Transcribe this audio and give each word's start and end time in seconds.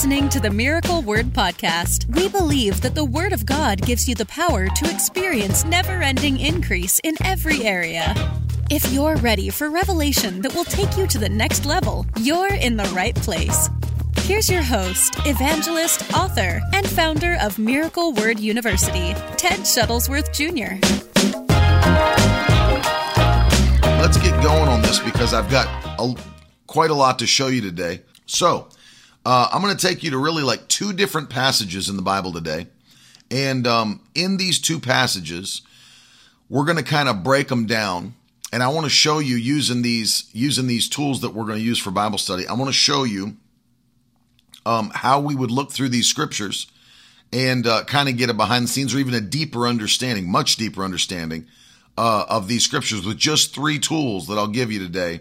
listening 0.00 0.30
to 0.30 0.40
the 0.40 0.48
Miracle 0.48 1.02
Word 1.02 1.26
Podcast. 1.26 2.06
We 2.16 2.26
believe 2.30 2.80
that 2.80 2.94
the 2.94 3.04
Word 3.04 3.34
of 3.34 3.44
God 3.44 3.82
gives 3.82 4.08
you 4.08 4.14
the 4.14 4.24
power 4.24 4.66
to 4.66 4.90
experience 4.90 5.62
never 5.66 6.00
ending 6.00 6.40
increase 6.40 6.98
in 7.04 7.16
every 7.22 7.64
area. 7.64 8.14
If 8.70 8.90
you're 8.94 9.16
ready 9.16 9.50
for 9.50 9.68
revelation 9.68 10.40
that 10.40 10.54
will 10.54 10.64
take 10.64 10.96
you 10.96 11.06
to 11.06 11.18
the 11.18 11.28
next 11.28 11.66
level, 11.66 12.06
you're 12.18 12.54
in 12.54 12.78
the 12.78 12.90
right 12.96 13.14
place. 13.14 13.68
Here's 14.20 14.48
your 14.48 14.62
host, 14.62 15.16
evangelist, 15.26 16.14
author, 16.14 16.62
and 16.72 16.88
founder 16.88 17.36
of 17.38 17.58
Miracle 17.58 18.14
Word 18.14 18.40
University, 18.40 19.12
Ted 19.36 19.60
Shuttlesworth 19.68 20.32
Jr. 20.32 20.80
Let's 24.00 24.16
get 24.16 24.42
going 24.42 24.66
on 24.66 24.80
this 24.80 24.98
because 24.98 25.34
I've 25.34 25.50
got 25.50 25.68
a, 26.00 26.16
quite 26.66 26.90
a 26.90 26.94
lot 26.94 27.18
to 27.18 27.26
show 27.26 27.48
you 27.48 27.60
today. 27.60 28.00
So, 28.24 28.70
uh, 29.24 29.48
I'm 29.52 29.62
going 29.62 29.76
to 29.76 29.86
take 29.86 30.02
you 30.02 30.10
to 30.10 30.18
really 30.18 30.42
like 30.42 30.68
two 30.68 30.92
different 30.92 31.30
passages 31.30 31.88
in 31.88 31.96
the 31.96 32.02
Bible 32.02 32.32
today. 32.32 32.66
And 33.30 33.66
um, 33.66 34.00
in 34.14 34.38
these 34.38 34.60
two 34.60 34.80
passages, 34.80 35.62
we're 36.48 36.64
going 36.64 36.78
to 36.78 36.82
kind 36.84 37.08
of 37.08 37.22
break 37.22 37.48
them 37.48 37.66
down. 37.66 38.14
And 38.52 38.62
I 38.62 38.68
want 38.68 38.84
to 38.84 38.90
show 38.90 39.20
you 39.20 39.36
using 39.36 39.82
these 39.82 40.28
using 40.32 40.66
these 40.66 40.88
tools 40.88 41.20
that 41.20 41.30
we're 41.30 41.44
going 41.44 41.58
to 41.58 41.64
use 41.64 41.78
for 41.78 41.92
Bible 41.92 42.18
study. 42.18 42.48
I 42.48 42.54
want 42.54 42.68
to 42.68 42.72
show 42.72 43.04
you 43.04 43.36
um, 44.66 44.90
how 44.92 45.20
we 45.20 45.36
would 45.36 45.52
look 45.52 45.70
through 45.70 45.90
these 45.90 46.08
scriptures 46.08 46.66
and 47.32 47.66
uh, 47.66 47.84
kind 47.84 48.08
of 48.08 48.16
get 48.16 48.30
a 48.30 48.34
behind 48.34 48.64
the 48.64 48.68
scenes 48.68 48.92
or 48.92 48.98
even 48.98 49.14
a 49.14 49.20
deeper 49.20 49.68
understanding, 49.68 50.28
much 50.28 50.56
deeper 50.56 50.82
understanding 50.82 51.46
uh, 51.96 52.24
of 52.28 52.48
these 52.48 52.64
scriptures 52.64 53.06
with 53.06 53.18
just 53.18 53.54
three 53.54 53.78
tools 53.78 54.26
that 54.26 54.34
I'll 54.34 54.48
give 54.48 54.72
you 54.72 54.80
today 54.80 55.20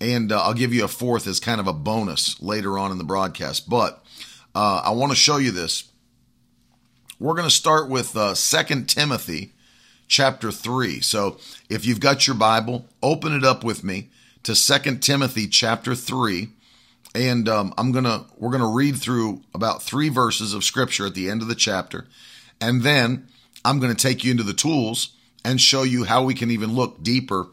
and 0.00 0.32
uh, 0.32 0.40
I'll 0.42 0.54
give 0.54 0.72
you 0.72 0.84
a 0.84 0.88
fourth 0.88 1.26
as 1.26 1.40
kind 1.40 1.60
of 1.60 1.66
a 1.66 1.72
bonus 1.72 2.40
later 2.40 2.78
on 2.78 2.92
in 2.92 2.98
the 2.98 3.04
broadcast. 3.04 3.68
But 3.68 4.04
uh, 4.54 4.82
I 4.84 4.90
want 4.90 5.12
to 5.12 5.16
show 5.16 5.38
you 5.38 5.50
this. 5.50 5.84
We're 7.18 7.34
going 7.34 7.48
to 7.48 7.54
start 7.54 7.88
with 7.88 8.16
uh, 8.16 8.34
2 8.34 8.84
Timothy 8.84 9.52
chapter 10.06 10.50
3. 10.50 11.00
So 11.00 11.38
if 11.68 11.84
you've 11.84 12.00
got 12.00 12.26
your 12.26 12.36
Bible, 12.36 12.86
open 13.02 13.32
it 13.32 13.44
up 13.44 13.64
with 13.64 13.84
me 13.84 14.10
to 14.44 14.54
2 14.54 14.96
Timothy 14.96 15.46
chapter 15.46 15.94
3. 15.94 16.48
And 17.14 17.48
um, 17.48 17.74
I'm 17.78 17.90
gonna 17.90 18.26
we're 18.36 18.50
gonna 18.50 18.68
read 18.68 18.96
through 18.96 19.42
about 19.54 19.82
three 19.82 20.08
verses 20.10 20.52
of 20.52 20.62
scripture 20.62 21.06
at 21.06 21.14
the 21.14 21.30
end 21.30 21.40
of 21.40 21.48
the 21.48 21.54
chapter, 21.54 22.06
and 22.60 22.82
then 22.82 23.26
I'm 23.64 23.80
gonna 23.80 23.94
take 23.94 24.22
you 24.22 24.30
into 24.30 24.42
the 24.42 24.52
tools 24.52 25.16
and 25.42 25.58
show 25.58 25.84
you 25.84 26.04
how 26.04 26.22
we 26.22 26.34
can 26.34 26.50
even 26.50 26.74
look 26.74 27.02
deeper 27.02 27.48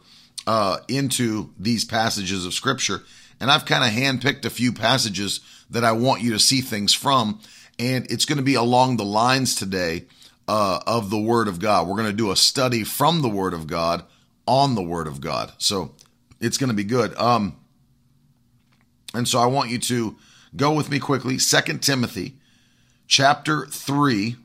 uh, 0.46 0.78
into 0.88 1.52
these 1.58 1.84
passages 1.84 2.46
of 2.46 2.54
scripture. 2.54 3.02
And 3.40 3.50
I've 3.50 3.64
kind 3.64 3.84
of 3.84 3.90
handpicked 3.90 4.44
a 4.44 4.50
few 4.50 4.72
passages 4.72 5.40
that 5.70 5.84
I 5.84 5.92
want 5.92 6.22
you 6.22 6.32
to 6.32 6.38
see 6.38 6.60
things 6.60 6.94
from. 6.94 7.40
And 7.78 8.10
it's 8.10 8.24
going 8.24 8.38
to 8.38 8.44
be 8.44 8.54
along 8.54 8.96
the 8.96 9.04
lines 9.04 9.54
today 9.54 10.04
uh, 10.48 10.80
of 10.86 11.10
the 11.10 11.18
Word 11.18 11.48
of 11.48 11.58
God. 11.58 11.86
We're 11.86 11.96
going 11.96 12.10
to 12.10 12.16
do 12.16 12.30
a 12.30 12.36
study 12.36 12.84
from 12.84 13.22
the 13.22 13.28
Word 13.28 13.52
of 13.52 13.66
God 13.66 14.04
on 14.46 14.74
the 14.74 14.82
Word 14.82 15.06
of 15.06 15.20
God. 15.20 15.52
So 15.58 15.94
it's 16.40 16.56
going 16.56 16.68
to 16.68 16.74
be 16.74 16.84
good. 16.84 17.14
Um, 17.16 17.56
and 19.12 19.26
so 19.26 19.38
I 19.38 19.46
want 19.46 19.70
you 19.70 19.78
to 19.78 20.16
go 20.54 20.72
with 20.72 20.90
me 20.90 20.98
quickly. 20.98 21.38
Second 21.38 21.82
Timothy 21.82 22.36
chapter 23.06 23.66
3. 23.66 24.36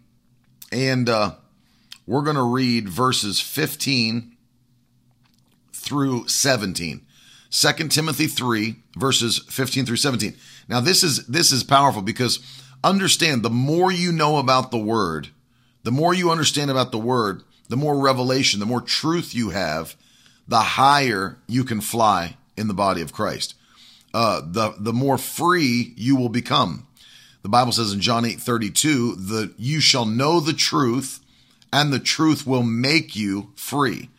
And 0.72 1.10
uh, 1.10 1.36
we're 2.06 2.24
going 2.24 2.36
to 2.36 2.44
read 2.44 2.90
verses 2.90 3.40
15 3.40 4.31
through 5.82 6.28
17. 6.28 7.02
2 7.52 7.88
Timothy 7.90 8.28
3 8.28 8.76
verses 8.96 9.40
15 9.50 9.86
through 9.86 9.98
17. 9.98 10.36
Now 10.70 10.80
this 10.80 11.04
is 11.04 11.28
this 11.28 11.52
is 11.52 11.64
powerful 11.64 12.02
because 12.02 12.40
understand 12.84 13.44
the 13.44 13.50
more 13.50 13.92
you 13.92 14.12
know 14.12 14.38
about 14.38 14.72
the 14.72 14.78
word, 14.78 15.30
the 15.84 15.92
more 15.92 16.14
you 16.14 16.32
understand 16.32 16.72
about 16.72 16.92
the 16.92 16.98
word, 16.98 17.44
the 17.68 17.78
more 17.78 18.00
revelation, 18.00 18.60
the 18.60 18.66
more 18.66 18.82
truth 18.82 19.36
you 19.36 19.50
have, 19.50 19.96
the 20.48 20.60
higher 20.60 21.38
you 21.48 21.64
can 21.64 21.82
fly 21.82 22.38
in 22.56 22.68
the 22.68 22.74
body 22.74 23.02
of 23.02 23.14
Christ. 23.14 23.56
Uh, 24.14 24.42
the 24.46 24.74
the 24.78 24.94
more 24.94 25.18
free 25.18 25.94
you 25.96 26.16
will 26.16 26.30
become. 26.30 26.88
The 27.44 27.50
Bible 27.50 27.72
says 27.72 27.92
in 27.92 28.02
John 28.02 28.26
8 28.26 28.40
32, 28.40 29.16
the 29.16 29.54
you 29.58 29.80
shall 29.80 30.06
know 30.06 30.40
the 30.40 30.54
truth, 30.54 31.20
and 31.74 31.92
the 31.92 32.00
truth 32.00 32.46
will 32.46 32.64
make 32.64 33.16
you 33.16 33.52
free. 33.56 34.10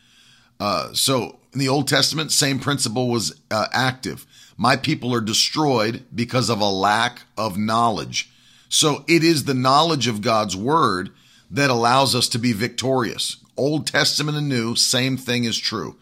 Uh, 0.58 0.92
so 0.92 1.38
in 1.52 1.58
the 1.58 1.68
Old 1.68 1.88
Testament, 1.88 2.32
same 2.32 2.58
principle 2.58 3.08
was 3.08 3.40
uh, 3.50 3.66
active. 3.72 4.26
My 4.56 4.76
people 4.76 5.14
are 5.14 5.20
destroyed 5.20 6.04
because 6.14 6.48
of 6.48 6.60
a 6.60 6.70
lack 6.70 7.22
of 7.36 7.58
knowledge. 7.58 8.30
So 8.68 9.04
it 9.06 9.22
is 9.22 9.44
the 9.44 9.54
knowledge 9.54 10.06
of 10.06 10.22
God's 10.22 10.56
word 10.56 11.10
that 11.50 11.70
allows 11.70 12.14
us 12.14 12.28
to 12.30 12.38
be 12.38 12.52
victorious. 12.52 13.36
Old 13.56 13.86
Testament 13.86 14.38
and 14.38 14.48
New, 14.48 14.74
same 14.74 15.16
thing 15.18 15.44
is 15.44 15.58
true. 15.58 15.96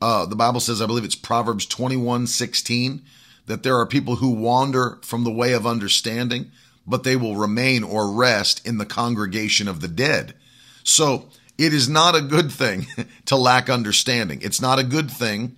Uh, 0.00 0.26
the 0.26 0.36
Bible 0.36 0.60
says, 0.60 0.82
I 0.82 0.86
believe 0.86 1.04
it's 1.04 1.14
Proverbs 1.14 1.66
21 1.66 2.26
16, 2.26 3.02
that 3.46 3.62
there 3.62 3.76
are 3.78 3.86
people 3.86 4.16
who 4.16 4.30
wander 4.30 4.98
from 5.02 5.24
the 5.24 5.30
way 5.30 5.52
of 5.52 5.66
understanding, 5.66 6.50
but 6.86 7.04
they 7.04 7.16
will 7.16 7.36
remain 7.36 7.84
or 7.84 8.10
rest 8.10 8.66
in 8.66 8.78
the 8.78 8.86
congregation 8.86 9.68
of 9.68 9.80
the 9.80 9.88
dead. 9.88 10.34
So 10.82 11.28
it 11.58 11.74
is 11.74 11.88
not 11.88 12.14
a 12.14 12.22
good 12.22 12.52
thing 12.52 12.86
to 13.26 13.36
lack 13.36 13.68
understanding. 13.68 14.40
It's 14.40 14.62
not 14.62 14.78
a 14.78 14.84
good 14.84 15.10
thing 15.10 15.56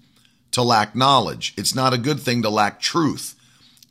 to 0.53 0.63
lack 0.63 0.97
knowledge. 0.97 1.55
It's 1.57 1.75
not 1.75 1.93
a 1.93 1.99
good 1.99 2.19
thing 2.19 2.43
to 2.43 2.51
lack 2.51 2.81
truth. 2.81 3.37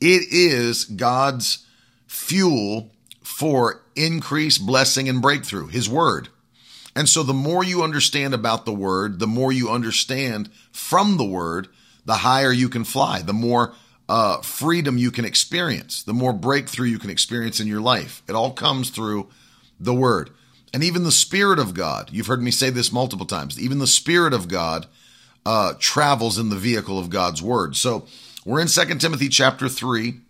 It 0.00 0.24
is 0.30 0.84
God's 0.84 1.64
fuel 2.06 2.90
for 3.22 3.82
increase, 3.94 4.58
blessing, 4.58 5.08
and 5.08 5.22
breakthrough, 5.22 5.68
His 5.68 5.88
Word. 5.88 6.28
And 6.96 7.08
so 7.08 7.22
the 7.22 7.32
more 7.32 7.62
you 7.62 7.84
understand 7.84 8.34
about 8.34 8.64
the 8.64 8.72
Word, 8.72 9.20
the 9.20 9.26
more 9.26 9.52
you 9.52 9.70
understand 9.70 10.50
from 10.72 11.16
the 11.16 11.24
Word, 11.24 11.68
the 12.04 12.14
higher 12.14 12.52
you 12.52 12.68
can 12.68 12.82
fly, 12.82 13.22
the 13.22 13.32
more 13.32 13.72
uh, 14.08 14.38
freedom 14.38 14.98
you 14.98 15.12
can 15.12 15.24
experience, 15.24 16.02
the 16.02 16.12
more 16.12 16.32
breakthrough 16.32 16.88
you 16.88 16.98
can 16.98 17.10
experience 17.10 17.60
in 17.60 17.68
your 17.68 17.80
life. 17.80 18.22
It 18.28 18.32
all 18.32 18.52
comes 18.52 18.90
through 18.90 19.28
the 19.78 19.94
Word 19.94 20.30
and 20.72 20.84
even 20.84 21.02
the 21.02 21.12
Spirit 21.12 21.58
of 21.58 21.74
God. 21.74 22.10
You've 22.12 22.26
heard 22.26 22.42
me 22.42 22.50
say 22.50 22.70
this 22.70 22.92
multiple 22.92 23.26
times. 23.26 23.60
Even 23.60 23.78
the 23.78 23.86
Spirit 23.86 24.32
of 24.32 24.48
God 24.48 24.86
uh, 25.44 25.74
travels 25.78 26.38
in 26.38 26.48
the 26.48 26.56
vehicle 26.56 26.98
of 26.98 27.10
God's 27.10 27.42
Word. 27.42 27.76
So 27.76 28.06
we're 28.44 28.60
in 28.60 28.68
Second 28.68 29.00
Timothy 29.00 29.28
chapter 29.28 29.68
3, 29.68 30.20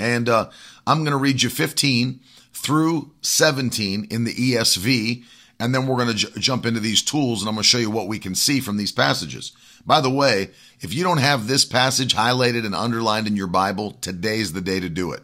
and 0.00 0.28
uh, 0.28 0.50
I'm 0.86 1.04
going 1.04 1.12
to 1.12 1.16
read 1.16 1.42
you 1.42 1.48
15 1.48 2.20
through 2.52 3.12
17 3.22 4.08
in 4.10 4.24
the 4.24 4.34
ESV, 4.34 5.24
and 5.60 5.74
then 5.74 5.86
we're 5.86 5.96
going 5.96 6.08
to 6.08 6.14
j- 6.14 6.40
jump 6.40 6.66
into 6.66 6.80
these 6.80 7.02
tools, 7.02 7.40
and 7.40 7.48
I'm 7.48 7.54
going 7.54 7.62
to 7.62 7.68
show 7.68 7.78
you 7.78 7.90
what 7.90 8.08
we 8.08 8.18
can 8.18 8.34
see 8.34 8.60
from 8.60 8.76
these 8.76 8.92
passages. 8.92 9.52
By 9.84 10.00
the 10.00 10.10
way, 10.10 10.50
if 10.80 10.92
you 10.92 11.04
don't 11.04 11.18
have 11.18 11.46
this 11.46 11.64
passage 11.64 12.14
highlighted 12.14 12.66
and 12.66 12.74
underlined 12.74 13.26
in 13.26 13.36
your 13.36 13.46
Bible, 13.46 13.92
today's 13.92 14.52
the 14.52 14.60
day 14.60 14.80
to 14.80 14.88
do 14.88 15.12
it. 15.12 15.22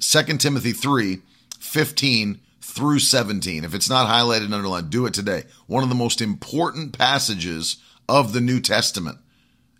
2 0.00 0.22
Timothy 0.38 0.72
3, 0.72 1.20
15 1.58 2.40
through 2.62 3.00
17. 3.00 3.64
If 3.64 3.74
it's 3.74 3.90
not 3.90 4.08
highlighted 4.08 4.44
and 4.44 4.54
underlined, 4.54 4.90
do 4.90 5.04
it 5.06 5.14
today. 5.14 5.44
One 5.66 5.82
of 5.82 5.88
the 5.88 5.94
most 5.94 6.20
important 6.20 6.96
passages 6.96 7.76
of 8.08 8.32
the 8.32 8.40
New 8.40 8.60
Testament. 8.60 9.18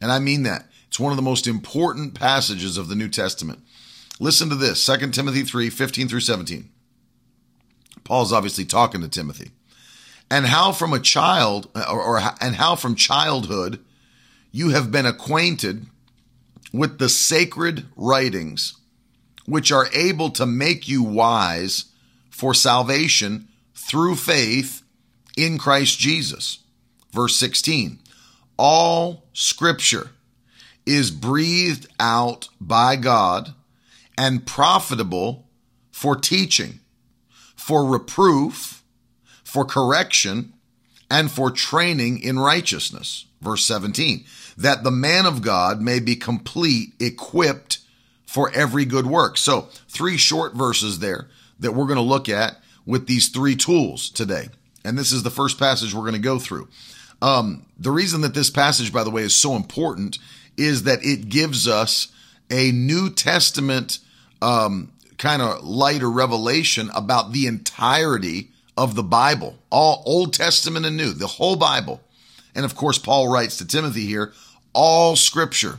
And 0.00 0.10
I 0.10 0.18
mean 0.18 0.42
that. 0.42 0.68
It's 0.88 1.00
one 1.00 1.12
of 1.12 1.16
the 1.16 1.22
most 1.22 1.46
important 1.46 2.14
passages 2.14 2.76
of 2.76 2.88
the 2.88 2.94
New 2.94 3.08
Testament. 3.08 3.60
Listen 4.20 4.50
to 4.50 4.56
this 4.56 4.84
2 4.84 5.10
Timothy 5.10 5.42
3 5.42 5.70
15 5.70 6.08
through 6.08 6.20
17. 6.20 6.68
Paul's 8.04 8.32
obviously 8.32 8.64
talking 8.64 9.00
to 9.00 9.08
Timothy. 9.08 9.52
And 10.30 10.46
how 10.46 10.72
from 10.72 10.92
a 10.92 11.00
child, 11.00 11.68
or, 11.74 12.02
or 12.02 12.20
and 12.40 12.56
how 12.56 12.74
from 12.74 12.94
childhood 12.94 13.78
you 14.50 14.70
have 14.70 14.90
been 14.90 15.06
acquainted 15.06 15.86
with 16.72 16.98
the 16.98 17.08
sacred 17.08 17.86
writings, 17.96 18.74
which 19.46 19.70
are 19.70 19.88
able 19.94 20.30
to 20.30 20.46
make 20.46 20.88
you 20.88 21.02
wise 21.02 21.86
for 22.32 22.54
salvation 22.54 23.46
through 23.74 24.16
faith 24.16 24.82
in 25.36 25.58
Christ 25.58 25.98
Jesus. 25.98 26.58
Verse 27.12 27.36
16 27.36 28.00
All 28.56 29.24
scripture 29.32 30.10
is 30.84 31.10
breathed 31.10 31.86
out 32.00 32.48
by 32.60 32.96
God 32.96 33.54
and 34.18 34.46
profitable 34.46 35.46
for 35.92 36.16
teaching, 36.16 36.80
for 37.54 37.84
reproof, 37.84 38.82
for 39.44 39.64
correction, 39.64 40.54
and 41.10 41.30
for 41.30 41.50
training 41.50 42.18
in 42.18 42.38
righteousness. 42.38 43.26
Verse 43.40 43.64
17 43.66 44.24
That 44.56 44.82
the 44.82 44.90
man 44.90 45.26
of 45.26 45.42
God 45.42 45.80
may 45.80 46.00
be 46.00 46.16
complete, 46.16 46.94
equipped 46.98 47.78
for 48.26 48.50
every 48.54 48.86
good 48.86 49.06
work. 49.06 49.36
So, 49.36 49.68
three 49.88 50.16
short 50.16 50.54
verses 50.54 51.00
there 51.00 51.28
that 51.62 51.72
we're 51.72 51.86
going 51.86 51.96
to 51.96 52.02
look 52.02 52.28
at 52.28 52.60
with 52.84 53.06
these 53.06 53.28
three 53.28 53.56
tools 53.56 54.10
today. 54.10 54.48
And 54.84 54.98
this 54.98 55.12
is 55.12 55.22
the 55.22 55.30
first 55.30 55.58
passage 55.58 55.94
we're 55.94 56.00
going 56.00 56.12
to 56.14 56.18
go 56.18 56.38
through. 56.38 56.68
Um, 57.20 57.66
the 57.78 57.90
reason 57.90 58.20
that 58.22 58.34
this 58.34 58.50
passage, 58.50 58.92
by 58.92 59.04
the 59.04 59.10
way, 59.10 59.22
is 59.22 59.34
so 59.34 59.54
important 59.54 60.18
is 60.56 60.82
that 60.82 61.04
it 61.04 61.28
gives 61.28 61.68
us 61.68 62.08
a 62.50 62.72
New 62.72 63.10
Testament 63.10 64.00
um, 64.42 64.92
kind 65.18 65.40
of 65.40 65.64
light 65.64 66.02
or 66.02 66.10
revelation 66.10 66.90
about 66.94 67.32
the 67.32 67.46
entirety 67.46 68.50
of 68.76 68.94
the 68.94 69.02
Bible, 69.02 69.58
all 69.70 70.02
Old 70.04 70.34
Testament 70.34 70.84
and 70.84 70.96
New, 70.96 71.12
the 71.12 71.26
whole 71.26 71.56
Bible. 71.56 72.00
And 72.54 72.64
of 72.64 72.74
course, 72.74 72.98
Paul 72.98 73.32
writes 73.32 73.58
to 73.58 73.66
Timothy 73.66 74.06
here, 74.06 74.32
all 74.74 75.14
scripture, 75.14 75.78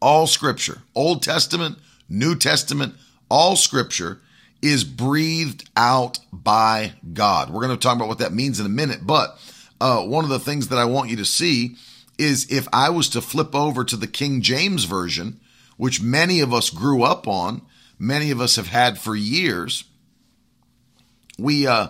all 0.00 0.26
scripture, 0.26 0.82
Old 0.94 1.22
Testament, 1.22 1.78
New 2.08 2.34
Testament, 2.34 2.94
all 3.28 3.54
scripture 3.54 4.20
is 4.62 4.84
breathed 4.84 5.68
out 5.76 6.20
by 6.32 6.92
God. 7.12 7.50
We're 7.50 7.66
going 7.66 7.76
to 7.76 7.82
talk 7.82 7.96
about 7.96 8.08
what 8.08 8.20
that 8.20 8.32
means 8.32 8.60
in 8.60 8.66
a 8.66 8.70
minute, 8.70 9.00
but 9.04 9.38
uh, 9.80 10.02
one 10.02 10.24
of 10.24 10.30
the 10.30 10.38
things 10.38 10.68
that 10.68 10.78
I 10.78 10.84
want 10.84 11.10
you 11.10 11.16
to 11.16 11.24
see 11.24 11.76
is 12.16 12.50
if 12.50 12.68
I 12.72 12.90
was 12.90 13.08
to 13.10 13.20
flip 13.20 13.54
over 13.54 13.84
to 13.84 13.96
the 13.96 14.06
King 14.06 14.40
James 14.40 14.84
Version, 14.84 15.40
which 15.76 16.00
many 16.00 16.40
of 16.40 16.54
us 16.54 16.70
grew 16.70 17.02
up 17.02 17.26
on, 17.26 17.62
many 17.98 18.30
of 18.30 18.40
us 18.40 18.56
have 18.56 18.68
had 18.68 18.98
for 18.98 19.16
years, 19.16 19.84
we 21.36 21.66
uh, 21.66 21.88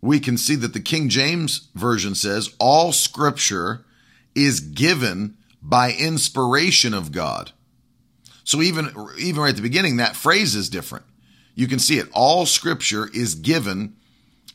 we 0.00 0.20
can 0.20 0.38
see 0.38 0.54
that 0.54 0.72
the 0.72 0.80
King 0.80 1.08
James 1.08 1.68
Version 1.74 2.14
says 2.14 2.54
all 2.60 2.92
Scripture 2.92 3.84
is 4.36 4.60
given 4.60 5.36
by 5.60 5.92
inspiration 5.92 6.94
of 6.94 7.10
God. 7.10 7.50
So 8.44 8.62
even 8.62 8.92
even 9.18 9.42
right 9.42 9.50
at 9.50 9.56
the 9.56 9.62
beginning, 9.62 9.96
that 9.96 10.14
phrase 10.14 10.54
is 10.54 10.68
different. 10.68 11.04
You 11.56 11.66
can 11.66 11.80
see 11.80 11.98
it. 11.98 12.08
All 12.12 12.46
Scripture 12.46 13.08
is 13.12 13.34
given 13.34 13.96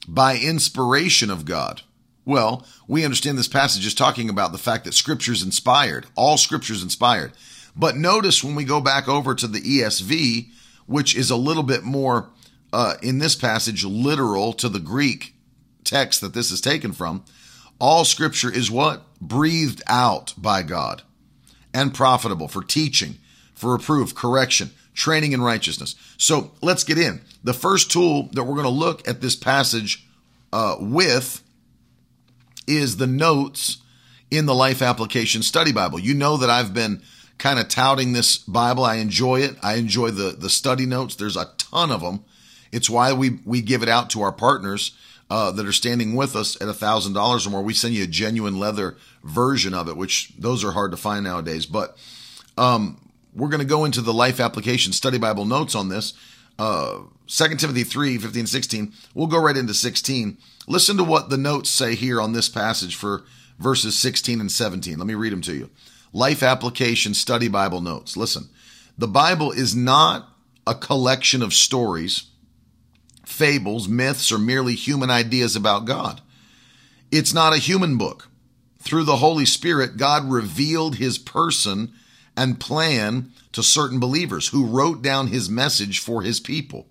by 0.07 0.38
inspiration 0.38 1.30
of 1.30 1.44
God. 1.44 1.81
Well, 2.24 2.65
we 2.88 3.03
understand 3.03 3.38
this 3.38 3.48
passage 3.48 3.86
is 3.86 3.95
talking 3.95 4.30
about 4.30 4.51
the 4.51 4.57
fact 4.57 4.86
that 4.86 4.94
Scripture 4.94 5.33
is 5.33 5.44
inspired. 5.44 6.06
All 6.15 6.38
Scripture 6.38 6.74
is 6.74 6.83
inspired. 6.83 7.33
But 7.75 7.98
notice 7.98 8.44
when 8.44 8.56
we 8.56 8.63
go 8.63 8.80
back 8.80 9.09
over 9.09 9.33
to 9.36 9.48
the 9.48 9.59
ESV, 9.59 10.50
which 10.86 11.15
is 11.15 11.31
a 11.31 11.36
little 11.36 11.63
bit 11.63 11.83
more 11.83 12.30
uh, 12.71 12.95
in 13.01 13.18
this 13.18 13.36
passage 13.36 13.83
literal 13.83 14.53
to 14.53 14.69
the 14.69 14.80
Greek 14.80 15.33
text 15.83 16.21
that 16.21 16.33
this 16.33 16.51
is 16.51 16.62
taken 16.62 16.94
from, 16.94 17.25
all 17.80 18.06
Scripture 18.06 18.53
is 18.53 18.69
what 18.69 19.03
breathed 19.19 19.81
out 19.88 20.36
by 20.38 20.62
God 20.62 21.01
and 21.74 21.94
profitable 21.94 22.48
for 22.48 22.63
teaching, 22.63 23.15
for 23.62 23.74
reproof, 23.74 24.16
correction, 24.16 24.72
training 24.96 25.34
in 25.34 25.42
righteousness. 25.42 25.94
So 26.18 26.52
let's 26.63 26.84
get 26.84 26.98
in. 26.98 27.22
The 27.44 27.54
first 27.54 27.92
tool 27.92 28.28
that 28.34 28.44
we're 28.44 28.56
going 28.56 28.63
to 28.63 28.69
look 28.69 29.08
at 29.08 29.22
this 29.22 29.36
passage 29.36 30.04
uh, 30.52 30.78
with 30.80 31.44
is 32.66 32.98
the 32.98 33.06
notes 33.06 33.78
in 34.31 34.48
the 34.48 34.56
Life 34.56 34.81
Application 34.81 35.44
Study 35.44 35.72
Bible. 35.72 36.00
You 36.00 36.16
know 36.16 36.38
that 36.38 36.50
I've 36.50 36.74
been 36.74 37.04
kind 37.38 37.60
of 37.60 37.68
touting 37.68 38.13
this 38.13 38.40
Bible. 38.40 38.84
I 38.84 38.96
enjoy 38.96 39.42
it. 39.42 39.58
I 39.62 39.75
enjoy 39.75 40.10
the 40.10 40.31
the 40.31 40.50
study 40.50 40.88
notes. 40.88 41.16
There's 41.16 41.38
a 41.38 41.52
ton 41.60 41.92
of 41.92 42.02
them. 42.02 42.25
It's 42.72 42.90
why 42.90 43.13
we 43.13 43.42
we 43.46 43.62
give 43.62 43.84
it 43.84 43.90
out 43.90 44.10
to 44.12 44.24
our 44.24 44.31
partners 44.31 44.98
uh, 45.30 45.52
that 45.52 45.68
are 45.68 45.72
standing 45.72 46.16
with 46.16 46.36
us 46.36 46.60
at 46.60 46.68
a 46.68 46.74
thousand 46.74 47.13
dollars 47.13 47.46
or 47.46 47.52
more. 47.52 47.62
We 47.62 47.75
send 47.75 47.94
you 47.94 48.06
a 48.06 48.08
genuine 48.08 48.58
leather 48.58 48.98
version 49.24 49.75
of 49.75 49.88
it, 49.88 49.98
which 49.98 50.34
those 50.36 50.63
are 50.63 50.72
hard 50.72 50.90
to 50.92 50.98
find 50.98 51.24
nowadays. 51.24 51.68
But 51.68 51.96
um, 52.58 53.00
we're 53.33 53.50
going 53.50 53.62
to 53.62 53.66
go 53.66 53.86
into 53.86 54.01
the 54.01 54.13
Life 54.13 54.39
Application 54.39 54.94
Study 54.94 55.18
Bible 55.18 55.45
notes 55.45 55.75
on 55.75 55.89
this. 55.89 56.13
Uh, 56.60 57.00
2 57.28 57.56
Timothy 57.56 57.83
3, 57.83 58.18
15, 58.18 58.45
16. 58.45 58.94
We'll 59.13 59.28
go 59.28 59.42
right 59.42 59.57
into 59.57 59.74
16. 59.74 60.38
Listen 60.68 60.98
to 60.98 61.04
what 61.04 61.30
the 61.30 61.38
notes 61.38 61.69
say 61.69 61.95
here 61.95 62.22
on 62.22 62.33
this 62.33 62.50
passage 62.50 62.95
for 62.95 63.24
verses 63.57 63.98
16 63.98 64.39
and 64.39 64.51
17. 64.51 64.98
Let 64.98 65.07
me 65.07 65.16
read 65.16 65.31
them 65.31 65.42
to 65.42 65.54
you. 65.54 65.69
Life 66.13 66.44
Application 66.44 67.13
Study 67.13 67.48
Bible 67.48 67.81
Notes. 67.81 68.18
Listen, 68.18 68.50
the 68.98 69.07
Bible 69.07 69.51
is 69.51 69.75
not 69.75 70.27
a 70.68 70.75
collection 70.75 71.42
of 71.42 71.54
stories, 71.54 72.25
fables, 73.25 73.88
myths, 73.88 74.31
or 74.31 74.38
merely 74.38 74.75
human 74.75 75.10
ideas 75.10 75.56
about 75.56 75.86
God. 75.86 76.22
It's 77.12 77.34
not 77.34 77.54
a 77.54 77.60
human 77.60 77.98
book. 77.98 78.27
Through 78.80 79.04
the 79.04 79.18
Holy 79.18 79.45
Spirit, 79.45 79.98
God 79.98 80.30
revealed 80.30 80.95
his 80.95 81.18
person 81.18 81.94
and 82.36 82.60
plan 82.60 83.31
to 83.51 83.63
certain 83.63 84.00
believers 84.00 84.50
who 84.50 84.66
wrote 84.66 85.01
down 85.01 85.28
his 85.28 85.50
message 85.50 86.00
for 86.00 86.22
his 86.22 86.39
people. 86.39 86.88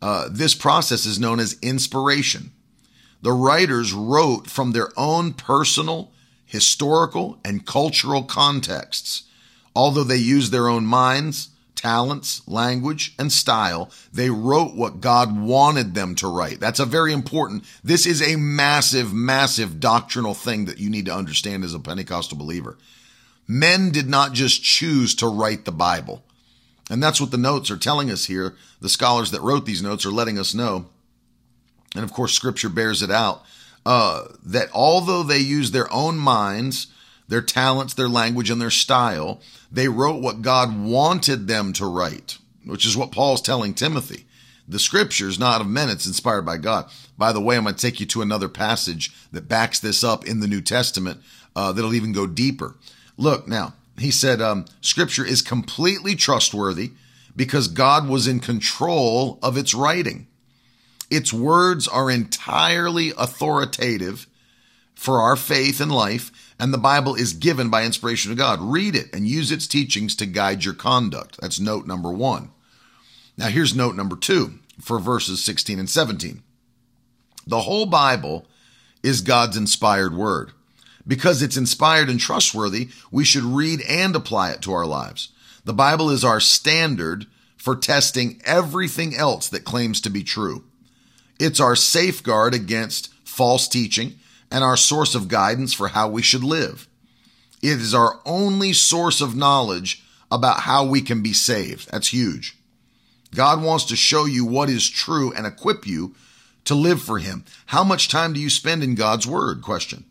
Uh, 0.00 0.28
this 0.30 0.54
process 0.54 1.06
is 1.06 1.18
known 1.18 1.40
as 1.40 1.58
inspiration. 1.60 2.52
The 3.22 3.32
writers 3.32 3.92
wrote 3.92 4.48
from 4.48 4.72
their 4.72 4.90
own 4.96 5.32
personal, 5.32 6.12
historical, 6.44 7.38
and 7.44 7.66
cultural 7.66 8.22
contexts. 8.22 9.24
Although 9.74 10.04
they 10.04 10.16
used 10.16 10.52
their 10.52 10.68
own 10.68 10.86
minds, 10.86 11.50
talents, 11.74 12.46
language, 12.48 13.14
and 13.18 13.30
style, 13.30 13.90
they 14.12 14.30
wrote 14.30 14.74
what 14.74 15.00
God 15.00 15.38
wanted 15.38 15.94
them 15.94 16.14
to 16.16 16.26
write. 16.26 16.60
That's 16.60 16.80
a 16.80 16.84
very 16.84 17.12
important, 17.12 17.64
this 17.82 18.06
is 18.06 18.20
a 18.20 18.36
massive, 18.36 19.12
massive 19.12 19.80
doctrinal 19.80 20.34
thing 20.34 20.64
that 20.66 20.78
you 20.78 20.90
need 20.90 21.06
to 21.06 21.14
understand 21.14 21.64
as 21.64 21.74
a 21.74 21.80
Pentecostal 21.80 22.36
believer. 22.36 22.76
Men 23.48 23.90
did 23.90 24.08
not 24.08 24.34
just 24.34 24.62
choose 24.62 25.14
to 25.16 25.26
write 25.26 25.64
the 25.64 25.72
Bible. 25.72 26.22
And 26.90 27.02
that's 27.02 27.20
what 27.20 27.30
the 27.30 27.38
notes 27.38 27.70
are 27.70 27.76
telling 27.76 28.10
us 28.10 28.26
here. 28.26 28.54
The 28.80 28.88
scholars 28.88 29.30
that 29.30 29.40
wrote 29.40 29.66
these 29.66 29.82
notes 29.82 30.06
are 30.06 30.10
letting 30.10 30.38
us 30.38 30.54
know 30.54 30.86
and 31.94 32.04
of 32.04 32.12
course 32.12 32.32
scripture 32.32 32.68
bears 32.68 33.02
it 33.02 33.10
out, 33.10 33.42
uh, 33.86 34.24
that 34.44 34.68
although 34.72 35.22
they 35.22 35.38
used 35.38 35.72
their 35.72 35.92
own 35.92 36.16
minds, 36.18 36.88
their 37.28 37.42
talents, 37.42 37.94
their 37.94 38.08
language, 38.08 38.50
and 38.50 38.60
their 38.60 38.70
style, 38.70 39.40
they 39.70 39.88
wrote 39.88 40.22
what 40.22 40.42
God 40.42 40.78
wanted 40.78 41.46
them 41.46 41.72
to 41.74 41.86
write, 41.86 42.38
which 42.64 42.86
is 42.86 42.96
what 42.96 43.12
Paul's 43.12 43.42
telling 43.42 43.74
Timothy. 43.74 44.24
The 44.66 44.78
scripture 44.78 45.28
is 45.28 45.38
not 45.38 45.60
of 45.60 45.66
men, 45.66 45.88
it's 45.88 46.06
inspired 46.06 46.42
by 46.42 46.58
God. 46.58 46.90
By 47.16 47.32
the 47.32 47.40
way, 47.40 47.56
I'm 47.56 47.64
going 47.64 47.74
to 47.74 47.80
take 47.80 48.00
you 48.00 48.06
to 48.06 48.22
another 48.22 48.48
passage 48.48 49.12
that 49.32 49.48
backs 49.48 49.80
this 49.80 50.04
up 50.04 50.26
in 50.26 50.40
the 50.40 50.46
New 50.46 50.60
Testament 50.60 51.20
uh, 51.56 51.72
that'll 51.72 51.94
even 51.94 52.12
go 52.12 52.26
deeper. 52.26 52.76
Look, 53.18 53.46
now, 53.48 53.74
he 53.98 54.10
said, 54.10 54.40
um, 54.40 54.64
Scripture 54.80 55.26
is 55.26 55.42
completely 55.42 56.14
trustworthy 56.14 56.92
because 57.36 57.68
God 57.68 58.08
was 58.08 58.26
in 58.26 58.40
control 58.40 59.38
of 59.42 59.58
its 59.58 59.74
writing. 59.74 60.28
Its 61.10 61.32
words 61.32 61.88
are 61.88 62.10
entirely 62.10 63.12
authoritative 63.18 64.26
for 64.94 65.20
our 65.20 65.36
faith 65.36 65.80
and 65.80 65.92
life, 65.92 66.54
and 66.58 66.72
the 66.72 66.78
Bible 66.78 67.14
is 67.14 67.32
given 67.32 67.70
by 67.70 67.84
inspiration 67.84 68.30
of 68.30 68.38
God. 68.38 68.60
Read 68.60 68.94
it 68.94 69.14
and 69.14 69.26
use 69.26 69.50
its 69.50 69.66
teachings 69.66 70.14
to 70.16 70.26
guide 70.26 70.64
your 70.64 70.74
conduct. 70.74 71.38
That's 71.40 71.60
note 71.60 71.86
number 71.86 72.12
one. 72.12 72.50
Now, 73.36 73.48
here's 73.48 73.74
note 73.74 73.96
number 73.96 74.16
two 74.16 74.58
for 74.80 74.98
verses 74.98 75.44
16 75.44 75.78
and 75.78 75.90
17. 75.90 76.42
The 77.46 77.60
whole 77.60 77.86
Bible 77.86 78.46
is 79.02 79.22
God's 79.22 79.56
inspired 79.56 80.14
word. 80.14 80.52
Because 81.08 81.42
it's 81.42 81.56
inspired 81.56 82.08
and 82.08 82.20
trustworthy, 82.20 82.90
we 83.10 83.24
should 83.24 83.42
read 83.42 83.80
and 83.88 84.14
apply 84.14 84.50
it 84.50 84.62
to 84.62 84.72
our 84.72 84.86
lives. 84.86 85.30
The 85.64 85.72
Bible 85.72 86.10
is 86.10 86.24
our 86.24 86.38
standard 86.38 87.26
for 87.56 87.74
testing 87.74 88.40
everything 88.44 89.16
else 89.16 89.48
that 89.48 89.64
claims 89.64 90.00
to 90.02 90.10
be 90.10 90.22
true. 90.22 90.64
It's 91.40 91.60
our 91.60 91.74
safeguard 91.74 92.54
against 92.54 93.12
false 93.24 93.66
teaching 93.66 94.14
and 94.50 94.62
our 94.62 94.76
source 94.76 95.14
of 95.14 95.28
guidance 95.28 95.72
for 95.72 95.88
how 95.88 96.08
we 96.08 96.22
should 96.22 96.44
live. 96.44 96.86
It 97.62 97.80
is 97.80 97.94
our 97.94 98.20
only 98.24 98.72
source 98.72 99.20
of 99.20 99.34
knowledge 99.34 100.04
about 100.30 100.60
how 100.60 100.84
we 100.84 101.00
can 101.00 101.22
be 101.22 101.32
saved. 101.32 101.90
That's 101.90 102.08
huge. 102.08 102.56
God 103.34 103.62
wants 103.62 103.84
to 103.86 103.96
show 103.96 104.26
you 104.26 104.44
what 104.44 104.70
is 104.70 104.88
true 104.88 105.32
and 105.32 105.46
equip 105.46 105.86
you 105.86 106.14
to 106.64 106.74
live 106.74 107.00
for 107.00 107.18
Him. 107.18 107.44
How 107.66 107.82
much 107.82 108.08
time 108.08 108.32
do 108.32 108.40
you 108.40 108.50
spend 108.50 108.82
in 108.82 108.94
God's 108.94 109.26
Word? 109.26 109.62
Question. 109.62 110.04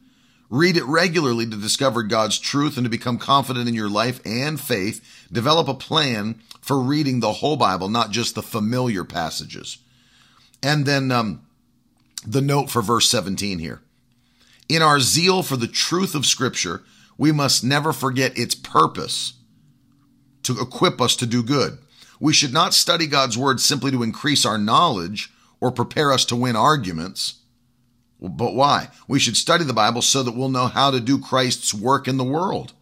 Read 0.50 0.78
it 0.78 0.86
regularly 0.86 1.46
to 1.46 1.58
discover 1.58 2.04
God's 2.04 2.40
truth 2.40 2.78
and 2.78 2.86
to 2.86 2.90
become 2.90 3.18
confident 3.18 3.68
in 3.68 3.76
your 3.76 3.90
life 3.90 4.22
and 4.26 4.60
faith. 4.60 5.28
Develop 5.32 5.68
a 5.68 5.74
plan 5.74 6.42
for 6.62 6.80
reading 6.80 7.20
the 7.20 7.34
whole 7.34 7.58
Bible, 7.58 7.90
not 7.90 8.12
just 8.12 8.36
the 8.36 8.42
familiar 8.42 9.04
passages. 9.04 9.78
And 10.64 10.86
then 10.86 11.12
um, 11.12 11.46
the 12.26 12.42
note 12.42 12.70
for 12.70 12.82
verse 12.82 13.10
17 13.10 13.60
here. 13.60 13.82
In 14.70 14.82
our 14.82 15.00
zeal 15.00 15.44
for 15.44 15.58
the 15.58 15.68
truth 15.68 16.16
of 16.16 16.26
Scripture, 16.26 16.84
we 17.18 17.32
must 17.32 17.64
never 17.64 17.92
forget 17.92 18.38
its 18.38 18.56
purpose 18.56 19.34
to 20.44 20.60
equip 20.60 21.02
us 21.02 21.16
to 21.18 21.26
do 21.26 21.44
good. 21.44 21.78
We 22.20 22.34
should 22.34 22.54
not 22.54 22.74
study 22.74 23.08
God's 23.08 23.38
Word 23.38 23.60
simply 23.60 23.92
to 23.92 24.04
increase 24.04 24.46
our 24.46 24.58
knowledge 24.58 25.32
or 25.60 25.72
prepare 25.72 26.12
us 26.12 26.26
to 26.26 26.36
win 26.36 26.56
arguments. 26.56 27.36
But 28.20 28.56
why? 28.56 28.90
We 29.08 29.20
should 29.20 29.38
study 29.38 29.64
the 29.64 29.74
Bible 29.74 30.02
so 30.02 30.24
that 30.24 30.36
we'll 30.36 30.50
know 30.50 30.68
how 30.68 30.92
to 30.92 31.00
do 31.00 31.20
Christ's 31.20 31.74
work 31.74 32.08
in 32.08 32.18
the 32.18 32.24
world. 32.24 32.74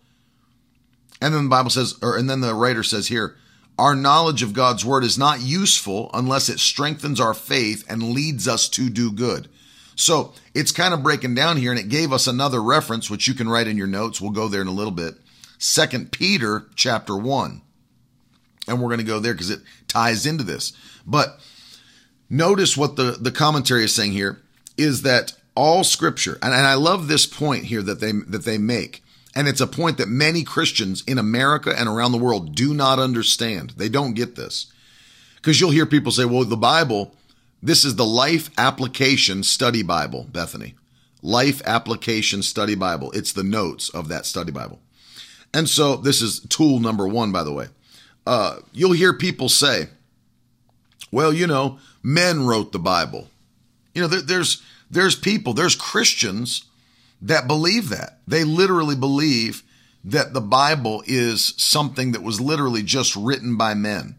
And 1.21 1.33
then 1.33 1.45
the 1.45 1.49
Bible 1.49 1.69
says, 1.69 1.97
or 2.01 2.17
and 2.17 2.29
then 2.29 2.41
the 2.41 2.53
writer 2.53 2.83
says 2.83 3.07
here, 3.07 3.35
our 3.77 3.95
knowledge 3.95 4.43
of 4.43 4.53
God's 4.53 4.85
word 4.85 5.03
is 5.03 5.17
not 5.17 5.41
useful 5.41 6.09
unless 6.13 6.47
it 6.47 6.59
strengthens 6.59 7.19
our 7.19 7.33
faith 7.33 7.83
and 7.89 8.11
leads 8.11 8.47
us 8.47 8.69
to 8.69 8.89
do 8.89 9.11
good. 9.11 9.49
So 9.97 10.33
it's 10.53 10.71
kind 10.71 10.93
of 10.93 11.03
breaking 11.03 11.35
down 11.35 11.57
here 11.57 11.71
and 11.71 11.79
it 11.79 11.89
gave 11.89 12.13
us 12.13 12.27
another 12.27 12.61
reference, 12.63 13.09
which 13.09 13.27
you 13.27 13.33
can 13.33 13.49
write 13.49 13.67
in 13.67 13.77
your 13.77 13.87
notes. 13.87 14.21
We'll 14.21 14.31
go 14.31 14.47
there 14.47 14.61
in 14.61 14.67
a 14.67 14.71
little 14.71 14.91
bit. 14.91 15.15
Second 15.57 16.11
Peter 16.11 16.67
chapter 16.75 17.17
one. 17.17 17.61
and 18.67 18.81
we're 18.81 18.89
going 18.89 18.99
to 18.99 19.05
go 19.05 19.19
there 19.19 19.33
because 19.33 19.49
it 19.49 19.61
ties 19.87 20.25
into 20.25 20.43
this. 20.43 20.73
But 21.05 21.39
notice 22.29 22.75
what 22.75 22.95
the, 22.95 23.17
the 23.19 23.31
commentary 23.31 23.83
is 23.83 23.93
saying 23.93 24.13
here 24.13 24.41
is 24.77 25.01
that 25.03 25.33
all 25.55 25.83
scripture, 25.83 26.37
and, 26.41 26.53
and 26.53 26.67
I 26.67 26.73
love 26.73 27.07
this 27.07 27.25
point 27.25 27.65
here 27.65 27.81
that 27.81 27.99
they 27.99 28.11
that 28.11 28.45
they 28.45 28.57
make. 28.57 29.01
And 29.35 29.49
it's 29.49 29.61
a 29.61 29.67
point 29.67 29.97
that 29.97 30.07
many 30.07 30.43
Christians 30.43 31.03
in 31.05 31.17
America 31.17 31.73
and 31.77 31.89
around 31.89 32.13
the 32.13 32.17
world 32.17 32.55
do 32.55 32.73
not 32.73 32.99
understand. 32.99 33.71
They 33.71 33.89
don't 33.89 34.13
get 34.13 34.35
this. 34.35 34.67
Because 35.35 35.59
you'll 35.59 35.71
hear 35.71 35.85
people 35.85 36.13
say, 36.13 36.23
well, 36.23 36.45
the 36.45 36.55
Bible, 36.55 37.13
this 37.61 37.83
is 37.83 37.97
the 37.97 38.05
Life 38.05 38.49
Application 38.57 39.43
Study 39.43 39.83
Bible, 39.83 40.25
Bethany. 40.31 40.75
Life 41.21 41.61
Application 41.65 42.43
Study 42.43 42.75
Bible. 42.75 43.11
It's 43.11 43.33
the 43.33 43.43
notes 43.43 43.89
of 43.89 44.07
that 44.07 44.25
study 44.25 44.51
Bible. 44.53 44.79
And 45.53 45.67
so 45.67 45.97
this 45.97 46.21
is 46.21 46.39
tool 46.41 46.79
number 46.79 47.07
one, 47.07 47.31
by 47.31 47.43
the 47.43 47.51
way. 47.51 47.67
Uh, 48.25 48.57
you'll 48.71 48.93
hear 48.93 49.13
people 49.13 49.49
say, 49.49 49.87
well, 51.11 51.33
you 51.33 51.47
know, 51.47 51.79
men 52.03 52.45
wrote 52.45 52.71
the 52.71 52.79
Bible. 52.79 53.29
You 53.95 54.03
know, 54.03 54.07
there, 54.07 54.21
there's 54.21 54.61
there's 54.91 55.15
people, 55.15 55.53
there's 55.53 55.75
Christians 55.75 56.65
that 57.21 57.47
believe 57.47 57.89
that. 57.89 58.19
They 58.27 58.43
literally 58.43 58.95
believe 58.95 59.63
that 60.03 60.33
the 60.33 60.41
Bible 60.41 61.03
is 61.07 61.55
something 61.57 62.11
that 62.11 62.21
was 62.21 62.39
literally 62.39 62.83
just 62.83 63.15
written 63.15 63.57
by 63.57 63.73
men. 63.73 64.15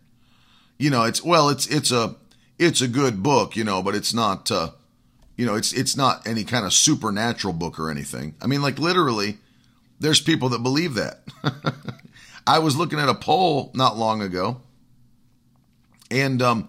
You 0.78 0.90
know, 0.90 1.04
it's 1.04 1.22
well, 1.22 1.48
it's 1.48 1.66
it's 1.68 1.92
a 1.92 2.16
it's 2.58 2.80
a 2.80 2.88
good 2.88 3.22
book, 3.22 3.54
you 3.54 3.62
know, 3.62 3.82
but 3.82 3.94
it's 3.94 4.12
not 4.12 4.50
uh, 4.50 4.70
you 5.36 5.46
know, 5.46 5.54
it's 5.54 5.72
it's 5.72 5.96
not 5.96 6.26
any 6.26 6.44
kind 6.44 6.64
of 6.64 6.72
supernatural 6.72 7.52
book 7.52 7.78
or 7.78 7.90
anything. 7.90 8.34
I 8.40 8.46
mean, 8.46 8.62
like 8.62 8.78
literally, 8.78 9.38
there's 10.00 10.20
people 10.20 10.48
that 10.50 10.62
believe 10.62 10.94
that. 10.94 11.20
I 12.46 12.58
was 12.58 12.76
looking 12.76 12.98
at 12.98 13.08
a 13.08 13.14
poll 13.14 13.70
not 13.74 13.96
long 13.96 14.22
ago, 14.22 14.60
and 16.10 16.40
um, 16.40 16.68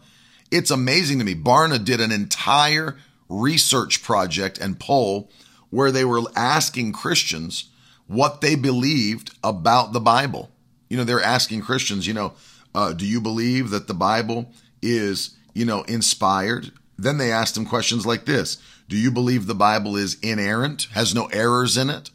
it's 0.51 0.71
amazing 0.71 1.19
to 1.19 1.25
me. 1.25 1.35
Barna 1.35 1.83
did 1.83 2.01
an 2.01 2.11
entire 2.11 2.97
research 3.29 4.03
project 4.03 4.57
and 4.57 4.79
poll 4.79 5.29
where 5.69 5.91
they 5.91 6.05
were 6.05 6.21
asking 6.35 6.93
Christians 6.93 7.69
what 8.07 8.41
they 8.41 8.55
believed 8.55 9.35
about 9.43 9.93
the 9.93 9.99
Bible. 9.99 10.49
You 10.89 10.97
know, 10.97 11.03
they're 11.03 11.21
asking 11.21 11.61
Christians, 11.61 12.07
you 12.07 12.13
know, 12.13 12.33
uh, 12.73 12.93
do 12.93 13.05
you 13.05 13.19
believe 13.19 13.69
that 13.71 13.87
the 13.87 13.93
Bible 13.93 14.51
is, 14.81 15.35
you 15.53 15.65
know, 15.65 15.81
inspired? 15.83 16.71
Then 16.97 17.17
they 17.17 17.31
asked 17.31 17.55
them 17.55 17.65
questions 17.65 18.05
like 18.05 18.25
this 18.25 18.57
Do 18.87 18.97
you 18.97 19.11
believe 19.11 19.45
the 19.45 19.55
Bible 19.55 19.95
is 19.95 20.17
inerrant, 20.21 20.87
has 20.93 21.13
no 21.13 21.25
errors 21.27 21.77
in 21.77 21.89
it? 21.89 22.11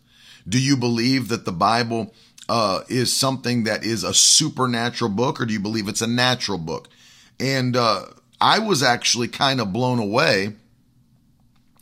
Do 0.49 0.61
you 0.61 0.77
believe 0.77 1.29
that 1.29 1.45
the 1.45 1.53
Bible 1.53 2.15
uh, 2.49 2.81
is 2.89 3.15
something 3.15 3.65
that 3.65 3.85
is 3.85 4.03
a 4.03 4.15
supernatural 4.15 5.11
book, 5.11 5.41
or 5.41 5.47
do 5.47 5.53
you 5.53 5.61
believe 5.61 5.89
it's 5.89 6.03
a 6.03 6.07
natural 6.07 6.59
book? 6.59 6.89
And 7.39 7.77
uh, 7.77 8.07
I 8.43 8.59
was 8.59 8.83
actually 8.83 9.29
kind 9.29 9.61
of 9.61 9.73
blown 9.73 10.01
away 10.01 10.55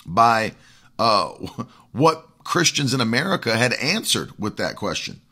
by 0.05 0.53
uh, 0.99 1.29
what 1.93 2.27
Christians 2.45 2.93
in 2.93 3.01
America 3.01 3.57
had 3.57 3.73
answered 3.73 4.33
with 4.39 4.59
that 4.59 4.77
question. 4.77 5.23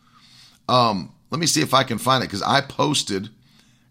Um, 0.69 1.13
let 1.31 1.39
me 1.39 1.47
see 1.47 1.61
if 1.61 1.75
I 1.75 1.83
can 1.83 1.99
find 1.99 2.25
it 2.25 2.29
because 2.29 2.43
I 2.43 2.63
posted 2.63 3.29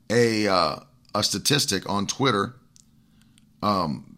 a 0.09 0.47
uh, 0.47 0.77
a 1.13 1.23
statistic 1.23 1.87
on 1.87 2.07
Twitter, 2.07 2.55
um, 3.61 4.17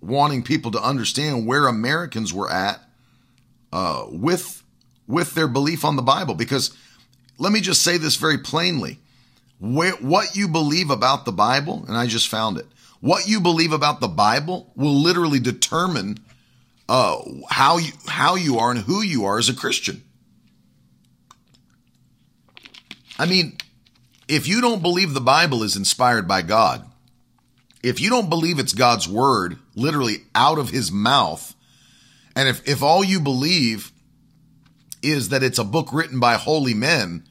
wanting 0.00 0.42
people 0.42 0.72
to 0.72 0.82
understand 0.82 1.46
where 1.46 1.68
Americans 1.68 2.32
were 2.34 2.50
at 2.50 2.80
uh, 3.72 4.06
with 4.08 4.64
with 5.06 5.34
their 5.34 5.48
belief 5.48 5.84
on 5.84 5.94
the 5.94 6.02
Bible. 6.02 6.34
Because 6.34 6.76
let 7.38 7.52
me 7.52 7.60
just 7.60 7.82
say 7.82 7.96
this 7.96 8.16
very 8.16 8.38
plainly: 8.38 8.98
where, 9.60 9.92
what 9.92 10.36
you 10.36 10.48
believe 10.48 10.90
about 10.90 11.24
the 11.24 11.32
Bible, 11.32 11.84
and 11.86 11.96
I 11.96 12.06
just 12.06 12.28
found 12.28 12.58
it. 12.58 12.66
What 13.00 13.28
you 13.28 13.40
believe 13.40 13.72
about 13.72 14.00
the 14.00 14.08
Bible 14.08 14.72
will 14.76 14.94
literally 14.94 15.40
determine 15.40 16.18
uh, 16.88 17.18
how 17.50 17.78
you 17.78 17.92
how 18.06 18.36
you 18.36 18.58
are 18.58 18.70
and 18.70 18.80
who 18.80 19.02
you 19.02 19.24
are 19.24 19.38
as 19.38 19.48
a 19.48 19.54
Christian. 19.54 20.02
I 23.18 23.26
mean, 23.26 23.58
if 24.28 24.48
you 24.48 24.60
don't 24.60 24.82
believe 24.82 25.14
the 25.14 25.20
Bible 25.20 25.62
is 25.62 25.76
inspired 25.76 26.26
by 26.26 26.42
God, 26.42 26.84
if 27.82 28.00
you 28.00 28.10
don't 28.10 28.30
believe 28.30 28.58
it's 28.58 28.72
God's 28.72 29.06
word, 29.06 29.58
literally 29.74 30.24
out 30.34 30.58
of 30.58 30.70
his 30.70 30.90
mouth, 30.90 31.54
and 32.34 32.48
if, 32.48 32.66
if 32.66 32.82
all 32.82 33.04
you 33.04 33.20
believe 33.20 33.92
is 35.02 35.28
that 35.28 35.42
it's 35.42 35.58
a 35.58 35.64
book 35.64 35.92
written 35.92 36.18
by 36.18 36.34
holy 36.34 36.74
men, 36.74 37.24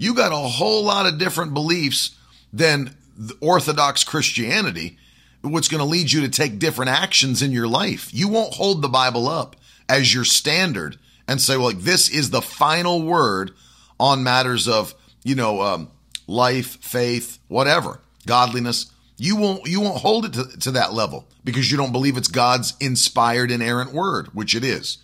you 0.00 0.14
got 0.14 0.32
a 0.32 0.36
whole 0.36 0.82
lot 0.82 1.06
of 1.06 1.18
different 1.18 1.52
beliefs 1.52 2.16
than 2.52 2.96
Orthodox 3.40 4.02
Christianity 4.02 4.96
what's 5.42 5.68
going 5.68 5.82
to 5.82 5.88
lead 5.88 6.10
you 6.10 6.22
to 6.22 6.28
take 6.28 6.58
different 6.58 6.90
actions 6.90 7.42
in 7.42 7.52
your 7.52 7.68
life. 7.68 8.12
You 8.12 8.28
won't 8.28 8.54
hold 8.54 8.82
the 8.82 8.88
Bible 8.88 9.28
up 9.28 9.56
as 9.88 10.12
your 10.12 10.24
standard 10.24 10.98
and 11.28 11.40
say, 11.40 11.56
well, 11.56 11.66
like, 11.66 11.80
this 11.80 12.10
is 12.10 12.30
the 12.30 12.42
final 12.42 13.02
word 13.02 13.52
on 13.98 14.22
matters 14.22 14.68
of, 14.68 14.94
you 15.22 15.34
know, 15.34 15.60
um, 15.60 15.90
life, 16.26 16.82
faith, 16.82 17.38
whatever, 17.48 18.00
godliness. 18.26 18.90
You 19.16 19.36
won't, 19.36 19.66
you 19.66 19.80
won't 19.80 20.00
hold 20.00 20.24
it 20.24 20.32
to, 20.34 20.58
to 20.60 20.70
that 20.72 20.94
level 20.94 21.26
because 21.44 21.70
you 21.70 21.76
don't 21.76 21.92
believe 21.92 22.16
it's 22.16 22.28
God's 22.28 22.74
inspired, 22.80 23.50
inerrant 23.50 23.92
word, 23.92 24.28
which 24.28 24.54
it 24.54 24.64
is. 24.64 24.98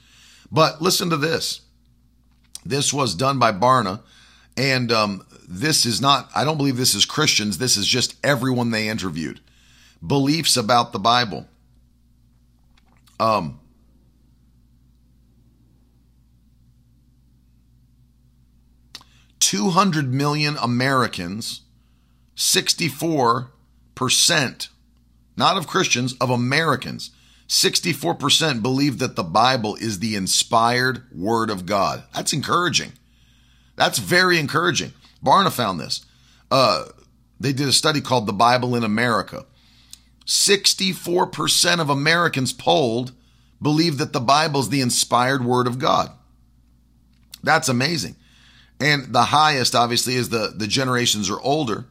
But 0.50 0.80
listen 0.80 1.10
to 1.10 1.16
this. 1.16 1.60
This 2.64 2.92
was 2.92 3.14
done 3.14 3.38
by 3.38 3.52
Barna, 3.52 4.00
and 4.56 4.90
um, 4.92 5.26
this 5.48 5.86
is 5.86 6.00
not, 6.00 6.30
I 6.34 6.44
don't 6.44 6.56
believe 6.56 6.76
this 6.76 6.94
is 6.94 7.04
Christians. 7.04 7.58
This 7.58 7.76
is 7.76 7.86
just 7.86 8.16
everyone 8.24 8.70
they 8.70 8.88
interviewed 8.88 9.40
beliefs 10.06 10.56
about 10.56 10.92
the 10.92 10.98
Bible. 10.98 11.46
Um, 13.18 13.60
Two 19.38 19.70
hundred 19.70 20.12
million 20.12 20.56
Americans, 20.60 21.60
sixty-four 22.34 23.52
percent, 23.94 24.70
not 25.36 25.56
of 25.56 25.68
Christians, 25.68 26.14
of 26.20 26.30
Americans, 26.30 27.12
sixty-four 27.46 28.16
percent 28.16 28.60
believe 28.60 28.98
that 28.98 29.14
the 29.14 29.22
Bible 29.22 29.76
is 29.76 30.00
the 30.00 30.16
inspired 30.16 31.04
Word 31.14 31.48
of 31.48 31.64
God. 31.64 32.02
That's 32.12 32.32
encouraging. 32.32 32.94
That's 33.76 33.98
very 33.98 34.38
encouraging. 34.38 34.92
Barna 35.24 35.52
found 35.52 35.78
this. 35.78 36.04
Uh, 36.50 36.86
they 37.38 37.52
did 37.52 37.68
a 37.68 37.72
study 37.72 38.00
called 38.00 38.26
"The 38.26 38.32
Bible 38.32 38.74
in 38.74 38.84
America." 38.84 39.46
64% 40.26 41.80
of 41.80 41.88
Americans 41.88 42.52
polled 42.52 43.12
believe 43.62 43.98
that 43.98 44.12
the 44.12 44.20
Bible 44.20 44.60
is 44.60 44.68
the 44.68 44.80
inspired 44.80 45.44
word 45.44 45.66
of 45.66 45.78
God. 45.78 46.10
That's 47.42 47.68
amazing. 47.68 48.16
And 48.80 49.12
the 49.14 49.22
highest, 49.22 49.74
obviously, 49.74 50.16
is 50.16 50.28
the, 50.28 50.52
the 50.54 50.66
generations 50.66 51.30
are 51.30 51.40
older. 51.40 51.86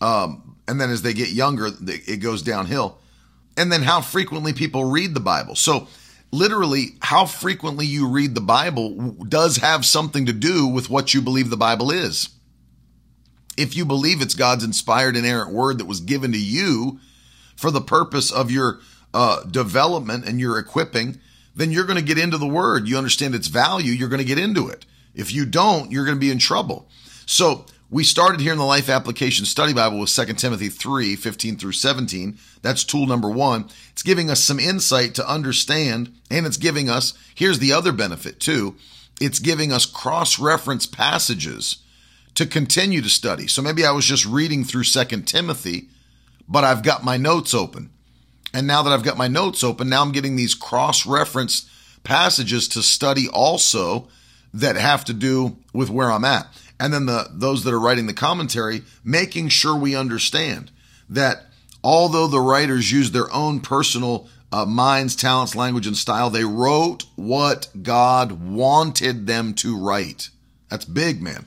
Um, 0.00 0.56
and 0.68 0.80
then 0.80 0.90
as 0.90 1.02
they 1.02 1.14
get 1.14 1.30
younger, 1.30 1.70
it 1.86 2.18
goes 2.18 2.42
downhill. 2.42 2.98
And 3.56 3.72
then 3.72 3.82
how 3.82 4.00
frequently 4.00 4.52
people 4.52 4.84
read 4.84 5.14
the 5.14 5.20
Bible. 5.20 5.56
So, 5.56 5.88
literally, 6.34 6.96
how 7.00 7.26
frequently 7.26 7.86
you 7.86 8.08
read 8.08 8.34
the 8.34 8.40
Bible 8.40 9.12
does 9.28 9.58
have 9.58 9.84
something 9.84 10.26
to 10.26 10.32
do 10.32 10.66
with 10.66 10.90
what 10.90 11.14
you 11.14 11.22
believe 11.22 11.50
the 11.50 11.56
Bible 11.56 11.90
is. 11.90 12.28
If 13.56 13.76
you 13.76 13.84
believe 13.84 14.20
it's 14.20 14.34
God's 14.34 14.64
inspired, 14.64 15.16
inerrant 15.16 15.52
word 15.52 15.78
that 15.78 15.86
was 15.86 16.00
given 16.00 16.32
to 16.32 16.38
you, 16.38 16.98
for 17.56 17.70
the 17.70 17.80
purpose 17.80 18.30
of 18.30 18.50
your 18.50 18.80
uh, 19.12 19.44
development 19.44 20.26
and 20.26 20.40
your 20.40 20.58
equipping, 20.58 21.20
then 21.54 21.70
you're 21.70 21.84
going 21.84 21.98
to 21.98 22.04
get 22.04 22.18
into 22.18 22.38
the 22.38 22.46
word. 22.46 22.88
You 22.88 22.98
understand 22.98 23.34
its 23.34 23.48
value, 23.48 23.92
you're 23.92 24.08
going 24.08 24.18
to 24.18 24.24
get 24.24 24.38
into 24.38 24.68
it. 24.68 24.86
If 25.14 25.32
you 25.32 25.46
don't, 25.46 25.92
you're 25.92 26.04
going 26.04 26.16
to 26.16 26.20
be 26.20 26.30
in 26.30 26.38
trouble. 26.38 26.88
So 27.26 27.66
we 27.94 28.02
started 28.02 28.40
here 28.40 28.50
in 28.50 28.58
the 28.58 28.64
Life 28.64 28.88
Application 28.88 29.46
Study 29.46 29.72
Bible 29.72 30.00
with 30.00 30.12
2 30.12 30.24
Timothy 30.32 30.68
3 30.68 31.14
15 31.14 31.56
through 31.56 31.70
17. 31.70 32.36
That's 32.60 32.82
tool 32.82 33.06
number 33.06 33.30
one. 33.30 33.70
It's 33.92 34.02
giving 34.02 34.30
us 34.30 34.40
some 34.40 34.58
insight 34.58 35.14
to 35.14 35.30
understand, 35.30 36.12
and 36.28 36.44
it's 36.44 36.56
giving 36.56 36.90
us, 36.90 37.14
here's 37.36 37.60
the 37.60 37.72
other 37.72 37.92
benefit 37.92 38.40
too, 38.40 38.74
it's 39.20 39.38
giving 39.38 39.70
us 39.72 39.86
cross 39.86 40.40
reference 40.40 40.86
passages 40.86 41.76
to 42.34 42.46
continue 42.46 43.00
to 43.00 43.08
study. 43.08 43.46
So 43.46 43.62
maybe 43.62 43.86
I 43.86 43.92
was 43.92 44.06
just 44.06 44.26
reading 44.26 44.64
through 44.64 44.82
2 44.82 45.04
Timothy 45.22 45.88
but 46.48 46.64
I've 46.64 46.82
got 46.82 47.04
my 47.04 47.16
notes 47.16 47.54
open. 47.54 47.90
And 48.52 48.66
now 48.66 48.82
that 48.82 48.92
I've 48.92 49.04
got 49.04 49.16
my 49.16 49.28
notes 49.28 49.62
open, 49.62 49.88
now 49.88 50.02
I'm 50.02 50.12
getting 50.12 50.34
these 50.34 50.54
cross 50.54 51.06
referenced 51.06 51.68
passages 52.02 52.68
to 52.68 52.82
study 52.82 53.28
also 53.28 54.08
that 54.52 54.76
have 54.76 55.04
to 55.06 55.12
do 55.12 55.56
with 55.72 55.90
where 55.90 56.10
I'm 56.10 56.24
at. 56.24 56.46
And 56.84 56.92
then 56.92 57.06
the 57.06 57.30
those 57.32 57.64
that 57.64 57.72
are 57.72 57.80
writing 57.80 58.08
the 58.08 58.12
commentary, 58.12 58.82
making 59.02 59.48
sure 59.48 59.74
we 59.74 59.96
understand 59.96 60.70
that 61.08 61.46
although 61.82 62.26
the 62.26 62.42
writers 62.42 62.92
used 62.92 63.14
their 63.14 63.32
own 63.32 63.60
personal 63.60 64.28
uh, 64.52 64.66
minds, 64.66 65.16
talents, 65.16 65.56
language, 65.56 65.86
and 65.86 65.96
style, 65.96 66.28
they 66.28 66.44
wrote 66.44 67.06
what 67.16 67.68
God 67.82 68.32
wanted 68.32 69.26
them 69.26 69.54
to 69.54 69.78
write. 69.78 70.28
That's 70.68 70.84
big, 70.84 71.22
man. 71.22 71.46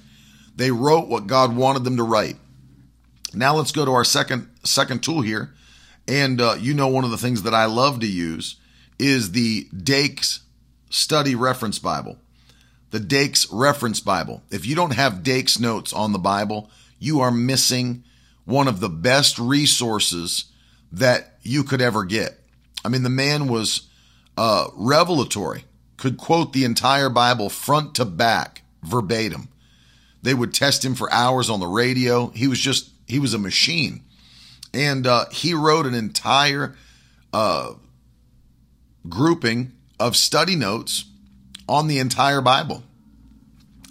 They 0.55 0.71
wrote 0.71 1.07
what 1.07 1.27
God 1.27 1.55
wanted 1.55 1.83
them 1.83 1.97
to 1.97 2.03
write. 2.03 2.37
Now 3.31 3.57
let's 3.57 3.71
go 3.71 3.85
to 3.85 3.91
our 3.91 4.03
second 4.03 4.49
second 4.63 5.03
tool 5.03 5.21
here, 5.21 5.53
and 6.07 6.41
uh, 6.41 6.55
you 6.59 6.73
know 6.73 6.87
one 6.87 7.03
of 7.03 7.11
the 7.11 7.17
things 7.19 7.43
that 7.43 7.53
I 7.53 7.65
love 7.65 7.99
to 7.99 8.07
use 8.07 8.55
is 8.97 9.33
the 9.33 9.67
Dake's 9.71 10.39
Study 10.89 11.35
Reference 11.35 11.77
Bible. 11.77 12.17
The 12.91 12.99
Dake's 12.99 13.51
Reference 13.51 13.99
Bible. 13.99 14.43
If 14.49 14.65
you 14.65 14.75
don't 14.75 14.93
have 14.93 15.23
Dake's 15.23 15.59
notes 15.59 15.91
on 15.91 16.13
the 16.13 16.19
Bible, 16.19 16.69
you 16.99 17.19
are 17.19 17.31
missing 17.31 18.03
one 18.45 18.67
of 18.67 18.79
the 18.79 18.89
best 18.89 19.37
resources 19.37 20.45
that 20.91 21.37
you 21.41 21.63
could 21.63 21.81
ever 21.81 22.05
get. 22.05 22.39
I 22.85 22.89
mean, 22.89 23.03
the 23.03 23.09
man 23.09 23.47
was 23.47 23.89
uh, 24.37 24.67
revelatory, 24.73 25.65
could 25.97 26.17
quote 26.17 26.53
the 26.53 26.63
entire 26.63 27.09
Bible 27.09 27.49
front 27.49 27.95
to 27.95 28.05
back, 28.05 28.61
verbatim. 28.83 29.49
They 30.21 30.33
would 30.33 30.53
test 30.53 30.85
him 30.85 30.95
for 30.95 31.11
hours 31.11 31.49
on 31.49 31.59
the 31.59 31.67
radio. 31.67 32.27
He 32.27 32.47
was 32.47 32.59
just, 32.59 32.89
he 33.05 33.19
was 33.19 33.33
a 33.33 33.39
machine. 33.39 34.03
And 34.73 35.05
uh, 35.05 35.25
he 35.31 35.53
wrote 35.53 35.85
an 35.85 35.93
entire 35.93 36.75
uh, 37.33 37.73
grouping 39.09 39.73
of 39.99 40.15
study 40.15 40.55
notes 40.55 41.05
on 41.67 41.87
the 41.87 41.99
entire 41.99 42.41
Bible. 42.41 42.83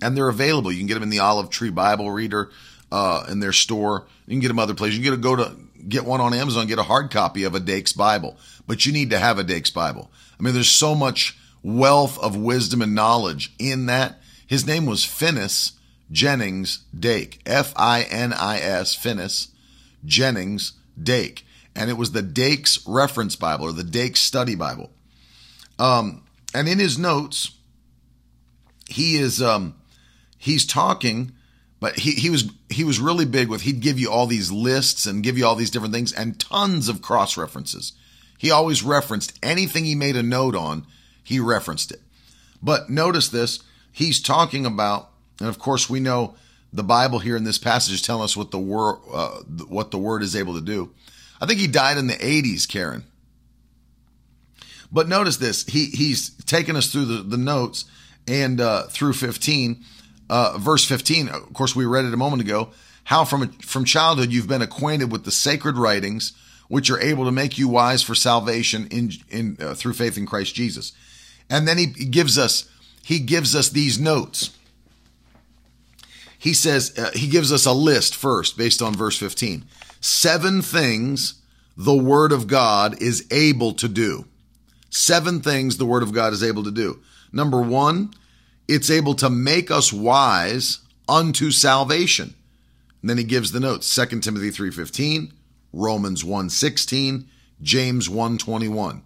And 0.02 0.16
they're 0.16 0.28
available. 0.28 0.71
You 0.71 0.78
can 0.78 0.87
get 0.87 0.95
them 0.95 1.02
in 1.02 1.11
the 1.11 1.21
Olive 1.21 1.50
Tree 1.50 1.71
Bible 1.71 2.11
Reader 2.11 2.50
uh, 2.92 3.25
in 3.28 3.40
their 3.40 3.52
store. 3.52 4.06
You 4.26 4.35
can 4.35 4.40
get 4.40 4.49
them 4.49 4.59
other 4.59 4.75
places. 4.75 4.99
You 4.99 5.04
can 5.04 5.14
get 5.14 5.23
go 5.23 5.37
to 5.37 5.56
get 5.88 6.04
one 6.04 6.21
on 6.21 6.35
Amazon, 6.35 6.66
get 6.66 6.78
a 6.78 6.85
hard 6.85 7.11
copy 7.11 7.45
of 7.45 7.54
a 7.54 7.61
Dake's 7.61 7.92
Bible, 7.92 8.37
but 8.66 8.85
you 8.85 8.92
need 8.92 9.11
to 9.11 9.18
have 9.18 9.38
a 9.38 9.45
Dake's 9.45 9.71
Bible. 9.71 10.11
I 10.38 10.42
mean, 10.42 10.54
there's 10.54 10.71
so 10.71 10.95
much 10.95 11.38
wealth 11.62 12.18
of 12.18 12.37
wisdom 12.37 12.83
and 12.83 12.95
knowledge 12.95 13.54
in 13.59 13.87
that. 13.87 14.21
His 14.47 14.66
name 14.66 14.87
was 14.87 15.04
Finis 15.04 15.73
Jennings 16.11 16.85
Dake, 16.99 17.40
F 17.47 17.73
I 17.76 18.02
N 18.02 18.33
I 18.33 18.59
S, 18.59 18.95
Finis 18.95 19.49
Jennings 20.04 20.73
Dake. 21.00 21.45
And 21.75 21.90
it 21.90 21.97
was 21.97 22.12
the 22.12 22.23
Dake's 22.23 22.87
Reference 22.87 23.37
Bible 23.37 23.66
or 23.66 23.73
the 23.73 23.85
Dake's 23.85 24.21
Study 24.21 24.54
Bible. 24.54 24.90
Um, 25.78 26.23
and 26.54 26.68
in 26.68 26.78
his 26.78 26.99
notes, 26.99 27.55
he 28.88 29.16
is 29.16 29.43
um, 29.43 29.75
he's 30.38 30.66
talking 30.66 31.33
but 31.78 31.99
he, 31.99 32.12
he 32.12 32.31
was 32.31 32.50
he 32.71 32.85
was 32.85 32.99
really 32.99 33.25
big 33.25 33.49
with 33.49 33.62
he'd 33.62 33.81
give 33.81 33.99
you 33.99 34.11
all 34.11 34.26
these 34.26 34.50
lists 34.50 35.07
and 35.07 35.23
give 35.23 35.37
you 35.37 35.47
all 35.47 35.55
these 35.55 35.71
different 35.71 35.95
things 35.95 36.12
and 36.12 36.40
tons 36.40 36.88
of 36.88 37.02
cross 37.02 37.37
references. 37.37 37.93
He 38.38 38.50
always 38.50 38.83
referenced 38.83 39.38
anything 39.43 39.85
he 39.85 39.95
made 39.95 40.16
a 40.16 40.23
note 40.23 40.55
on, 40.55 40.87
he 41.23 41.38
referenced 41.40 41.90
it. 41.90 42.00
But 42.62 42.90
notice 42.90 43.28
this, 43.28 43.62
he's 43.93 44.21
talking 44.21 44.64
about, 44.64 45.11
and 45.38 45.49
of 45.49 45.59
course 45.59 45.88
we 45.88 46.00
know 46.00 46.35
the 46.73 46.83
Bible 46.83 47.19
here 47.19 47.37
in 47.37 47.45
this 47.45 47.59
passage 47.59 47.95
is 47.95 48.02
telling 48.02 48.25
us 48.25 48.37
what 48.37 48.50
the 48.50 48.59
word 48.59 48.97
uh, 49.12 49.43
what 49.69 49.90
the 49.90 49.99
word 49.99 50.23
is 50.23 50.35
able 50.35 50.55
to 50.55 50.62
do. 50.62 50.93
I 51.40 51.47
think 51.47 51.61
he 51.61 51.66
died 51.66 51.99
in 51.99 52.07
the 52.07 52.14
80s, 52.14 52.66
Karen. 52.66 53.05
But 54.90 55.09
notice 55.09 55.37
this, 55.37 55.64
he 55.66 55.87
he's 55.87 56.31
taken 56.45 56.75
us 56.75 56.90
through 56.90 57.05
the, 57.05 57.23
the 57.23 57.37
notes 57.37 57.85
and 58.26 58.61
uh, 58.61 58.85
through 58.85 59.14
15 59.14 59.85
uh, 60.28 60.59
verse 60.59 60.85
15, 60.85 61.28
of 61.28 61.52
course, 61.52 61.76
we 61.76 61.85
read 61.85 62.04
it 62.04 62.14
a 62.14 62.16
moment 62.16 62.42
ago, 62.42 62.71
how 63.04 63.25
from, 63.25 63.52
from 63.59 63.85
childhood 63.85 64.33
you've 64.33 64.49
been 64.49 64.62
acquainted 64.62 65.12
with 65.12 65.25
the 65.25 65.30
sacred 65.30 65.76
writings, 65.76 66.33
which 66.68 66.90
are 66.90 67.00
able 67.00 67.25
to 67.25 67.33
make 67.33 67.59
you 67.59 67.68
wise 67.68 68.02
for 68.02 68.14
salvation 68.14 68.88
in, 68.90 69.12
in, 69.30 69.56
uh, 69.61 69.75
through 69.75 69.92
faith 69.92 70.18
in 70.18 70.26
Christ 70.26 70.54
Jesus. 70.54 70.92
And 71.49 71.68
then 71.68 71.78
he 71.78 71.87
gives 71.87 72.37
us, 72.37 72.68
he 73.04 73.21
gives 73.21 73.54
us 73.54 73.68
these 73.68 74.00
notes. 74.00 74.50
He 76.39 76.52
says, 76.54 76.97
uh, 76.99 77.12
he 77.15 77.28
gives 77.28 77.52
us 77.52 77.67
a 77.67 77.73
list 77.73 78.17
first 78.17 78.58
based 78.58 78.82
on 78.82 78.95
verse 78.95 79.17
15. 79.17 79.65
Seven 80.00 80.60
things 80.60 81.41
the 81.76 81.95
word 81.95 82.32
of 82.32 82.49
God 82.49 83.00
is 83.00 83.26
able 83.30 83.75
to 83.75 83.86
do. 83.86 84.25
Seven 84.91 85.41
things 85.41 85.76
the 85.76 85.86
word 85.86 86.02
of 86.02 86.12
God 86.12 86.32
is 86.32 86.43
able 86.43 86.65
to 86.65 86.71
do. 86.73 87.00
Number 87.32 87.60
one, 87.60 88.10
it's 88.69 88.91
able 88.91 89.15
to 89.15 89.30
make 89.30 89.71
us 89.71 89.93
wise 89.93 90.80
unto 91.08 91.50
salvation. 91.50 92.34
And 93.00 93.10
then 93.10 93.19
he 93.19 93.25
gives 93.25 93.52
the 93.52 93.60
notes 93.60 93.86
2 93.86 94.21
Timothy 94.21 94.50
3:15, 94.50 95.32
Romans 95.73 96.25
1:16, 96.25 97.26
James 97.62 98.08
1:21. 98.08 99.02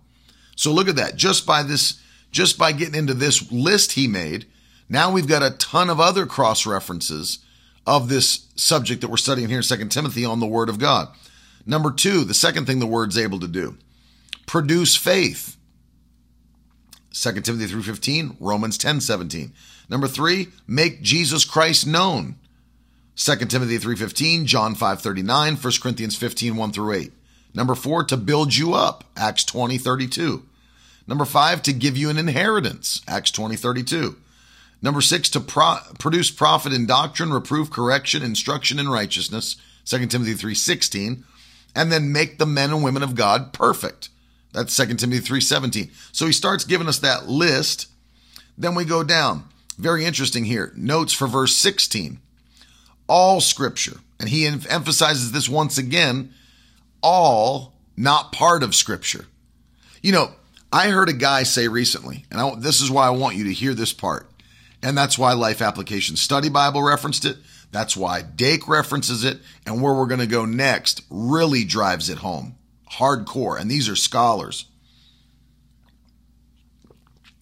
So 0.56 0.72
look 0.72 0.88
at 0.88 0.96
that. 0.96 1.16
Just 1.16 1.46
by 1.46 1.62
this 1.62 1.94
just 2.30 2.59
by 2.59 2.72
getting 2.72 2.94
into 2.94 3.14
this 3.14 3.50
list 3.50 3.92
he 3.92 4.06
made, 4.06 4.46
now 4.88 5.11
we've 5.11 5.26
got 5.26 5.42
a 5.42 5.56
ton 5.56 5.90
of 5.90 6.00
other 6.00 6.26
cross 6.26 6.64
references 6.64 7.40
of 7.87 8.09
this 8.09 8.46
subject 8.54 9.00
that 9.00 9.11
we're 9.11 9.16
studying 9.16 9.48
here 9.48 9.59
in 9.59 9.64
2 9.64 9.88
Timothy 9.88 10.24
on 10.24 10.40
the 10.40 10.46
word 10.46 10.68
of 10.68 10.78
God. 10.78 11.09
Number 11.66 11.90
2, 11.90 12.24
the 12.24 12.35
second 12.35 12.66
thing 12.66 12.78
the 12.78 12.87
word's 12.87 13.18
able 13.18 13.40
to 13.40 13.48
do, 13.48 13.76
produce 14.46 14.96
faith. 14.96 15.56
2 17.12 17.40
Timothy 17.40 17.66
3.15, 17.66 18.37
Romans 18.40 18.79
10.17. 18.79 19.51
Number 19.88 20.07
three, 20.07 20.49
make 20.66 21.03
Jesus 21.03 21.44
Christ 21.44 21.87
known. 21.87 22.37
2 23.16 23.37
Timothy 23.46 23.79
3.15, 23.79 24.44
John 24.44 24.75
5.39, 24.75 25.62
1 25.62 25.73
Corinthians 25.83 26.16
15, 26.16 26.57
1 26.57 26.73
through 26.73 26.92
8. 26.92 27.12
Number 27.55 27.75
four, 27.75 28.05
to 28.05 28.16
build 28.16 28.55
you 28.55 28.75
up, 28.75 29.05
Acts 29.16 29.44
20:32. 29.44 30.42
Number 31.07 31.25
five, 31.25 31.62
to 31.62 31.73
give 31.73 31.96
you 31.96 32.09
an 32.09 32.18
inheritance, 32.18 33.03
Acts 33.09 33.31
20:32. 33.31 34.16
Number 34.83 35.01
six, 35.01 35.29
to 35.31 35.40
pro- 35.40 35.79
produce 35.99 36.31
profit 36.31 36.73
in 36.73 36.87
doctrine, 36.87 37.33
reproof, 37.33 37.70
correction, 37.70 38.23
instruction 38.23 38.79
in 38.79 38.88
righteousness, 38.88 39.57
2 39.85 40.07
Timothy 40.07 40.35
3.16. 40.35 41.25
And 41.75 41.92
then 41.92 42.12
make 42.12 42.38
the 42.38 42.46
men 42.46 42.70
and 42.70 42.83
women 42.83 43.03
of 43.03 43.14
God 43.14 43.53
perfect. 43.53 44.09
That's 44.52 44.74
2 44.74 44.96
Timothy 44.96 45.20
3:17. 45.20 45.90
So 46.12 46.26
he 46.26 46.32
starts 46.32 46.64
giving 46.64 46.88
us 46.88 46.98
that 46.98 47.28
list. 47.28 47.86
Then 48.58 48.74
we 48.74 48.84
go 48.84 49.02
down. 49.02 49.44
Very 49.78 50.04
interesting 50.04 50.44
here. 50.44 50.72
Notes 50.76 51.12
for 51.12 51.26
verse 51.26 51.56
16. 51.56 52.20
All 53.06 53.40
scripture. 53.40 54.00
And 54.18 54.28
he 54.28 54.46
emphasizes 54.46 55.32
this 55.32 55.48
once 55.48 55.78
again, 55.78 56.34
all 57.02 57.74
not 57.96 58.32
part 58.32 58.62
of 58.62 58.74
scripture. 58.74 59.24
You 60.02 60.12
know, 60.12 60.32
I 60.72 60.88
heard 60.88 61.08
a 61.08 61.14
guy 61.14 61.44
say 61.44 61.68
recently, 61.68 62.26
and 62.30 62.40
I, 62.40 62.54
this 62.56 62.80
is 62.80 62.90
why 62.90 63.06
I 63.06 63.10
want 63.10 63.36
you 63.36 63.44
to 63.44 63.52
hear 63.52 63.72
this 63.72 63.92
part. 63.92 64.30
And 64.82 64.96
that's 64.96 65.18
why 65.18 65.32
Life 65.32 65.62
Application 65.62 66.16
Study 66.16 66.48
Bible 66.48 66.82
referenced 66.82 67.24
it. 67.24 67.38
That's 67.72 67.96
why 67.96 68.22
Dake 68.22 68.68
references 68.68 69.24
it. 69.24 69.38
And 69.64 69.80
where 69.80 69.94
we're 69.94 70.06
going 70.06 70.20
to 70.20 70.26
go 70.26 70.44
next 70.44 71.02
really 71.10 71.64
drives 71.64 72.10
it 72.10 72.18
home 72.18 72.56
hardcore, 72.92 73.61
and 73.61 73.70
these 73.70 73.88
are 73.88 73.96
scholars. 73.96 74.66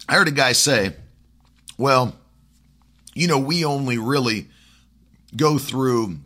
I 0.09 0.15
heard 0.15 0.29
a 0.29 0.33
guy 0.33 0.53
say, 0.53 0.95
well, 1.77 2.15
you 3.15 3.27
know, 3.27 3.39
we 3.39 3.65
only 3.65 3.99
really 3.99 4.49
go 5.37 5.59
through, 5.59 6.19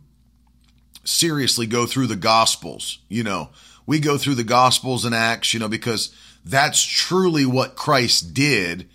seriously 1.03 1.65
go 1.65 1.85
through 1.85 2.07
the 2.07 2.15
Gospels. 2.15 2.99
You 3.09 3.23
know, 3.23 3.49
we 3.85 3.99
go 3.99 4.17
through 4.17 4.35
the 4.35 4.43
Gospels 4.43 5.05
and 5.05 5.13
Acts, 5.13 5.53
you 5.53 5.59
know, 5.59 5.67
because 5.67 6.15
that's 6.45 6.83
truly 6.83 7.45
what 7.45 7.75
Christ 7.75 8.33
did 8.33 8.87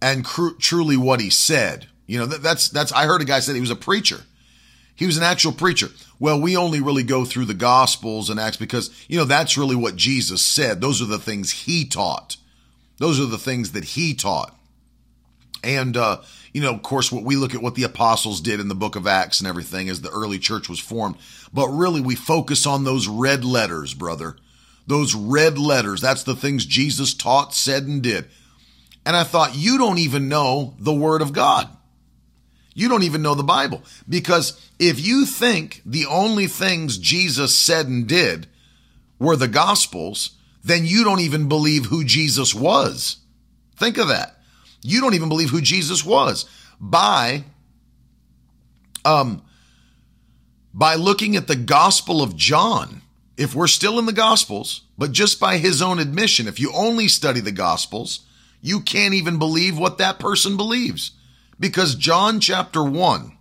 and 0.00 0.24
cr- 0.24 0.56
truly 0.58 0.96
what 0.96 1.20
he 1.20 1.30
said. 1.30 1.88
You 2.06 2.18
know, 2.18 2.26
that, 2.26 2.42
that's, 2.42 2.68
that's, 2.68 2.92
I 2.92 3.04
heard 3.06 3.20
a 3.20 3.26
guy 3.26 3.40
say 3.40 3.54
he 3.54 3.60
was 3.60 3.70
a 3.70 3.76
preacher. 3.76 4.22
He 4.96 5.06
was 5.06 5.16
an 5.16 5.22
actual 5.22 5.52
preacher. 5.52 5.88
Well, 6.20 6.38
we 6.38 6.54
only 6.56 6.80
really 6.80 7.02
go 7.02 7.24
through 7.24 7.46
the 7.46 7.54
Gospels 7.54 8.28
and 8.28 8.38
Acts 8.38 8.58
because, 8.58 8.90
you 9.08 9.16
know, 9.16 9.24
that's 9.24 9.56
really 9.56 9.74
what 9.74 9.96
Jesus 9.96 10.44
said. 10.44 10.80
Those 10.80 11.00
are 11.00 11.06
the 11.06 11.18
things 11.18 11.50
he 11.50 11.86
taught. 11.86 12.36
Those 12.98 13.18
are 13.18 13.26
the 13.26 13.38
things 13.38 13.72
that 13.72 13.84
he 13.84 14.12
taught. 14.12 14.54
And, 15.64 15.96
uh, 15.96 16.20
you 16.52 16.60
know, 16.60 16.74
of 16.74 16.82
course, 16.82 17.10
what 17.10 17.24
we 17.24 17.36
look 17.36 17.54
at 17.54 17.62
what 17.62 17.74
the 17.74 17.84
apostles 17.84 18.42
did 18.42 18.60
in 18.60 18.68
the 18.68 18.74
book 18.74 18.96
of 18.96 19.06
Acts 19.06 19.40
and 19.40 19.48
everything 19.48 19.88
as 19.88 20.02
the 20.02 20.10
early 20.10 20.38
church 20.38 20.68
was 20.68 20.78
formed. 20.78 21.16
But 21.54 21.68
really, 21.68 22.02
we 22.02 22.16
focus 22.16 22.66
on 22.66 22.84
those 22.84 23.08
red 23.08 23.42
letters, 23.42 23.94
brother. 23.94 24.36
Those 24.86 25.14
red 25.14 25.58
letters. 25.58 26.02
That's 26.02 26.24
the 26.24 26.36
things 26.36 26.66
Jesus 26.66 27.14
taught, 27.14 27.54
said, 27.54 27.84
and 27.84 28.02
did. 28.02 28.26
And 29.06 29.16
I 29.16 29.24
thought, 29.24 29.56
you 29.56 29.78
don't 29.78 29.98
even 29.98 30.28
know 30.28 30.74
the 30.78 30.92
Word 30.92 31.22
of 31.22 31.32
God. 31.32 31.68
You 32.74 32.90
don't 32.90 33.04
even 33.04 33.22
know 33.22 33.34
the 33.34 33.42
Bible. 33.42 33.82
Because 34.08 34.69
if 34.80 34.98
you 34.98 35.26
think 35.26 35.82
the 35.84 36.06
only 36.06 36.46
things 36.46 36.96
Jesus 36.96 37.54
said 37.54 37.86
and 37.86 38.08
did 38.08 38.48
were 39.18 39.36
the 39.36 39.46
Gospels, 39.46 40.30
then 40.64 40.86
you 40.86 41.04
don't 41.04 41.20
even 41.20 41.48
believe 41.48 41.86
who 41.86 42.02
Jesus 42.02 42.54
was. 42.54 43.18
Think 43.76 43.98
of 43.98 44.08
that. 44.08 44.40
You 44.82 45.02
don't 45.02 45.12
even 45.12 45.28
believe 45.28 45.50
who 45.50 45.60
Jesus 45.60 46.04
was 46.04 46.46
by 46.80 47.44
um 49.04 49.42
by 50.72 50.94
looking 50.94 51.36
at 51.36 51.46
the 51.46 51.56
Gospel 51.56 52.22
of 52.22 52.34
John. 52.34 53.02
If 53.36 53.54
we're 53.54 53.66
still 53.66 53.98
in 53.98 54.06
the 54.06 54.12
Gospels, 54.12 54.82
but 54.96 55.12
just 55.12 55.38
by 55.38 55.58
his 55.58 55.82
own 55.82 55.98
admission, 55.98 56.48
if 56.48 56.58
you 56.58 56.72
only 56.72 57.08
study 57.08 57.40
the 57.40 57.52
Gospels, 57.52 58.20
you 58.62 58.80
can't 58.80 59.14
even 59.14 59.38
believe 59.38 59.78
what 59.78 59.98
that 59.98 60.18
person 60.18 60.56
believes. 60.56 61.12
Because 61.58 61.94
John 61.94 62.40
chapter 62.40 62.82
1, 62.82 63.36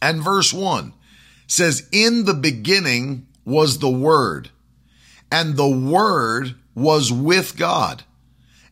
And 0.00 0.22
verse 0.22 0.52
1 0.52 0.92
says, 1.46 1.88
In 1.92 2.24
the 2.24 2.34
beginning 2.34 3.26
was 3.44 3.78
the 3.78 3.90
Word, 3.90 4.50
and 5.30 5.56
the 5.56 5.68
Word 5.68 6.54
was 6.74 7.12
with 7.12 7.56
God, 7.56 8.04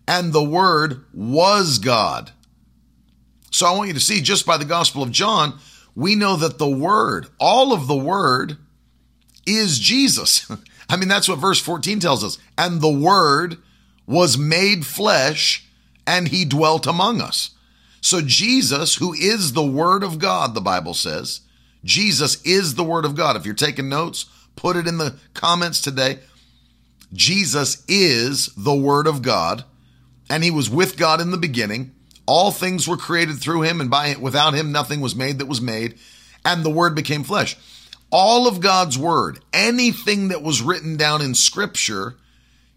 and 0.07 0.33
the 0.33 0.45
Word 0.45 1.05
was 1.13 1.79
God. 1.79 2.31
So 3.51 3.67
I 3.67 3.75
want 3.77 3.89
you 3.89 3.95
to 3.95 4.01
see 4.01 4.21
just 4.21 4.47
by 4.47 4.59
the 4.59 4.65
Gospel 4.65 5.03
of 5.03 5.11
John, 5.11 5.59
we 5.95 6.15
know 6.15 6.37
that 6.37 6.59
the 6.59 6.69
Word, 6.69 7.27
all 7.41 7.73
of 7.73 7.87
the 7.87 7.97
Word, 7.97 8.59
is 9.47 9.79
Jesus. 9.79 10.51
I 10.89 10.97
mean, 10.97 11.09
that's 11.09 11.29
what 11.29 11.39
verse 11.39 11.61
14 11.61 12.01
tells 12.01 12.23
us. 12.23 12.39
And 12.59 12.81
the 12.81 12.91
Word 12.91 13.59
was 14.07 14.39
made 14.39 14.87
flesh 14.87 15.67
and 16.07 16.29
he 16.29 16.45
dwelt 16.45 16.87
among 16.87 17.21
us. 17.21 17.51
So 18.07 18.21
Jesus, 18.21 18.95
who 18.95 19.15
is 19.15 19.53
the 19.53 19.67
Word 19.67 20.05
of 20.05 20.21
God, 20.21 20.55
the 20.55 20.61
Bible 20.61 20.95
says, 20.95 21.41
Jesus 21.83 22.41
is 22.45 22.77
the 22.77 22.85
Word 22.85 23.05
of 23.05 23.17
God. 23.17 23.35
If 23.35 23.45
you're 23.45 23.53
taking 23.53 23.89
notes, 23.89 24.27
put 24.55 24.77
it 24.77 24.87
in 24.87 24.99
the 24.99 25.17
comments 25.35 25.81
today. 25.81 26.21
Jesus 27.13 27.85
is 27.89 28.49
the 28.57 28.77
Word 28.77 29.09
of 29.09 29.23
God, 29.23 29.65
and 30.31 30.45
he 30.45 30.53
was 30.53 30.71
with 30.71 30.97
God 30.97 31.21
in 31.21 31.33
the 31.33 31.37
beginning. 31.37 31.97
All 32.27 32.53
things 32.53 32.87
were 32.87 32.97
created 32.97 33.41
through 33.41 33.63
him, 33.63 33.81
and 33.81 33.91
by 33.91 34.15
without 34.21 34.55
him 34.55 34.71
nothing 34.71 35.01
was 35.01 35.17
made 35.17 35.41
that 35.41 35.47
was 35.47 35.61
made, 35.61 35.99
and 36.45 36.63
the 36.63 36.71
Word 36.71 36.95
became 36.95 37.25
flesh. 37.25 37.57
All 38.13 38.47
of 38.47 38.61
God's 38.61 38.97
Word, 38.97 39.41
anything 39.53 40.29
that 40.29 40.45
was 40.45 40.63
written 40.63 40.97
down 40.97 41.23
in 41.23 41.35
Scripture, 41.35 42.15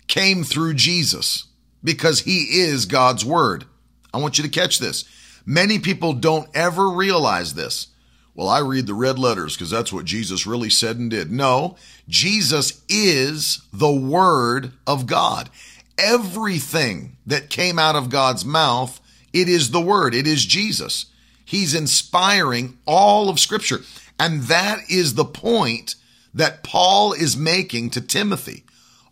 came 0.08 0.44
through 0.44 0.74
Jesus 0.74 1.44
because 1.84 2.22
he 2.22 2.62
is 2.62 2.88
God's 2.88 3.24
Word. 3.24 3.66
I 4.12 4.18
want 4.18 4.40
you 4.40 4.44
to 4.44 4.50
catch 4.50 4.80
this. 4.80 5.06
Many 5.46 5.80
people 5.80 6.14
don't 6.14 6.50
ever 6.54 6.90
realize 6.90 7.54
this. 7.54 7.88
Well, 8.36 8.48
I 8.48 8.60
read 8.60 8.88
the 8.88 8.94
red 8.94 9.20
letters 9.20 9.56
because 9.56 9.70
that's 9.70 9.92
what 9.92 10.06
Jesus 10.06 10.48
really 10.48 10.70
said 10.70 10.98
and 10.98 11.10
did. 11.10 11.32
No, 11.32 11.76
Jesus 12.08 12.84
is 12.88 13.62
the 13.74 13.92
Word 13.92 14.72
of 14.88 15.08
God. 15.08 15.50
Everything 15.98 17.18
that 17.26 17.50
came 17.50 17.78
out 17.78 17.98
of 17.98 18.10
God's 18.10 18.46
mouth, 18.46 19.02
it 19.34 19.50
is 19.50 19.72
the 19.72 19.82
Word, 19.82 20.16
it 20.16 20.26
is 20.26 20.46
Jesus. 20.46 21.08
He's 21.44 21.74
inspiring 21.74 22.78
all 22.86 23.28
of 23.28 23.40
Scripture. 23.40 23.82
And 24.20 24.44
that 24.44 24.90
is 24.90 25.16
the 25.16 25.26
point 25.26 25.96
that 26.34 26.64
Paul 26.64 27.14
is 27.14 27.36
making 27.36 27.90
to 27.90 28.02
Timothy. 28.02 28.64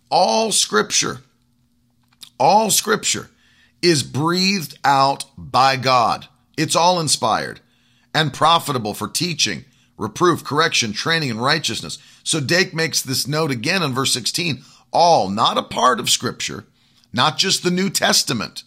All 0.10 0.52
Scripture, 0.52 1.22
all 2.40 2.70
Scripture 2.70 3.30
is 3.82 4.04
breathed 4.04 4.78
out 4.84 5.26
by 5.38 5.76
God. 5.76 6.28
It's 6.58 6.76
all 6.76 7.00
inspired 7.00 7.60
and 8.14 8.34
profitable 8.34 8.94
for 8.94 9.08
teaching, 9.08 9.66
reproof, 9.98 10.44
correction, 10.44 10.94
training, 10.94 11.30
and 11.30 11.42
righteousness. 11.42 12.00
So 12.24 12.40
Dake 12.40 12.74
makes 12.74 13.02
this 13.02 13.28
note 13.28 13.52
again 13.52 13.84
in 13.84 13.94
verse 13.94 14.14
16 14.14 14.64
all, 14.92 15.30
not 15.30 15.58
a 15.58 15.64
part 15.64 16.00
of 16.00 16.10
Scripture, 16.10 16.66
not 17.14 17.38
just 17.38 17.62
the 17.62 17.72
New 17.72 17.90
Testament. 17.90 18.64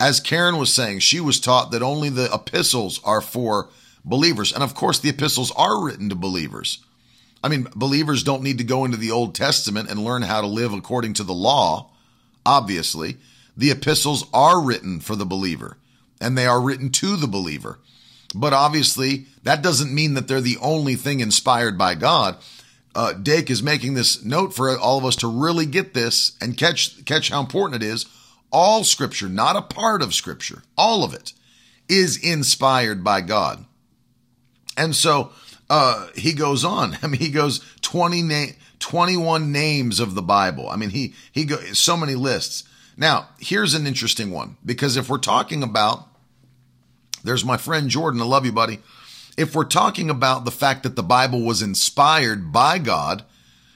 As 0.00 0.18
Karen 0.18 0.56
was 0.56 0.72
saying, 0.72 1.00
she 1.00 1.20
was 1.20 1.38
taught 1.38 1.70
that 1.70 1.82
only 1.82 2.08
the 2.08 2.32
epistles 2.32 3.00
are 3.04 3.20
for 3.20 3.68
believers. 4.04 4.52
And 4.52 4.62
of 4.62 4.74
course, 4.74 4.98
the 4.98 5.10
epistles 5.10 5.52
are 5.52 5.82
written 5.84 6.08
to 6.08 6.14
believers. 6.14 6.84
I 7.42 7.48
mean, 7.48 7.68
believers 7.76 8.22
don't 8.22 8.42
need 8.42 8.58
to 8.58 8.64
go 8.64 8.84
into 8.84 8.96
the 8.96 9.10
Old 9.10 9.34
Testament 9.34 9.90
and 9.90 10.02
learn 10.02 10.22
how 10.22 10.40
to 10.40 10.46
live 10.46 10.72
according 10.72 11.14
to 11.14 11.24
the 11.24 11.34
law, 11.34 11.90
obviously. 12.44 13.18
The 13.56 13.70
epistles 13.70 14.26
are 14.32 14.60
written 14.60 15.00
for 15.00 15.16
the 15.16 15.26
believer 15.26 15.76
and 16.20 16.36
they 16.36 16.46
are 16.46 16.60
written 16.60 16.90
to 16.90 17.16
the 17.16 17.26
believer. 17.26 17.78
But 18.34 18.52
obviously, 18.52 19.26
that 19.44 19.62
doesn't 19.62 19.94
mean 19.94 20.14
that 20.14 20.26
they're 20.26 20.40
the 20.40 20.58
only 20.60 20.96
thing 20.96 21.20
inspired 21.20 21.78
by 21.78 21.94
God. 21.94 22.36
Uh, 22.94 23.12
Dake 23.12 23.50
is 23.50 23.62
making 23.62 23.94
this 23.94 24.24
note 24.24 24.54
for 24.54 24.76
all 24.76 24.98
of 24.98 25.04
us 25.04 25.16
to 25.16 25.28
really 25.28 25.66
get 25.66 25.94
this 25.94 26.36
and 26.40 26.56
catch 26.56 27.04
catch 27.04 27.28
how 27.28 27.40
important 27.40 27.82
it 27.82 27.86
is. 27.86 28.06
All 28.50 28.84
Scripture, 28.84 29.28
not 29.28 29.56
a 29.56 29.62
part 29.62 30.00
of 30.02 30.14
Scripture, 30.14 30.62
all 30.78 31.04
of 31.04 31.12
it, 31.12 31.32
is 31.88 32.16
inspired 32.16 33.02
by 33.02 33.20
God. 33.20 33.64
And 34.76 34.94
so 34.94 35.32
uh, 35.68 36.08
he 36.14 36.32
goes 36.32 36.64
on. 36.64 36.96
I 37.02 37.06
mean, 37.06 37.20
he 37.20 37.30
goes 37.30 37.64
20 37.82 38.22
na- 38.22 38.46
21 38.78 39.50
names 39.50 40.00
of 40.00 40.14
the 40.14 40.22
Bible. 40.22 40.68
I 40.68 40.76
mean, 40.76 40.90
he 40.90 41.14
he 41.32 41.44
goes 41.44 41.78
so 41.78 41.96
many 41.96 42.14
lists. 42.14 42.64
Now, 42.96 43.28
here's 43.38 43.74
an 43.74 43.86
interesting 43.86 44.30
one 44.30 44.56
because 44.64 44.96
if 44.96 45.08
we're 45.08 45.18
talking 45.18 45.62
about, 45.62 46.08
there's 47.24 47.44
my 47.44 47.56
friend 47.56 47.88
Jordan. 47.88 48.20
I 48.20 48.24
love 48.24 48.46
you, 48.46 48.52
buddy. 48.52 48.78
If 49.36 49.54
we're 49.54 49.64
talking 49.64 50.10
about 50.10 50.44
the 50.44 50.52
fact 50.52 50.84
that 50.84 50.94
the 50.94 51.02
Bible 51.02 51.42
was 51.42 51.62
inspired 51.62 52.52
by 52.52 52.78
God, 52.78 53.24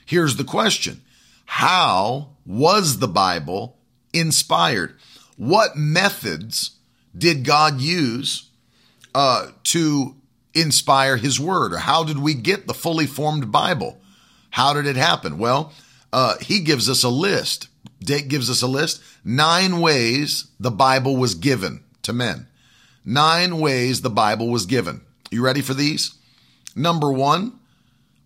here's 0.06 0.36
the 0.36 0.44
question 0.44 1.02
How 1.46 2.30
was 2.46 2.98
the 2.98 3.08
Bible 3.08 3.76
inspired? 4.12 4.96
What 5.36 5.76
methods 5.76 6.72
did 7.16 7.44
God 7.44 7.80
use 7.80 8.50
uh, 9.14 9.48
to 9.64 10.14
inspire 10.54 11.16
His 11.16 11.40
Word? 11.40 11.72
Or 11.72 11.78
how 11.78 12.04
did 12.04 12.18
we 12.18 12.34
get 12.34 12.66
the 12.66 12.74
fully 12.74 13.06
formed 13.06 13.50
Bible? 13.50 14.00
How 14.50 14.74
did 14.74 14.86
it 14.86 14.96
happen? 14.96 15.38
Well, 15.38 15.72
uh, 16.12 16.36
He 16.40 16.60
gives 16.60 16.88
us 16.88 17.02
a 17.02 17.08
list 17.08 17.68
Dake 18.00 18.28
gives 18.28 18.48
us 18.48 18.62
a 18.62 18.66
list. 18.66 19.02
Nine 19.24 19.80
ways 19.80 20.48
the 20.58 20.70
Bible 20.70 21.16
was 21.16 21.34
given 21.34 21.82
to 22.02 22.12
men. 22.12 22.46
Nine 23.04 23.58
ways 23.58 24.02
the 24.02 24.10
Bible 24.10 24.48
was 24.48 24.66
given. 24.66 25.00
You 25.30 25.42
ready 25.42 25.62
for 25.62 25.74
these? 25.74 26.14
Number 26.76 27.10
one, 27.10 27.58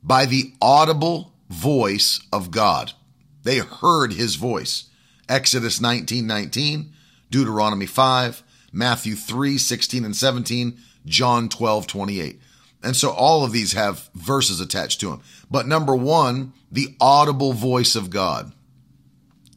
by 0.03 0.27
the 0.27 0.53
audible 0.61 1.33
voice 1.49 2.21
of 2.33 2.51
God. 2.51 2.93
They 3.43 3.59
heard 3.59 4.13
his 4.13 4.37
voice. 4.37 4.89
Exodus 5.29 5.81
19 5.81 6.27
19, 6.27 6.93
Deuteronomy 7.31 7.87
5, 7.87 8.43
Matthew 8.73 9.15
3 9.15 9.59
16 9.59 10.05
and 10.05 10.17
17, 10.17 10.79
John 11.07 11.49
12 11.49 11.87
28. 11.87 12.41
And 12.83 12.97
so 12.97 13.11
all 13.11 13.45
of 13.45 13.53
these 13.53 13.73
have 13.75 14.11
verses 14.15 14.61
attached 14.61 15.01
to 15.01 15.11
them. 15.11 15.23
But 15.51 15.69
number 15.69 15.95
one, 15.95 16.53
the 16.71 16.97
audible 17.01 17.53
voice 17.53 17.95
of 17.95 18.11
God. 18.11 18.53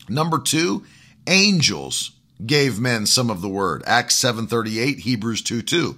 Number 0.07 0.39
two, 0.39 0.83
angels 1.27 2.11
gave 2.45 2.79
men 2.79 3.05
some 3.05 3.29
of 3.29 3.41
the 3.41 3.49
word. 3.49 3.83
Acts 3.85 4.21
7.38, 4.21 4.99
Hebrews 4.99 5.41
2 5.41 5.61
2. 5.61 5.97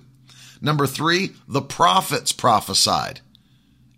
Number 0.61 0.87
three, 0.87 1.31
the 1.47 1.61
prophets 1.61 2.31
prophesied, 2.31 3.21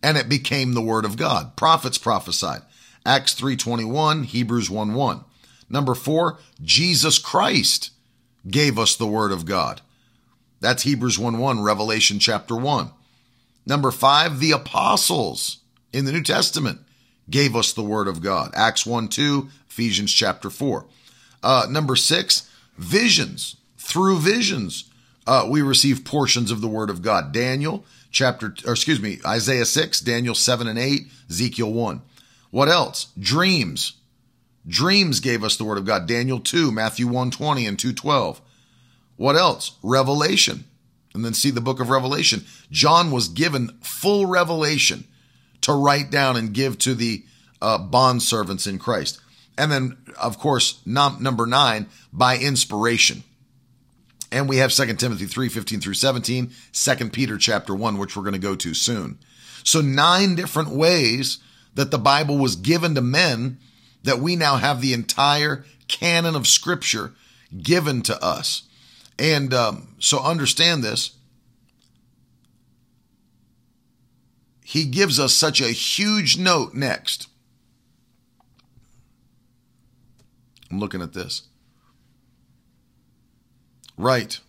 and 0.04 0.18
it 0.18 0.30
became 0.30 0.74
the 0.74 0.82
word 0.82 1.06
of 1.06 1.18
God. 1.18 1.56
Prophets 1.56 1.98
prophesied. 1.98 2.62
Acts 3.06 3.34
3.21, 3.34 4.26
Hebrews 4.26 4.70
1 4.70 4.94
1. 4.94 5.24
Number 5.70 5.96
four, 5.96 6.40
Jesus 6.62 7.18
Christ 7.20 7.92
gave 8.48 8.80
us 8.80 8.96
the 8.96 9.08
word 9.08 9.32
of 9.32 9.46
God. 9.46 9.82
That's 10.60 10.84
Hebrews 10.84 11.18
1 11.18 11.38
1, 11.38 11.62
Revelation 11.62 12.20
chapter 12.20 12.56
1. 12.56 12.92
Number 13.66 13.92
five, 13.92 14.40
the 14.40 14.52
apostles 14.52 15.60
in 15.94 16.06
the 16.06 16.12
New 16.12 16.24
Testament 16.24 16.80
gave 17.30 17.56
us 17.56 17.74
the 17.74 17.84
word 17.84 18.08
of 18.08 18.22
God. 18.22 18.52
Acts 18.56 18.86
1 18.86 19.08
2, 19.08 19.50
Ephesians 19.70 20.12
chapter 20.12 20.50
4. 20.50 20.86
Uh, 21.42 21.68
number 21.70 21.96
six, 21.96 22.50
visions. 22.78 23.56
Through 23.78 24.20
visions, 24.20 24.90
uh, 25.26 25.48
we 25.50 25.62
receive 25.62 26.06
portions 26.06 26.52
of 26.52 26.62
the 26.62 26.68
word 26.68 26.90
of 26.90 27.02
God. 27.02 27.32
Daniel 27.32 27.86
chapter, 28.12 28.54
or 28.66 28.74
excuse 28.74 29.02
me, 29.02 29.20
Isaiah 29.26 29.66
6, 29.66 30.00
Daniel 30.02 30.36
7 30.36 30.68
and 30.68 30.80
8, 30.80 31.08
Ezekiel 31.30 31.72
1. 31.72 32.02
What 32.52 32.70
else? 32.70 33.08
Dreams. 33.20 33.94
Dreams 34.68 35.20
gave 35.20 35.44
us 35.44 35.56
the 35.56 35.64
word 35.64 35.78
of 35.78 35.86
God. 35.86 36.08
Daniel 36.08 36.40
2, 36.40 36.72
Matthew 36.72 37.08
1 37.08 37.32
20 37.32 37.66
and 37.66 37.80
2 37.80 37.94
12. 37.94 38.42
What 39.16 39.36
else? 39.36 39.74
Revelation. 39.84 40.66
And 41.14 41.26
then 41.26 41.34
see 41.34 41.52
the 41.52 41.62
book 41.62 41.80
of 41.80 41.90
Revelation. 41.90 42.46
John 42.72 43.12
was 43.12 43.28
given 43.28 43.78
full 43.82 44.28
revelation 44.28 45.06
to 45.62 45.74
write 45.74 46.10
down 46.10 46.38
and 46.38 46.54
give 46.54 46.78
to 46.80 46.94
the 46.94 47.24
uh, 47.62 47.78
bond 47.78 48.24
servants 48.24 48.68
in 48.68 48.80
Christ. 48.80 49.20
And 49.58 49.72
then, 49.72 49.98
of 50.20 50.40
course, 50.40 50.82
num- 50.86 51.22
number 51.22 51.46
nine, 51.46 51.88
by 52.14 52.38
inspiration. 52.38 53.24
And 54.32 54.48
we 54.48 54.58
have 54.58 54.72
2 54.72 54.94
Timothy 54.96 55.26
3, 55.26 55.50
15 55.50 55.82
through 55.82 55.96
17, 55.96 56.52
2 56.72 57.10
Peter 57.10 57.38
chapter 57.38 57.76
1, 57.76 57.98
which 57.98 58.16
we're 58.16 58.24
going 58.24 58.34
to 58.34 58.40
go 58.40 58.56
to 58.56 58.74
soon. 58.74 59.20
So 59.64 59.82
nine 59.82 60.36
different 60.36 60.70
ways 60.70 61.40
that 61.76 61.92
the 61.92 61.98
Bible 61.98 62.38
was 62.38 62.56
given 62.56 62.96
to 62.96 63.02
men 63.02 63.58
that 64.04 64.20
we 64.20 64.36
now 64.36 64.56
have 64.58 64.82
the 64.82 64.94
entire 64.94 65.66
canon 65.88 66.36
of 66.36 66.48
scripture 66.48 67.14
given 67.62 68.02
to 68.04 68.24
us. 68.24 68.64
And 69.18 69.54
um, 69.54 69.96
so 70.00 70.20
understand 70.20 70.84
this. 70.84 71.16
He 74.70 74.86
gives 74.86 75.20
us 75.20 75.34
such 75.34 75.62
a 75.62 75.72
huge 75.72 76.38
note 76.38 76.76
next. 76.76 77.28
I'm 80.70 80.80
looking 80.80 81.02
at 81.02 81.14
this. 81.14 81.48
Right. 83.98 84.40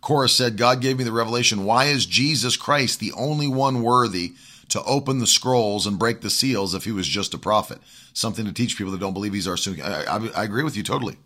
Cora 0.00 0.28
said, 0.28 0.58
God 0.58 0.80
gave 0.80 0.96
me 0.96 1.02
the 1.02 1.10
revelation. 1.10 1.64
Why 1.64 1.86
is 1.86 2.06
Jesus 2.06 2.56
Christ 2.56 3.00
the 3.00 3.10
only 3.16 3.48
one 3.48 3.82
worthy 3.82 4.34
to 4.68 4.80
open 4.84 5.18
the 5.18 5.26
scrolls 5.26 5.88
and 5.88 5.98
break 5.98 6.20
the 6.20 6.30
seals 6.30 6.72
if 6.72 6.84
he 6.84 6.92
was 6.92 7.08
just 7.08 7.34
a 7.34 7.38
prophet? 7.38 7.78
Something 8.12 8.44
to 8.44 8.52
teach 8.52 8.78
people 8.78 8.92
that 8.92 9.00
don't 9.00 9.12
believe 9.12 9.32
he's 9.32 9.48
our 9.48 9.56
soon. 9.56 9.82
I, 9.82 10.04
I, 10.04 10.28
I 10.36 10.44
agree 10.44 10.62
with 10.62 10.76
you 10.76 10.84
totally. 10.84 11.16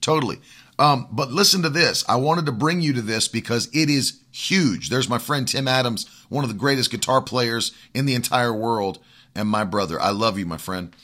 Totally. 0.00 0.38
Um, 0.78 1.08
but 1.12 1.30
listen 1.30 1.62
to 1.62 1.70
this. 1.70 2.04
I 2.08 2.16
wanted 2.16 2.46
to 2.46 2.52
bring 2.52 2.80
you 2.80 2.92
to 2.94 3.02
this 3.02 3.28
because 3.28 3.68
it 3.72 3.88
is 3.88 4.20
huge. 4.32 4.90
There's 4.90 5.08
my 5.08 5.18
friend 5.18 5.46
Tim 5.46 5.68
Adams, 5.68 6.06
one 6.28 6.44
of 6.44 6.50
the 6.50 6.56
greatest 6.56 6.90
guitar 6.90 7.22
players 7.22 7.72
in 7.92 8.06
the 8.06 8.14
entire 8.14 8.52
world, 8.52 8.98
and 9.34 9.48
my 9.48 9.64
brother. 9.64 10.00
I 10.00 10.10
love 10.10 10.38
you, 10.38 10.46
my 10.46 10.56
friend. 10.56 10.94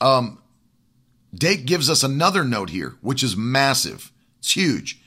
Um, 0.00 0.40
Dake 1.34 1.66
gives 1.66 1.90
us 1.90 2.02
another 2.02 2.44
note 2.44 2.70
here, 2.70 2.96
which 3.00 3.22
is 3.22 3.36
massive. 3.36 4.12
It's 4.38 4.52
huge. 4.52 5.00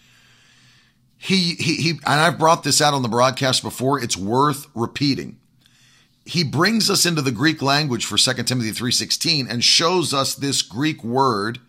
He, 1.17 1.55
he, 1.55 1.75
he, 1.75 1.89
and 1.91 2.19
I've 2.19 2.39
brought 2.39 2.63
this 2.63 2.81
out 2.81 2.93
on 2.93 3.03
the 3.03 3.09
broadcast 3.09 3.63
before. 3.63 4.01
It's 4.01 4.17
worth 4.17 4.67
repeating. 4.73 5.39
He 6.25 6.43
brings 6.43 6.89
us 6.89 7.05
into 7.05 7.21
the 7.21 7.31
Greek 7.31 7.61
language 7.61 8.05
for 8.05 8.17
2 8.17 8.43
Timothy 8.43 8.71
3.16 8.71 9.49
and 9.49 9.63
shows 9.63 10.13
us 10.13 10.35
this 10.35 10.61
Greek 10.61 11.03
word, 11.03 11.59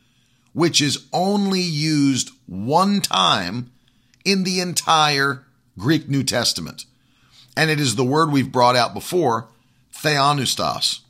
which 0.52 0.80
is 0.80 1.06
only 1.12 1.60
used 1.60 2.30
one 2.46 3.00
time 3.00 3.70
in 4.24 4.44
the 4.44 4.60
entire 4.60 5.44
Greek 5.78 6.08
New 6.08 6.22
Testament. 6.22 6.84
And 7.56 7.70
it 7.70 7.80
is 7.80 7.96
the 7.96 8.04
word 8.04 8.30
we've 8.30 8.52
brought 8.52 8.76
out 8.76 8.94
before, 8.94 9.48
theopneustos. 9.94 11.00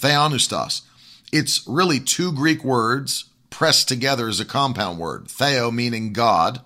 Theopneustos. 0.00 0.82
It's 1.32 1.66
really 1.66 2.00
two 2.00 2.32
Greek 2.32 2.64
words 2.64 3.26
pressed 3.50 3.88
together 3.88 4.28
as 4.28 4.40
a 4.40 4.44
compound 4.44 4.98
word. 4.98 5.28
Theo 5.28 5.70
meaning 5.70 6.12
God, 6.12 6.60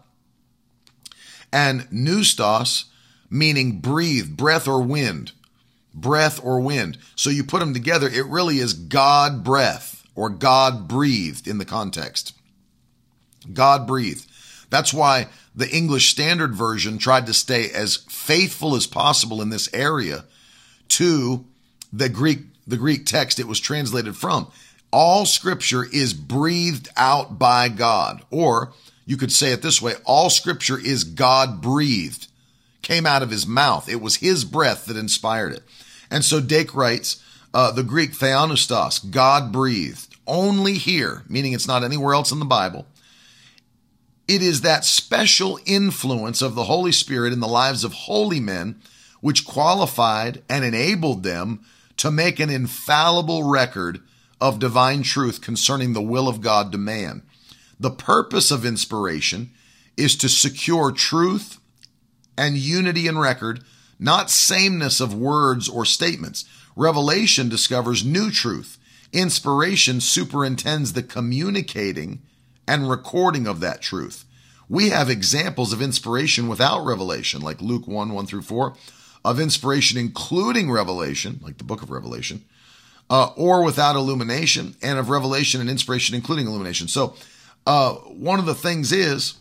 and 1.52 1.82
pneustos 1.90 2.84
meaning 3.30 3.78
breathe, 3.78 4.36
breath 4.36 4.66
or 4.66 4.82
wind. 4.82 5.32
Breath 5.94 6.40
or 6.42 6.60
wind. 6.60 6.98
So 7.16 7.30
you 7.30 7.44
put 7.44 7.60
them 7.60 7.74
together, 7.74 8.08
it 8.08 8.26
really 8.26 8.58
is 8.58 8.74
God 8.74 9.42
breath 9.42 9.99
or 10.20 10.28
God 10.28 10.86
breathed 10.86 11.48
in 11.48 11.56
the 11.56 11.64
context. 11.64 12.34
God 13.50 13.86
breathed. 13.86 14.26
That's 14.68 14.92
why 14.92 15.28
the 15.56 15.74
English 15.74 16.10
Standard 16.10 16.54
Version 16.54 16.98
tried 16.98 17.24
to 17.24 17.32
stay 17.32 17.70
as 17.70 17.96
faithful 17.96 18.76
as 18.76 18.86
possible 18.86 19.40
in 19.40 19.48
this 19.48 19.72
area 19.72 20.26
to 20.88 21.46
the 21.90 22.10
Greek 22.10 22.40
the 22.66 22.76
Greek 22.76 23.06
text 23.06 23.40
it 23.40 23.48
was 23.48 23.60
translated 23.60 24.14
from. 24.14 24.48
All 24.92 25.24
scripture 25.24 25.86
is 25.90 26.12
breathed 26.12 26.90
out 26.98 27.38
by 27.38 27.70
God. 27.70 28.22
Or 28.30 28.74
you 29.06 29.16
could 29.16 29.32
say 29.32 29.52
it 29.52 29.62
this 29.62 29.80
way 29.80 29.94
all 30.04 30.28
scripture 30.28 30.78
is 30.78 31.02
God 31.02 31.62
breathed, 31.62 32.26
came 32.82 33.06
out 33.06 33.22
of 33.22 33.30
his 33.30 33.46
mouth. 33.46 33.88
It 33.88 34.02
was 34.02 34.16
his 34.16 34.44
breath 34.44 34.84
that 34.84 34.98
inspired 34.98 35.54
it. 35.54 35.62
And 36.10 36.22
so 36.22 36.42
Dake 36.42 36.74
writes 36.74 37.24
uh, 37.52 37.72
the 37.72 37.82
Greek 37.82 38.12
theopneustos, 38.12 39.10
God 39.10 39.52
breathed, 39.52 40.09
only 40.30 40.74
here, 40.74 41.24
meaning 41.28 41.52
it's 41.52 41.66
not 41.66 41.84
anywhere 41.84 42.14
else 42.14 42.32
in 42.32 42.38
the 42.38 42.46
Bible. 42.46 42.86
It 44.26 44.42
is 44.42 44.60
that 44.60 44.84
special 44.84 45.58
influence 45.66 46.40
of 46.40 46.54
the 46.54 46.64
Holy 46.64 46.92
Spirit 46.92 47.32
in 47.32 47.40
the 47.40 47.48
lives 47.48 47.82
of 47.82 47.92
holy 47.92 48.40
men 48.40 48.80
which 49.20 49.44
qualified 49.44 50.42
and 50.48 50.64
enabled 50.64 51.24
them 51.24 51.64
to 51.96 52.10
make 52.10 52.40
an 52.40 52.48
infallible 52.48 53.42
record 53.42 54.00
of 54.40 54.58
divine 54.58 55.02
truth 55.02 55.40
concerning 55.40 55.92
the 55.92 56.00
will 56.00 56.28
of 56.28 56.40
God 56.40 56.72
to 56.72 56.78
man. 56.78 57.22
The 57.78 57.90
purpose 57.90 58.50
of 58.50 58.64
inspiration 58.64 59.50
is 59.96 60.16
to 60.16 60.28
secure 60.28 60.92
truth 60.92 61.58
and 62.38 62.56
unity 62.56 63.06
in 63.06 63.18
record, 63.18 63.62
not 63.98 64.30
sameness 64.30 65.00
of 65.00 65.12
words 65.12 65.68
or 65.68 65.84
statements. 65.84 66.44
Revelation 66.74 67.48
discovers 67.48 68.04
new 68.04 68.30
truth. 68.30 68.78
Inspiration 69.12 70.00
superintends 70.00 70.92
the 70.92 71.02
communicating 71.02 72.22
and 72.66 72.88
recording 72.88 73.46
of 73.46 73.60
that 73.60 73.82
truth. 73.82 74.24
We 74.68 74.90
have 74.90 75.10
examples 75.10 75.72
of 75.72 75.82
inspiration 75.82 76.46
without 76.46 76.84
revelation, 76.84 77.40
like 77.40 77.60
Luke 77.60 77.88
1 77.88 78.12
1 78.12 78.26
through 78.26 78.42
4, 78.42 78.76
of 79.24 79.40
inspiration 79.40 79.98
including 79.98 80.70
revelation, 80.70 81.40
like 81.42 81.58
the 81.58 81.64
book 81.64 81.82
of 81.82 81.90
Revelation, 81.90 82.44
uh, 83.10 83.32
or 83.36 83.64
without 83.64 83.96
illumination, 83.96 84.76
and 84.80 84.98
of 84.98 85.10
revelation 85.10 85.60
and 85.60 85.68
inspiration, 85.68 86.14
including 86.14 86.46
illumination. 86.46 86.86
So, 86.86 87.16
uh, 87.66 87.94
one 87.94 88.38
of 88.38 88.46
the 88.46 88.54
things 88.54 88.92
is 88.92 89.34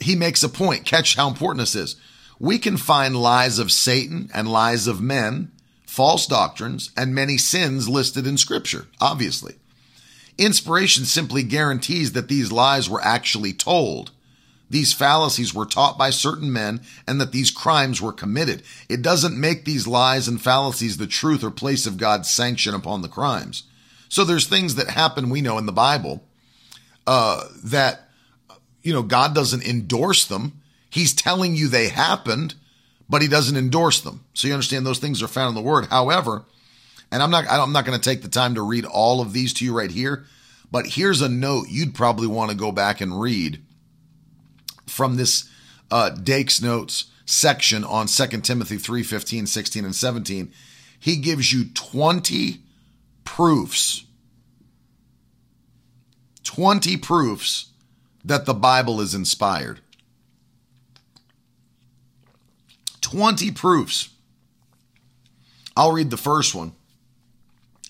he 0.00 0.16
makes 0.16 0.42
a 0.42 0.48
point. 0.48 0.84
Catch 0.84 1.14
how 1.14 1.28
important 1.28 1.60
this 1.60 1.74
is. 1.76 1.96
We 2.38 2.58
can 2.58 2.76
find 2.76 3.16
lies 3.16 3.60
of 3.60 3.70
Satan 3.70 4.30
and 4.34 4.48
lies 4.48 4.86
of 4.88 5.00
men, 5.00 5.52
false 5.86 6.26
doctrines, 6.26 6.90
and 6.96 7.14
many 7.14 7.38
sins 7.38 7.88
listed 7.88 8.26
in 8.26 8.36
Scripture, 8.36 8.86
obviously. 9.00 9.54
Inspiration 10.36 11.04
simply 11.04 11.42
guarantees 11.42 12.12
that 12.12 12.28
these 12.28 12.50
lies 12.50 12.90
were 12.90 13.02
actually 13.02 13.52
told 13.52 14.10
these 14.70 14.92
fallacies 14.92 15.54
were 15.54 15.66
taught 15.66 15.98
by 15.98 16.10
certain 16.10 16.52
men 16.52 16.80
and 17.06 17.20
that 17.20 17.32
these 17.32 17.50
crimes 17.50 18.00
were 18.00 18.12
committed. 18.12 18.62
It 18.88 19.02
doesn't 19.02 19.38
make 19.38 19.64
these 19.64 19.86
lies 19.86 20.26
and 20.26 20.40
fallacies 20.40 20.96
the 20.96 21.06
truth 21.06 21.44
or 21.44 21.50
place 21.50 21.86
of 21.86 21.96
God's 21.96 22.30
sanction 22.30 22.74
upon 22.74 23.02
the 23.02 23.08
crimes. 23.08 23.64
So 24.08 24.24
there's 24.24 24.48
things 24.48 24.74
that 24.76 24.90
happen, 24.90 25.30
we 25.30 25.42
know 25.42 25.58
in 25.58 25.66
the 25.66 25.72
Bible, 25.72 26.24
uh, 27.06 27.44
that, 27.62 28.08
you 28.82 28.92
know, 28.92 29.02
God 29.02 29.34
doesn't 29.34 29.64
endorse 29.64 30.24
them. 30.26 30.60
He's 30.88 31.14
telling 31.14 31.54
you 31.54 31.68
they 31.68 31.88
happened, 31.88 32.54
but 33.08 33.22
he 33.22 33.28
doesn't 33.28 33.56
endorse 33.56 34.00
them. 34.00 34.24
So 34.34 34.48
you 34.48 34.54
understand 34.54 34.86
those 34.86 34.98
things 34.98 35.22
are 35.22 35.28
found 35.28 35.50
in 35.50 35.62
the 35.62 35.68
word. 35.68 35.86
However, 35.86 36.44
and 37.10 37.22
I'm 37.22 37.30
not, 37.30 37.44
I'm 37.48 37.72
not 37.72 37.84
going 37.84 37.98
to 37.98 38.10
take 38.10 38.22
the 38.22 38.28
time 38.28 38.54
to 38.54 38.62
read 38.62 38.84
all 38.84 39.20
of 39.20 39.32
these 39.32 39.52
to 39.54 39.64
you 39.64 39.76
right 39.76 39.90
here, 39.90 40.24
but 40.70 40.86
here's 40.86 41.20
a 41.20 41.28
note 41.28 41.66
you'd 41.68 41.94
probably 41.94 42.26
want 42.26 42.50
to 42.50 42.56
go 42.56 42.72
back 42.72 43.00
and 43.00 43.20
read 43.20 43.62
from 44.86 45.16
this 45.16 45.48
uh, 45.90 46.10
Dake's 46.10 46.60
Notes 46.60 47.06
section 47.26 47.84
on 47.84 48.06
2 48.06 48.26
Timothy 48.40 48.76
3 48.76 49.02
15, 49.02 49.46
16, 49.46 49.84
and 49.84 49.94
17, 49.94 50.52
he 50.98 51.16
gives 51.16 51.52
you 51.52 51.66
20 51.74 52.62
proofs. 53.24 54.04
20 56.44 56.96
proofs 56.98 57.70
that 58.24 58.46
the 58.46 58.54
Bible 58.54 59.00
is 59.00 59.14
inspired. 59.14 59.80
20 63.14 63.52
proofs. 63.52 64.08
I'll 65.76 65.92
read 65.92 66.10
the 66.10 66.16
first 66.16 66.52
one. 66.52 66.72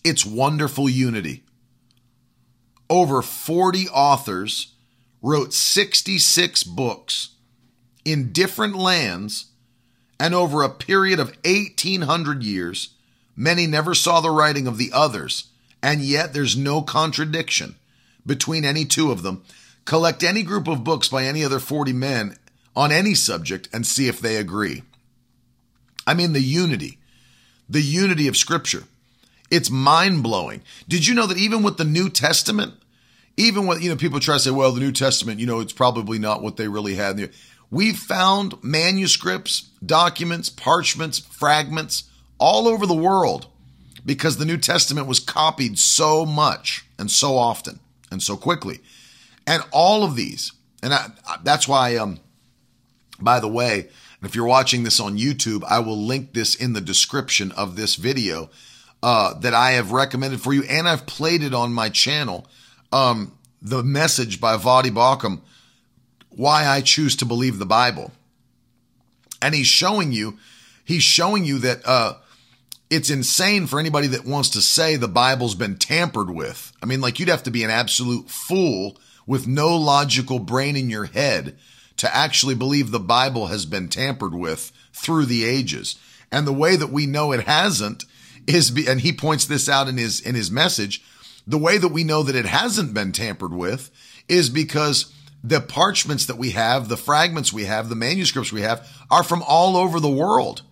It's 0.04 0.26
wonderful 0.26 0.86
unity. 0.86 1.44
Over 2.90 3.22
40 3.22 3.88
authors 3.88 4.74
wrote 5.22 5.54
66 5.54 6.64
books 6.64 7.30
in 8.04 8.32
different 8.32 8.76
lands 8.76 9.46
and 10.20 10.34
over 10.34 10.62
a 10.62 10.68
period 10.68 11.18
of 11.18 11.34
1800 11.46 12.42
years. 12.42 12.90
Many 13.34 13.66
never 13.66 13.94
saw 13.94 14.20
the 14.20 14.28
writing 14.28 14.66
of 14.66 14.76
the 14.76 14.90
others, 14.92 15.48
and 15.82 16.02
yet 16.02 16.34
there's 16.34 16.54
no 16.54 16.82
contradiction 16.82 17.76
between 18.26 18.66
any 18.66 18.84
two 18.84 19.10
of 19.10 19.22
them. 19.22 19.42
Collect 19.86 20.22
any 20.22 20.42
group 20.42 20.68
of 20.68 20.84
books 20.84 21.08
by 21.08 21.24
any 21.24 21.42
other 21.42 21.60
40 21.60 21.94
men 21.94 22.36
on 22.76 22.92
any 22.92 23.14
subject 23.14 23.70
and 23.72 23.86
see 23.86 24.06
if 24.06 24.20
they 24.20 24.36
agree. 24.36 24.82
I 26.06 26.14
mean, 26.14 26.32
the 26.32 26.40
unity, 26.40 26.98
the 27.68 27.82
unity 27.82 28.28
of 28.28 28.36
Scripture. 28.36 28.84
It's 29.50 29.70
mind 29.70 30.22
blowing. 30.22 30.62
Did 30.88 31.06
you 31.06 31.14
know 31.14 31.26
that 31.26 31.38
even 31.38 31.62
with 31.62 31.76
the 31.76 31.84
New 31.84 32.08
Testament, 32.08 32.74
even 33.36 33.66
when 33.66 33.80
you 33.82 33.90
know 33.90 33.96
people 33.96 34.20
try 34.20 34.36
to 34.36 34.40
say, 34.40 34.50
well, 34.50 34.72
the 34.72 34.80
New 34.80 34.92
Testament, 34.92 35.40
you 35.40 35.46
know, 35.46 35.60
it's 35.60 35.72
probably 35.72 36.18
not 36.18 36.42
what 36.42 36.56
they 36.56 36.68
really 36.68 36.94
had. 36.94 37.30
We've 37.70 37.96
found 37.96 38.62
manuscripts, 38.62 39.70
documents, 39.84 40.48
parchments, 40.48 41.18
fragments 41.18 42.04
all 42.38 42.68
over 42.68 42.86
the 42.86 42.94
world 42.94 43.46
because 44.04 44.36
the 44.36 44.44
New 44.44 44.58
Testament 44.58 45.06
was 45.06 45.18
copied 45.18 45.78
so 45.78 46.26
much 46.26 46.84
and 46.98 47.10
so 47.10 47.36
often 47.36 47.80
and 48.10 48.22
so 48.22 48.36
quickly. 48.36 48.80
And 49.46 49.62
all 49.72 50.04
of 50.04 50.16
these, 50.16 50.52
and 50.82 50.94
I, 50.94 51.08
that's 51.42 51.66
why, 51.66 51.96
um, 51.96 52.20
by 53.20 53.40
the 53.40 53.48
way, 53.48 53.88
if 54.26 54.34
you're 54.34 54.46
watching 54.46 54.84
this 54.84 55.00
on 55.00 55.18
YouTube, 55.18 55.64
I 55.64 55.80
will 55.80 55.98
link 55.98 56.32
this 56.32 56.54
in 56.54 56.72
the 56.72 56.80
description 56.80 57.52
of 57.52 57.76
this 57.76 57.96
video 57.96 58.50
uh, 59.02 59.34
that 59.40 59.54
I 59.54 59.72
have 59.72 59.92
recommended 59.92 60.40
for 60.40 60.52
you, 60.52 60.62
and 60.64 60.88
I've 60.88 61.06
played 61.06 61.42
it 61.42 61.52
on 61.52 61.72
my 61.72 61.88
channel 61.88 62.46
um, 62.92 63.32
the 63.60 63.82
message 63.82 64.40
by 64.40 64.56
Voddie 64.56 64.90
Baucham, 64.90 65.40
Why 66.30 66.66
I 66.66 66.80
Choose 66.80 67.16
to 67.16 67.24
Believe 67.24 67.58
the 67.58 67.66
Bible. 67.66 68.12
And 69.42 69.54
he's 69.54 69.66
showing 69.66 70.12
you, 70.12 70.38
he's 70.84 71.02
showing 71.02 71.44
you 71.44 71.58
that 71.58 71.82
uh, 71.84 72.14
it's 72.88 73.10
insane 73.10 73.66
for 73.66 73.80
anybody 73.80 74.06
that 74.08 74.24
wants 74.24 74.50
to 74.50 74.62
say 74.62 74.96
the 74.96 75.08
Bible's 75.08 75.54
been 75.54 75.76
tampered 75.76 76.30
with. 76.30 76.72
I 76.82 76.86
mean, 76.86 77.00
like 77.00 77.18
you'd 77.18 77.28
have 77.28 77.42
to 77.42 77.50
be 77.50 77.64
an 77.64 77.70
absolute 77.70 78.30
fool 78.30 78.96
with 79.26 79.46
no 79.46 79.76
logical 79.76 80.38
brain 80.38 80.76
in 80.76 80.88
your 80.88 81.06
head 81.06 81.58
to 81.96 82.14
actually 82.14 82.54
believe 82.54 82.90
the 82.90 83.00
Bible 83.00 83.46
has 83.46 83.66
been 83.66 83.88
tampered 83.88 84.34
with 84.34 84.72
through 84.92 85.26
the 85.26 85.44
ages. 85.44 85.98
And 86.30 86.46
the 86.46 86.52
way 86.52 86.76
that 86.76 86.90
we 86.90 87.06
know 87.06 87.32
it 87.32 87.44
hasn't 87.44 88.04
is, 88.46 88.70
be, 88.70 88.86
and 88.86 89.00
he 89.00 89.12
points 89.12 89.46
this 89.46 89.68
out 89.68 89.88
in 89.88 89.96
his, 89.96 90.20
in 90.20 90.34
his 90.34 90.50
message, 90.50 91.02
the 91.46 91.58
way 91.58 91.78
that 91.78 91.88
we 91.88 92.04
know 92.04 92.22
that 92.22 92.36
it 92.36 92.46
hasn't 92.46 92.94
been 92.94 93.12
tampered 93.12 93.52
with 93.52 93.90
is 94.28 94.50
because 94.50 95.12
the 95.42 95.60
parchments 95.60 96.26
that 96.26 96.38
we 96.38 96.50
have, 96.50 96.88
the 96.88 96.96
fragments 96.96 97.52
we 97.52 97.66
have, 97.66 97.88
the 97.88 97.94
manuscripts 97.94 98.52
we 98.52 98.62
have 98.62 98.88
are 99.10 99.22
from 99.22 99.42
all 99.46 99.76
over 99.76 100.00
the 100.00 100.08
world. 100.08 100.62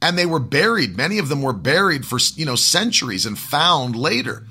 And 0.00 0.16
they 0.16 0.26
were 0.26 0.40
buried. 0.40 0.96
Many 0.96 1.18
of 1.18 1.28
them 1.28 1.42
were 1.42 1.52
buried 1.52 2.06
for, 2.06 2.18
you 2.34 2.46
know, 2.46 2.56
centuries 2.56 3.26
and 3.26 3.38
found 3.38 3.94
later. 3.94 4.46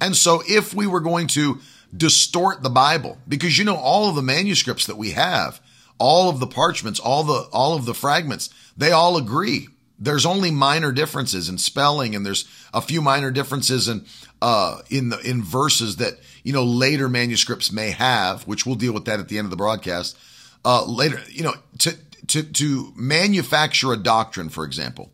And 0.00 0.16
so 0.16 0.42
if 0.46 0.74
we 0.74 0.86
were 0.86 1.00
going 1.00 1.28
to 1.28 1.60
distort 1.96 2.62
the 2.62 2.70
Bible, 2.70 3.18
because 3.28 3.58
you 3.58 3.64
know, 3.64 3.76
all 3.76 4.08
of 4.08 4.16
the 4.16 4.22
manuscripts 4.22 4.86
that 4.86 4.96
we 4.96 5.12
have, 5.12 5.60
all 5.98 6.28
of 6.28 6.40
the 6.40 6.46
parchments, 6.46 7.00
all 7.00 7.24
the, 7.24 7.48
all 7.52 7.74
of 7.74 7.86
the 7.86 7.94
fragments, 7.94 8.50
they 8.76 8.92
all 8.92 9.16
agree. 9.16 9.68
There's 9.98 10.26
only 10.26 10.50
minor 10.50 10.92
differences 10.92 11.48
in 11.48 11.56
spelling 11.58 12.14
and 12.14 12.26
there's 12.26 12.46
a 12.74 12.82
few 12.82 13.00
minor 13.00 13.30
differences 13.30 13.88
in, 13.88 14.04
uh, 14.42 14.82
in 14.90 15.08
the, 15.08 15.18
in 15.20 15.42
verses 15.42 15.96
that, 15.96 16.18
you 16.44 16.52
know, 16.52 16.64
later 16.64 17.08
manuscripts 17.08 17.72
may 17.72 17.90
have, 17.90 18.46
which 18.46 18.66
we'll 18.66 18.74
deal 18.74 18.92
with 18.92 19.06
that 19.06 19.20
at 19.20 19.28
the 19.28 19.38
end 19.38 19.46
of 19.46 19.50
the 19.50 19.56
broadcast. 19.56 20.18
Uh, 20.64 20.84
later, 20.84 21.20
you 21.28 21.42
know, 21.42 21.54
to, 21.78 21.96
to, 22.26 22.42
to 22.42 22.92
manufacture 22.94 23.92
a 23.92 23.96
doctrine, 23.96 24.50
for 24.50 24.64
example, 24.64 25.10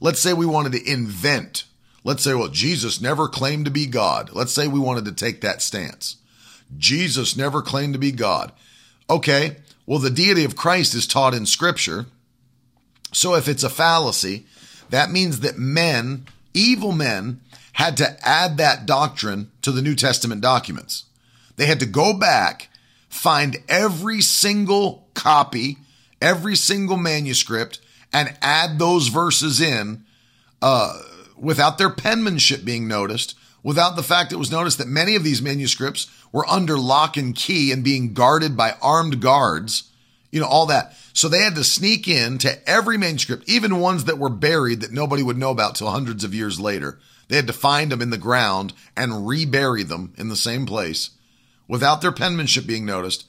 let's 0.00 0.20
say 0.20 0.34
we 0.34 0.46
wanted 0.46 0.72
to 0.72 0.90
invent 0.90 1.64
Let's 2.04 2.22
say, 2.22 2.34
well, 2.34 2.48
Jesus 2.48 3.00
never 3.00 3.28
claimed 3.28 3.64
to 3.64 3.70
be 3.70 3.86
God. 3.86 4.30
Let's 4.32 4.52
say 4.52 4.68
we 4.68 4.78
wanted 4.78 5.06
to 5.06 5.12
take 5.12 5.40
that 5.40 5.62
stance. 5.62 6.18
Jesus 6.76 7.36
never 7.36 7.62
claimed 7.62 7.94
to 7.94 7.98
be 7.98 8.12
God. 8.12 8.52
Okay, 9.08 9.56
well, 9.86 9.98
the 9.98 10.10
deity 10.10 10.44
of 10.44 10.54
Christ 10.54 10.94
is 10.94 11.06
taught 11.06 11.34
in 11.34 11.46
Scripture. 11.46 12.06
So 13.12 13.34
if 13.34 13.48
it's 13.48 13.62
a 13.62 13.70
fallacy, 13.70 14.46
that 14.90 15.10
means 15.10 15.40
that 15.40 15.58
men, 15.58 16.26
evil 16.52 16.92
men, 16.92 17.40
had 17.72 17.96
to 17.96 18.16
add 18.26 18.58
that 18.58 18.86
doctrine 18.86 19.50
to 19.62 19.72
the 19.72 19.82
New 19.82 19.94
Testament 19.94 20.40
documents. 20.40 21.04
They 21.56 21.66
had 21.66 21.80
to 21.80 21.86
go 21.86 22.12
back, 22.12 22.68
find 23.08 23.56
every 23.68 24.20
single 24.20 25.08
copy, 25.14 25.78
every 26.20 26.56
single 26.56 26.96
manuscript, 26.96 27.80
and 28.12 28.36
add 28.42 28.78
those 28.78 29.08
verses 29.08 29.60
in. 29.60 30.04
Uh, 30.62 31.00
without 31.36 31.78
their 31.78 31.90
penmanship 31.90 32.64
being 32.64 32.88
noticed, 32.88 33.36
without 33.62 33.96
the 33.96 34.02
fact 34.02 34.32
it 34.32 34.36
was 34.36 34.52
noticed 34.52 34.78
that 34.78 34.88
many 34.88 35.16
of 35.16 35.24
these 35.24 35.42
manuscripts 35.42 36.10
were 36.32 36.48
under 36.48 36.78
lock 36.78 37.16
and 37.16 37.34
key 37.34 37.72
and 37.72 37.82
being 37.82 38.12
guarded 38.12 38.56
by 38.56 38.76
armed 38.82 39.20
guards, 39.20 39.90
you 40.30 40.40
know, 40.40 40.46
all 40.46 40.66
that. 40.66 40.94
So 41.12 41.28
they 41.28 41.40
had 41.40 41.54
to 41.54 41.64
sneak 41.64 42.08
in 42.08 42.38
to 42.38 42.68
every 42.68 42.98
manuscript, 42.98 43.48
even 43.48 43.80
ones 43.80 44.04
that 44.04 44.18
were 44.18 44.28
buried 44.28 44.80
that 44.80 44.92
nobody 44.92 45.22
would 45.22 45.38
know 45.38 45.50
about 45.50 45.76
till 45.76 45.90
hundreds 45.90 46.24
of 46.24 46.34
years 46.34 46.58
later. 46.60 46.98
They 47.28 47.36
had 47.36 47.46
to 47.46 47.52
find 47.52 47.90
them 47.90 48.02
in 48.02 48.10
the 48.10 48.18
ground 48.18 48.72
and 48.96 49.26
rebury 49.26 49.82
them 49.82 50.12
in 50.16 50.28
the 50.28 50.36
same 50.36 50.66
place 50.66 51.10
without 51.68 52.02
their 52.02 52.12
penmanship 52.12 52.66
being 52.66 52.84
noticed 52.84 53.26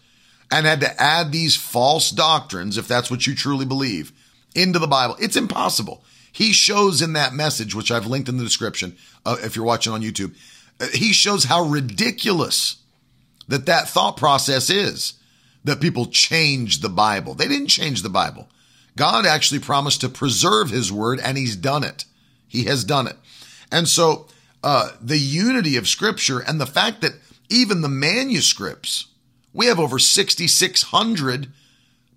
and 0.52 0.66
had 0.66 0.82
to 0.82 1.02
add 1.02 1.32
these 1.32 1.56
false 1.56 2.12
doctrines, 2.12 2.78
if 2.78 2.88
that's 2.88 3.10
what 3.10 3.26
you 3.26 3.36
truly 3.36 3.66
believe, 3.66 4.12
into 4.54 4.80
the 4.80 4.88
Bible. 4.88 5.16
It's 5.20 5.36
impossible. 5.36 6.04
He 6.36 6.52
shows 6.52 7.02
in 7.02 7.14
that 7.14 7.34
message, 7.34 7.74
which 7.74 7.90
I've 7.90 8.08
linked 8.08 8.28
in 8.28 8.36
the 8.36 8.44
description, 8.44 8.98
uh, 9.26 9.38
if 9.40 9.56
you're 9.56 9.64
watching 9.64 9.94
on 9.94 10.02
YouTube, 10.02 10.36
uh, 10.82 10.88
he 10.94 11.14
shows 11.14 11.46
how 11.46 11.64
ridiculous 11.64 12.76
that 13.48 13.68
that 13.68 13.88
thought 13.88 14.18
process 14.18 14.70
is 14.70 15.14
that 15.64 15.80
people 15.80 16.08
change 16.08 16.82
the 16.82 16.90
Bible. 16.90 17.36
They 17.36 17.48
didn't 17.48 17.70
change 17.70 18.02
the 18.02 18.10
Bible. 18.10 18.50
God 18.98 19.26
actually 19.26 19.62
promised 19.62 20.02
to 20.02 20.10
preserve 20.10 20.72
his 20.72 20.92
word 20.92 21.22
and 21.22 21.38
he's 21.38 21.56
done 21.56 21.86
it. 21.86 22.04
He 22.46 22.66
has 22.66 22.84
done 22.84 23.08
it. 23.08 23.16
And 23.72 23.88
so, 23.88 24.28
uh, 24.62 24.90
the 25.00 25.18
unity 25.18 25.78
of 25.78 25.88
scripture 25.88 26.40
and 26.40 26.60
the 26.60 26.66
fact 26.66 27.00
that 27.00 27.14
even 27.48 27.80
the 27.80 27.88
manuscripts, 27.88 29.08
we 29.54 29.68
have 29.68 29.80
over 29.80 30.00
6,600 30.00 31.48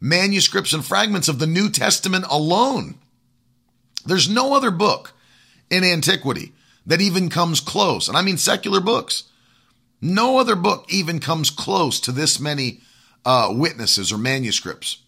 manuscripts 0.01 0.73
and 0.73 0.85
fragments 0.85 1.29
of 1.29 1.39
the 1.39 1.47
New 1.47 1.71
Testament 1.71 2.25
alone. 2.29 2.97
There's 4.09 4.29
no 4.29 4.55
other 4.55 4.71
book 4.71 5.13
in 5.71 5.85
antiquity 5.85 6.53
that 6.87 7.01
even 7.01 7.29
comes 7.29 7.61
close. 7.61 8.09
And 8.09 8.17
I 8.17 8.23
mean 8.23 8.39
secular 8.39 8.81
books. 8.81 9.25
No 10.01 10.39
other 10.39 10.57
book 10.57 10.87
even 10.89 11.21
comes 11.21 11.51
close 11.51 12.01
to 12.01 12.13
this 12.13 12.41
many 12.41 12.81
uh, 13.25 13.49
witnesses 13.51 14.11
or 14.11 14.19
manuscripts. 14.19 15.03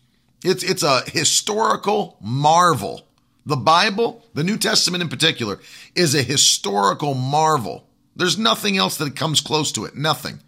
It's, 0.44 0.62
it's 0.62 0.82
a 0.82 1.02
historical 1.08 2.18
marvel. 2.20 3.06
The 3.46 3.56
Bible, 3.56 4.26
the 4.34 4.44
New 4.44 4.58
Testament 4.58 5.02
in 5.02 5.08
particular, 5.08 5.58
is 5.94 6.14
a 6.14 6.22
historical 6.22 7.14
marvel. 7.14 7.86
There's 8.14 8.36
nothing 8.36 8.76
else 8.76 8.98
that 8.98 9.16
comes 9.16 9.40
close 9.40 9.72
to 9.72 9.86
it. 9.86 9.96
Nothing. 9.96 10.40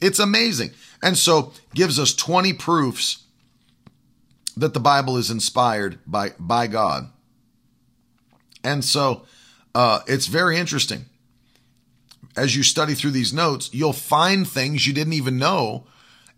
It's 0.00 0.18
amazing. 0.18 0.70
And 1.02 1.18
so 1.18 1.52
gives 1.74 1.98
us 1.98 2.14
20 2.14 2.54
proofs 2.54 3.24
that 4.56 4.72
the 4.72 4.80
Bible 4.80 5.18
is 5.18 5.30
inspired 5.30 5.98
by, 6.06 6.30
by 6.38 6.66
God. 6.66 7.11
And 8.64 8.84
so 8.84 9.24
uh, 9.74 10.00
it's 10.06 10.26
very 10.26 10.58
interesting. 10.58 11.06
As 12.36 12.56
you 12.56 12.62
study 12.62 12.94
through 12.94 13.10
these 13.10 13.32
notes, 13.32 13.70
you'll 13.72 13.92
find 13.92 14.48
things 14.48 14.86
you 14.86 14.92
didn't 14.92 15.12
even 15.12 15.38
know. 15.38 15.84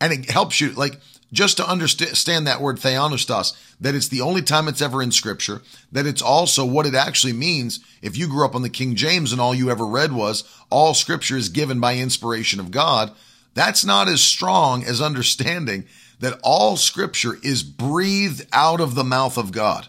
And 0.01 0.13
it 0.13 0.31
helps 0.31 0.61
you, 0.61 0.73
like, 0.73 0.99
just 1.33 1.57
to 1.57 1.69
understand 1.69 2.47
that 2.47 2.61
word 2.61 2.77
theopneustos, 2.77 3.57
that 3.81 3.95
it's 3.95 4.09
the 4.09 4.21
only 4.21 4.43
time 4.43 4.69
it's 4.69 4.83
ever 4.83 5.03
in 5.03 5.11
scripture, 5.13 5.63
that 5.93 6.07
it's 6.07 6.23
also 6.23 6.65
what 6.65 6.87
it 6.87 6.95
actually 6.95 7.33
means. 7.33 7.81
If 8.03 8.17
you 8.17 8.29
grew 8.29 8.45
up 8.45 8.55
on 8.55 8.63
the 8.63 8.69
King 8.69 8.95
James 8.95 9.33
and 9.33 9.41
all 9.41 9.55
you 9.55 9.71
ever 9.71 9.87
read 9.87 10.13
was 10.13 10.45
all 10.71 10.95
scripture 10.95 11.37
is 11.37 11.49
given 11.49 11.81
by 11.81 11.97
inspiration 11.97 12.61
of 12.61 12.71
God, 12.71 13.13
that's 13.55 13.85
not 13.85 14.09
as 14.09 14.21
strong 14.21 14.85
as 14.85 15.01
understanding 15.01 15.87
that 16.21 16.39
all 16.43 16.77
scripture 16.77 17.37
is 17.43 17.63
breathed 17.63 18.47
out 18.53 18.81
of 18.81 18.95
the 18.95 19.05
mouth 19.05 19.37
of 19.37 19.53
God. 19.53 19.89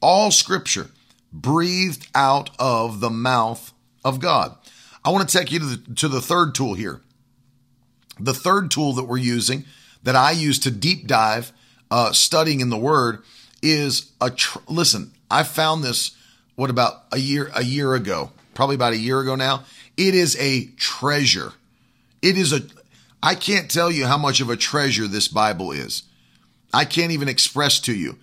All 0.00 0.30
scripture 0.30 0.90
breathed 1.34 2.06
out 2.14 2.50
of 2.58 3.00
the 3.00 3.10
mouth 3.10 3.72
of 4.04 4.20
God. 4.20 4.56
I 5.04 5.10
want 5.10 5.28
to 5.28 5.38
take 5.38 5.52
you 5.52 5.58
to 5.58 5.64
the, 5.66 5.94
to 5.96 6.08
the 6.08 6.22
third 6.22 6.54
tool 6.54 6.74
here. 6.74 7.02
The 8.18 8.32
third 8.32 8.70
tool 8.70 8.92
that 8.94 9.04
we're 9.04 9.18
using, 9.18 9.64
that 10.04 10.14
I 10.14 10.30
use 10.30 10.60
to 10.60 10.70
deep 10.70 11.08
dive 11.08 11.52
uh, 11.90 12.12
studying 12.12 12.60
in 12.60 12.70
the 12.70 12.78
Word, 12.78 13.22
is 13.60 14.12
a 14.20 14.30
tr- 14.30 14.60
listen. 14.68 15.12
I 15.30 15.42
found 15.42 15.82
this 15.82 16.16
what 16.54 16.70
about 16.70 17.04
a 17.10 17.18
year 17.18 17.50
a 17.54 17.64
year 17.64 17.94
ago, 17.94 18.30
probably 18.54 18.76
about 18.76 18.92
a 18.92 18.98
year 18.98 19.20
ago 19.20 19.34
now. 19.34 19.64
It 19.96 20.14
is 20.14 20.36
a 20.38 20.66
treasure. 20.76 21.52
It 22.22 22.38
is 22.38 22.52
a. 22.52 22.60
I 23.22 23.34
can't 23.34 23.70
tell 23.70 23.90
you 23.90 24.06
how 24.06 24.18
much 24.18 24.40
of 24.40 24.50
a 24.50 24.56
treasure 24.56 25.08
this 25.08 25.26
Bible 25.26 25.72
is. 25.72 26.04
I 26.72 26.84
can't 26.84 27.10
even 27.10 27.28
express 27.28 27.80
to 27.80 27.94
you. 27.94 28.18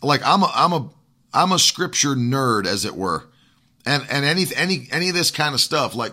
Like 0.00 0.20
I'm 0.24 0.42
a 0.42 0.52
I'm 0.54 0.72
a 0.72 0.90
I'm 1.32 1.52
a 1.52 1.58
scripture 1.58 2.14
nerd, 2.14 2.66
as 2.66 2.84
it 2.84 2.96
were, 2.96 3.24
and 3.84 4.06
and 4.10 4.24
any 4.24 4.44
any 4.54 4.88
any 4.90 5.08
of 5.08 5.14
this 5.14 5.30
kind 5.30 5.54
of 5.54 5.60
stuff, 5.60 5.94
like 5.94 6.12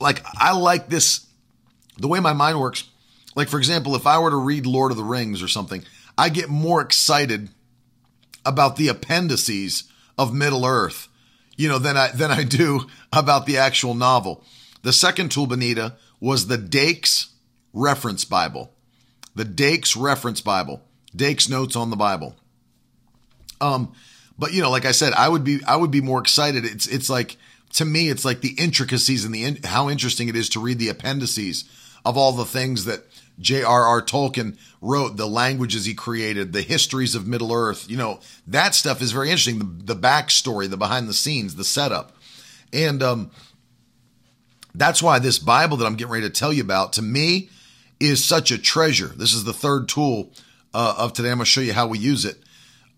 like 0.00 0.22
I 0.24 0.52
like 0.52 0.88
this 0.88 1.26
the 1.98 2.08
way 2.08 2.20
my 2.20 2.32
mind 2.32 2.58
works. 2.58 2.84
Like 3.36 3.48
for 3.48 3.58
example, 3.58 3.94
if 3.94 4.06
I 4.06 4.18
were 4.18 4.30
to 4.30 4.36
read 4.36 4.66
Lord 4.66 4.90
of 4.90 4.96
the 4.96 5.04
Rings 5.04 5.42
or 5.42 5.48
something, 5.48 5.84
I 6.16 6.28
get 6.28 6.48
more 6.48 6.80
excited 6.80 7.50
about 8.44 8.76
the 8.76 8.88
appendices 8.88 9.84
of 10.18 10.34
Middle 10.34 10.64
Earth, 10.64 11.08
you 11.56 11.68
know, 11.68 11.78
than 11.78 11.96
I 11.96 12.08
than 12.08 12.30
I 12.30 12.44
do 12.44 12.86
about 13.12 13.46
the 13.46 13.58
actual 13.58 13.94
novel. 13.94 14.44
The 14.82 14.92
second 14.92 15.30
tool, 15.30 15.46
Benita, 15.46 15.96
was 16.20 16.46
the 16.46 16.58
Dake's 16.58 17.34
Reference 17.72 18.24
Bible. 18.24 18.72
The 19.34 19.44
Dake's 19.44 19.94
Reference 19.94 20.40
Bible. 20.40 20.82
Dake's 21.14 21.48
notes 21.48 21.76
on 21.76 21.90
the 21.90 21.96
Bible. 21.96 22.36
Um, 23.60 23.92
but 24.38 24.52
you 24.52 24.62
know, 24.62 24.70
like 24.70 24.86
I 24.86 24.92
said, 24.92 25.12
I 25.12 25.28
would 25.28 25.44
be 25.44 25.60
I 25.66 25.76
would 25.76 25.90
be 25.90 26.00
more 26.00 26.20
excited. 26.20 26.64
It's 26.64 26.86
it's 26.86 27.10
like 27.10 27.36
to 27.74 27.84
me, 27.84 28.08
it's 28.08 28.24
like 28.24 28.40
the 28.40 28.54
intricacies 28.58 29.24
and 29.24 29.34
the 29.34 29.44
in, 29.44 29.62
how 29.64 29.88
interesting 29.88 30.28
it 30.28 30.36
is 30.36 30.48
to 30.50 30.60
read 30.60 30.78
the 30.78 30.88
appendices 30.88 31.64
of 32.04 32.16
all 32.16 32.32
the 32.32 32.44
things 32.44 32.86
that 32.86 33.04
J.R.R. 33.38 34.02
Tolkien 34.02 34.58
wrote, 34.80 35.16
the 35.16 35.26
languages 35.26 35.84
he 35.84 35.94
created, 35.94 36.52
the 36.52 36.62
histories 36.62 37.14
of 37.14 37.26
Middle 37.26 37.52
Earth. 37.52 37.88
You 37.88 37.96
know, 37.96 38.20
that 38.46 38.74
stuff 38.74 39.00
is 39.02 39.12
very 39.12 39.30
interesting. 39.30 39.58
The, 39.58 39.94
the 39.94 40.00
backstory, 40.00 40.68
the 40.68 40.76
behind 40.76 41.08
the 41.08 41.14
scenes, 41.14 41.54
the 41.54 41.64
setup, 41.64 42.16
and 42.72 43.02
um, 43.02 43.30
that's 44.74 45.02
why 45.02 45.18
this 45.18 45.38
Bible 45.38 45.76
that 45.78 45.86
I'm 45.86 45.96
getting 45.96 46.12
ready 46.12 46.26
to 46.26 46.32
tell 46.32 46.52
you 46.52 46.62
about, 46.62 46.92
to 46.94 47.02
me, 47.02 47.50
is 47.98 48.24
such 48.24 48.50
a 48.50 48.58
treasure. 48.58 49.08
This 49.08 49.34
is 49.34 49.44
the 49.44 49.52
third 49.52 49.88
tool 49.88 50.32
uh, 50.72 50.94
of 50.98 51.12
today. 51.12 51.30
I'm 51.30 51.38
going 51.38 51.44
to 51.44 51.50
show 51.50 51.60
you 51.60 51.72
how 51.72 51.86
we 51.86 51.98
use 51.98 52.24
it. 52.24 52.38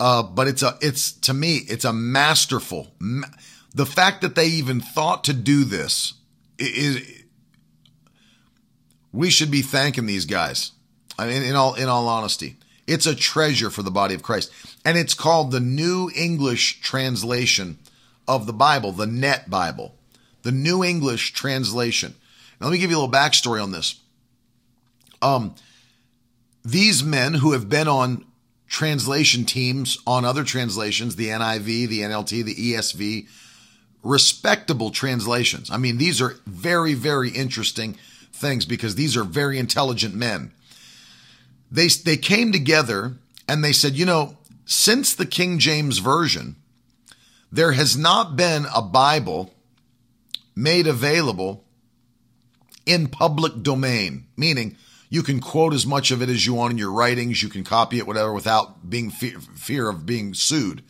Uh, 0.02 0.20
but 0.20 0.48
it's 0.48 0.64
a, 0.64 0.76
it's 0.80 1.12
to 1.12 1.32
me, 1.32 1.58
it's 1.68 1.84
a 1.84 1.92
masterful. 1.92 2.92
the 3.72 3.86
fact 3.86 4.20
that 4.22 4.34
they 4.34 4.46
even 4.46 4.80
thought 4.80 5.22
to 5.22 5.32
do 5.32 5.62
this 5.62 6.14
is 6.58 7.22
we 9.12 9.30
should 9.30 9.48
be 9.52 9.62
thanking 9.62 10.06
these 10.06 10.24
guys. 10.24 10.72
I 11.16 11.28
mean, 11.28 11.44
in 11.44 11.54
all 11.54 11.74
in 11.74 11.88
all 11.88 12.08
honesty, 12.08 12.56
it's 12.88 13.06
a 13.06 13.14
treasure 13.14 13.70
for 13.70 13.84
the 13.84 13.92
body 13.92 14.16
of 14.16 14.24
Christ, 14.24 14.50
and 14.84 14.98
it's 14.98 15.14
called 15.14 15.52
the 15.52 15.60
New 15.60 16.10
English 16.16 16.80
Translation 16.80 17.78
of 18.26 18.46
the 18.46 18.52
Bible, 18.52 18.90
the 18.90 19.06
Net 19.06 19.48
Bible, 19.48 19.94
the 20.42 20.50
New 20.50 20.82
English 20.82 21.32
Translation. 21.32 22.16
Now, 22.60 22.66
let 22.66 22.72
me 22.72 22.78
give 22.78 22.90
you 22.90 22.96
a 22.96 23.02
little 23.02 23.14
backstory 23.14 23.62
on 23.62 23.70
this. 23.70 24.00
Um, 25.22 25.54
these 26.64 27.04
men 27.04 27.34
who 27.34 27.52
have 27.52 27.68
been 27.68 27.86
on 27.86 28.24
translation 28.72 29.44
teams 29.44 29.98
on 30.06 30.24
other 30.24 30.42
translations, 30.42 31.14
the 31.14 31.28
NIV, 31.28 31.88
the 31.88 32.00
NLT, 32.00 32.42
the 32.42 32.54
ESV, 32.54 33.28
respectable 34.02 34.90
translations. 34.90 35.70
I 35.70 35.76
mean, 35.76 35.98
these 35.98 36.22
are 36.22 36.36
very, 36.46 36.94
very 36.94 37.28
interesting 37.28 37.98
things 38.32 38.64
because 38.64 38.94
these 38.94 39.14
are 39.14 39.24
very 39.24 39.58
intelligent 39.58 40.14
men. 40.14 40.52
They, 41.70 41.88
they 41.88 42.16
came 42.16 42.50
together 42.50 43.12
and 43.46 43.62
they 43.62 43.74
said, 43.74 43.92
you 43.92 44.06
know, 44.06 44.38
since 44.64 45.14
the 45.14 45.26
King 45.26 45.58
James 45.58 45.98
Version, 45.98 46.56
there 47.52 47.72
has 47.72 47.94
not 47.94 48.36
been 48.36 48.64
a 48.74 48.80
Bible 48.80 49.52
made 50.56 50.86
available 50.86 51.62
in 52.86 53.08
public 53.08 53.62
domain, 53.62 54.24
meaning 54.34 54.78
you 55.12 55.22
can 55.22 55.40
quote 55.40 55.74
as 55.74 55.86
much 55.86 56.10
of 56.10 56.22
it 56.22 56.30
as 56.30 56.46
you 56.46 56.54
want 56.54 56.72
in 56.72 56.78
your 56.78 56.90
writings, 56.90 57.42
you 57.42 57.50
can 57.50 57.64
copy 57.64 57.98
it, 57.98 58.06
whatever, 58.06 58.32
without 58.32 58.88
being 58.88 59.10
fear, 59.10 59.90
of 59.90 60.06
being 60.06 60.32
sued. 60.32 60.82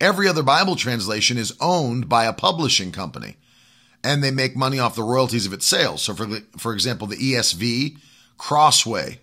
Every 0.00 0.26
other 0.26 0.42
Bible 0.42 0.74
translation 0.74 1.36
is 1.36 1.54
owned 1.60 2.08
by 2.08 2.24
a 2.24 2.32
publishing 2.32 2.92
company 2.92 3.36
and 4.02 4.24
they 4.24 4.30
make 4.30 4.56
money 4.56 4.78
off 4.78 4.94
the 4.94 5.02
royalties 5.02 5.44
of 5.44 5.52
its 5.52 5.66
sales. 5.66 6.00
So, 6.00 6.14
for, 6.14 6.26
for 6.56 6.72
example, 6.72 7.06
the 7.06 7.16
ESV, 7.16 7.98
Crossway 8.38 9.18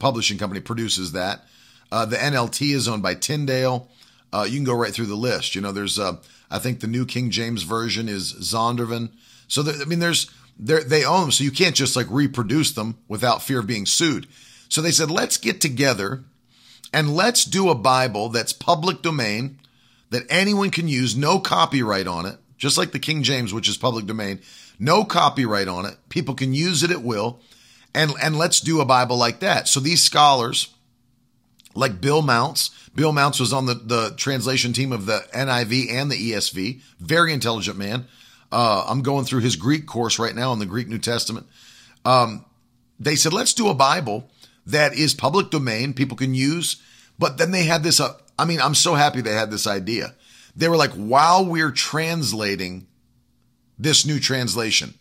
Publishing 0.00 0.36
Company 0.36 0.60
produces 0.60 1.12
that. 1.12 1.44
Uh, 1.92 2.04
the 2.04 2.16
NLT 2.16 2.74
is 2.74 2.88
owned 2.88 3.04
by 3.04 3.14
Tyndale. 3.14 3.88
Uh, 4.32 4.48
you 4.48 4.56
can 4.56 4.64
go 4.64 4.74
right 4.74 4.92
through 4.92 5.06
the 5.06 5.14
list. 5.14 5.54
You 5.54 5.60
know, 5.60 5.70
there's, 5.70 5.96
uh, 5.96 6.16
I 6.50 6.58
think 6.58 6.80
the 6.80 6.88
New 6.88 7.06
King 7.06 7.30
James 7.30 7.62
Version 7.62 8.08
is 8.08 8.32
Zondervan. 8.32 9.12
So, 9.46 9.62
there, 9.62 9.80
I 9.80 9.84
mean, 9.84 10.00
there's, 10.00 10.28
they 10.60 11.04
own 11.04 11.22
them. 11.22 11.32
So 11.32 11.44
you 11.44 11.50
can't 11.50 11.74
just 11.74 11.96
like 11.96 12.06
reproduce 12.10 12.72
them 12.72 12.98
without 13.08 13.42
fear 13.42 13.60
of 13.60 13.66
being 13.66 13.86
sued. 13.86 14.26
So 14.68 14.82
they 14.82 14.90
said, 14.90 15.10
let's 15.10 15.36
get 15.36 15.60
together 15.60 16.24
and 16.92 17.14
let's 17.14 17.44
do 17.44 17.70
a 17.70 17.74
Bible 17.74 18.28
that's 18.28 18.52
public 18.52 19.02
domain 19.02 19.58
that 20.10 20.24
anyone 20.28 20.70
can 20.70 20.88
use, 20.88 21.16
no 21.16 21.38
copyright 21.38 22.06
on 22.06 22.26
it, 22.26 22.36
just 22.58 22.76
like 22.76 22.92
the 22.92 22.98
King 22.98 23.22
James, 23.22 23.54
which 23.54 23.68
is 23.68 23.76
public 23.76 24.06
domain, 24.06 24.40
no 24.78 25.04
copyright 25.04 25.68
on 25.68 25.86
it. 25.86 25.96
People 26.08 26.34
can 26.34 26.52
use 26.52 26.82
it 26.82 26.90
at 26.90 27.02
will. 27.02 27.40
And, 27.94 28.12
and 28.22 28.36
let's 28.36 28.60
do 28.60 28.80
a 28.80 28.84
Bible 28.84 29.16
like 29.16 29.40
that. 29.40 29.66
So 29.66 29.80
these 29.80 30.02
scholars, 30.02 30.74
like 31.74 32.00
Bill 32.00 32.22
Mounce, 32.22 32.70
Bill 32.94 33.12
Mounce 33.12 33.40
was 33.40 33.52
on 33.52 33.66
the, 33.66 33.74
the 33.74 34.14
translation 34.16 34.72
team 34.72 34.92
of 34.92 35.06
the 35.06 35.24
NIV 35.32 35.90
and 35.90 36.10
the 36.10 36.32
ESV, 36.32 36.82
very 36.98 37.32
intelligent 37.32 37.76
man. 37.76 38.06
Uh, 38.52 38.84
I'm 38.88 39.02
going 39.02 39.24
through 39.24 39.40
his 39.40 39.56
Greek 39.56 39.86
course 39.86 40.18
right 40.18 40.34
now 40.34 40.52
in 40.52 40.58
the 40.58 40.66
Greek 40.66 40.88
New 40.88 40.98
Testament. 40.98 41.46
Um, 42.04 42.44
they 42.98 43.14
said, 43.16 43.32
let's 43.32 43.54
do 43.54 43.68
a 43.68 43.74
Bible 43.74 44.28
that 44.66 44.94
is 44.94 45.14
public 45.14 45.50
domain, 45.50 45.94
people 45.94 46.16
can 46.16 46.34
use. 46.34 46.82
But 47.18 47.38
then 47.38 47.50
they 47.50 47.64
had 47.64 47.82
this 47.82 48.00
uh, 48.00 48.14
I 48.40 48.46
mean, 48.46 48.58
I'm 48.58 48.74
so 48.74 48.94
happy 48.94 49.20
they 49.20 49.34
had 49.34 49.50
this 49.50 49.66
idea. 49.66 50.14
They 50.56 50.68
were 50.68 50.78
like, 50.78 50.92
while 50.92 51.44
we're 51.44 51.70
translating 51.70 52.86
this 53.78 54.06
new 54.06 54.18
translation, 54.18 54.94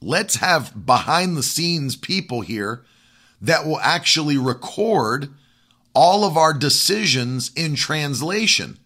let's 0.00 0.36
have 0.36 0.86
behind 0.86 1.36
the 1.36 1.42
scenes 1.42 1.96
people 1.96 2.42
here 2.42 2.84
that 3.42 3.66
will 3.66 3.80
actually 3.80 4.38
record 4.38 5.34
all 5.92 6.24
of 6.24 6.36
our 6.36 6.54
decisions 6.54 7.50
in 7.56 7.74
translation 7.74 8.78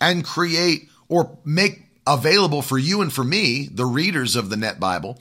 and 0.00 0.24
create 0.24 0.88
or 1.08 1.38
make 1.44 1.83
available 2.06 2.62
for 2.62 2.78
you 2.78 3.00
and 3.00 3.12
for 3.12 3.24
me, 3.24 3.68
the 3.70 3.86
readers 3.86 4.36
of 4.36 4.50
the 4.50 4.56
Net 4.56 4.78
Bible, 4.78 5.20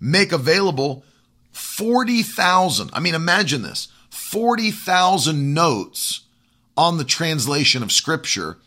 make 0.00 0.32
available 0.32 1.04
40,000. 1.52 2.90
I 2.92 3.00
mean, 3.00 3.14
imagine 3.14 3.62
this 3.62 3.88
40,000 4.10 5.54
notes 5.54 6.22
on 6.76 6.98
the 6.98 7.04
translation 7.04 7.82
of 7.82 7.92
scripture 7.92 8.58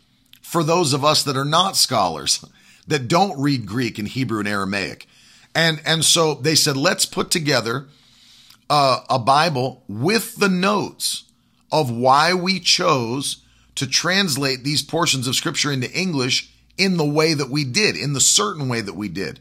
for 0.41 0.63
those 0.63 0.93
of 0.93 1.03
us 1.03 1.23
that 1.23 1.37
are 1.37 1.45
not 1.45 1.75
scholars, 1.75 2.45
that 2.87 3.07
don't 3.07 3.39
read 3.39 3.65
Greek 3.65 3.97
and 3.97 4.07
Hebrew 4.07 4.39
and 4.39 4.47
Aramaic. 4.47 5.07
And, 5.55 5.81
and 5.85 6.03
so 6.03 6.35
they 6.35 6.55
said, 6.55 6.77
let's 6.77 7.05
put 7.05 7.31
together 7.31 7.87
a, 8.69 8.97
a 9.09 9.19
Bible 9.19 9.83
with 9.87 10.35
the 10.35 10.49
notes 10.49 11.23
of 11.71 11.89
why 11.89 12.33
we 12.33 12.59
chose 12.59 13.43
to 13.75 13.87
translate 13.87 14.63
these 14.63 14.83
portions 14.83 15.27
of 15.27 15.35
scripture 15.35 15.71
into 15.71 15.91
English 15.91 16.52
in 16.77 16.97
the 16.97 17.05
way 17.05 17.33
that 17.33 17.49
we 17.49 17.63
did, 17.63 17.95
in 17.95 18.13
the 18.13 18.21
certain 18.21 18.67
way 18.67 18.81
that 18.81 18.95
we 18.95 19.07
did. 19.07 19.39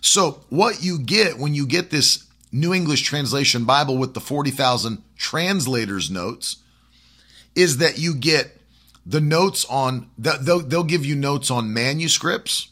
So 0.00 0.40
what 0.50 0.82
you 0.82 0.98
get 0.98 1.38
when 1.38 1.54
you 1.54 1.66
get 1.66 1.90
this 1.90 2.26
New 2.52 2.72
English 2.72 3.02
Translation 3.02 3.64
Bible 3.64 3.98
with 3.98 4.14
the 4.14 4.20
40,000 4.20 5.02
translators 5.16 6.10
notes 6.10 6.56
is 7.54 7.78
that 7.78 7.98
you 7.98 8.14
get 8.14 8.60
the 9.04 9.20
notes 9.20 9.64
on 9.66 10.10
they'll, 10.18 10.60
they'll 10.60 10.84
give 10.84 11.04
you 11.04 11.16
notes 11.16 11.50
on 11.50 11.72
manuscripts. 11.72 12.68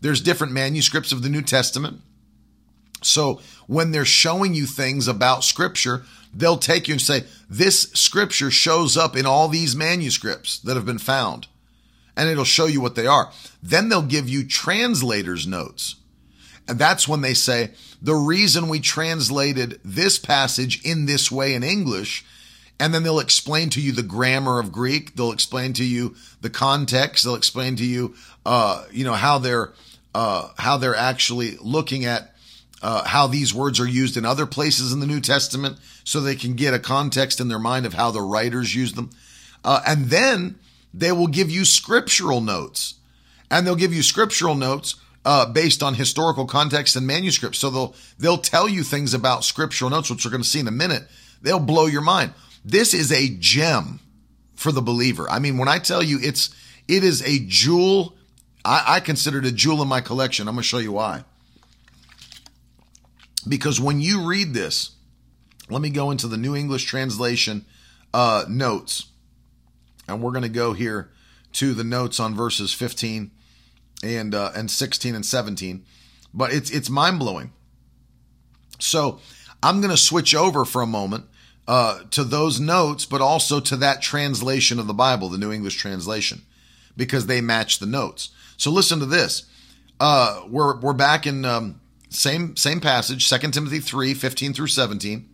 There's 0.00 0.20
different 0.20 0.52
manuscripts 0.52 1.12
of 1.12 1.22
the 1.22 1.28
new 1.28 1.42
testament. 1.42 2.00
So 3.02 3.40
when 3.66 3.92
they're 3.92 4.04
showing 4.04 4.54
you 4.54 4.66
things 4.66 5.08
about 5.08 5.44
scripture 5.44 6.04
they'll 6.36 6.58
take 6.58 6.86
you 6.86 6.94
and 6.94 7.00
say 7.00 7.24
this 7.48 7.82
scripture 7.94 8.50
shows 8.50 8.96
up 8.96 9.16
in 9.16 9.26
all 9.26 9.48
these 9.48 9.74
manuscripts 9.74 10.58
that 10.58 10.76
have 10.76 10.86
been 10.86 10.98
found 10.98 11.48
and 12.16 12.28
it'll 12.28 12.44
show 12.44 12.66
you 12.66 12.80
what 12.80 12.94
they 12.94 13.06
are 13.06 13.30
then 13.62 13.88
they'll 13.88 14.02
give 14.02 14.28
you 14.28 14.46
translators 14.46 15.46
notes 15.46 15.96
and 16.68 16.78
that's 16.78 17.06
when 17.06 17.20
they 17.20 17.34
say 17.34 17.70
the 18.02 18.14
reason 18.14 18.68
we 18.68 18.80
translated 18.80 19.80
this 19.84 20.18
passage 20.18 20.82
in 20.84 21.06
this 21.06 21.30
way 21.30 21.54
in 21.54 21.62
english 21.62 22.24
and 22.78 22.92
then 22.92 23.02
they'll 23.02 23.20
explain 23.20 23.70
to 23.70 23.80
you 23.80 23.92
the 23.92 24.02
grammar 24.02 24.58
of 24.58 24.70
Greek. 24.70 25.16
They'll 25.16 25.32
explain 25.32 25.72
to 25.74 25.84
you 25.84 26.14
the 26.40 26.50
context. 26.50 27.24
They'll 27.24 27.34
explain 27.34 27.76
to 27.76 27.84
you, 27.84 28.14
uh, 28.44 28.84
you 28.90 29.04
know, 29.04 29.14
how 29.14 29.38
they're 29.38 29.72
uh, 30.14 30.50
how 30.58 30.76
they're 30.76 30.96
actually 30.96 31.56
looking 31.60 32.04
at 32.04 32.34
uh, 32.82 33.06
how 33.06 33.26
these 33.26 33.54
words 33.54 33.80
are 33.80 33.88
used 33.88 34.16
in 34.16 34.24
other 34.24 34.46
places 34.46 34.92
in 34.92 35.00
the 35.00 35.06
New 35.06 35.20
Testament, 35.20 35.78
so 36.04 36.20
they 36.20 36.36
can 36.36 36.54
get 36.54 36.74
a 36.74 36.78
context 36.78 37.40
in 37.40 37.48
their 37.48 37.58
mind 37.58 37.86
of 37.86 37.94
how 37.94 38.10
the 38.10 38.20
writers 38.20 38.74
use 38.74 38.92
them. 38.92 39.10
Uh, 39.64 39.80
and 39.86 40.06
then 40.06 40.58
they 40.98 41.12
will 41.12 41.26
give 41.26 41.50
you 41.50 41.64
scriptural 41.64 42.40
notes, 42.40 42.94
and 43.50 43.66
they'll 43.66 43.76
give 43.76 43.94
you 43.94 44.02
scriptural 44.02 44.54
notes. 44.54 44.96
Uh, 45.28 45.44
based 45.44 45.82
on 45.82 45.94
historical 45.94 46.46
context 46.46 46.94
and 46.94 47.04
manuscripts. 47.04 47.58
So 47.58 47.68
they'll, 47.68 47.94
they'll 48.16 48.38
tell 48.38 48.68
you 48.68 48.84
things 48.84 49.12
about 49.12 49.42
scriptural 49.42 49.90
notes, 49.90 50.08
which 50.08 50.24
we're 50.24 50.30
going 50.30 50.44
to 50.44 50.48
see 50.48 50.60
in 50.60 50.68
a 50.68 50.70
minute. 50.70 51.02
They'll 51.42 51.58
blow 51.58 51.86
your 51.86 52.00
mind. 52.00 52.32
This 52.64 52.94
is 52.94 53.10
a 53.10 53.28
gem 53.30 53.98
for 54.54 54.70
the 54.70 54.82
believer. 54.82 55.28
I 55.28 55.40
mean, 55.40 55.58
when 55.58 55.66
I 55.66 55.80
tell 55.80 56.00
you 56.00 56.20
it's, 56.22 56.54
it 56.86 57.02
is 57.02 57.22
a 57.22 57.40
jewel, 57.44 58.14
I, 58.64 58.84
I 58.86 59.00
consider 59.00 59.38
it 59.38 59.46
a 59.46 59.50
jewel 59.50 59.82
in 59.82 59.88
my 59.88 60.00
collection. 60.00 60.46
I'm 60.46 60.54
going 60.54 60.62
to 60.62 60.68
show 60.68 60.78
you 60.78 60.92
why. 60.92 61.24
Because 63.48 63.80
when 63.80 64.00
you 64.00 64.28
read 64.28 64.54
this, 64.54 64.92
let 65.68 65.82
me 65.82 65.90
go 65.90 66.12
into 66.12 66.28
the 66.28 66.36
New 66.36 66.54
English 66.54 66.84
translation 66.84 67.64
uh, 68.14 68.44
notes. 68.48 69.06
And 70.08 70.22
we're 70.22 70.32
going 70.32 70.42
to 70.42 70.48
go 70.48 70.72
here 70.72 71.10
to 71.54 71.74
the 71.74 71.84
notes 71.84 72.20
on 72.20 72.34
verses 72.34 72.72
15 72.72 73.30
and 74.02 74.34
uh, 74.34 74.52
and 74.54 74.70
16 74.70 75.14
and 75.14 75.24
17. 75.24 75.84
But 76.34 76.52
it's 76.52 76.70
it's 76.70 76.90
mind 76.90 77.18
blowing. 77.18 77.52
So 78.78 79.20
I'm 79.62 79.80
going 79.80 79.90
to 79.90 79.96
switch 79.96 80.34
over 80.34 80.64
for 80.64 80.82
a 80.82 80.86
moment 80.86 81.24
uh, 81.66 82.00
to 82.10 82.24
those 82.24 82.60
notes, 82.60 83.04
but 83.06 83.20
also 83.20 83.60
to 83.60 83.76
that 83.76 84.02
translation 84.02 84.78
of 84.78 84.86
the 84.86 84.94
Bible, 84.94 85.28
the 85.28 85.38
New 85.38 85.50
English 85.50 85.76
translation, 85.76 86.42
because 86.96 87.26
they 87.26 87.40
match 87.40 87.78
the 87.78 87.86
notes. 87.86 88.30
So 88.56 88.70
listen 88.70 89.00
to 89.00 89.06
this. 89.06 89.46
Uh, 89.98 90.42
we're 90.48 90.78
we're 90.78 90.92
back 90.92 91.26
in 91.26 91.44
um, 91.44 91.80
same 92.10 92.56
same 92.56 92.80
passage, 92.80 93.28
2 93.28 93.38
Timothy 93.50 93.80
3, 93.80 94.14
15 94.14 94.52
through 94.52 94.66
17. 94.66 95.28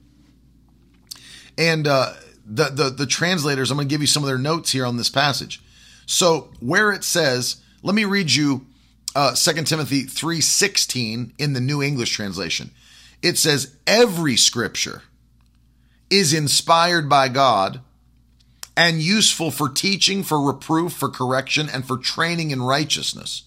And 1.59 1.87
uh, 1.87 2.15
the, 2.45 2.69
the 2.69 2.91
the 2.91 3.07
translators, 3.07 3.71
I'm 3.71 3.77
going 3.77 3.89
to 3.89 3.93
give 3.93 4.01
you 4.01 4.07
some 4.07 4.23
of 4.23 4.29
their 4.29 4.39
notes 4.39 4.73
here 4.73 4.87
on 4.87 4.97
this 4.97 5.11
passage. 5.11 5.63
So 6.07 6.51
where 6.61 6.93
it 6.93 7.05
says, 7.05 7.57
let 7.83 7.95
me 7.95 8.05
read 8.05 8.33
you 8.33 8.67
uh, 9.15 9.35
2 9.35 9.53
Timothy 9.65 10.05
3:16 10.05 11.33
in 11.39 11.53
the 11.53 11.61
New 11.61 11.83
English 11.83 12.13
translation. 12.13 12.71
It 13.23 13.39
says, 13.39 13.77
every 13.87 14.37
scripture 14.37 15.03
is 16.11 16.35
inspired 16.35 17.09
by 17.09 17.29
God 17.29 17.81
and 18.77 19.01
useful 19.01 19.51
for 19.51 19.69
teaching, 19.69 20.23
for 20.23 20.41
reproof, 20.41 20.93
for 20.93 21.09
correction, 21.09 21.69
and 21.69 21.87
for 21.87 21.97
training 21.99 22.51
in 22.51 22.63
righteousness, 22.63 23.45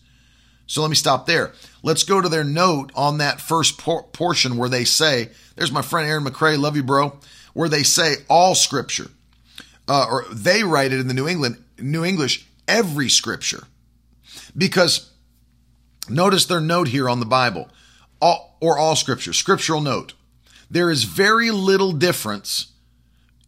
So 0.67 0.81
let 0.81 0.89
me 0.89 0.95
stop 0.95 1.25
there. 1.25 1.53
Let's 1.83 2.03
go 2.03 2.21
to 2.21 2.29
their 2.29 2.43
note 2.43 2.91
on 2.95 3.17
that 3.19 3.41
first 3.41 3.77
por- 3.77 4.03
portion 4.03 4.57
where 4.57 4.69
they 4.69 4.83
say, 4.83 5.29
there's 5.55 5.71
my 5.71 5.81
friend 5.81 6.09
Aaron 6.09 6.23
McCray, 6.23 6.59
love 6.59 6.75
you, 6.75 6.83
bro, 6.83 7.19
where 7.55 7.69
they 7.69 7.83
say 7.83 8.17
all 8.29 8.53
scripture. 8.53 9.09
Uh, 9.87 10.05
or 10.09 10.25
they 10.29 10.63
write 10.63 10.91
it 10.91 10.99
in 10.99 11.07
the 11.07 11.13
New 11.13 11.27
England, 11.27 11.63
New 11.79 12.03
English, 12.03 12.45
every 12.67 13.07
scripture. 13.07 13.63
Because 14.55 15.09
notice 16.09 16.45
their 16.45 16.59
note 16.59 16.89
here 16.89 17.09
on 17.09 17.21
the 17.21 17.25
Bible, 17.25 17.69
all, 18.21 18.57
or 18.59 18.77
all 18.77 18.95
scripture, 18.95 19.31
scriptural 19.31 19.79
note. 19.79 20.13
There 20.69 20.91
is 20.91 21.05
very 21.05 21.49
little 21.49 21.93
difference 21.93 22.73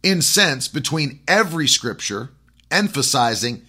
in 0.02 0.22
sense 0.22 0.68
between 0.68 1.20
every 1.28 1.68
scripture, 1.68 2.30
emphasizing 2.70 3.62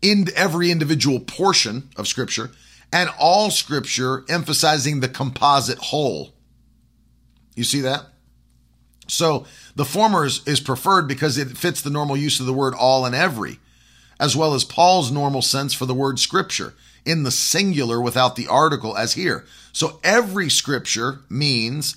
in 0.00 0.26
every 0.36 0.70
individual 0.70 1.18
portion 1.18 1.88
of 1.96 2.06
scripture, 2.06 2.52
and 2.92 3.10
all 3.18 3.50
scripture 3.50 4.24
emphasizing 4.28 5.00
the 5.00 5.08
composite 5.08 5.78
whole. 5.78 6.34
You 7.56 7.64
see 7.64 7.80
that? 7.80 8.06
So 9.06 9.46
the 9.74 9.84
former 9.84 10.24
is, 10.24 10.46
is, 10.46 10.60
preferred 10.60 11.06
because 11.06 11.38
it 11.38 11.56
fits 11.56 11.80
the 11.80 11.90
normal 11.90 12.16
use 12.16 12.40
of 12.40 12.46
the 12.46 12.52
word 12.52 12.74
all 12.74 13.04
and 13.04 13.14
every, 13.14 13.58
as 14.18 14.36
well 14.36 14.54
as 14.54 14.64
Paul's 14.64 15.10
normal 15.10 15.42
sense 15.42 15.74
for 15.74 15.86
the 15.86 15.94
word 15.94 16.18
scripture 16.18 16.74
in 17.04 17.22
the 17.22 17.30
singular 17.30 18.00
without 18.00 18.36
the 18.36 18.48
article 18.48 18.96
as 18.96 19.14
here. 19.14 19.46
So 19.72 20.00
every 20.02 20.50
scripture 20.50 21.20
means 21.30 21.96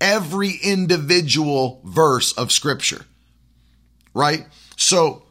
every 0.00 0.52
individual 0.62 1.80
verse 1.84 2.32
of 2.32 2.52
scripture, 2.52 3.06
right? 4.12 4.46
So 4.76 5.22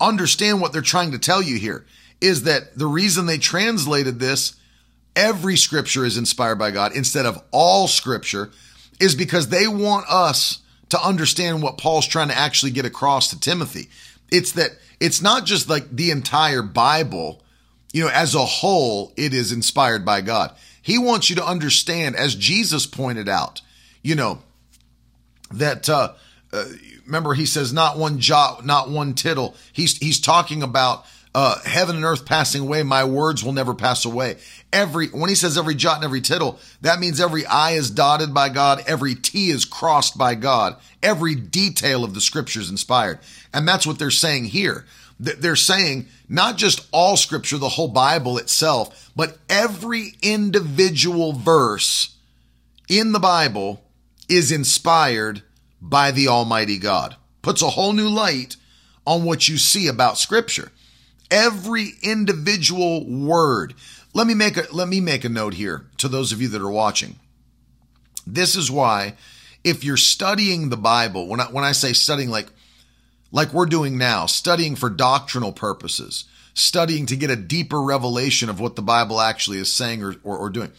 understand 0.00 0.60
what 0.60 0.72
they're 0.72 0.82
trying 0.82 1.12
to 1.12 1.18
tell 1.18 1.42
you 1.42 1.56
here 1.58 1.86
is 2.20 2.42
that 2.44 2.76
the 2.76 2.86
reason 2.86 3.26
they 3.26 3.38
translated 3.38 4.18
this, 4.18 4.56
every 5.14 5.56
scripture 5.56 6.04
is 6.04 6.18
inspired 6.18 6.56
by 6.56 6.70
God 6.70 6.92
instead 6.94 7.26
of 7.26 7.42
all 7.50 7.86
scripture, 7.86 8.50
is 9.00 9.14
because 9.14 9.48
they 9.48 9.68
want 9.68 10.06
us 10.08 10.60
to 10.88 11.00
understand 11.00 11.62
what 11.62 11.78
Paul's 11.78 12.06
trying 12.06 12.28
to 12.28 12.36
actually 12.36 12.72
get 12.72 12.84
across 12.84 13.30
to 13.30 13.40
Timothy. 13.40 13.88
It's 14.30 14.52
that 14.52 14.70
it's 15.00 15.22
not 15.22 15.44
just 15.44 15.68
like 15.68 15.88
the 15.90 16.10
entire 16.10 16.62
Bible, 16.62 17.42
you 17.92 18.04
know, 18.04 18.10
as 18.10 18.34
a 18.34 18.44
whole, 18.44 19.12
it 19.16 19.32
is 19.32 19.52
inspired 19.52 20.04
by 20.04 20.20
God. 20.20 20.54
He 20.82 20.98
wants 20.98 21.28
you 21.28 21.36
to 21.36 21.46
understand, 21.46 22.16
as 22.16 22.34
Jesus 22.34 22.86
pointed 22.86 23.28
out, 23.28 23.60
you 24.02 24.14
know, 24.14 24.40
that, 25.52 25.88
uh, 25.88 26.14
uh, 26.52 26.64
remember 27.04 27.34
he 27.34 27.46
says 27.46 27.72
not 27.72 27.98
one 27.98 28.18
jot, 28.18 28.64
not 28.64 28.90
one 28.90 29.14
tittle. 29.14 29.54
He's, 29.72 29.98
he's 29.98 30.20
talking 30.20 30.62
about, 30.62 31.04
uh, 31.34 31.60
heaven 31.64 31.96
and 31.96 32.04
earth 32.04 32.24
passing 32.24 32.62
away. 32.62 32.82
My 32.82 33.04
words 33.04 33.44
will 33.44 33.52
never 33.52 33.74
pass 33.74 34.04
away. 34.04 34.36
Every, 34.72 35.08
when 35.08 35.28
he 35.28 35.34
says 35.34 35.56
every 35.56 35.74
jot 35.74 35.96
and 35.96 36.04
every 36.04 36.20
tittle, 36.20 36.58
that 36.80 36.98
means 36.98 37.20
every 37.20 37.46
I 37.46 37.72
is 37.72 37.90
dotted 37.90 38.34
by 38.34 38.48
God. 38.48 38.82
Every 38.86 39.14
T 39.14 39.50
is 39.50 39.64
crossed 39.64 40.18
by 40.18 40.34
God. 40.34 40.76
Every 41.02 41.34
detail 41.34 42.04
of 42.04 42.14
the 42.14 42.20
scriptures 42.20 42.70
inspired. 42.70 43.20
And 43.52 43.66
that's 43.66 43.86
what 43.86 43.98
they're 43.98 44.10
saying 44.10 44.46
here. 44.46 44.84
They're 45.20 45.56
saying 45.56 46.06
not 46.28 46.56
just 46.56 46.86
all 46.92 47.16
scripture, 47.16 47.58
the 47.58 47.70
whole 47.70 47.88
Bible 47.88 48.38
itself, 48.38 49.10
but 49.16 49.38
every 49.48 50.14
individual 50.22 51.32
verse 51.32 52.14
in 52.88 53.12
the 53.12 53.18
Bible 53.18 53.82
is 54.28 54.52
inspired 54.52 55.42
by 55.80 56.10
the 56.10 56.28
Almighty 56.28 56.78
God. 56.78 57.16
Puts 57.42 57.62
a 57.62 57.70
whole 57.70 57.92
new 57.92 58.08
light 58.08 58.56
on 59.06 59.24
what 59.24 59.48
you 59.48 59.56
see 59.56 59.88
about 59.88 60.18
scripture. 60.18 60.70
Every 61.30 61.90
individual 62.02 63.06
word. 63.06 63.74
Let 64.14 64.26
me 64.26 64.34
make 64.34 64.56
a, 64.56 64.64
let 64.72 64.88
me 64.88 65.00
make 65.00 65.24
a 65.24 65.28
note 65.28 65.54
here 65.54 65.86
to 65.98 66.08
those 66.08 66.32
of 66.32 66.40
you 66.40 66.48
that 66.48 66.62
are 66.62 66.70
watching. 66.70 67.16
This 68.26 68.56
is 68.56 68.70
why 68.70 69.14
if 69.64 69.84
you're 69.84 69.96
studying 69.96 70.68
the 70.68 70.76
Bible, 70.76 71.26
when 71.26 71.40
I, 71.40 71.44
when 71.44 71.64
I 71.64 71.72
say 71.72 71.92
studying 71.92 72.30
like, 72.30 72.48
like 73.30 73.52
we're 73.52 73.66
doing 73.66 73.98
now, 73.98 74.26
studying 74.26 74.76
for 74.76 74.88
doctrinal 74.88 75.52
purposes, 75.52 76.24
studying 76.54 77.06
to 77.06 77.16
get 77.16 77.30
a 77.30 77.36
deeper 77.36 77.80
revelation 77.82 78.48
of 78.48 78.60
what 78.60 78.76
the 78.76 78.82
Bible 78.82 79.20
actually 79.20 79.58
is 79.58 79.72
saying 79.72 80.02
or, 80.02 80.16
or, 80.24 80.38
or 80.38 80.50
doing. 80.50 80.72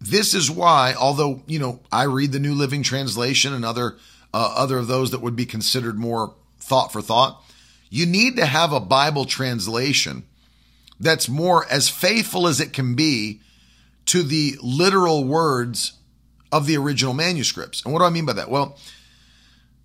This 0.00 0.34
is 0.34 0.50
why, 0.50 0.94
although, 0.98 1.42
you 1.46 1.58
know, 1.58 1.80
I 1.90 2.04
read 2.04 2.32
the 2.32 2.38
New 2.38 2.54
Living 2.54 2.82
Translation 2.82 3.52
and 3.52 3.64
other, 3.64 3.96
uh, 4.32 4.54
other 4.56 4.78
of 4.78 4.86
those 4.86 5.10
that 5.10 5.22
would 5.22 5.34
be 5.34 5.46
considered 5.46 5.98
more 5.98 6.34
thought 6.60 6.92
for 6.92 7.02
thought, 7.02 7.42
you 7.90 8.06
need 8.06 8.36
to 8.36 8.46
have 8.46 8.72
a 8.72 8.80
Bible 8.80 9.24
translation 9.24 10.24
that's 11.00 11.28
more 11.28 11.66
as 11.70 11.88
faithful 11.88 12.46
as 12.46 12.60
it 12.60 12.72
can 12.72 12.94
be 12.94 13.40
to 14.06 14.22
the 14.22 14.56
literal 14.62 15.24
words 15.24 15.92
of 16.50 16.66
the 16.66 16.76
original 16.76 17.14
manuscripts. 17.14 17.84
And 17.84 17.92
what 17.92 18.00
do 18.00 18.06
I 18.06 18.10
mean 18.10 18.26
by 18.26 18.32
that? 18.34 18.50
Well, 18.50 18.78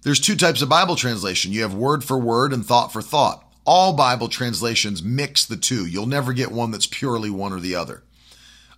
there's 0.03 0.19
two 0.19 0.35
types 0.35 0.61
of 0.61 0.69
Bible 0.69 0.95
translation. 0.95 1.51
You 1.51 1.61
have 1.61 1.73
word 1.73 2.03
for 2.03 2.17
word 2.17 2.53
and 2.53 2.65
thought 2.65 2.91
for 2.91 3.01
thought. 3.01 3.45
All 3.65 3.93
Bible 3.93 4.27
translations 4.27 5.01
mix 5.03 5.45
the 5.45 5.55
two. 5.55 5.85
You'll 5.85 6.05
never 6.05 6.33
get 6.33 6.51
one 6.51 6.71
that's 6.71 6.87
purely 6.87 7.29
one 7.29 7.53
or 7.53 7.59
the 7.59 7.75
other. 7.75 8.03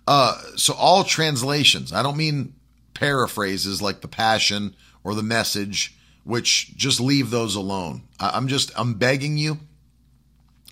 Uh, 0.06 0.40
so 0.56 0.72
all 0.74 1.02
translations, 1.02 1.92
I 1.92 2.02
don't 2.02 2.16
mean 2.16 2.54
paraphrases 2.94 3.82
like 3.82 4.00
the 4.00 4.08
Passion 4.08 4.76
or 5.02 5.14
the 5.14 5.22
Message, 5.22 5.95
which 6.26 6.76
just 6.76 6.98
leave 6.98 7.30
those 7.30 7.54
alone. 7.54 8.02
I'm 8.18 8.48
just, 8.48 8.72
I'm 8.76 8.94
begging 8.94 9.38
you, 9.38 9.60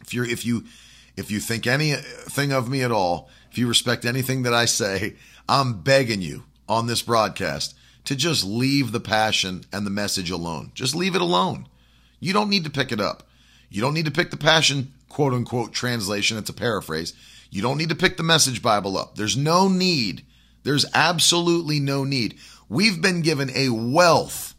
if 0.03 0.13
you're, 0.13 0.29
if 0.29 0.45
you, 0.45 0.65
if 1.17 1.31
you 1.31 1.39
think 1.39 1.65
anything 1.69 2.53
of 2.53 2.69
me 2.69 2.83
at 2.83 2.91
all, 2.91 3.31
if 3.53 3.57
you 3.57 3.69
respect 3.69 4.05
anything 4.05 4.43
that 4.43 4.53
I 4.53 4.65
say, 4.65 5.15
I'm 5.49 5.81
begging 5.81 6.21
you 6.23 6.43
on 6.69 6.89
this 6.89 7.03
broadcast 7.03 7.77
to 8.07 8.17
just 8.17 8.45
leave 8.45 8.91
the 8.91 8.99
passion 8.99 9.65
and 9.73 9.87
the 9.87 9.91
message 9.91 10.29
alone. 10.29 10.73
Just 10.75 10.97
leave 10.97 11.15
it 11.15 11.23
alone. 11.23 11.69
You 12.19 12.33
don't 12.33 12.51
need 12.51 12.65
to 12.65 12.71
pick 12.71 12.91
it 12.91 13.01
up. 13.01 13.29
You 13.71 13.81
don't 13.81 13.95
need 13.95 14.07
to 14.07 14.11
pick 14.11 14.33
the 14.33 14.37
passion, 14.37 14.93
quote 15.09 15.33
unquote, 15.33 15.73
translation. 15.73 16.37
It's 16.37 16.51
a 16.51 16.55
paraphrase. 16.55 17.15
You 17.51 17.63
don't 17.63 17.79
need 17.79 17.91
to 17.91 17.95
pick 17.95 18.17
the 18.17 18.25
message 18.25 18.61
Bible 18.61 18.99
up. 18.99 19.15
There's 19.15 19.37
no 19.37 19.69
need. 19.69 20.25
There's 20.65 20.85
absolutely 20.95 21.79
no 21.79 22.03
need. 22.03 22.39
We've 22.69 23.01
been 23.01 23.23
given 23.23 23.51
a 23.55 23.69
wealth 23.69 24.54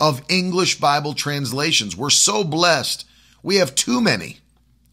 of 0.00 0.22
English 0.28 0.80
Bible 0.80 1.14
translations. 1.14 1.96
We're 1.96 2.10
so 2.10 2.42
blessed. 2.42 3.06
We 3.42 3.56
have 3.56 3.74
too 3.74 4.00
many. 4.00 4.38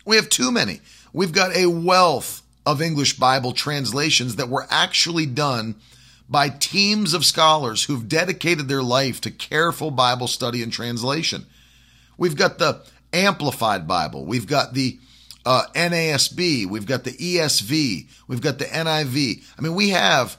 We 0.06 0.18
have 0.18 0.30
too 0.30 0.52
many. 0.52 0.82
We've 1.14 1.32
got 1.32 1.56
a 1.56 1.68
wealth 1.68 2.44
of 2.66 2.82
English 2.82 3.18
Bible 3.18 3.54
translations 3.54 4.36
that 4.36 4.50
were 4.50 4.68
actually 4.70 5.26
done 5.26 5.76
by 6.30 6.50
teams 6.50 7.14
of 7.14 7.26
scholars 7.26 7.86
who've 7.86 8.10
dedicated 8.10 8.68
their 8.68 8.84
life 8.84 9.22
to 9.22 9.32
careful 9.32 9.92
Bible 9.92 10.28
study 10.28 10.62
and 10.62 10.72
translation. 10.72 11.46
We've 12.18 12.36
got 12.36 12.58
the 12.58 12.82
Amplified 13.14 13.88
Bible. 13.88 14.26
We've 14.26 14.48
got 14.48 14.74
the 14.74 15.00
uh, 15.46 15.64
NASB. 15.74 16.66
We've 16.66 16.86
got 16.86 17.06
the 17.06 17.14
ESV. 17.14 18.08
We've 18.28 18.42
got 18.42 18.60
the 18.60 18.66
NIV. 18.66 19.46
I 19.58 19.62
mean, 19.62 19.76
we 19.76 19.90
have 19.90 20.38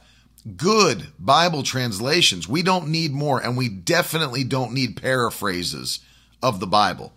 good 0.57 1.09
Bible 1.19 1.63
translations. 1.63 2.49
We 2.49 2.63
don't 2.63 2.89
need 2.89 3.13
more, 3.13 3.43
and 3.43 3.57
we 3.57 3.69
definitely 3.69 4.45
don't 4.45 4.73
need 4.73 5.01
paraphrases 5.01 6.01
of 6.43 6.61
the 6.61 6.67
Bible. 6.67 7.13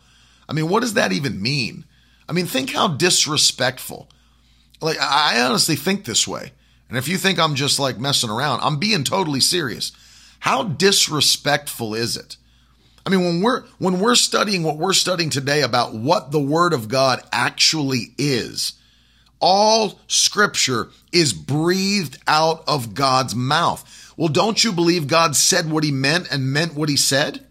I 0.49 0.53
mean, 0.53 0.69
what 0.69 0.81
does 0.81 0.95
that 0.95 1.11
even 1.11 1.41
mean? 1.41 1.85
I 2.27 2.33
mean, 2.33 2.45
think 2.45 2.71
how 2.71 2.87
disrespectful. 2.89 4.09
Like, 4.81 4.99
I 4.99 5.41
honestly 5.41 5.75
think 5.75 6.05
this 6.05 6.27
way. 6.27 6.51
And 6.89 6.97
if 6.97 7.07
you 7.07 7.17
think 7.17 7.39
I'm 7.39 7.55
just 7.55 7.79
like 7.79 7.99
messing 7.99 8.29
around, 8.29 8.61
I'm 8.61 8.77
being 8.77 9.03
totally 9.03 9.39
serious. 9.39 9.93
How 10.39 10.63
disrespectful 10.63 11.93
is 11.93 12.17
it? 12.17 12.37
I 13.05 13.09
mean, 13.09 13.23
when 13.23 13.41
we're, 13.41 13.63
when 13.77 13.99
we're 13.99 14.15
studying 14.15 14.63
what 14.63 14.77
we're 14.77 14.93
studying 14.93 15.29
today 15.29 15.61
about 15.61 15.93
what 15.93 16.31
the 16.31 16.39
word 16.39 16.73
of 16.73 16.87
God 16.87 17.21
actually 17.31 18.13
is, 18.17 18.73
all 19.41 19.99
scripture 20.07 20.89
is 21.11 21.33
breathed 21.33 22.17
out 22.27 22.63
of 22.67 22.93
God's 22.93 23.35
mouth. 23.35 24.13
Well, 24.15 24.29
don't 24.29 24.63
you 24.63 24.71
believe 24.71 25.07
God 25.07 25.35
said 25.35 25.69
what 25.69 25.83
he 25.83 25.91
meant 25.91 26.31
and 26.31 26.53
meant 26.53 26.75
what 26.75 26.89
he 26.89 26.97
said? 26.97 27.45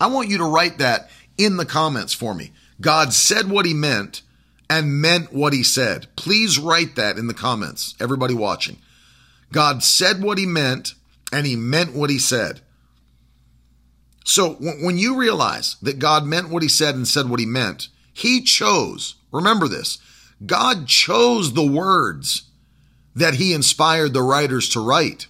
I 0.00 0.08
want 0.08 0.28
you 0.28 0.38
to 0.38 0.44
write 0.44 0.78
that 0.78 1.10
in 1.38 1.56
the 1.56 1.64
comments 1.64 2.12
for 2.12 2.34
me. 2.34 2.52
God 2.80 3.12
said 3.12 3.50
what 3.50 3.66
he 3.66 3.74
meant 3.74 4.22
and 4.68 5.00
meant 5.00 5.32
what 5.32 5.52
he 5.52 5.62
said. 5.62 6.08
Please 6.16 6.58
write 6.58 6.96
that 6.96 7.16
in 7.16 7.26
the 7.26 7.34
comments, 7.34 7.94
everybody 8.00 8.34
watching. 8.34 8.78
God 9.52 9.82
said 9.82 10.22
what 10.22 10.38
he 10.38 10.46
meant 10.46 10.94
and 11.32 11.46
he 11.46 11.56
meant 11.56 11.94
what 11.94 12.10
he 12.10 12.18
said. 12.18 12.60
So 14.24 14.54
when 14.54 14.98
you 14.98 15.16
realize 15.16 15.76
that 15.82 16.00
God 16.00 16.26
meant 16.26 16.50
what 16.50 16.62
he 16.62 16.68
said 16.68 16.96
and 16.96 17.06
said 17.06 17.30
what 17.30 17.40
he 17.40 17.46
meant, 17.46 17.88
he 18.12 18.42
chose, 18.42 19.14
remember 19.36 19.68
this, 19.68 19.98
God 20.44 20.86
chose 20.86 21.52
the 21.52 21.66
words 21.66 22.44
that 23.14 23.34
he 23.34 23.52
inspired 23.52 24.12
the 24.12 24.22
writers 24.22 24.68
to 24.70 24.80
write. 24.84 25.26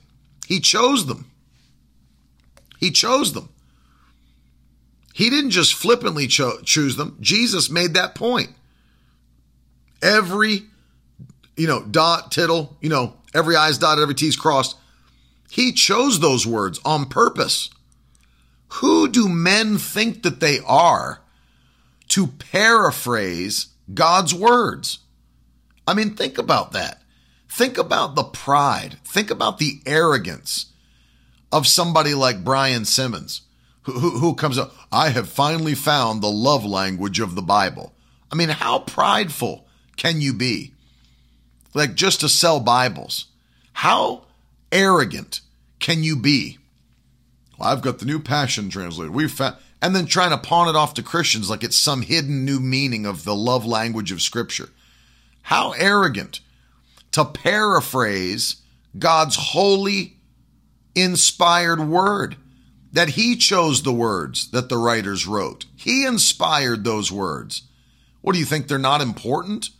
He 0.46 0.60
chose 0.60 1.06
them. 1.06 1.30
He 2.78 2.90
chose 2.90 3.32
them. 3.32 3.48
He 5.12 5.30
didn't 5.30 5.50
just 5.50 5.74
flippantly 5.74 6.26
cho- 6.26 6.60
choose 6.62 6.96
them. 6.96 7.16
Jesus 7.20 7.70
made 7.70 7.94
that 7.94 8.14
point. 8.14 8.50
Every 10.02 10.64
you 11.56 11.66
know, 11.66 11.82
dot, 11.82 12.30
tittle, 12.30 12.76
you 12.80 12.88
know, 12.88 13.14
every 13.34 13.56
I's 13.56 13.78
dotted, 13.78 14.02
every 14.02 14.14
T's 14.14 14.36
crossed. 14.36 14.76
He 15.50 15.72
chose 15.72 16.20
those 16.20 16.46
words 16.46 16.78
on 16.84 17.06
purpose. 17.06 17.70
Who 18.68 19.08
do 19.08 19.28
men 19.28 19.78
think 19.78 20.22
that 20.22 20.40
they 20.40 20.58
are 20.66 21.20
to 22.08 22.26
paraphrase 22.26 23.68
God's 23.92 24.34
words? 24.34 25.00
I 25.86 25.94
mean, 25.94 26.14
think 26.14 26.38
about 26.38 26.72
that. 26.72 27.02
Think 27.48 27.78
about 27.78 28.14
the 28.14 28.24
pride. 28.24 28.98
Think 29.04 29.30
about 29.30 29.58
the 29.58 29.80
arrogance 29.86 30.72
of 31.52 31.66
somebody 31.66 32.12
like 32.14 32.44
Brian 32.44 32.84
Simmons, 32.84 33.42
who, 33.82 33.92
who, 33.92 34.10
who 34.18 34.34
comes 34.34 34.58
up, 34.58 34.74
I 34.90 35.10
have 35.10 35.28
finally 35.28 35.74
found 35.74 36.22
the 36.22 36.30
love 36.30 36.64
language 36.64 37.20
of 37.20 37.34
the 37.34 37.42
Bible. 37.42 37.94
I 38.30 38.34
mean, 38.34 38.48
how 38.48 38.80
prideful 38.80 39.66
can 39.96 40.20
you 40.20 40.34
be? 40.34 40.72
Like 41.72 41.94
just 41.94 42.20
to 42.20 42.28
sell 42.28 42.60
Bibles. 42.60 43.26
How 43.72 44.24
arrogant 44.72 45.40
can 45.78 46.02
you 46.02 46.16
be? 46.16 46.58
Well, 47.58 47.68
I've 47.68 47.82
got 47.82 48.00
the 48.00 48.06
new 48.06 48.18
Passion 48.18 48.68
Translated. 48.68 49.14
We've 49.14 49.30
found, 49.30 49.56
and 49.82 49.94
then 49.94 50.06
trying 50.06 50.30
to 50.30 50.38
pawn 50.38 50.68
it 50.68 50.76
off 50.76 50.94
to 50.94 51.02
Christians 51.02 51.50
like 51.50 51.62
it's 51.62 51.76
some 51.76 52.02
hidden 52.02 52.44
new 52.44 52.60
meaning 52.60 53.06
of 53.06 53.24
the 53.24 53.34
love 53.34 53.66
language 53.66 54.12
of 54.12 54.22
Scripture. 54.22 54.70
How 55.42 55.72
arrogant 55.72 56.40
to 57.12 57.24
paraphrase 57.24 58.56
God's 58.98 59.36
holy, 59.36 60.16
inspired 60.94 61.80
word. 61.80 62.36
That 62.92 63.10
He 63.10 63.36
chose 63.36 63.82
the 63.82 63.92
words 63.92 64.50
that 64.52 64.68
the 64.68 64.78
writers 64.78 65.26
wrote. 65.26 65.66
He 65.76 66.06
inspired 66.06 66.84
those 66.84 67.12
words. 67.12 67.62
What 68.22 68.32
do 68.32 68.38
you 68.38 68.44
think? 68.44 68.68
They're 68.68 68.78
not 68.78 69.02
important? 69.02 69.70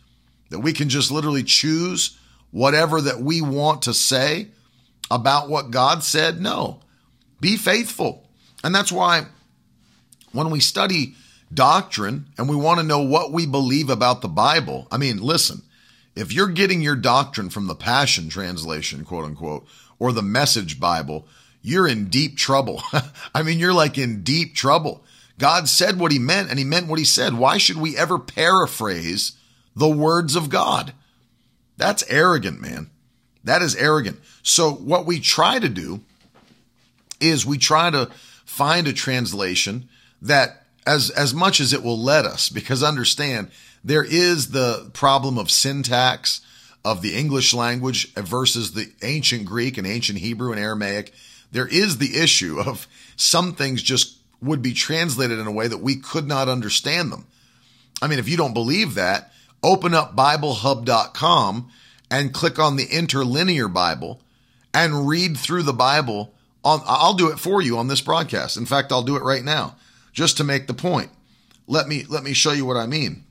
That 0.51 0.59
we 0.59 0.71
can 0.71 0.89
just 0.89 1.11
literally 1.11 1.43
choose 1.43 2.17
whatever 2.51 3.01
that 3.01 3.19
we 3.19 3.41
want 3.41 3.83
to 3.83 3.93
say 3.93 4.47
about 5.09 5.49
what 5.49 5.71
God 5.71 6.03
said? 6.03 6.39
No. 6.39 6.81
Be 7.39 7.57
faithful. 7.57 8.27
And 8.63 8.73
that's 8.73 8.91
why 8.91 9.25
when 10.37 10.51
we 10.51 10.59
study 10.59 11.15
doctrine 11.51 12.27
and 12.37 12.47
we 12.47 12.55
want 12.55 12.79
to 12.79 12.85
know 12.85 13.01
what 13.01 13.31
we 13.31 13.47
believe 13.47 13.89
about 13.89 14.21
the 14.21 14.27
Bible, 14.27 14.87
I 14.91 14.97
mean, 14.97 15.19
listen, 15.19 15.63
if 16.15 16.31
you're 16.31 16.47
getting 16.47 16.79
your 16.79 16.95
doctrine 16.95 17.49
from 17.49 17.65
the 17.65 17.73
Passion 17.73 18.29
Translation, 18.29 19.03
quote 19.03 19.25
unquote, 19.25 19.65
or 19.97 20.11
the 20.11 20.21
Message 20.21 20.79
Bible, 20.79 21.27
you're 21.63 21.87
in 21.87 22.09
deep 22.09 22.37
trouble. 22.37 22.83
I 23.33 23.41
mean, 23.41 23.57
you're 23.57 23.73
like 23.73 23.97
in 23.97 24.21
deep 24.21 24.53
trouble. 24.53 25.03
God 25.39 25.67
said 25.67 25.99
what 25.99 26.11
he 26.11 26.19
meant 26.19 26.51
and 26.51 26.59
he 26.59 26.65
meant 26.65 26.87
what 26.87 26.99
he 26.99 27.05
said. 27.05 27.33
Why 27.33 27.57
should 27.57 27.77
we 27.77 27.97
ever 27.97 28.19
paraphrase 28.19 29.33
the 29.75 29.89
words 29.89 30.35
of 30.35 30.49
God? 30.49 30.93
That's 31.77 32.03
arrogant, 32.09 32.61
man. 32.61 32.91
That 33.43 33.63
is 33.63 33.75
arrogant. 33.75 34.19
So, 34.43 34.71
what 34.71 35.07
we 35.07 35.19
try 35.19 35.57
to 35.57 35.69
do 35.69 36.01
is 37.19 37.43
we 37.43 37.57
try 37.57 37.89
to 37.89 38.11
find 38.45 38.87
a 38.87 38.93
translation 38.93 39.89
that, 40.21 40.63
as, 40.85 41.09
as 41.11 41.33
much 41.33 41.59
as 41.59 41.73
it 41.73 41.83
will 41.83 41.99
let 41.99 42.25
us, 42.25 42.49
because 42.49 42.83
understand, 42.83 43.49
there 43.83 44.03
is 44.03 44.51
the 44.51 44.89
problem 44.93 45.37
of 45.37 45.51
syntax 45.51 46.41
of 46.83 47.01
the 47.01 47.15
English 47.15 47.53
language 47.53 48.13
versus 48.13 48.73
the 48.73 48.91
ancient 49.01 49.45
Greek 49.45 49.77
and 49.77 49.85
ancient 49.85 50.19
Hebrew 50.19 50.51
and 50.51 50.59
Aramaic. 50.59 51.13
There 51.51 51.67
is 51.67 51.97
the 51.97 52.17
issue 52.17 52.59
of 52.59 52.87
some 53.15 53.53
things 53.53 53.81
just 53.81 54.17
would 54.41 54.61
be 54.61 54.73
translated 54.73 55.39
in 55.39 55.47
a 55.47 55.51
way 55.51 55.67
that 55.67 55.79
we 55.79 55.95
could 55.95 56.27
not 56.27 56.49
understand 56.49 57.11
them. 57.11 57.25
I 58.01 58.07
mean, 58.07 58.19
if 58.19 58.29
you 58.29 58.37
don't 58.37 58.53
believe 58.53 58.95
that, 58.95 59.31
open 59.63 59.93
up 59.93 60.15
BibleHub.com 60.15 61.71
and 62.11 62.33
click 62.33 62.59
on 62.59 62.75
the 62.75 62.85
interlinear 62.85 63.67
Bible 63.67 64.21
and 64.73 65.07
read 65.07 65.37
through 65.37 65.63
the 65.63 65.73
Bible. 65.73 66.33
On, 66.63 66.81
I'll 66.85 67.15
do 67.15 67.31
it 67.31 67.39
for 67.39 67.61
you 67.61 67.77
on 67.77 67.87
this 67.87 68.01
broadcast. 68.01 68.57
In 68.57 68.65
fact, 68.65 68.91
I'll 68.91 69.03
do 69.03 69.15
it 69.15 69.23
right 69.23 69.43
now 69.43 69.75
just 70.17 70.35
to 70.37 70.43
make 70.43 70.65
the 70.65 70.73
point. 70.73 71.11
Let 71.67 71.87
me 71.87 72.03
let 72.09 72.23
me 72.23 72.33
show 72.33 72.51
you 72.51 72.65
what 72.65 72.75
I 72.75 72.87
mean. 72.87 73.23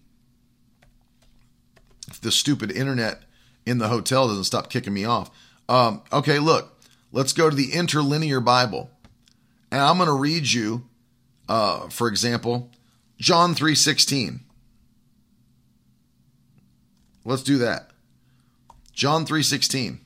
If 2.06 2.20
the 2.20 2.30
stupid 2.30 2.70
internet 2.70 3.22
in 3.66 3.78
the 3.78 3.88
hotel 3.88 4.28
doesn't 4.28 4.44
stop 4.44 4.70
kicking 4.70 4.94
me 4.94 5.04
off. 5.04 5.28
Um, 5.68 6.02
okay, 6.12 6.38
look, 6.38 6.80
let's 7.10 7.32
go 7.32 7.50
to 7.50 7.56
the 7.56 7.72
interlinear 7.72 8.38
Bible, 8.38 8.88
and 9.72 9.80
I'm 9.80 9.96
going 9.96 10.06
to 10.06 10.12
read 10.12 10.52
you, 10.52 10.86
uh, 11.48 11.88
for 11.88 12.06
example, 12.06 12.70
John 13.18 13.56
three 13.56 13.74
sixteen. 13.74 14.44
Let's 17.24 17.42
do 17.42 17.58
that. 17.58 17.90
John 18.92 19.26
3:16. 19.26 19.98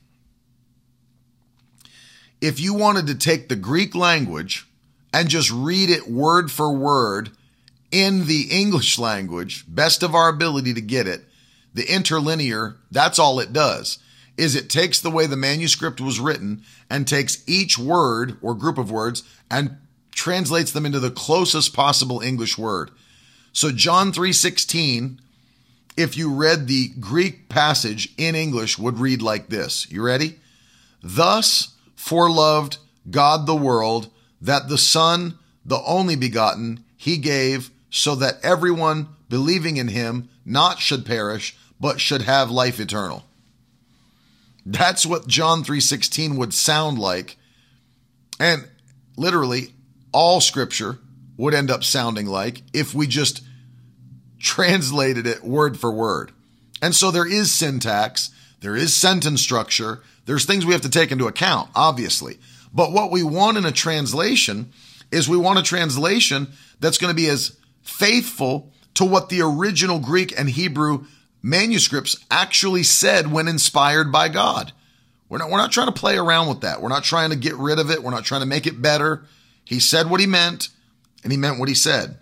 If 2.41 2.59
you 2.59 2.73
wanted 2.73 3.05
to 3.05 3.13
take 3.13 3.47
the 3.47 3.55
Greek 3.55 3.93
language 3.93 4.67
and 5.13 5.29
just 5.29 5.51
read 5.51 5.89
it 5.89 6.09
word 6.09 6.51
for 6.51 6.71
word 6.71 7.31
in 7.91 8.27
the 8.27 8.47
English 8.49 8.97
language, 8.97 9.65
best 9.67 10.03
of 10.03 10.15
our 10.15 10.29
ability 10.29 10.73
to 10.73 10.81
get 10.81 11.07
it, 11.07 11.23
the 11.73 11.91
interlinear, 11.93 12.77
that's 12.89 13.19
all 13.19 13.39
it 13.39 13.53
does. 13.53 13.99
Is 14.37 14.55
it 14.55 14.69
takes 14.69 14.99
the 14.99 15.11
way 15.11 15.25
the 15.25 15.35
manuscript 15.35 15.99
was 15.99 16.19
written 16.19 16.63
and 16.89 17.07
takes 17.07 17.43
each 17.47 17.77
word 17.77 18.37
or 18.41 18.55
group 18.55 18.77
of 18.77 18.89
words 18.89 19.23
and 19.49 19.77
translates 20.11 20.71
them 20.71 20.85
into 20.85 20.99
the 20.99 21.11
closest 21.11 21.73
possible 21.73 22.21
English 22.21 22.57
word. 22.57 22.91
So 23.53 23.71
John 23.71 24.11
3:16 24.11 25.19
if 25.97 26.17
you 26.17 26.33
read 26.33 26.67
the 26.67 26.89
Greek 26.99 27.49
passage 27.49 28.13
in 28.17 28.35
English, 28.35 28.77
would 28.77 28.99
read 28.99 29.21
like 29.21 29.49
this. 29.49 29.89
You 29.91 30.01
ready? 30.01 30.39
Thus 31.03 31.75
foreloved 31.97 32.77
God 33.09 33.45
the 33.45 33.55
world 33.55 34.09
that 34.41 34.67
the 34.67 34.77
Son, 34.77 35.37
the 35.65 35.81
only 35.83 36.15
begotten, 36.15 36.83
he 36.97 37.17
gave 37.17 37.69
so 37.89 38.15
that 38.15 38.39
everyone 38.43 39.09
believing 39.29 39.77
in 39.77 39.89
him 39.89 40.29
not 40.45 40.79
should 40.79 41.05
perish, 41.05 41.55
but 41.79 42.01
should 42.01 42.23
have 42.23 42.49
life 42.49 42.79
eternal. 42.79 43.23
That's 44.65 45.05
what 45.05 45.27
John 45.27 45.63
3:16 45.63 46.35
would 46.37 46.53
sound 46.53 46.99
like. 46.99 47.37
And 48.39 48.67
literally 49.15 49.73
all 50.11 50.41
scripture 50.41 50.99
would 51.37 51.53
end 51.53 51.71
up 51.71 51.83
sounding 51.83 52.27
like 52.27 52.61
if 52.73 52.93
we 52.93 53.07
just 53.07 53.41
translated 54.39 55.27
it 55.27 55.43
word 55.43 55.79
for 55.79 55.91
word. 55.91 56.31
And 56.81 56.95
so 56.95 57.11
there 57.11 57.25
is 57.25 57.51
syntax, 57.51 58.31
there 58.61 58.75
is 58.75 58.93
sentence 58.93 59.41
structure, 59.41 60.01
there's 60.25 60.45
things 60.45 60.65
we 60.65 60.73
have 60.73 60.81
to 60.81 60.89
take 60.89 61.11
into 61.11 61.27
account, 61.27 61.69
obviously. 61.75 62.39
But 62.73 62.91
what 62.91 63.11
we 63.11 63.23
want 63.23 63.57
in 63.57 63.65
a 63.65 63.71
translation 63.71 64.71
is 65.11 65.27
we 65.27 65.37
want 65.37 65.59
a 65.59 65.63
translation 65.63 66.47
that's 66.79 66.97
going 66.97 67.11
to 67.11 67.15
be 67.15 67.27
as 67.27 67.57
faithful 67.81 68.71
to 68.93 69.05
what 69.05 69.29
the 69.29 69.41
original 69.41 69.99
Greek 69.99 70.37
and 70.37 70.49
Hebrew 70.49 71.05
manuscripts 71.41 72.23
actually 72.29 72.83
said 72.83 73.31
when 73.31 73.47
inspired 73.47 74.11
by 74.11 74.29
God. 74.29 74.71
We're 75.27 75.37
not, 75.37 75.49
we're 75.49 75.57
not 75.57 75.71
trying 75.71 75.87
to 75.87 75.93
play 75.93 76.17
around 76.17 76.49
with 76.49 76.61
that. 76.61 76.81
We're 76.81 76.89
not 76.89 77.03
trying 77.03 77.29
to 77.29 77.35
get 77.35 77.55
rid 77.55 77.79
of 77.79 77.89
it. 77.89 78.03
We're 78.03 78.11
not 78.11 78.25
trying 78.25 78.41
to 78.41 78.47
make 78.47 78.67
it 78.67 78.81
better. 78.81 79.23
He 79.63 79.79
said 79.79 80.09
what 80.09 80.19
he 80.19 80.27
meant, 80.27 80.69
and 81.23 81.31
he 81.31 81.37
meant 81.37 81.59
what 81.59 81.69
he 81.69 81.75
said. 81.75 82.17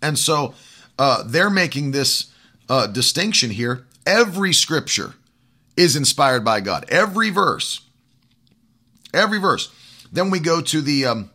And 0.00 0.18
so 0.18 0.54
uh, 0.98 1.22
they're 1.26 1.50
making 1.50 1.90
this 1.90 2.32
uh, 2.68 2.86
distinction 2.86 3.50
here. 3.50 3.86
Every 4.06 4.52
scripture 4.52 5.14
is 5.76 5.94
inspired 5.94 6.44
by 6.44 6.60
God. 6.60 6.86
Every 6.88 7.30
verse. 7.30 7.82
Every 9.12 9.38
verse. 9.38 9.72
Then 10.12 10.30
we 10.30 10.40
go 10.40 10.60
to 10.60 10.80
the 10.80 11.06
um, 11.06 11.30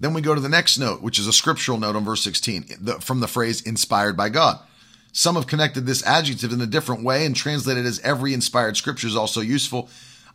then 0.00 0.14
we 0.14 0.20
go 0.20 0.34
to 0.34 0.40
the 0.40 0.48
next 0.48 0.78
note, 0.78 1.02
which 1.02 1.18
is 1.18 1.26
a 1.26 1.32
scriptural 1.32 1.78
note 1.78 1.96
on 1.96 2.04
verse 2.04 2.22
16 2.22 2.66
the, 2.80 2.94
from 3.00 3.20
the 3.20 3.28
phrase 3.28 3.62
inspired 3.62 4.16
by 4.16 4.28
God. 4.28 4.58
Some 5.12 5.36
have 5.36 5.46
connected 5.46 5.86
this 5.86 6.04
adjective 6.06 6.52
in 6.52 6.60
a 6.60 6.66
different 6.66 7.04
way 7.04 7.26
and 7.26 7.36
translated 7.36 7.84
as 7.86 8.00
every 8.00 8.34
inspired 8.34 8.76
scripture 8.76 9.06
is 9.06 9.16
also 9.16 9.40
useful. 9.40 9.88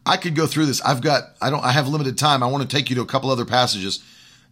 I 0.06 0.18
could 0.18 0.36
go 0.36 0.48
through 0.48 0.68
this. 0.68 0.82
I've 0.82 1.02
got 1.02 1.36
I 1.42 1.50
don't 1.50 1.64
I 1.64 1.72
have 1.72 1.88
limited 1.88 2.18
time. 2.18 2.44
I 2.44 2.48
want 2.48 2.68
to 2.68 2.76
take 2.76 2.90
you 2.90 2.96
to 2.98 3.02
a 3.02 3.08
couple 3.08 3.30
other 3.30 3.46
passages 3.46 4.04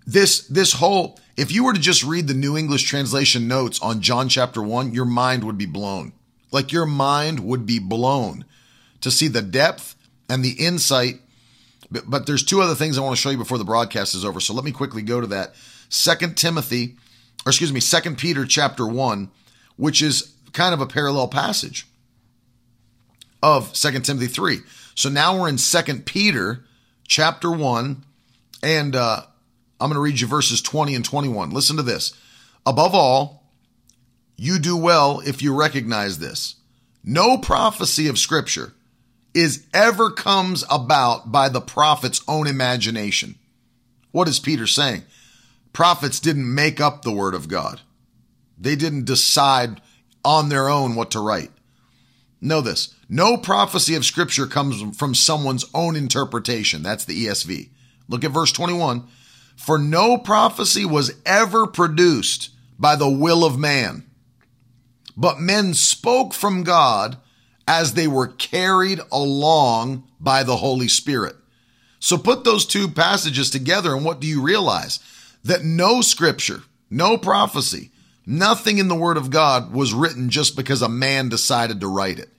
this 0.06 0.42
this 0.48 0.74
whole 0.74 1.20
if 1.36 1.52
you 1.52 1.66
were 1.66 1.74
to 1.74 1.80
just 1.80 2.04
read 2.04 2.28
the 2.28 2.34
New 2.34 2.56
English 2.56 2.84
translation 2.84 3.48
notes 3.48 3.82
on 3.82 4.02
John 4.02 4.30
chapter 4.30 4.62
1, 4.62 4.94
your 4.94 5.06
mind 5.06 5.44
would 5.44 5.58
be 5.58 5.66
blown. 5.66 6.14
Like 6.52 6.72
your 6.72 6.86
mind 6.86 7.42
would 7.42 7.66
be 7.66 7.80
blown 7.80 8.46
to 9.02 9.12
see 9.12 9.28
the 9.28 9.42
depth 9.42 9.96
and 10.30 10.44
the 10.44 10.54
insight. 10.54 11.20
But, 11.92 12.10
but 12.10 12.26
there's 12.26 12.44
two 12.44 12.62
other 12.62 12.76
things 12.76 12.98
I 12.98 13.02
want 13.02 13.16
to 13.16 13.22
show 13.22 13.30
you 13.30 13.38
before 13.38 13.58
the 13.58 13.64
broadcast 13.64 14.16
is 14.16 14.26
over. 14.26 14.40
So 14.40 14.54
let 14.54 14.66
me 14.66 14.72
quickly 14.72 15.02
go 15.02 15.22
to 15.22 15.28
that. 15.28 15.56
Second 15.90 16.36
Timothy, 16.36 16.96
or 17.46 17.50
excuse 17.50 17.72
me, 17.72 17.80
Second 17.80 18.18
Peter 18.18 18.46
chapter 18.46 18.88
1, 18.88 19.30
which 19.78 20.02
is 20.02 20.34
kind 20.54 20.74
of 20.74 20.82
a 20.82 20.88
parallel 20.88 21.28
passage 21.28 21.88
of 23.44 23.76
Second 23.76 24.04
Timothy 24.04 24.28
3. 24.28 24.60
So 24.96 25.10
now 25.10 25.40
we're 25.40 25.50
in 25.50 25.58
Second 25.58 26.06
Peter 26.06 26.64
chapter 27.08 27.52
1 27.52 28.04
and 28.64 28.96
uh, 28.96 29.22
I'm 29.80 29.90
going 29.90 29.96
to 29.96 30.00
read 30.00 30.20
you 30.20 30.28
verses 30.28 30.62
20 30.62 30.96
and 30.96 31.06
21. 31.06 31.52
Listen 31.52 31.78
to 31.78 31.84
this. 31.84 32.14
Above 32.66 32.96
all, 32.96 33.44
you 34.38 34.58
do 34.58 34.76
well 34.76 35.22
if 35.26 35.42
you 35.42 35.56
recognize 35.56 36.18
this. 36.18 36.56
No 37.04 37.38
prophecy 37.38 38.08
of 38.08 38.18
Scripture 38.18 38.74
is 39.36 39.68
ever 39.74 40.10
comes 40.10 40.64
about 40.70 41.32
by 41.32 41.50
the 41.50 41.62
prophet's 41.62 42.22
own 42.28 42.48
imagination. 42.48 43.36
What 44.12 44.30
is 44.30 44.40
Peter 44.40 44.66
saying? 44.66 45.04
Prophets 45.74 46.22
didn't 46.22 46.56
make 46.56 46.80
up 46.80 47.02
the 47.02 47.12
word 47.12 47.36
of 47.36 47.50
God. 47.50 47.82
They 48.58 48.78
didn't 48.78 49.04
decide 49.04 49.82
on 50.24 50.48
their 50.48 50.70
own 50.70 50.96
what 50.96 51.12
to 51.12 51.20
write. 51.20 51.52
Know 52.40 52.62
this. 52.62 52.96
No 53.10 53.36
prophecy 53.36 53.94
of 53.96 54.06
scripture 54.06 54.48
comes 54.48 54.98
from 54.98 55.14
someone's 55.14 55.66
own 55.74 55.98
interpretation. 55.98 56.82
That's 56.82 57.04
the 57.04 57.26
ESV. 57.26 57.70
Look 58.08 58.24
at 58.24 58.32
verse 58.32 58.54
21. 58.54 59.06
For 59.58 59.78
no 59.78 60.18
prophecy 60.18 60.86
was 60.86 61.14
ever 61.26 61.68
produced 61.68 62.52
by 62.80 62.96
the 62.96 63.10
will 63.10 63.44
of 63.44 63.58
man, 63.58 64.06
but 65.18 65.40
men 65.40 65.74
spoke 65.74 66.34
from 66.34 66.64
God 66.64 67.18
as 67.68 67.94
they 67.94 68.08
were 68.08 68.28
carried 68.28 69.00
along 69.12 70.04
by 70.20 70.44
the 70.44 70.58
Holy 70.58 70.88
Spirit. 70.88 71.36
So 72.00 72.18
put 72.18 72.44
those 72.44 72.66
two 72.66 72.88
passages 72.88 73.50
together, 73.50 73.96
and 73.96 74.06
what 74.06 74.20
do 74.20 74.28
you 74.28 74.42
realize? 74.42 75.00
That 75.44 75.64
no 75.64 76.02
scripture, 76.02 76.62
no 76.90 77.18
prophecy, 77.18 77.92
nothing 78.26 78.78
in 78.78 78.88
the 78.88 78.96
Word 78.96 79.18
of 79.18 79.32
God 79.32 79.74
was 79.74 79.94
written 79.94 80.30
just 80.30 80.56
because 80.56 80.82
a 80.82 80.90
man 80.90 81.30
decided 81.30 81.82
to 81.82 81.88
write 81.88 82.20
it. 82.20 82.30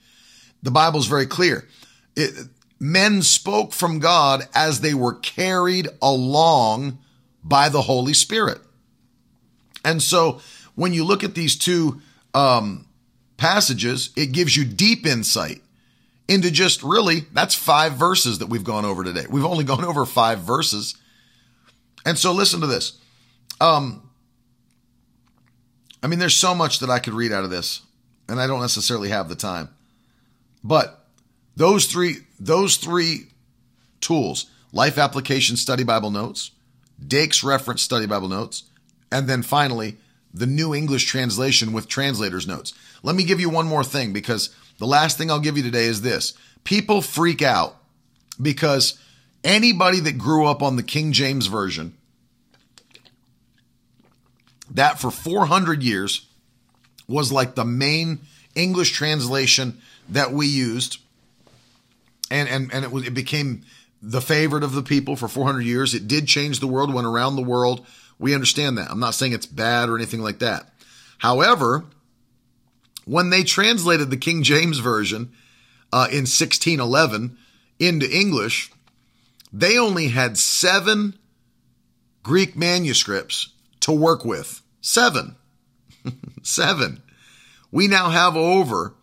The 0.63 0.71
Bible's 0.71 1.07
very 1.07 1.25
clear. 1.25 1.67
It, 2.15 2.47
men 2.79 3.21
spoke 3.21 3.73
from 3.73 3.99
God 3.99 4.47
as 4.53 4.81
they 4.81 4.93
were 4.93 5.15
carried 5.15 5.87
along 6.01 6.99
by 7.43 7.69
the 7.69 7.81
Holy 7.81 8.13
Spirit. 8.13 8.59
And 9.83 10.01
so 10.01 10.41
when 10.75 10.93
you 10.93 11.03
look 11.03 11.23
at 11.23 11.35
these 11.35 11.57
two 11.57 12.01
um, 12.33 12.86
passages, 13.37 14.11
it 14.15 14.31
gives 14.31 14.55
you 14.55 14.65
deep 14.65 15.05
insight 15.05 15.61
into 16.27 16.51
just 16.51 16.83
really, 16.83 17.21
that's 17.31 17.55
five 17.55 17.93
verses 17.93 18.39
that 18.39 18.49
we've 18.49 18.63
gone 18.63 18.85
over 18.85 19.03
today. 19.03 19.25
We've 19.29 19.45
only 19.45 19.63
gone 19.63 19.85
over 19.85 20.05
five 20.05 20.39
verses. 20.39 20.95
And 22.05 22.17
so 22.17 22.33
listen 22.33 22.61
to 22.61 22.67
this. 22.67 22.99
Um, 23.61 24.09
I 26.03 26.07
mean, 26.07 26.19
there's 26.19 26.35
so 26.35 26.53
much 26.53 26.79
that 26.79 26.89
I 26.89 26.99
could 26.99 27.13
read 27.13 27.31
out 27.31 27.43
of 27.43 27.49
this, 27.49 27.81
and 28.29 28.39
I 28.39 28.47
don't 28.47 28.61
necessarily 28.61 29.09
have 29.09 29.29
the 29.29 29.35
time. 29.35 29.69
But 30.63 31.05
those 31.55 31.85
three, 31.85 32.17
those 32.39 32.77
three 32.77 33.27
tools, 33.99 34.45
Life 34.71 34.97
Application 34.97 35.55
Study 35.57 35.83
Bible 35.83 36.11
Notes, 36.11 36.51
Dake's 37.05 37.43
Reference 37.43 37.81
Study 37.81 38.05
Bible 38.05 38.27
Notes, 38.27 38.63
and 39.11 39.27
then 39.27 39.41
finally, 39.41 39.97
the 40.33 40.47
New 40.47 40.73
English 40.73 41.05
Translation 41.05 41.73
with 41.73 41.87
translator's 41.87 42.47
notes. 42.47 42.73
Let 43.03 43.15
me 43.15 43.23
give 43.23 43.39
you 43.39 43.49
one 43.49 43.67
more 43.67 43.83
thing 43.83 44.13
because 44.13 44.49
the 44.77 44.87
last 44.87 45.17
thing 45.17 45.31
I'll 45.31 45.39
give 45.39 45.57
you 45.57 45.63
today 45.63 45.85
is 45.85 46.01
this. 46.01 46.33
People 46.63 47.01
freak 47.01 47.41
out 47.41 47.75
because 48.41 48.99
anybody 49.43 49.99
that 50.01 50.17
grew 50.17 50.45
up 50.45 50.61
on 50.61 50.75
the 50.75 50.83
King 50.83 51.11
James 51.11 51.47
Version, 51.47 51.95
that 54.71 54.99
for 54.99 55.11
400 55.11 55.81
years 55.81 56.27
was 57.07 57.31
like 57.31 57.55
the 57.55 57.65
main 57.65 58.19
English 58.55 58.91
translation 58.91 59.79
that 60.09 60.31
we 60.31 60.47
used. 60.47 60.97
And, 62.29 62.49
and, 62.49 62.73
and 62.73 62.83
it, 62.83 62.91
was, 62.91 63.07
it 63.07 63.13
became 63.13 63.63
the 64.01 64.21
favorite 64.21 64.63
of 64.63 64.73
the 64.73 64.83
people 64.83 65.15
for 65.15 65.27
400 65.27 65.61
years. 65.61 65.93
It 65.93 66.07
did 66.07 66.27
change 66.27 66.59
the 66.59 66.67
world, 66.67 66.93
went 66.93 67.07
around 67.07 67.35
the 67.35 67.41
world. 67.41 67.85
We 68.19 68.33
understand 68.33 68.77
that. 68.77 68.89
I'm 68.89 68.99
not 68.99 69.15
saying 69.15 69.33
it's 69.33 69.45
bad 69.45 69.89
or 69.89 69.95
anything 69.95 70.21
like 70.21 70.39
that. 70.39 70.69
However, 71.19 71.85
when 73.05 73.29
they 73.29 73.43
translated 73.43 74.09
the 74.09 74.17
King 74.17 74.43
James 74.43 74.79
Version 74.79 75.31
uh, 75.93 76.07
in 76.09 76.25
1611 76.25 77.37
into 77.79 78.09
English, 78.09 78.71
they 79.53 79.77
only 79.77 80.09
had 80.09 80.37
seven 80.37 81.17
Greek 82.23 82.55
manuscripts 82.55 83.53
to 83.81 83.91
work 83.91 84.25
with. 84.25 84.61
Seven. 84.81 85.35
Seven. 86.43 87.01
We 87.71 87.87
now 87.87 88.09
have 88.09 88.35
over 88.35 88.95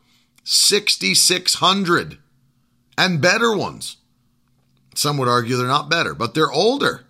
6,600 0.45 2.19
and 2.97 3.21
better 3.21 3.57
ones. 3.57 3.97
Some 4.95 5.17
would 5.19 5.29
argue 5.29 5.57
they're 5.57 5.67
not 5.67 5.91
better, 5.91 6.15
but 6.15 6.35
they're 6.35 6.53
older. 6.53 7.04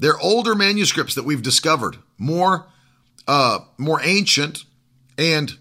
They're 0.00 0.18
older 0.18 0.54
manuscripts 0.54 1.14
that 1.14 1.24
we've 1.24 1.42
discovered, 1.42 1.98
more, 2.16 2.66
uh, 3.28 3.60
more 3.76 4.00
ancient, 4.02 4.64
and 5.18 5.56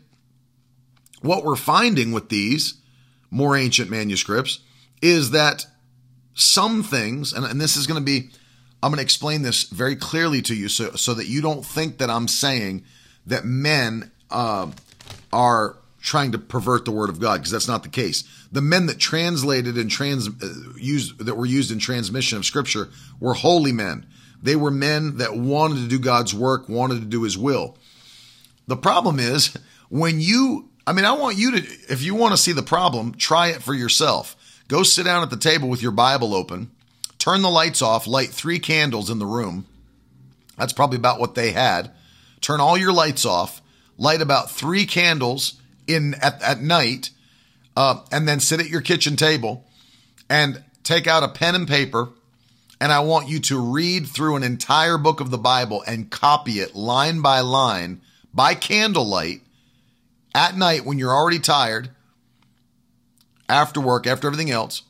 what 1.21 1.43
we're 1.43 1.57
finding 1.57 2.13
with 2.13 2.29
these 2.29 2.75
more 3.29 3.57
ancient 3.57 3.89
manuscripts 3.91 4.59
is 5.01 5.31
that 5.31 5.67
some 6.33 6.83
things, 6.83 7.33
and, 7.33 7.45
and 7.45 7.59
this 7.59 7.75
is 7.75 7.85
going 7.85 7.99
to 7.99 8.05
be, 8.05 8.29
I'm 8.81 8.91
going 8.91 8.97
to 8.97 9.03
explain 9.03 9.41
this 9.41 9.63
very 9.63 9.97
clearly 9.97 10.41
to 10.43 10.55
you 10.55 10.69
so, 10.69 10.91
so 10.91 11.13
that 11.13 11.27
you 11.27 11.41
don't 11.41 11.65
think 11.65 11.97
that 11.97 12.09
I'm 12.09 12.29
saying 12.29 12.85
that 13.25 13.43
men 13.43 14.09
uh, 14.31 14.71
are 15.33 15.75
trying 16.01 16.31
to 16.31 16.37
pervert 16.37 16.85
the 16.85 16.91
word 16.91 17.09
of 17.09 17.19
God, 17.19 17.39
because 17.39 17.51
that's 17.51 17.67
not 17.67 17.83
the 17.83 17.89
case. 17.89 18.23
The 18.53 18.61
men 18.61 18.85
that 18.85 18.99
translated 18.99 19.77
and 19.77 19.91
trans 19.91 20.29
uh, 20.29 20.53
used 20.77 21.19
that 21.25 21.35
were 21.35 21.45
used 21.45 21.71
in 21.71 21.79
transmission 21.79 22.37
of 22.37 22.45
scripture 22.45 22.87
were 23.19 23.33
holy 23.33 23.73
men. 23.73 24.05
They 24.41 24.55
were 24.55 24.71
men 24.71 25.17
that 25.17 25.35
wanted 25.35 25.81
to 25.81 25.87
do 25.87 25.99
God's 25.99 26.33
work, 26.33 26.69
wanted 26.69 27.01
to 27.01 27.05
do 27.05 27.23
his 27.23 27.37
will. 27.37 27.77
The 28.67 28.77
problem 28.77 29.19
is 29.19 29.57
when 29.89 30.21
you 30.21 30.69
I 30.89 30.91
mean, 30.91 31.05
I 31.05 31.11
want 31.11 31.37
you 31.37 31.51
to, 31.51 31.57
if 31.87 32.01
you 32.01 32.15
want 32.15 32.31
to 32.31 32.37
see 32.37 32.51
the 32.51 32.63
problem, 32.63 33.13
try 33.13 33.49
it 33.49 33.61
for 33.61 33.75
yourself. 33.75 34.35
Go 34.67 34.81
sit 34.81 35.03
down 35.03 35.21
at 35.21 35.29
the 35.29 35.37
table 35.37 35.69
with 35.69 35.83
your 35.83 35.91
Bible 35.91 36.33
open, 36.33 36.71
turn 37.19 37.43
the 37.43 37.49
lights 37.49 37.83
off, 37.83 38.07
light 38.07 38.29
three 38.29 38.57
candles 38.57 39.11
in 39.11 39.19
the 39.19 39.25
room. 39.27 39.67
That's 40.57 40.73
probably 40.73 40.97
about 40.97 41.19
what 41.19 41.35
they 41.35 41.51
had. 41.51 41.91
Turn 42.41 42.59
all 42.59 42.75
your 42.75 42.91
lights 42.91 43.23
off, 43.23 43.61
light 43.99 44.19
about 44.19 44.49
three 44.49 44.87
candles 44.87 45.61
in 45.85 46.15
at, 46.15 46.41
at 46.41 46.59
night, 46.59 47.11
uh, 47.77 48.01
and 48.11 48.27
then 48.27 48.39
sit 48.39 48.59
at 48.59 48.69
your 48.69 48.81
kitchen 48.81 49.15
table 49.15 49.65
and 50.27 50.63
take 50.83 51.05
out 51.05 51.21
a 51.21 51.27
pen 51.27 51.53
and 51.53 51.67
paper. 51.67 52.09
And 52.81 52.91
I 52.91 53.01
want 53.01 53.27
you 53.27 53.39
to 53.41 53.59
read 53.59 54.07
through 54.07 54.37
an 54.37 54.43
entire 54.43 54.97
book 54.97 55.19
of 55.19 55.31
the 55.31 55.37
Bible 55.37 55.83
and 55.85 56.09
copy 56.09 56.59
it 56.59 56.75
line 56.75 57.21
by 57.21 57.41
line 57.41 58.01
by 58.33 58.55
candlelight 58.55 59.41
at 60.33 60.55
night 60.55 60.85
when 60.85 60.97
you're 60.97 61.13
already 61.13 61.39
tired, 61.39 61.89
after 63.49 63.81
work, 63.81 64.05
after 64.05 64.27
everything 64.27 64.51
else, 64.51 64.83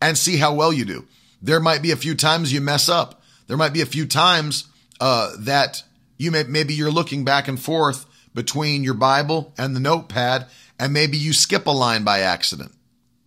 and 0.00 0.16
see 0.16 0.36
how 0.36 0.54
well 0.54 0.72
you 0.72 0.84
do. 0.84 1.06
There 1.42 1.60
might 1.60 1.82
be 1.82 1.90
a 1.90 1.96
few 1.96 2.14
times 2.14 2.52
you 2.52 2.60
mess 2.60 2.88
up. 2.88 3.22
There 3.46 3.56
might 3.56 3.72
be 3.72 3.80
a 3.80 3.86
few 3.86 4.06
times 4.06 4.68
uh, 5.00 5.32
that 5.40 5.82
you 6.16 6.30
may 6.30 6.44
maybe 6.44 6.74
you're 6.74 6.90
looking 6.90 7.24
back 7.24 7.48
and 7.48 7.60
forth 7.60 8.06
between 8.34 8.84
your 8.84 8.94
Bible 8.94 9.52
and 9.58 9.74
the 9.74 9.80
notepad, 9.80 10.46
and 10.78 10.92
maybe 10.92 11.16
you 11.16 11.32
skip 11.32 11.66
a 11.66 11.70
line 11.70 12.04
by 12.04 12.20
accident. 12.20 12.72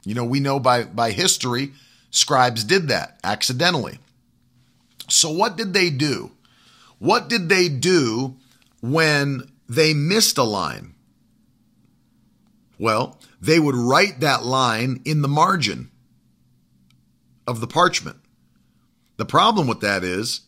You 0.03 0.15
know, 0.15 0.23
we 0.23 0.39
know 0.39 0.59
by 0.59 0.83
by 0.83 1.11
history, 1.11 1.73
scribes 2.09 2.63
did 2.63 2.87
that 2.87 3.19
accidentally. 3.23 3.99
So 5.09 5.29
what 5.29 5.55
did 5.55 5.73
they 5.73 5.89
do? 5.89 6.31
What 6.99 7.29
did 7.29 7.49
they 7.49 7.69
do 7.69 8.35
when 8.81 9.49
they 9.69 9.93
missed 9.93 10.37
a 10.37 10.43
line? 10.43 10.95
Well, 12.79 13.19
they 13.41 13.59
would 13.59 13.75
write 13.75 14.19
that 14.19 14.43
line 14.43 15.01
in 15.05 15.21
the 15.21 15.27
margin 15.27 15.91
of 17.45 17.59
the 17.59 17.67
parchment. 17.67 18.17
The 19.17 19.25
problem 19.25 19.67
with 19.67 19.79
that 19.81 20.03
is 20.03 20.41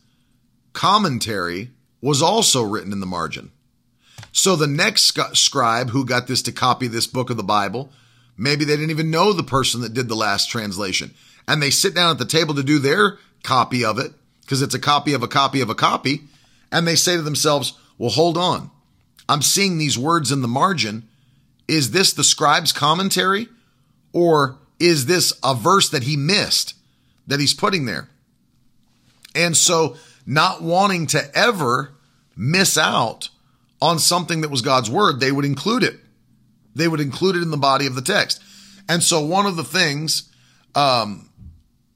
commentary 0.72 1.70
was 2.00 2.22
also 2.22 2.62
written 2.62 2.92
in 2.92 3.00
the 3.00 3.06
margin. 3.06 3.50
So 4.32 4.54
the 4.54 4.66
next 4.66 5.18
scribe 5.34 5.90
who 5.90 6.04
got 6.04 6.26
this 6.26 6.42
to 6.42 6.52
copy 6.52 6.86
this 6.86 7.06
book 7.06 7.30
of 7.30 7.36
the 7.36 7.42
Bible, 7.42 7.92
maybe 8.36 8.64
they 8.64 8.76
didn't 8.76 8.90
even 8.90 9.10
know 9.10 9.32
the 9.32 9.42
person 9.42 9.80
that 9.80 9.94
did 9.94 10.08
the 10.08 10.14
last 10.14 10.50
translation. 10.50 11.14
And 11.50 11.60
they 11.60 11.70
sit 11.70 11.96
down 11.96 12.12
at 12.12 12.18
the 12.18 12.24
table 12.24 12.54
to 12.54 12.62
do 12.62 12.78
their 12.78 13.18
copy 13.42 13.84
of 13.84 13.98
it 13.98 14.12
because 14.42 14.62
it's 14.62 14.76
a 14.76 14.78
copy 14.78 15.14
of 15.14 15.24
a 15.24 15.28
copy 15.28 15.60
of 15.60 15.68
a 15.68 15.74
copy. 15.74 16.20
And 16.70 16.86
they 16.86 16.94
say 16.94 17.16
to 17.16 17.22
themselves, 17.22 17.72
well, 17.98 18.10
hold 18.10 18.38
on. 18.38 18.70
I'm 19.28 19.42
seeing 19.42 19.76
these 19.76 19.98
words 19.98 20.30
in 20.30 20.42
the 20.42 20.48
margin 20.48 21.08
is 21.66 21.90
this 21.90 22.12
the 22.12 22.22
scribe's 22.22 22.72
commentary 22.72 23.48
or 24.12 24.58
is 24.78 25.06
this 25.06 25.32
a 25.42 25.56
verse 25.56 25.88
that 25.88 26.04
he 26.04 26.16
missed 26.16 26.74
that 27.26 27.40
he's 27.40 27.52
putting 27.52 27.84
there? 27.84 28.08
And 29.34 29.56
so, 29.56 29.96
not 30.24 30.62
wanting 30.62 31.08
to 31.08 31.36
ever 31.36 31.90
miss 32.36 32.78
out 32.78 33.28
on 33.82 33.98
something 33.98 34.42
that 34.42 34.50
was 34.50 34.62
God's 34.62 34.88
word, 34.88 35.18
they 35.18 35.32
would 35.32 35.44
include 35.44 35.82
it. 35.82 35.96
They 36.76 36.86
would 36.86 37.00
include 37.00 37.34
it 37.34 37.42
in 37.42 37.50
the 37.50 37.56
body 37.56 37.86
of 37.86 37.96
the 37.96 38.02
text. 38.02 38.40
And 38.88 39.02
so, 39.02 39.20
one 39.20 39.46
of 39.46 39.56
the 39.56 39.64
things 39.64 40.28
um, 40.74 41.29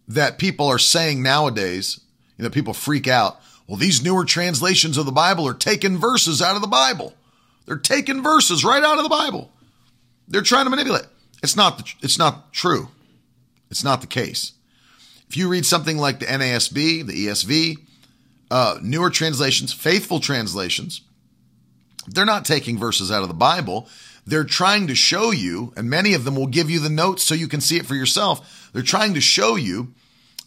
that 0.08 0.38
people 0.38 0.66
are 0.66 0.78
saying 0.78 1.22
nowadays, 1.22 2.00
you 2.36 2.44
know, 2.44 2.50
people 2.50 2.74
freak 2.74 3.08
out. 3.08 3.40
Well, 3.66 3.78
these 3.78 4.02
newer 4.02 4.24
translations 4.24 4.98
of 4.98 5.06
the 5.06 5.12
Bible 5.12 5.46
are 5.46 5.54
taking 5.54 5.98
verses 5.98 6.42
out 6.42 6.56
of 6.56 6.62
the 6.62 6.68
Bible. 6.68 7.14
They're 7.66 7.78
taking 7.78 8.22
verses 8.22 8.64
right 8.64 8.82
out 8.82 8.98
of 8.98 9.04
the 9.04 9.10
Bible. 9.10 9.50
They're 10.28 10.42
trying 10.42 10.64
to 10.64 10.70
manipulate. 10.70 11.06
It's 11.42 11.56
not 11.56 11.78
the, 11.78 11.84
it's 12.02 12.18
not 12.18 12.52
true. 12.52 12.88
It's 13.70 13.84
not 13.84 14.00
the 14.00 14.06
case. 14.06 14.52
If 15.28 15.36
you 15.36 15.48
read 15.48 15.66
something 15.66 15.96
like 15.96 16.18
the 16.18 16.26
NASB, 16.26 17.06
the 17.06 17.26
ESV, 17.26 17.76
uh, 18.50 18.78
newer 18.82 19.10
translations, 19.10 19.72
faithful 19.72 20.20
translations, 20.20 21.00
they're 22.06 22.24
not 22.24 22.44
taking 22.44 22.78
verses 22.78 23.10
out 23.10 23.22
of 23.22 23.28
the 23.28 23.34
Bible. 23.34 23.88
They're 24.26 24.44
trying 24.44 24.86
to 24.86 24.94
show 24.94 25.30
you, 25.30 25.72
and 25.76 25.90
many 25.90 26.14
of 26.14 26.24
them 26.24 26.36
will 26.36 26.46
give 26.46 26.70
you 26.70 26.80
the 26.80 26.88
notes 26.88 27.22
so 27.22 27.34
you 27.34 27.48
can 27.48 27.60
see 27.60 27.76
it 27.76 27.86
for 27.86 27.94
yourself. 27.94 28.70
They're 28.72 28.82
trying 28.82 29.14
to 29.14 29.20
show 29.20 29.56
you 29.56 29.92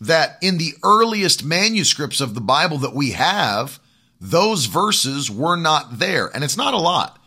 that 0.02 0.38
in 0.42 0.58
the 0.58 0.74
earliest 0.84 1.44
manuscripts 1.44 2.22
of 2.22 2.34
the 2.34 2.42
Bible 2.42 2.80
that 2.80 2.94
we 2.94 3.12
have, 3.12 3.80
those 4.20 4.66
verses 4.66 5.30
were 5.30 5.56
not 5.56 6.00
there. 6.00 6.28
And 6.28 6.44
it's 6.44 6.58
not 6.58 6.74
a 6.74 6.80
lot. 6.80 7.20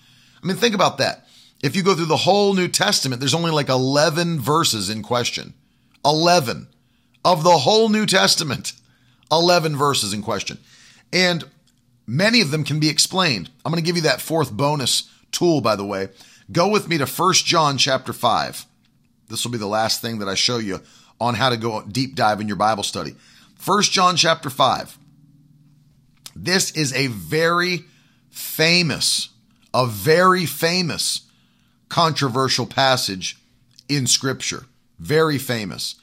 I 0.42 0.46
mean, 0.46 0.56
think 0.56 0.74
about 0.74 0.98
that. 0.98 1.26
If 1.62 1.76
you 1.76 1.82
go 1.82 1.94
through 1.94 2.06
the 2.06 2.16
whole 2.16 2.54
New 2.54 2.68
Testament, 2.68 3.20
there's 3.20 3.34
only 3.34 3.50
like 3.50 3.68
11 3.68 4.40
verses 4.40 4.90
in 4.90 5.02
question. 5.02 5.54
11 6.04 6.68
of 7.24 7.44
the 7.44 7.58
whole 7.58 7.88
New 7.88 8.06
Testament. 8.06 8.72
11 9.30 9.76
verses 9.76 10.12
in 10.12 10.22
question. 10.22 10.58
And 11.12 11.44
many 12.06 12.40
of 12.40 12.50
them 12.50 12.64
can 12.64 12.80
be 12.80 12.88
explained. 12.88 13.50
I'm 13.64 13.72
going 13.72 13.82
to 13.82 13.86
give 13.86 13.96
you 13.96 14.02
that 14.02 14.20
fourth 14.20 14.52
bonus 14.52 15.08
tool, 15.30 15.60
by 15.60 15.76
the 15.76 15.84
way. 15.84 16.08
Go 16.50 16.68
with 16.68 16.88
me 16.88 16.98
to 16.98 17.06
1 17.06 17.34
John 17.34 17.78
chapter 17.78 18.12
5. 18.12 18.66
This 19.28 19.44
will 19.44 19.52
be 19.52 19.58
the 19.58 19.66
last 19.66 20.00
thing 20.02 20.18
that 20.18 20.28
I 20.28 20.34
show 20.34 20.58
you 20.58 20.80
on 21.20 21.34
how 21.34 21.50
to 21.50 21.56
go 21.56 21.82
deep 21.82 22.16
dive 22.16 22.40
in 22.40 22.48
your 22.48 22.56
Bible 22.56 22.82
study. 22.82 23.14
1 23.64 23.82
John 23.82 24.16
chapter 24.16 24.50
5. 24.50 24.98
This 26.34 26.70
is 26.72 26.92
a 26.94 27.08
very 27.08 27.84
famous, 28.30 29.28
a 29.74 29.86
very 29.86 30.46
famous 30.46 31.22
controversial 31.88 32.66
passage 32.66 33.36
in 33.88 34.06
scripture. 34.06 34.64
Very 34.98 35.38
famous. 35.38 35.96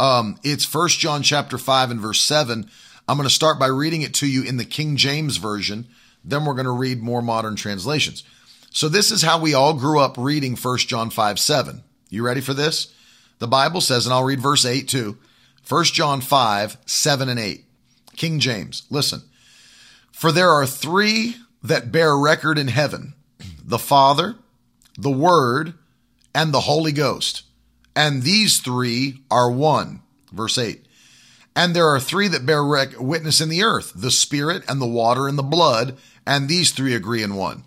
Um, 0.00 0.38
it's 0.42 0.64
First 0.64 0.98
John 0.98 1.22
chapter 1.22 1.58
5 1.58 1.90
and 1.90 2.00
verse 2.00 2.20
7. 2.20 2.68
I'm 3.08 3.16
going 3.16 3.28
to 3.28 3.34
start 3.34 3.58
by 3.58 3.66
reading 3.66 4.02
it 4.02 4.14
to 4.14 4.26
you 4.26 4.42
in 4.42 4.56
the 4.56 4.64
King 4.64 4.96
James 4.96 5.36
Version. 5.36 5.86
Then 6.24 6.44
we're 6.44 6.54
going 6.54 6.66
to 6.66 6.70
read 6.70 7.02
more 7.02 7.22
modern 7.22 7.56
translations. 7.56 8.24
So 8.72 8.88
this 8.88 9.10
is 9.10 9.20
how 9.20 9.38
we 9.38 9.52
all 9.52 9.74
grew 9.74 10.00
up 10.00 10.16
reading 10.16 10.56
First 10.56 10.88
John 10.88 11.10
5 11.10 11.38
7. 11.38 11.84
You 12.08 12.24
ready 12.24 12.40
for 12.40 12.54
this? 12.54 12.92
The 13.38 13.46
Bible 13.46 13.82
says, 13.82 14.06
and 14.06 14.14
I'll 14.14 14.24
read 14.24 14.40
verse 14.40 14.64
8 14.64 14.88
too. 14.88 15.18
1 15.68 15.84
John 15.84 16.20
5, 16.22 16.78
7 16.86 17.28
and 17.28 17.38
8. 17.38 17.64
King 18.16 18.40
James, 18.40 18.84
listen. 18.88 19.22
For 20.10 20.32
there 20.32 20.50
are 20.50 20.66
three 20.66 21.36
that 21.62 21.92
bear 21.92 22.16
record 22.16 22.58
in 22.58 22.68
heaven 22.68 23.14
the 23.64 23.78
Father, 23.78 24.36
the 24.98 25.10
Word, 25.10 25.74
and 26.34 26.52
the 26.52 26.60
Holy 26.60 26.92
Ghost. 26.92 27.42
And 27.94 28.22
these 28.22 28.58
three 28.58 29.20
are 29.30 29.50
one. 29.50 30.00
Verse 30.32 30.56
8. 30.56 30.84
And 31.54 31.76
there 31.76 31.88
are 31.88 32.00
three 32.00 32.28
that 32.28 32.46
bear 32.46 32.64
witness 32.64 33.40
in 33.40 33.50
the 33.50 33.62
earth 33.62 33.92
the 33.94 34.10
Spirit, 34.10 34.64
and 34.66 34.80
the 34.80 34.86
water, 34.86 35.28
and 35.28 35.36
the 35.36 35.42
blood. 35.42 35.98
And 36.26 36.48
these 36.48 36.70
three 36.70 36.94
agree 36.94 37.22
in 37.22 37.34
one. 37.34 37.64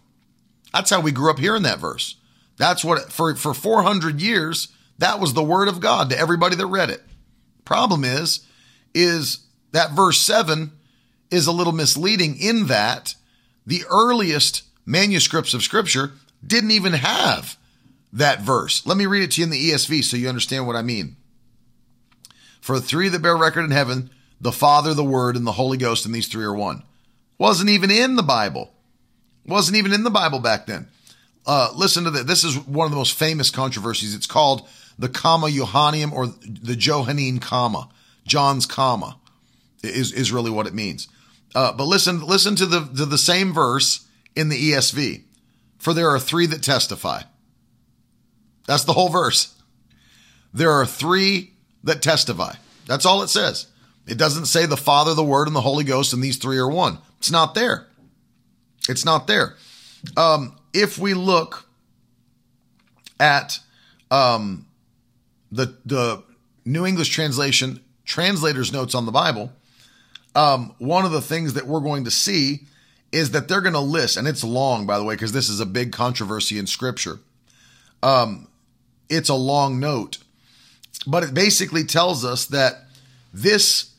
That's 0.76 0.90
how 0.90 1.00
we 1.00 1.14
grew 1.14 1.32
up 1.32 1.40
hearing 1.40 1.64
that 1.64 1.80
verse. 1.80 2.18
That's 2.58 2.84
what, 2.84 3.10
for, 3.10 3.34
for 3.36 3.54
400 3.54 4.20
years, 4.20 4.68
that 4.98 5.22
was 5.22 5.34
the 5.34 5.44
word 5.44 5.70
of 5.70 5.80
God 5.80 6.10
to 6.10 6.20
everybody 6.20 6.58
that 6.58 6.68
read 6.68 6.90
it. 6.90 7.02
Problem 7.64 8.04
is, 8.04 8.46
is 8.94 9.46
that 9.72 9.94
verse 9.94 10.20
7 10.20 10.74
is 11.32 11.48
a 11.48 11.54
little 11.54 11.72
misleading 11.72 12.38
in 12.38 12.68
that 12.68 13.16
the 13.66 13.84
earliest 13.90 14.64
manuscripts 14.86 15.54
of 15.54 15.64
scripture 15.64 16.12
didn't 16.46 16.72
even 16.72 16.92
have 16.92 17.56
that 18.12 18.42
verse. 18.42 18.86
Let 18.86 18.98
me 18.98 19.06
read 19.06 19.24
it 19.24 19.32
to 19.32 19.42
you 19.42 19.46
in 19.46 19.52
the 19.52 19.72
ESV 19.72 20.04
so 20.04 20.18
you 20.18 20.28
understand 20.28 20.68
what 20.68 20.76
I 20.76 20.82
mean. 20.82 21.16
For 22.60 22.82
three 22.82 23.08
that 23.08 23.22
bear 23.22 23.38
record 23.38 23.64
in 23.64 23.72
heaven, 23.72 24.10
the 24.42 24.52
Father, 24.52 24.94
the 24.94 25.06
Word, 25.06 25.38
and 25.38 25.48
the 25.48 25.54
Holy 25.54 25.78
Ghost, 25.78 26.06
and 26.06 26.14
these 26.14 26.28
three 26.28 26.44
are 26.44 26.54
one. 26.54 26.84
Wasn't 27.38 27.70
even 27.70 27.90
in 27.90 28.18
the 28.18 28.24
Bible. 28.24 28.74
Wasn't 29.46 29.78
even 29.78 29.94
in 29.94 30.04
the 30.04 30.10
Bible 30.10 30.40
back 30.40 30.66
then. 30.66 30.88
Uh, 31.46 31.72
listen 31.76 32.04
to 32.06 32.12
this. 32.12 32.24
This 32.24 32.44
is 32.44 32.58
one 32.58 32.86
of 32.86 32.92
the 32.92 32.98
most 32.98 33.18
famous 33.18 33.50
controversies. 33.50 34.16
It's 34.16 34.26
called 34.26 34.68
the 34.98 35.10
comma 35.10 35.48
Johanneum 35.48 36.12
or 36.12 36.28
the 36.28 36.76
Johannine 36.76 37.40
comma. 37.40 37.90
John's 38.26 38.66
comma 38.66 39.18
is, 39.84 40.12
is 40.12 40.32
really 40.32 40.50
what 40.50 40.66
it 40.66 40.74
means. 40.74 41.08
Uh, 41.54 41.72
but 41.72 41.86
listen, 41.86 42.26
listen 42.26 42.56
to 42.56 42.66
the, 42.66 42.82
to 42.82 43.06
the 43.06 43.18
same 43.18 43.54
verse 43.54 44.08
in 44.36 44.50
the 44.50 44.72
ESV. 44.72 45.24
For 45.78 45.94
there 45.94 46.10
are 46.10 46.20
three 46.20 46.48
that 46.48 46.64
testify. 46.64 47.22
That's 48.66 48.84
the 48.84 48.94
whole 48.94 49.10
verse. 49.10 49.54
There 50.54 50.72
are 50.72 50.86
three 50.86 51.54
that 51.84 52.02
testify. 52.02 52.56
That's 52.88 53.06
all 53.06 53.22
it 53.22 53.28
says. 53.28 53.68
It 54.08 54.18
doesn't 54.18 54.46
say 54.46 54.66
the 54.66 54.78
Father, 54.78 55.14
the 55.14 55.24
Word, 55.24 55.48
and 55.48 55.56
the 55.56 55.62
Holy 55.62 55.84
Ghost, 55.84 56.14
and 56.14 56.24
these 56.24 56.38
three 56.38 56.58
are 56.58 56.70
one. 56.70 57.00
It's 57.20 57.32
not 57.32 57.56
there. 57.56 57.88
It's 58.90 59.06
not 59.06 59.28
there. 59.28 59.56
Um, 60.16 60.58
if 60.74 60.98
we 60.98 61.14
look 61.14 61.66
at 63.20 63.60
um, 64.12 64.68
the 65.52 65.78
the 65.86 66.24
New 66.66 66.86
English 66.86 67.10
translation 67.10 67.82
translator's 68.06 68.72
notes 68.72 68.94
on 68.96 69.06
the 69.06 69.12
Bible, 69.12 69.52
um, 70.36 70.76
one 70.78 71.06
of 71.06 71.12
the 71.12 71.22
things 71.22 71.54
that 71.54 71.66
we're 71.66 71.80
going 71.80 72.04
to 72.06 72.12
see 72.12 72.62
is 73.12 73.32
that 73.32 73.48
they're 73.48 73.62
going 73.62 73.74
to 73.74 73.80
list, 73.80 74.18
and 74.18 74.28
it's 74.28 74.44
long, 74.44 74.86
by 74.86 74.98
the 74.98 75.04
way, 75.04 75.16
because 75.16 75.32
this 75.32 75.48
is 75.50 75.60
a 75.60 75.66
big 75.66 75.92
controversy 75.92 76.60
in 76.60 76.68
Scripture. 76.68 77.20
Um, 78.04 78.48
it's 79.10 79.30
a 79.30 79.36
long 79.36 79.80
note, 79.80 80.18
but 81.08 81.24
it 81.24 81.34
basically 81.34 81.86
tells 81.86 82.26
us 82.26 82.46
that 82.48 82.86
this 83.34 83.95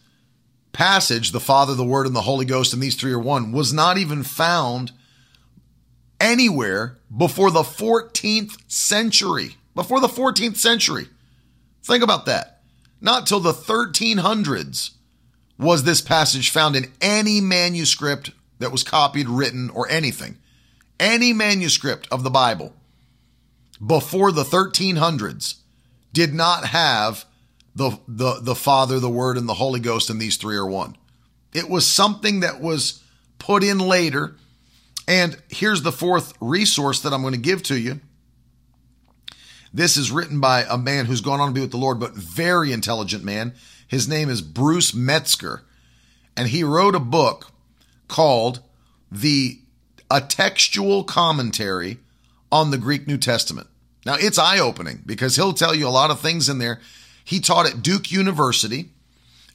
passage, 0.77 1.33
the 1.33 1.41
Father, 1.41 1.75
the 1.75 1.85
Word, 1.85 2.07
and 2.07 2.15
the 2.15 2.21
Holy 2.21 2.45
Ghost, 2.45 2.75
and 2.75 2.83
these 2.83 2.97
three 2.97 3.13
are 3.13 3.19
one, 3.19 3.51
was 3.51 3.73
not 3.73 3.97
even 3.97 4.23
found 4.23 4.93
anywhere 6.21 6.99
before 7.17 7.51
the 7.51 7.63
14th 7.63 8.59
century. 8.71 9.57
Before 9.75 10.01
the 10.01 10.07
14th 10.07 10.57
century. 10.57 11.07
Think 11.83 12.05
about 12.05 12.27
that. 12.27 12.61
Not 13.01 13.27
till 13.27 13.41
the 13.41 13.55
1300s 13.55 14.91
was 15.59 15.85
this 15.85 16.03
passage 16.03 16.51
found 16.51 16.77
in 16.77 16.93
any 17.01 17.41
manuscript 17.41 18.33
that 18.59 18.73
was 18.73 18.83
copied, 18.83 19.31
written, 19.31 19.71
or 19.71 19.89
anything. 19.89 20.37
Any 21.01 21.33
manuscript 21.33 22.07
of 22.11 22.23
the 22.23 22.31
Bible 22.31 22.75
before 23.85 24.31
the 24.31 24.45
1300s 24.45 25.57
did 26.13 26.35
not 26.35 26.67
have 26.67 27.25
the, 27.77 27.99
the, 28.09 28.41
the 28.41 28.55
Father, 28.55 28.99
the 28.99 29.09
Word, 29.09 29.37
and 29.37 29.49
the 29.49 29.55
Holy 29.55 29.81
Ghost, 29.81 30.11
and 30.11 30.21
these 30.21 30.37
three 30.37 30.57
are 30.57 30.67
one. 30.67 30.97
It 31.53 31.71
was 31.71 31.87
something 31.87 32.41
that 32.41 32.61
was 32.61 33.03
put 33.39 33.63
in 33.63 33.79
later. 33.79 34.35
And 35.07 35.37
here's 35.49 35.83
the 35.83 35.93
fourth 35.93 36.35
resource 36.41 37.01
that 37.03 37.13
I'm 37.13 37.23
going 37.23 37.35
to 37.35 37.39
give 37.39 37.63
to 37.65 37.79
you 37.79 38.01
this 39.75 39.99
is 39.99 40.11
written 40.11 40.41
by 40.41 40.65
a 40.71 40.79
man 40.79 41.05
who's 41.05 41.21
gone 41.21 41.39
on 41.39 41.49
to 41.49 41.55
be 41.55 41.61
with 41.61 41.71
the 41.71 41.77
Lord, 41.77 42.01
but 42.01 42.15
very 42.15 42.73
intelligent 42.73 43.23
man. 43.23 43.53
His 43.87 44.09
name 44.09 44.31
is 44.31 44.41
Bruce 44.41 44.95
Metzger, 44.95 45.65
and 46.35 46.49
he 46.49 46.65
wrote 46.65 46.95
a 46.95 47.01
book 47.01 47.53
called 48.09 48.61
the 49.13 49.61
a 50.11 50.23
textual 50.23 51.05
commentary 51.05 51.99
on 52.51 52.71
the 52.71 52.79
Greek 52.79 53.07
New 53.07 53.19
Testament. 53.19 53.67
Now 54.07 54.15
it's 54.19 54.39
eye-opening 54.39 55.03
because 55.05 55.37
he'll 55.37 55.53
tell 55.53 55.75
you 55.75 55.87
a 55.87 55.91
lot 55.91 56.11
of 56.11 56.21
things 56.21 56.49
in 56.49 56.59
there. 56.59 56.81
He 57.27 57.41
taught 57.41 57.67
at 57.67 57.83
Duke 57.83 58.11
University 58.13 58.91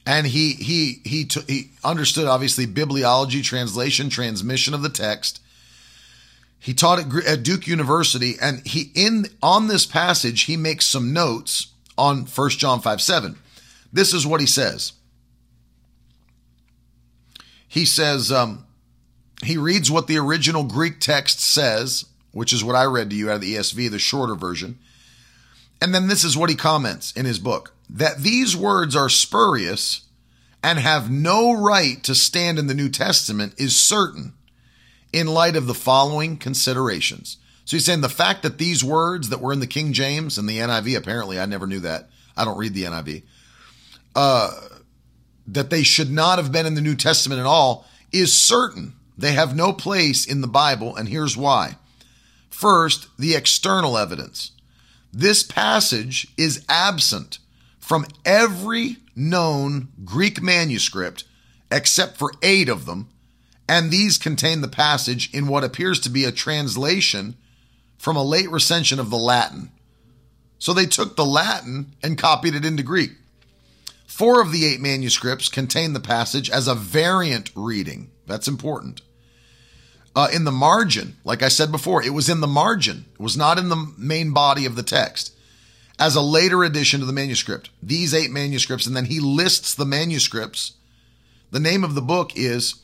and 0.06 0.26
he 0.26 0.52
he 0.52 1.00
he 1.04 1.24
t- 1.24 1.40
he 1.48 1.70
understood 1.82 2.26
obviously 2.26 2.66
bibliology, 2.66 3.42
translation, 3.42 4.10
transmission 4.10 4.74
of 4.74 4.82
the 4.82 4.90
text. 4.90 5.40
He 6.58 6.74
taught 6.74 6.98
at, 6.98 7.26
at 7.26 7.42
Duke 7.42 7.66
University, 7.66 8.34
and 8.40 8.64
he 8.66 8.90
in 8.94 9.26
on 9.42 9.68
this 9.68 9.86
passage 9.86 10.42
he 10.42 10.56
makes 10.56 10.86
some 10.86 11.14
notes 11.14 11.68
on 11.96 12.26
1 12.26 12.50
John 12.50 12.80
5 12.80 13.00
7. 13.00 13.38
This 13.90 14.12
is 14.12 14.26
what 14.26 14.40
he 14.40 14.46
says. 14.46 14.92
He 17.66 17.86
says, 17.86 18.30
um, 18.30 18.66
he 19.42 19.56
reads 19.56 19.90
what 19.90 20.06
the 20.06 20.18
original 20.18 20.64
Greek 20.64 21.00
text 21.00 21.40
says, 21.40 22.04
which 22.32 22.52
is 22.52 22.62
what 22.62 22.76
I 22.76 22.84
read 22.84 23.08
to 23.10 23.16
you 23.16 23.30
out 23.30 23.36
of 23.36 23.40
the 23.40 23.54
ESV, 23.54 23.90
the 23.90 23.98
shorter 23.98 24.34
version. 24.34 24.78
And 25.82 25.92
then 25.92 26.06
this 26.06 26.22
is 26.22 26.36
what 26.36 26.48
he 26.48 26.54
comments 26.54 27.10
in 27.10 27.26
his 27.26 27.40
book 27.40 27.74
that 27.90 28.18
these 28.18 28.56
words 28.56 28.94
are 28.94 29.08
spurious 29.08 30.02
and 30.62 30.78
have 30.78 31.10
no 31.10 31.52
right 31.52 32.00
to 32.04 32.14
stand 32.14 32.56
in 32.56 32.68
the 32.68 32.74
New 32.74 32.88
Testament 32.88 33.54
is 33.58 33.74
certain 33.74 34.34
in 35.12 35.26
light 35.26 35.56
of 35.56 35.66
the 35.66 35.74
following 35.74 36.36
considerations. 36.36 37.36
So 37.64 37.76
he's 37.76 37.84
saying 37.84 38.00
the 38.00 38.08
fact 38.08 38.44
that 38.44 38.58
these 38.58 38.84
words 38.84 39.28
that 39.28 39.40
were 39.40 39.52
in 39.52 39.58
the 39.58 39.66
King 39.66 39.92
James 39.92 40.38
and 40.38 40.48
the 40.48 40.58
NIV, 40.58 40.96
apparently, 40.96 41.40
I 41.40 41.46
never 41.46 41.66
knew 41.66 41.80
that. 41.80 42.08
I 42.36 42.44
don't 42.44 42.56
read 42.56 42.74
the 42.74 42.84
NIV. 42.84 43.24
Uh, 44.14 44.52
that 45.48 45.70
they 45.70 45.82
should 45.82 46.12
not 46.12 46.38
have 46.38 46.52
been 46.52 46.64
in 46.64 46.74
the 46.74 46.80
New 46.80 46.94
Testament 46.94 47.40
at 47.40 47.46
all 47.46 47.86
is 48.12 48.32
certain. 48.32 48.94
They 49.18 49.32
have 49.32 49.56
no 49.56 49.72
place 49.72 50.24
in 50.26 50.42
the 50.42 50.46
Bible, 50.46 50.94
and 50.94 51.08
here's 51.08 51.36
why. 51.36 51.76
First, 52.50 53.08
the 53.18 53.34
external 53.34 53.98
evidence. 53.98 54.52
This 55.12 55.42
passage 55.42 56.28
is 56.38 56.64
absent 56.68 57.38
from 57.78 58.06
every 58.24 58.96
known 59.14 59.88
Greek 60.04 60.40
manuscript 60.40 61.24
except 61.70 62.16
for 62.16 62.32
eight 62.42 62.68
of 62.68 62.86
them, 62.86 63.08
and 63.68 63.90
these 63.90 64.18
contain 64.18 64.60
the 64.60 64.68
passage 64.68 65.32
in 65.34 65.46
what 65.46 65.64
appears 65.64 66.00
to 66.00 66.10
be 66.10 66.24
a 66.24 66.32
translation 66.32 67.36
from 67.98 68.16
a 68.16 68.24
late 68.24 68.50
recension 68.50 68.98
of 68.98 69.10
the 69.10 69.18
Latin. 69.18 69.70
So 70.58 70.72
they 70.72 70.86
took 70.86 71.16
the 71.16 71.24
Latin 71.24 71.94
and 72.02 72.18
copied 72.18 72.54
it 72.54 72.64
into 72.64 72.82
Greek. 72.82 73.12
Four 74.06 74.40
of 74.40 74.52
the 74.52 74.64
eight 74.66 74.80
manuscripts 74.80 75.48
contain 75.48 75.92
the 75.92 76.00
passage 76.00 76.50
as 76.50 76.68
a 76.68 76.74
variant 76.74 77.50
reading. 77.54 78.10
That's 78.26 78.48
important. 78.48 79.02
Uh, 80.14 80.28
in 80.32 80.44
the 80.44 80.52
margin, 80.52 81.16
like 81.24 81.42
I 81.42 81.48
said 81.48 81.72
before, 81.72 82.02
it 82.02 82.12
was 82.12 82.28
in 82.28 82.40
the 82.40 82.46
margin. 82.46 83.06
It 83.14 83.20
was 83.20 83.36
not 83.36 83.58
in 83.58 83.70
the 83.70 83.92
main 83.96 84.32
body 84.32 84.66
of 84.66 84.76
the 84.76 84.82
text. 84.82 85.34
As 85.98 86.16
a 86.16 86.20
later 86.20 86.64
addition 86.64 87.00
to 87.00 87.06
the 87.06 87.12
manuscript, 87.12 87.70
these 87.82 88.12
eight 88.12 88.30
manuscripts, 88.30 88.86
and 88.86 88.94
then 88.96 89.06
he 89.06 89.20
lists 89.20 89.74
the 89.74 89.86
manuscripts. 89.86 90.72
The 91.50 91.60
name 91.60 91.84
of 91.84 91.94
the 91.94 92.02
book 92.02 92.32
is 92.34 92.74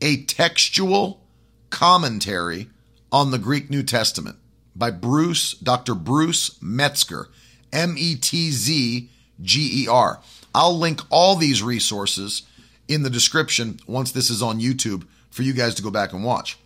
A 0.00 0.24
Textual 0.24 1.22
Commentary 1.70 2.68
on 3.10 3.30
the 3.30 3.38
Greek 3.38 3.70
New 3.70 3.82
Testament 3.82 4.36
by 4.74 4.90
Bruce, 4.90 5.52
Dr. 5.52 5.94
Bruce 5.94 6.60
Metzger, 6.60 7.28
M 7.72 7.94
E 7.98 8.16
T 8.16 8.50
Z 8.50 9.08
G 9.40 9.84
E 9.84 9.88
R. 9.88 10.20
I'll 10.54 10.78
link 10.78 11.00
all 11.10 11.36
these 11.36 11.62
resources 11.62 12.42
in 12.88 13.02
the 13.02 13.10
description 13.10 13.80
once 13.86 14.12
this 14.12 14.30
is 14.30 14.42
on 14.42 14.60
YouTube 14.60 15.06
for 15.30 15.42
you 15.42 15.52
guys 15.52 15.74
to 15.74 15.82
go 15.82 15.90
back 15.90 16.12
and 16.12 16.24
watch. 16.24 16.58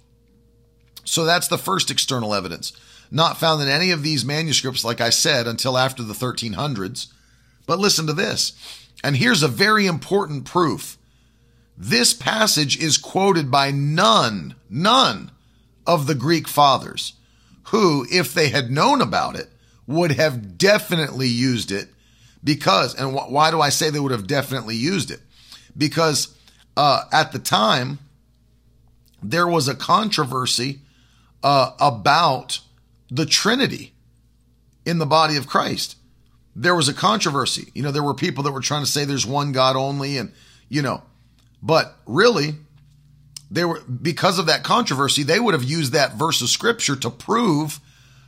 So 1.11 1.25
that's 1.25 1.49
the 1.49 1.59
first 1.59 1.91
external 1.91 2.35
evidence. 2.35 2.73
Not 3.11 3.37
found 3.37 3.61
in 3.61 3.67
any 3.67 3.91
of 3.91 4.05
these 4.05 4.25
manuscripts, 4.25 4.85
like 4.85 5.01
I 5.01 5.11
said, 5.11 5.49
until 5.49 5.77
after 5.77 6.05
the 6.05 6.15
1300s. 6.15 7.09
But 7.67 7.81
listen 7.81 8.07
to 8.07 8.13
this. 8.13 8.53
And 9.03 9.17
here's 9.17 9.43
a 9.43 9.49
very 9.49 9.89
important 9.89 10.45
proof. 10.45 10.99
This 11.77 12.15
passage 12.15 12.79
is 12.81 12.97
quoted 12.97 13.51
by 13.51 13.73
none, 13.73 14.55
none 14.69 15.33
of 15.85 16.07
the 16.07 16.15
Greek 16.15 16.47
fathers, 16.47 17.15
who, 17.65 18.07
if 18.09 18.33
they 18.33 18.51
had 18.51 18.71
known 18.71 19.01
about 19.01 19.35
it, 19.35 19.49
would 19.89 20.13
have 20.13 20.57
definitely 20.59 21.27
used 21.27 21.73
it 21.73 21.89
because, 22.45 22.95
and 22.95 23.19
wh- 23.19 23.33
why 23.33 23.51
do 23.51 23.61
I 23.61 23.71
say 23.71 23.91
they 23.91 23.99
would 23.99 24.13
have 24.13 24.29
definitely 24.29 24.77
used 24.77 25.11
it? 25.11 25.19
Because 25.77 26.37
uh, 26.77 27.03
at 27.13 27.33
the 27.33 27.41
time, 27.41 27.99
there 29.21 29.49
was 29.49 29.67
a 29.67 29.75
controversy 29.75 30.83
uh, 31.43 31.73
about 31.81 32.61
the 33.11 33.27
Trinity 33.27 33.93
in 34.85 34.99
the 34.99 35.07
body 35.07 35.37
of 35.37 35.47
Christ. 35.47 35.97
There 36.55 36.75
was 36.75 36.89
a 36.89 36.95
controversy. 36.95 37.71
You 37.75 37.83
know, 37.83 37.93
there 37.93 38.03
were 38.03 38.15
people 38.15 38.45
that 38.45 38.53
were 38.53 38.61
trying 38.61 38.85
to 38.85 38.91
say 38.91 39.05
there's 39.05 39.27
one 39.27 39.53
God 39.53 39.77
only, 39.77 40.17
and, 40.17 40.33
you 40.69 40.83
know, 40.83 41.03
but 41.63 41.97
really, 42.07 42.55
they 43.51 43.65
were, 43.65 43.81
because 43.81 44.39
of 44.39 44.47
that 44.47 44.63
controversy, 44.63 45.23
they 45.23 45.41
would 45.41 45.55
have 45.55 45.65
used 45.65 45.93
that 45.93 46.15
verse 46.15 46.41
of 46.41 46.49
scripture 46.49 46.97
to 46.97 47.11
prove 47.11 47.81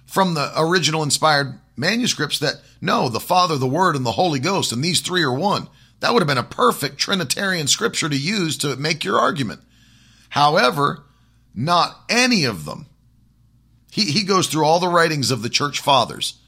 from 0.07 0.35
the 0.35 0.53
original 0.57 1.03
inspired 1.03 1.59
manuscripts 1.77 2.39
that 2.41 2.57
no, 2.81 3.09
the 3.09 3.21
Father, 3.21 3.57
the 3.57 3.67
Word, 3.67 3.97
and 3.97 4.05
the 4.05 4.13
Holy 4.13 4.41
Ghost, 4.41 4.73
and 4.73 4.83
these 4.83 5.01
three 5.01 5.23
are 5.23 5.33
one. 5.33 5.69
That 6.01 6.13
would 6.13 6.21
have 6.21 6.29
been 6.29 6.37
a 6.37 6.43
perfect 6.43 6.99
Trinitarian 6.99 7.69
scripture 7.69 8.09
to 8.09 8.17
use 8.17 8.59
to 8.59 8.77
make 8.77 9.05
your 9.05 9.19
argument. 9.19 9.61
However, 10.31 11.05
not 11.55 12.01
any 12.09 12.45
of 12.45 12.65
them. 12.65 12.87
He, 13.93 14.07
he 14.07 14.25
goes 14.25 14.47
through 14.47 14.65
all 14.65 14.81
the 14.81 14.89
writings 14.89 15.31
of 15.31 15.43
the 15.43 15.51
church 15.51 15.79
fathers. 15.79 16.39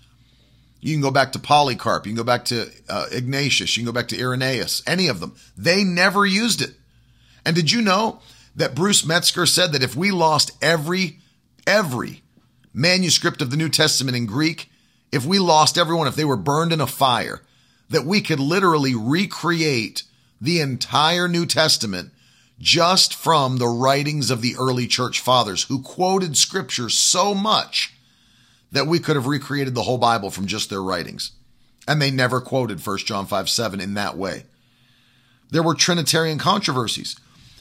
You 0.81 0.95
can 0.95 1.03
go 1.03 1.11
back 1.11 1.33
to 1.33 1.39
Polycarp. 1.39 2.07
You 2.07 2.13
can 2.13 2.17
go 2.17 2.25
back 2.25 2.47
to 2.47 2.71
uh, 2.89 3.07
Ignatius. 3.13 3.77
You 3.77 3.83
can 3.83 3.93
go 3.93 3.95
back 3.95 4.09
to 4.09 4.19
Irenaeus. 4.19 4.83
Any 4.87 5.09
of 5.09 5.21
them. 5.21 5.37
They 5.55 5.85
never 5.85 6.25
used 6.25 6.63
it. 6.63 6.71
And 7.45 7.55
did 7.55 7.71
you 7.71 7.83
know 7.83 8.21
that 8.57 8.75
Bruce 8.75 9.05
Metzger 9.05 9.45
said 9.45 9.73
that 9.73 9.83
if 9.83 9.95
we 9.95 10.11
lost 10.11 10.53
every, 10.63 11.19
every 11.67 12.23
manuscript 12.73 13.43
of 13.43 13.51
the 13.51 13.59
New 13.59 13.69
Testament 13.69 14.17
in 14.17 14.25
Greek, 14.25 14.71
if 15.13 15.27
we 15.27 15.39
lost 15.39 15.77
everyone, 15.77 16.07
if 16.07 16.17
they 16.17 16.25
were 16.25 16.39
burned 16.39 16.73
in 16.73 16.81
a 16.81 16.87
fire, 16.87 17.43
that 17.91 18.07
we 18.07 18.23
could 18.23 18.41
literally 18.41 18.95
recreate 18.95 20.05
the 20.41 20.61
entire 20.61 21.29
New 21.29 21.45
Testament 21.45 22.11
just 22.59 23.15
from 23.15 23.57
the 23.57 23.69
writings 23.69 24.31
of 24.31 24.41
the 24.41 24.55
early 24.59 24.87
church 24.87 25.21
fathers 25.21 25.65
who 25.65 25.83
quoted 25.83 26.37
scripture 26.37 26.89
so 26.89 27.35
much 27.35 27.95
that 28.73 28.87
we 28.87 28.99
could 28.99 29.17
have 29.17 29.27
recreated 29.27 29.75
the 29.75 29.83
whole 29.83 29.99
Bible 29.99 30.31
from 30.31 30.47
just 30.47 30.71
their 30.71 30.83
writings. 30.83 31.33
And 31.87 32.01
they 32.01 32.11
never 32.11 32.41
quoted 32.41 32.85
1 32.85 32.99
John 32.99 33.27
5 33.27 33.49
7 33.49 33.81
in 33.81 33.95
that 33.95 34.17
way. 34.17 34.45
There 35.51 35.63
were 35.63 35.75
Trinitarian 35.75 36.39
controversies. 36.39 37.17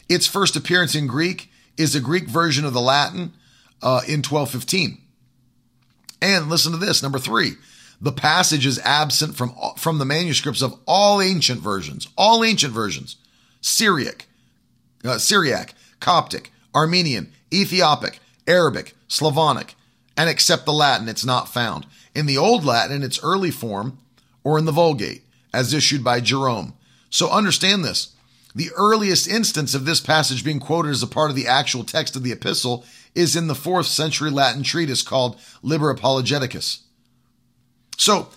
Its 0.10 0.28
first 0.28 0.56
appearance 0.56 0.96
in 0.96 1.08
Greek 1.08 1.52
is 1.78 1.96
a 1.96 2.02
Greek 2.02 2.28
version 2.28 2.66
of 2.66 2.74
the 2.74 2.82
Latin 2.82 3.34
uh, 3.82 4.02
in 4.08 4.22
1215. 4.22 5.00
And 6.22 6.50
listen 6.50 6.72
to 6.72 6.78
this, 6.78 7.04
number 7.04 7.20
three, 7.20 7.54
the 8.00 8.12
passage 8.12 8.66
is 8.66 8.80
absent 8.80 9.36
from, 9.36 9.54
from 9.78 9.98
the 9.98 10.06
manuscripts 10.06 10.62
of 10.62 10.80
all 10.88 11.22
ancient 11.22 11.62
versions, 11.62 12.08
all 12.18 12.44
ancient 12.44 12.74
versions, 12.74 13.18
Syriac, 13.62 14.26
uh, 15.04 15.18
Syriac, 15.18 15.74
Coptic, 16.00 16.52
Armenian, 16.74 17.32
Ethiopic, 17.54 18.20
Arabic, 18.48 18.96
Slavonic, 19.08 19.76
and 20.18 20.30
except 20.30 20.66
the 20.66 20.74
Latin, 20.74 21.10
it's 21.10 21.26
not 21.26 21.50
found. 21.50 21.86
In 22.16 22.26
the 22.26 22.38
Old 22.38 22.66
Latin, 22.66 22.96
in 22.96 23.04
its 23.04 23.24
early 23.24 23.52
form, 23.52 23.98
or 24.44 24.58
in 24.58 24.66
the 24.66 24.72
Vulgate, 24.72 25.24
as 25.54 25.74
issued 25.74 26.04
by 26.04 26.20
Jerome. 26.20 26.74
So 27.10 27.30
understand 27.30 27.84
this. 27.84 28.16
The 28.56 28.70
earliest 28.76 29.28
instance 29.28 29.74
of 29.74 29.86
this 29.86 30.00
passage 30.00 30.44
being 30.44 30.60
quoted 30.60 30.92
as 30.92 31.02
a 31.02 31.08
part 31.08 31.30
of 31.30 31.36
the 31.36 31.48
actual 31.48 31.84
text 31.84 32.16
of 32.16 32.24
the 32.24 32.32
epistle 32.32 32.86
is 33.16 33.36
in 33.36 33.48
the 33.48 33.56
fourth 33.56 33.88
century 33.88 34.30
Latin 34.30 34.64
treatise 34.64 35.02
called 35.02 35.40
Liber 35.62 35.94
Apologeticus. 35.94 36.80
So 37.98 38.30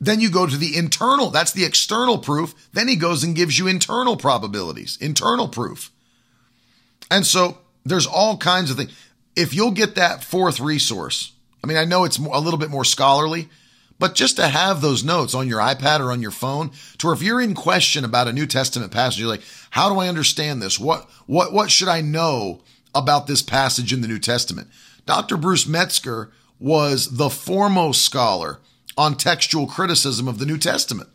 then 0.00 0.20
you 0.20 0.30
go 0.30 0.46
to 0.46 0.56
the 0.56 0.76
internal, 0.76 1.30
that's 1.30 1.52
the 1.52 1.64
external 1.64 2.18
proof. 2.18 2.54
Then 2.72 2.88
he 2.88 2.96
goes 2.96 3.24
and 3.24 3.36
gives 3.36 3.58
you 3.58 3.66
internal 3.66 4.16
probabilities, 4.16 4.98
internal 5.00 5.48
proof. 5.48 5.90
And 7.14 7.24
so 7.24 7.58
there's 7.84 8.08
all 8.08 8.36
kinds 8.36 8.72
of 8.72 8.76
things. 8.76 8.92
If 9.36 9.54
you'll 9.54 9.70
get 9.70 9.94
that 9.94 10.24
fourth 10.24 10.58
resource, 10.58 11.32
I 11.62 11.68
mean, 11.68 11.76
I 11.76 11.84
know 11.84 12.02
it's 12.02 12.18
a 12.18 12.40
little 12.40 12.58
bit 12.58 12.70
more 12.70 12.84
scholarly, 12.84 13.48
but 14.00 14.16
just 14.16 14.34
to 14.36 14.48
have 14.48 14.80
those 14.80 15.04
notes 15.04 15.32
on 15.32 15.46
your 15.46 15.60
iPad 15.60 16.00
or 16.00 16.10
on 16.10 16.20
your 16.20 16.32
phone, 16.32 16.72
to 16.98 17.06
where 17.06 17.14
if 17.14 17.22
you're 17.22 17.40
in 17.40 17.54
question 17.54 18.04
about 18.04 18.26
a 18.26 18.32
New 18.32 18.46
Testament 18.46 18.90
passage, 18.90 19.20
you're 19.20 19.28
like, 19.28 19.44
how 19.70 19.88
do 19.88 20.00
I 20.00 20.08
understand 20.08 20.60
this? 20.60 20.80
What, 20.80 21.08
what, 21.26 21.52
what 21.52 21.70
should 21.70 21.86
I 21.86 22.00
know 22.00 22.62
about 22.96 23.28
this 23.28 23.42
passage 23.42 23.92
in 23.92 24.00
the 24.00 24.08
New 24.08 24.18
Testament? 24.18 24.66
Dr. 25.06 25.36
Bruce 25.36 25.68
Metzger 25.68 26.32
was 26.58 27.16
the 27.16 27.30
foremost 27.30 28.04
scholar 28.04 28.58
on 28.98 29.16
textual 29.16 29.68
criticism 29.68 30.26
of 30.26 30.40
the 30.40 30.46
New 30.46 30.58
Testament. 30.58 31.10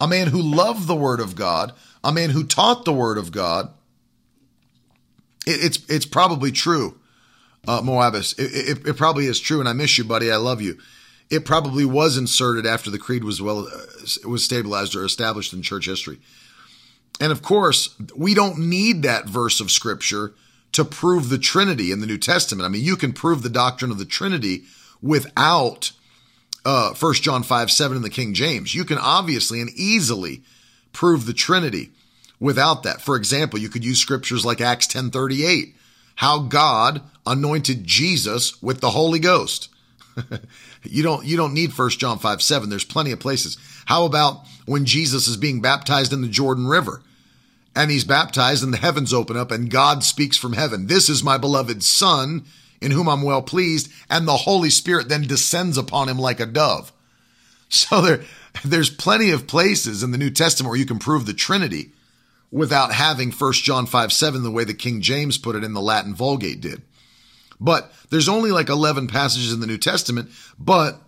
A 0.00 0.08
man 0.08 0.28
who 0.28 0.42
loved 0.42 0.88
the 0.88 0.96
Word 0.96 1.20
of 1.20 1.36
God, 1.36 1.72
a 2.02 2.12
man 2.12 2.30
who 2.30 2.42
taught 2.42 2.84
the 2.84 2.92
Word 2.92 3.18
of 3.18 3.30
God. 3.30 3.72
It, 5.46 5.64
it's, 5.64 5.90
it's 5.90 6.06
probably 6.06 6.52
true, 6.52 6.98
uh, 7.66 7.80
Moabus. 7.80 8.38
It, 8.38 8.78
it, 8.78 8.88
it 8.88 8.96
probably 8.96 9.26
is 9.26 9.40
true, 9.40 9.60
and 9.60 9.68
I 9.68 9.72
miss 9.72 9.98
you, 9.98 10.04
buddy. 10.04 10.30
I 10.30 10.36
love 10.36 10.62
you 10.62 10.78
it 11.32 11.46
probably 11.46 11.86
was 11.86 12.18
inserted 12.18 12.66
after 12.66 12.90
the 12.90 12.98
creed 12.98 13.24
was 13.24 13.40
well 13.40 13.66
uh, 13.66 14.28
was 14.28 14.44
stabilized 14.44 14.94
or 14.94 15.02
established 15.02 15.54
in 15.54 15.62
church 15.62 15.86
history. 15.86 16.18
And 17.20 17.32
of 17.32 17.40
course, 17.40 17.96
we 18.14 18.34
don't 18.34 18.58
need 18.58 19.02
that 19.02 19.26
verse 19.26 19.58
of 19.58 19.70
scripture 19.70 20.34
to 20.72 20.84
prove 20.84 21.30
the 21.30 21.38
Trinity 21.38 21.90
in 21.90 22.00
the 22.00 22.06
New 22.06 22.18
Testament. 22.18 22.66
I 22.66 22.68
mean, 22.68 22.84
you 22.84 22.96
can 22.96 23.14
prove 23.14 23.42
the 23.42 23.48
doctrine 23.48 23.90
of 23.90 23.98
the 23.98 24.04
Trinity 24.04 24.64
without 25.00 25.92
uh, 26.66 26.92
1 26.92 27.14
John 27.14 27.42
5 27.42 27.70
7 27.70 27.96
in 27.96 28.02
the 28.02 28.10
King 28.10 28.34
James. 28.34 28.74
You 28.74 28.84
can 28.84 28.98
obviously 28.98 29.62
and 29.62 29.70
easily 29.70 30.42
prove 30.92 31.24
the 31.24 31.32
Trinity 31.32 31.92
without 32.42 32.82
that. 32.82 33.00
For 33.00 33.14
example, 33.14 33.60
you 33.60 33.68
could 33.68 33.84
use 33.84 34.00
scriptures 34.00 34.44
like 34.44 34.60
Acts 34.60 34.88
10:38, 34.88 35.74
how 36.16 36.40
God 36.40 37.00
anointed 37.24 37.86
Jesus 37.86 38.60
with 38.60 38.80
the 38.80 38.90
Holy 38.90 39.20
Ghost. 39.20 39.68
you 40.82 41.04
don't 41.04 41.24
you 41.24 41.36
don't 41.36 41.54
need 41.54 41.72
1 41.72 41.90
John 41.90 42.18
5 42.18 42.42
7. 42.42 42.68
There's 42.68 42.84
plenty 42.84 43.12
of 43.12 43.20
places. 43.20 43.56
How 43.86 44.04
about 44.04 44.44
when 44.66 44.84
Jesus 44.84 45.28
is 45.28 45.36
being 45.36 45.60
baptized 45.60 46.12
in 46.12 46.20
the 46.20 46.28
Jordan 46.28 46.66
River? 46.66 47.02
And 47.74 47.90
he's 47.90 48.04
baptized 48.04 48.62
and 48.62 48.74
the 48.74 48.78
heavens 48.78 49.14
open 49.14 49.36
up 49.36 49.50
and 49.50 49.70
God 49.70 50.04
speaks 50.04 50.36
from 50.36 50.52
heaven. 50.52 50.88
This 50.88 51.08
is 51.08 51.24
my 51.24 51.38
beloved 51.38 51.82
son 51.82 52.44
in 52.82 52.90
whom 52.90 53.08
I'm 53.08 53.22
well 53.22 53.40
pleased. 53.40 53.90
And 54.10 54.28
the 54.28 54.36
Holy 54.36 54.68
Spirit 54.68 55.08
then 55.08 55.22
descends 55.22 55.78
upon 55.78 56.08
him 56.08 56.18
like 56.18 56.40
a 56.40 56.46
dove. 56.46 56.92
So 57.74 58.02
there, 58.02 58.20
there's 58.62 58.90
plenty 58.90 59.30
of 59.30 59.46
places 59.46 60.02
in 60.02 60.10
the 60.10 60.18
New 60.18 60.28
Testament 60.28 60.68
where 60.68 60.78
you 60.78 60.84
can 60.84 60.98
prove 60.98 61.24
the 61.24 61.32
Trinity 61.32 61.92
without 62.52 62.92
having 62.92 63.32
1 63.32 63.52
John 63.54 63.86
5 63.86 64.12
7 64.12 64.42
the 64.42 64.50
way 64.50 64.62
the 64.62 64.74
King 64.74 65.00
James 65.00 65.38
put 65.38 65.56
it 65.56 65.64
in 65.64 65.72
the 65.72 65.80
Latin 65.80 66.14
Vulgate 66.14 66.60
did. 66.60 66.82
But 67.58 67.92
there's 68.10 68.28
only 68.28 68.52
like 68.52 68.68
11 68.68 69.08
passages 69.08 69.52
in 69.52 69.60
the 69.60 69.66
New 69.66 69.78
Testament. 69.78 70.30
But 70.58 71.00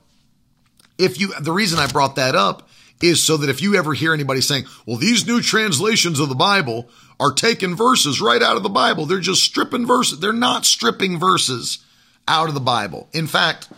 if 0.98 1.20
you, 1.20 1.34
the 1.40 1.52
reason 1.52 1.78
I 1.78 1.86
brought 1.86 2.16
that 2.16 2.34
up 2.34 2.68
is 3.02 3.22
so 3.22 3.36
that 3.36 3.50
if 3.50 3.60
you 3.60 3.76
ever 3.76 3.92
hear 3.92 4.14
anybody 4.14 4.40
saying, 4.40 4.64
well, 4.86 4.96
these 4.96 5.26
new 5.26 5.42
translations 5.42 6.20
of 6.20 6.28
the 6.28 6.34
Bible 6.34 6.88
are 7.20 7.32
taking 7.32 7.76
verses 7.76 8.20
right 8.20 8.40
out 8.40 8.56
of 8.56 8.62
the 8.62 8.68
Bible, 8.68 9.04
they're 9.04 9.20
just 9.20 9.42
stripping 9.42 9.86
verses. 9.86 10.20
They're 10.20 10.32
not 10.32 10.64
stripping 10.64 11.18
verses 11.18 11.80
out 12.26 12.48
of 12.48 12.54
the 12.54 12.60
Bible. 12.60 13.08
In 13.12 13.26
fact, 13.26 13.68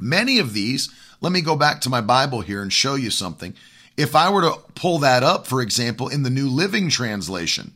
many 0.00 0.38
of 0.38 0.54
these, 0.54 0.92
let 1.20 1.32
me 1.32 1.40
go 1.42 1.54
back 1.54 1.82
to 1.82 1.90
my 1.90 2.00
Bible 2.00 2.40
here 2.40 2.62
and 2.62 2.72
show 2.72 2.94
you 2.94 3.10
something. 3.10 3.54
If 3.98 4.14
I 4.14 4.30
were 4.30 4.42
to 4.42 4.54
pull 4.76 5.00
that 5.00 5.24
up, 5.24 5.48
for 5.48 5.60
example, 5.60 6.08
in 6.08 6.22
the 6.22 6.30
New 6.30 6.48
Living 6.48 6.88
Translation, 6.88 7.72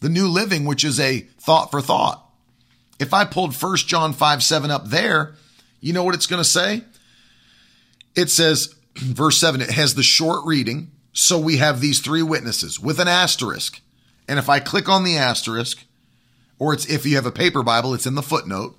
the 0.00 0.08
New 0.08 0.26
Living, 0.26 0.64
which 0.64 0.82
is 0.82 0.98
a 0.98 1.20
thought 1.38 1.70
for 1.70 1.80
thought, 1.80 2.28
if 2.98 3.14
I 3.14 3.24
pulled 3.24 3.54
1 3.54 3.76
John 3.76 4.12
5 4.12 4.42
7 4.42 4.70
up 4.72 4.88
there, 4.88 5.36
you 5.80 5.92
know 5.92 6.02
what 6.02 6.16
it's 6.16 6.26
going 6.26 6.42
to 6.42 6.48
say? 6.48 6.82
It 8.16 8.30
says, 8.30 8.74
verse 8.96 9.38
7, 9.38 9.60
it 9.60 9.70
has 9.70 9.94
the 9.94 10.02
short 10.02 10.44
reading. 10.44 10.90
So 11.12 11.38
we 11.38 11.58
have 11.58 11.80
these 11.80 12.00
three 12.00 12.22
witnesses 12.22 12.80
with 12.80 12.98
an 12.98 13.08
asterisk. 13.08 13.80
And 14.26 14.40
if 14.40 14.48
I 14.48 14.58
click 14.58 14.88
on 14.88 15.04
the 15.04 15.16
asterisk, 15.16 15.84
or 16.58 16.74
it's 16.74 16.86
if 16.86 17.06
you 17.06 17.14
have 17.14 17.26
a 17.26 17.32
paper 17.32 17.62
Bible, 17.62 17.94
it's 17.94 18.06
in 18.06 18.16
the 18.16 18.22
footnote. 18.22 18.76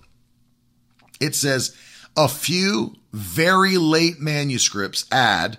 It 1.22 1.36
says, 1.36 1.74
a 2.18 2.28
few 2.28 2.98
very 3.14 3.78
late 3.78 4.20
manuscripts 4.20 5.06
add 5.10 5.58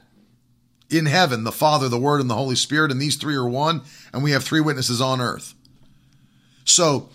in 0.91 1.07
heaven 1.07 1.45
the 1.45 1.53
Father, 1.53 1.89
the 1.89 1.99
Word, 1.99 2.21
and 2.21 2.29
the 2.29 2.35
Holy 2.35 2.57
Spirit, 2.57 2.91
and 2.91 3.01
these 3.01 3.17
three 3.17 3.37
are 3.37 3.49
one, 3.49 3.83
and 4.13 4.23
we 4.23 4.33
have 4.33 4.45
three 4.45 4.61
witnesses 4.61 5.01
on 5.01 5.21
earth. 5.21 5.55
So 6.65 7.11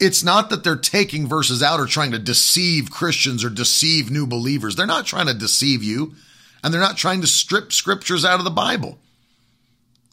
it's 0.00 0.24
not 0.24 0.50
that 0.50 0.64
they're 0.64 0.76
taking 0.76 1.26
verses 1.26 1.62
out 1.62 1.80
or 1.80 1.86
trying 1.86 2.12
to 2.12 2.18
deceive 2.18 2.90
Christians 2.90 3.44
or 3.44 3.50
deceive 3.50 4.10
new 4.10 4.26
believers. 4.26 4.76
They're 4.76 4.86
not 4.86 5.06
trying 5.06 5.26
to 5.26 5.34
deceive 5.34 5.82
you, 5.82 6.14
and 6.62 6.72
they're 6.72 6.80
not 6.80 6.96
trying 6.96 7.20
to 7.20 7.26
strip 7.26 7.72
scriptures 7.72 8.24
out 8.24 8.38
of 8.38 8.44
the 8.44 8.50
Bible 8.50 8.98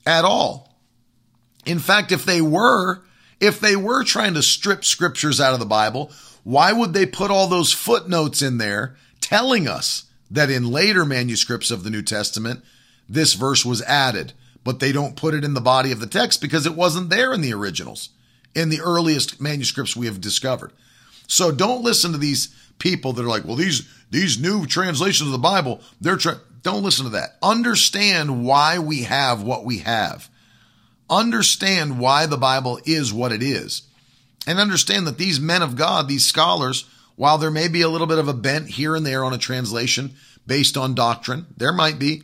at 0.06 0.26
all. 0.26 0.76
In 1.66 1.80
fact, 1.80 2.12
if 2.12 2.26
they 2.26 2.42
were, 2.42 3.02
if 3.40 3.60
they 3.60 3.76
were 3.76 4.04
trying 4.04 4.34
to 4.36 4.42
strip 4.42 4.84
scriptures 4.84 5.40
out 5.40 5.54
of 5.54 5.60
the 5.60 5.66
Bible, 5.66 6.12
why 6.44 6.74
would 6.74 6.94
they 6.94 7.06
put 7.06 7.32
all 7.32 7.48
those 7.48 7.72
footnotes 7.72 8.42
in 8.42 8.58
there 8.58 8.96
telling 9.20 9.68
us 9.68 10.06
that 10.30 10.50
in 10.50 10.72
later 10.72 11.06
manuscripts 11.06 11.72
of 11.72 11.84
the 11.84 11.90
New 11.90 12.02
Testament, 12.02 12.64
this 13.12 13.34
verse 13.34 13.66
was 13.66 13.82
added, 13.84 14.34
but 14.64 14.80
they 14.80 14.92
don't 14.92 15.16
put 15.16 15.34
it 15.34 15.44
in 15.44 15.54
the 15.54 15.62
body 15.62 15.92
of 15.92 16.00
the 16.00 16.08
text 16.08 16.42
because 16.42 16.66
it 16.66 16.76
wasn't 16.76 17.10
there 17.10 17.34
in 17.34 17.42
the 17.42 17.54
originals, 17.54 18.10
in 18.56 18.70
the 18.70 18.82
earliest 18.82 19.42
manuscripts 19.42 19.96
we 19.96 20.06
have 20.06 20.22
discovered. 20.22 20.72
So 21.28 21.52
don't 21.52 21.84
listen 21.84 22.12
to 22.12 22.18
these 22.18 22.56
people 22.80 23.14
that 23.14 23.24
are 23.24 23.30
like, 23.30 23.46
well, 23.46 23.56
these 23.56 23.88
these 24.10 24.40
new 24.40 24.66
translations 24.66 25.28
of 25.28 25.32
the 25.32 25.38
Bible, 25.38 25.82
they're 26.00 26.18
trying. 26.18 26.40
Don't 26.64 26.84
listen 26.84 27.06
to 27.06 27.12
that. 27.12 27.38
Understand 27.42 28.46
why 28.46 28.78
we 28.80 29.04
have 29.04 29.42
what 29.42 29.66
we 29.66 29.80
have. 29.80 30.30
Understand 31.10 32.00
why 32.00 32.26
the 32.26 32.38
Bible 32.38 32.80
is 32.86 33.12
what 33.12 33.32
it 33.32 33.42
is. 33.42 33.84
And 34.46 34.60
understand 34.60 35.08
that 35.08 35.18
these 35.18 35.40
men 35.40 35.62
of 35.62 35.76
God, 35.76 36.08
these 36.08 36.26
scholars, 36.26 36.86
while 37.16 37.38
there 37.38 37.52
may 37.52 37.68
be 37.68 37.82
a 37.82 37.90
little 37.90 38.08
bit 38.08 38.20
of 38.20 38.28
a 38.28 38.34
bent 38.34 38.70
here 38.70 38.96
and 38.96 39.06
there 39.06 39.24
on 39.24 39.34
a 39.34 39.38
translation 39.38 40.16
based 40.46 40.78
on 40.78 40.96
doctrine, 40.96 41.48
there 41.58 41.74
might 41.74 42.00
be. 42.00 42.24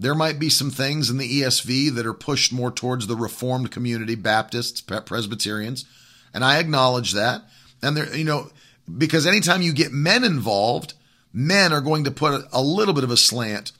There 0.00 0.14
might 0.14 0.38
be 0.38 0.48
some 0.48 0.70
things 0.70 1.10
in 1.10 1.18
the 1.18 1.42
ESV 1.42 1.92
that 1.96 2.06
are 2.06 2.14
pushed 2.14 2.52
more 2.52 2.70
towards 2.70 3.08
the 3.08 3.16
Reformed 3.16 3.72
community, 3.72 4.14
Baptists, 4.14 4.80
Presbyterians, 4.80 5.84
and 6.32 6.44
I 6.44 6.58
acknowledge 6.58 7.12
that. 7.12 7.42
And 7.82 7.96
there, 7.96 8.16
you 8.16 8.24
know, 8.24 8.50
because 8.96 9.26
anytime 9.26 9.60
you 9.60 9.72
get 9.72 9.92
men 9.92 10.22
involved, 10.22 10.94
men 11.32 11.72
are 11.72 11.80
going 11.80 12.04
to 12.04 12.12
put 12.12 12.44
a 12.52 12.62
little 12.62 12.94
bit 12.94 13.02
of 13.02 13.10
a 13.10 13.16
slant 13.16 13.72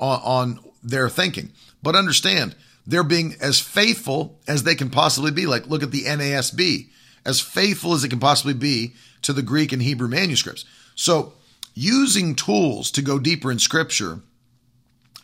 on, 0.00 0.20
on 0.24 0.60
their 0.82 1.08
thinking. 1.08 1.52
But 1.80 1.94
understand, 1.94 2.56
they're 2.84 3.04
being 3.04 3.36
as 3.40 3.60
faithful 3.60 4.40
as 4.48 4.64
they 4.64 4.74
can 4.74 4.90
possibly 4.90 5.30
be. 5.30 5.46
Like, 5.46 5.68
look 5.68 5.84
at 5.84 5.92
the 5.92 6.04
NASB, 6.04 6.88
as 7.24 7.40
faithful 7.40 7.94
as 7.94 8.02
it 8.02 8.08
can 8.08 8.20
possibly 8.20 8.54
be 8.54 8.94
to 9.22 9.32
the 9.32 9.42
Greek 9.42 9.72
and 9.72 9.80
Hebrew 9.80 10.08
manuscripts. 10.08 10.64
So, 10.96 11.34
using 11.74 12.34
tools 12.34 12.90
to 12.90 13.02
go 13.02 13.20
deeper 13.20 13.50
in 13.50 13.60
scripture 13.60 14.20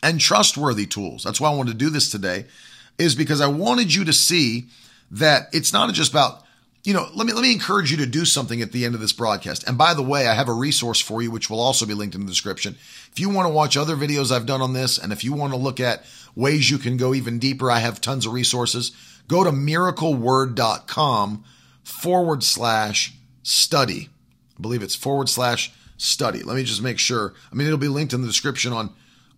and 0.01 0.19
trustworthy 0.19 0.85
tools. 0.85 1.23
That's 1.23 1.41
why 1.41 1.51
I 1.51 1.55
wanted 1.55 1.71
to 1.71 1.77
do 1.77 1.89
this 1.89 2.09
today, 2.09 2.45
is 2.97 3.15
because 3.15 3.41
I 3.41 3.47
wanted 3.47 3.93
you 3.93 4.05
to 4.05 4.13
see 4.13 4.67
that 5.11 5.49
it's 5.53 5.73
not 5.73 5.93
just 5.93 6.11
about 6.11 6.43
you 6.83 6.93
know, 6.93 7.07
let 7.13 7.27
me 7.27 7.33
let 7.33 7.41
me 7.41 7.51
encourage 7.51 7.91
you 7.91 7.97
to 7.97 8.05
do 8.05 8.23
something 8.23 8.61
at 8.61 8.71
the 8.71 8.85
end 8.85 8.95
of 8.95 9.01
this 9.01 9.11
broadcast. 9.11 9.67
And 9.67 9.77
by 9.77 9.93
the 9.93 10.01
way, 10.01 10.27
I 10.27 10.33
have 10.33 10.47
a 10.47 10.53
resource 10.53 10.99
for 10.99 11.21
you 11.21 11.29
which 11.29 11.49
will 11.49 11.59
also 11.59 11.85
be 11.85 11.93
linked 11.93 12.15
in 12.15 12.21
the 12.21 12.31
description. 12.31 12.77
If 13.11 13.19
you 13.19 13.29
want 13.29 13.47
to 13.47 13.53
watch 13.53 13.75
other 13.75 13.95
videos 13.95 14.31
I've 14.31 14.45
done 14.45 14.61
on 14.61 14.73
this 14.73 14.97
and 14.97 15.11
if 15.11 15.23
you 15.23 15.33
want 15.33 15.51
to 15.51 15.59
look 15.59 15.79
at 15.79 16.05
ways 16.35 16.69
you 16.69 16.77
can 16.77 16.95
go 16.95 17.13
even 17.13 17.37
deeper, 17.37 17.69
I 17.69 17.79
have 17.79 17.99
tons 17.99 18.25
of 18.25 18.33
resources. 18.33 18.91
Go 19.27 19.43
to 19.43 19.51
miracleword.com 19.51 21.43
forward 21.83 22.43
slash 22.43 23.13
study. 23.43 24.09
I 24.57 24.61
believe 24.61 24.81
it's 24.81 24.95
forward 24.95 25.27
slash 25.27 25.71
study. 25.97 26.43
Let 26.43 26.55
me 26.55 26.63
just 26.63 26.81
make 26.81 26.97
sure. 26.97 27.33
I 27.51 27.55
mean, 27.55 27.67
it'll 27.67 27.77
be 27.77 27.89
linked 27.89 28.13
in 28.13 28.21
the 28.21 28.27
description 28.27 28.71
on 28.71 28.93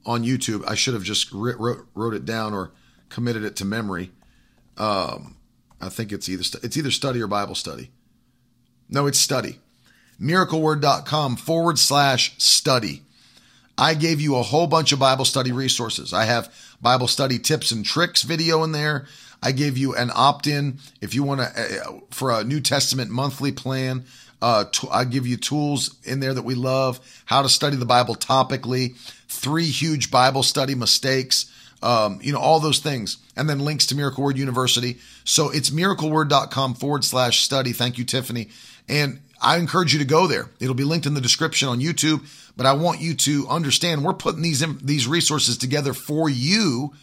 on 0.06 0.24
YouTube. 0.24 0.64
I 0.68 0.76
should 0.76 0.94
have 0.94 1.04
just 1.04 1.32
wrote, 1.32 1.88
wrote 1.94 2.14
it 2.14 2.26
down 2.26 2.54
or 2.54 2.72
committed 3.10 3.44
it 3.44 3.56
to 3.58 3.66
memory. 3.66 4.12
Um, 4.78 5.38
I 5.80 5.90
think 5.90 6.12
it's 6.12 6.30
either 6.30 6.44
it's 6.64 6.78
either 6.78 6.92
study 6.92 7.22
or 7.22 7.28
Bible 7.28 7.56
study. 7.56 7.92
No, 8.90 9.08
it's 9.08 9.20
study. 9.20 9.60
Miracleword.com 10.20 11.38
forward 11.38 11.80
slash 11.80 12.36
study. 12.38 13.02
I 13.78 13.96
gave 13.96 14.22
you 14.22 14.36
a 14.36 14.44
whole 14.44 14.68
bunch 14.68 14.92
of 14.92 15.00
Bible 15.00 15.26
study 15.26 15.52
resources. 15.52 16.14
I 16.14 16.26
have 16.26 16.54
Bible 16.82 17.08
study 17.08 17.40
tips 17.40 17.72
and 17.72 17.84
tricks 17.84 18.22
video 18.22 18.64
in 18.64 18.74
there. 18.74 19.08
I 19.42 19.52
gave 19.54 19.78
you 19.78 19.96
an 19.96 20.12
opt 20.14 20.46
in 20.46 20.78
if 21.02 21.16
you 21.16 21.24
want 21.24 21.42
to 21.42 21.48
uh, 21.48 22.00
for 22.12 22.32
a 22.32 22.44
New 22.44 22.60
Testament 22.60 23.10
monthly 23.10 23.52
plan. 23.52 24.06
Uh, 24.42 24.66
t- 24.66 24.88
I 24.92 25.04
give 25.04 25.28
you 25.28 25.38
tools 25.38 25.96
in 26.04 26.20
there 26.20 26.34
that 26.34 26.42
we 26.44 26.56
love, 26.56 27.00
how 27.26 27.42
to 27.42 27.50
study 27.50 27.76
the 27.76 27.86
Bible 27.86 28.16
topically, 28.16 28.96
three 29.28 29.70
huge 29.70 30.10
Bible 30.10 30.44
study 30.44 30.74
mistakes, 30.74 31.52
um, 31.84 32.20
you 32.22 32.34
know, 32.34 32.40
all 32.40 32.60
those 32.60 32.80
things, 32.80 33.18
and 33.36 33.50
then 33.50 33.60
links 33.60 33.86
to 33.88 33.96
Miracle 33.96 34.24
Word 34.24 34.38
University. 34.38 34.98
So 35.24 35.50
it's 35.50 35.70
miracleword.com 35.70 36.76
forward 36.76 37.04
slash 37.04 37.42
study. 37.42 37.72
Thank 37.72 37.98
you, 37.98 38.04
Tiffany. 38.04 38.50
And 38.88 39.22
I 39.42 39.58
encourage 39.58 39.94
you 39.94 40.00
to 40.00 40.06
go 40.06 40.28
there. 40.28 40.50
It'll 40.60 40.76
be 40.76 40.84
linked 40.84 41.08
in 41.08 41.14
the 41.14 41.22
description 41.22 41.68
on 41.68 41.80
YouTube, 41.80 42.22
but 42.56 42.66
I 42.66 42.74
want 42.74 43.02
you 43.02 43.16
to 43.16 43.48
understand 43.48 44.04
we're 44.04 44.14
putting 44.14 44.42
these, 44.42 44.64
these 44.78 45.08
resources 45.08 45.58
together 45.58 45.94
for 45.94 46.30
you 46.30 46.94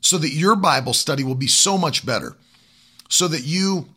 so 0.00 0.18
that 0.18 0.30
your 0.30 0.56
Bible 0.56 0.92
study 0.92 1.24
will 1.24 1.34
be 1.34 1.48
so 1.48 1.76
much 1.76 2.06
better, 2.06 2.36
so 3.08 3.28
that 3.28 3.44
you 3.44 3.88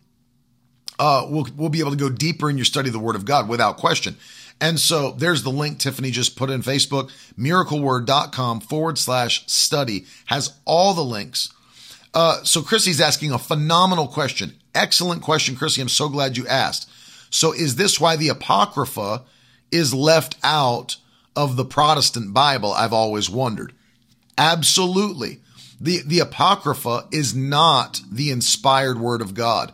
uh, 1.00 1.26
will, 1.30 1.48
we'll 1.56 1.70
be 1.70 1.80
able 1.80 1.92
to 1.92 1.98
go 1.98 2.10
deeper 2.10 2.50
in 2.50 2.58
your 2.58 2.66
study 2.66 2.90
of 2.90 2.94
the 2.94 3.00
Word 3.00 3.16
of 3.16 3.26
God 3.26 3.48
without 3.48 3.78
question. 3.78 4.18
And 4.62 4.80
so 4.80 5.12
there's 5.12 5.44
the 5.44 5.50
link 5.50 5.80
Tiffany 5.80 6.12
just 6.12 6.36
put 6.36 6.50
in 6.50 6.62
Facebook. 6.62 7.10
Miracleword.com 7.40 8.60
forward 8.60 8.98
slash 8.98 9.48
study 9.48 10.06
has 10.26 10.54
all 10.66 10.94
the 10.94 11.04
links. 11.04 11.54
Uh, 12.14 12.44
so 12.44 12.62
Chrissy's 12.62 13.00
asking 13.00 13.32
a 13.32 13.40
phenomenal 13.40 14.08
question. 14.08 14.56
Excellent 14.76 15.22
question, 15.22 15.56
Chrissy. 15.56 15.82
I'm 15.82 15.90
so 15.90 16.10
glad 16.10 16.38
you 16.38 16.46
asked. 16.48 16.90
So 17.30 17.54
is 17.54 17.76
this 17.76 18.00
why 18.00 18.16
the 18.16 18.30
Apocrypha 18.30 19.24
is 19.72 19.94
left 19.94 20.36
out 20.44 20.98
of 21.36 21.56
the 21.56 21.66
Protestant 21.66 22.34
Bible? 22.34 22.74
I've 22.74 22.94
always 22.94 23.30
wondered. 23.30 23.74
Absolutely. 24.38 25.40
The, 25.80 26.02
the 26.06 26.20
Apocrypha 26.20 27.08
is 27.12 27.36
not 27.36 28.02
the 28.12 28.32
inspired 28.32 29.00
word 29.00 29.22
of 29.22 29.34
God. 29.34 29.72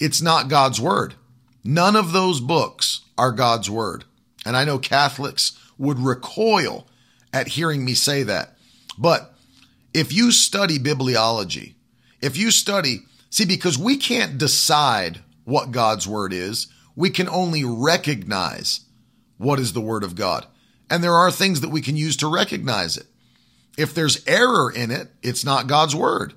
It's 0.00 0.22
not 0.22 0.48
God's 0.48 0.80
word. 0.80 1.14
None 1.64 1.96
of 1.96 2.12
those 2.12 2.40
books 2.40 3.00
are 3.16 3.32
God's 3.32 3.68
word. 3.68 4.04
And 4.46 4.56
I 4.56 4.64
know 4.64 4.78
Catholics 4.78 5.58
would 5.76 5.98
recoil 5.98 6.86
at 7.32 7.48
hearing 7.48 7.84
me 7.84 7.94
say 7.94 8.22
that. 8.22 8.56
But 8.96 9.34
if 9.92 10.12
you 10.12 10.32
study 10.32 10.78
bibliology, 10.78 11.74
if 12.20 12.36
you 12.36 12.50
study, 12.50 13.00
see, 13.30 13.44
because 13.44 13.78
we 13.78 13.96
can't 13.96 14.38
decide 14.38 15.20
what 15.44 15.70
God's 15.70 16.06
word 16.06 16.32
is, 16.32 16.68
we 16.96 17.10
can 17.10 17.28
only 17.28 17.64
recognize 17.64 18.80
what 19.36 19.58
is 19.58 19.72
the 19.72 19.80
word 19.80 20.02
of 20.02 20.14
God. 20.14 20.46
And 20.90 21.02
there 21.02 21.14
are 21.14 21.30
things 21.30 21.60
that 21.60 21.70
we 21.70 21.80
can 21.80 21.96
use 21.96 22.16
to 22.18 22.32
recognize 22.32 22.96
it. 22.96 23.06
If 23.76 23.94
there's 23.94 24.26
error 24.26 24.70
in 24.70 24.90
it, 24.90 25.08
it's 25.22 25.44
not 25.44 25.68
God's 25.68 25.94
word. 25.94 26.34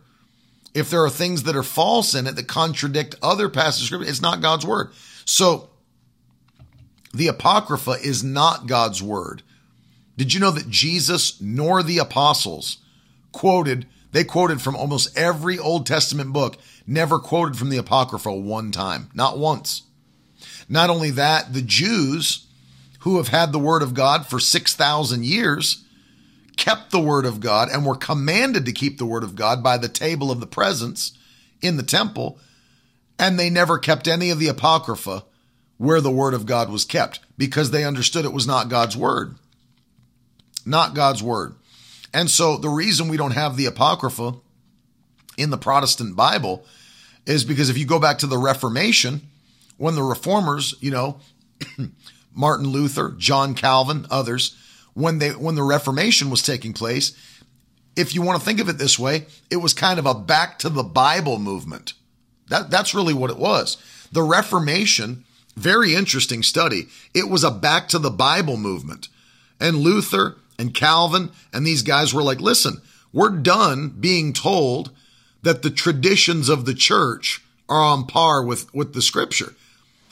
If 0.73 0.89
there 0.89 1.03
are 1.03 1.09
things 1.09 1.43
that 1.43 1.55
are 1.55 1.63
false 1.63 2.15
in 2.15 2.27
it 2.27 2.35
that 2.35 2.47
contradict 2.47 3.15
other 3.21 3.49
passages 3.49 3.83
of 3.83 3.87
scripture, 3.87 4.09
it's 4.09 4.21
not 4.21 4.41
God's 4.41 4.65
word. 4.65 4.91
So 5.25 5.69
the 7.13 7.27
Apocrypha 7.27 7.97
is 8.03 8.23
not 8.23 8.67
God's 8.67 9.03
word. 9.03 9.43
Did 10.17 10.33
you 10.33 10.39
know 10.39 10.51
that 10.51 10.69
Jesus 10.69 11.41
nor 11.41 11.83
the 11.83 11.97
apostles 11.97 12.77
quoted, 13.31 13.87
they 14.11 14.23
quoted 14.23 14.61
from 14.61 14.75
almost 14.75 15.17
every 15.17 15.57
Old 15.57 15.85
Testament 15.85 16.33
book, 16.33 16.57
never 16.85 17.19
quoted 17.19 17.57
from 17.57 17.69
the 17.69 17.77
Apocrypha 17.77 18.31
one 18.33 18.71
time, 18.71 19.09
not 19.13 19.37
once. 19.37 19.83
Not 20.67 20.89
only 20.89 21.11
that, 21.11 21.53
the 21.53 21.61
Jews 21.61 22.47
who 22.99 23.17
have 23.17 23.29
had 23.29 23.51
the 23.51 23.59
word 23.59 23.81
of 23.81 23.93
God 23.93 24.27
for 24.27 24.39
6,000 24.39 25.25
years 25.25 25.83
kept 26.57 26.91
the 26.91 26.99
word 26.99 27.25
of 27.25 27.39
God 27.39 27.69
and 27.69 27.85
were 27.85 27.95
commanded 27.95 28.65
to 28.65 28.71
keep 28.71 28.97
the 28.97 29.05
word 29.05 29.23
of 29.23 29.35
God 29.35 29.63
by 29.63 29.77
the 29.77 29.89
table 29.89 30.31
of 30.31 30.39
the 30.39 30.47
presence 30.47 31.17
in 31.61 31.77
the 31.77 31.83
temple, 31.83 32.39
and 33.17 33.39
they 33.39 33.49
never 33.49 33.77
kept 33.77 34.07
any 34.07 34.29
of 34.29 34.39
the 34.39 34.47
apocrypha 34.47 35.23
where 35.77 36.01
the 36.01 36.11
word 36.11 36.33
of 36.33 36.45
God 36.45 36.69
was 36.69 36.85
kept 36.85 37.19
because 37.37 37.71
they 37.71 37.83
understood 37.83 38.25
it 38.25 38.33
was 38.33 38.47
not 38.47 38.69
God's 38.69 38.95
word. 38.95 39.35
Not 40.65 40.93
God's 40.93 41.23
word. 41.23 41.55
And 42.13 42.29
so 42.29 42.57
the 42.57 42.69
reason 42.69 43.07
we 43.07 43.17
don't 43.17 43.31
have 43.31 43.57
the 43.57 43.65
apocrypha 43.65 44.35
in 45.37 45.49
the 45.49 45.57
Protestant 45.57 46.15
Bible 46.15 46.65
is 47.25 47.45
because 47.45 47.69
if 47.69 47.77
you 47.77 47.85
go 47.85 47.99
back 47.99 48.19
to 48.19 48.27
the 48.27 48.37
Reformation, 48.37 49.21
when 49.77 49.95
the 49.95 50.03
reformers, 50.03 50.75
you 50.79 50.91
know, 50.91 51.19
Martin 52.35 52.67
Luther, 52.67 53.15
John 53.17 53.55
Calvin, 53.55 54.05
others, 54.11 54.55
when 54.93 55.19
they 55.19 55.29
when 55.29 55.55
the 55.55 55.63
Reformation 55.63 56.29
was 56.29 56.41
taking 56.41 56.73
place, 56.73 57.13
if 57.95 58.15
you 58.15 58.21
want 58.21 58.39
to 58.39 58.45
think 58.45 58.59
of 58.59 58.69
it 58.69 58.77
this 58.77 58.97
way, 58.97 59.25
it 59.49 59.57
was 59.57 59.73
kind 59.73 59.99
of 59.99 60.05
a 60.05 60.13
back 60.13 60.59
to 60.59 60.69
the 60.69 60.83
Bible 60.83 61.39
movement. 61.39 61.93
That 62.49 62.69
that's 62.69 62.93
really 62.93 63.13
what 63.13 63.31
it 63.31 63.37
was. 63.37 63.77
The 64.11 64.23
Reformation, 64.23 65.23
very 65.55 65.95
interesting 65.95 66.43
study. 66.43 66.87
It 67.13 67.29
was 67.29 67.43
a 67.43 67.51
back 67.51 67.87
to 67.89 67.99
the 67.99 68.09
Bible 68.09 68.57
movement. 68.57 69.07
And 69.59 69.77
Luther 69.77 70.37
and 70.57 70.73
Calvin 70.73 71.31
and 71.53 71.65
these 71.65 71.83
guys 71.83 72.13
were 72.13 72.23
like, 72.23 72.41
"Listen, 72.41 72.81
we're 73.13 73.29
done 73.29 73.89
being 73.99 74.33
told 74.33 74.91
that 75.43 75.61
the 75.61 75.69
traditions 75.69 76.49
of 76.49 76.65
the 76.65 76.73
church 76.73 77.41
are 77.69 77.81
on 77.81 78.05
par 78.05 78.43
with 78.43 78.73
with 78.73 78.93
the 78.93 79.01
scripture." 79.01 79.55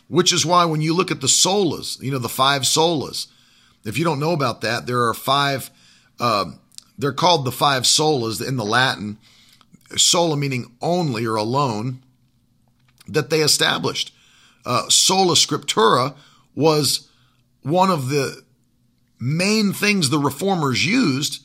Which 0.08 0.34
is 0.34 0.46
why 0.46 0.66
when 0.66 0.82
you 0.82 0.96
look 0.96 1.12
at 1.12 1.22
the 1.22 1.28
solas, 1.28 2.02
you 2.02 2.10
know, 2.10 2.18
the 2.18 2.30
five 2.30 2.64
solas, 2.64 3.28
if 3.90 3.98
you 3.98 4.06
don't 4.06 4.20
know 4.20 4.32
about 4.32 4.62
that, 4.62 4.86
there 4.88 5.08
are 5.08 5.14
five, 5.14 5.70
uh, 6.20 6.52
they're 6.98 7.12
called 7.12 7.46
the 7.46 7.52
five 7.52 7.84
solas 7.84 8.46
in 8.46 8.56
the 8.56 8.66
Latin, 8.66 9.18
sola 9.98 10.38
meaning 10.38 10.72
only 10.82 11.26
or 11.26 11.36
alone, 11.36 12.02
that 13.08 13.30
they 13.30 13.42
established. 13.42 14.14
Uh, 14.66 14.88
sola 14.90 15.34
scriptura 15.34 16.16
was 16.56 17.10
one 17.64 17.90
of 17.90 18.10
the 18.10 18.44
main 19.20 19.74
things 19.74 20.10
the 20.10 20.20
reformers 20.20 20.86
used 20.86 21.44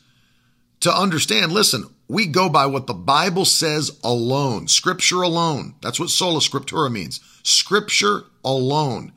to 0.80 0.94
understand 0.94 1.52
listen, 1.52 1.84
we 2.08 2.26
go 2.26 2.48
by 2.48 2.66
what 2.66 2.86
the 2.86 2.94
Bible 2.94 3.44
says 3.44 3.98
alone, 4.04 4.68
scripture 4.68 5.22
alone. 5.22 5.74
That's 5.80 5.98
what 5.98 6.10
sola 6.10 6.40
scriptura 6.40 6.92
means. 6.92 7.20
Scripture 7.42 8.24
alone. 8.44 9.12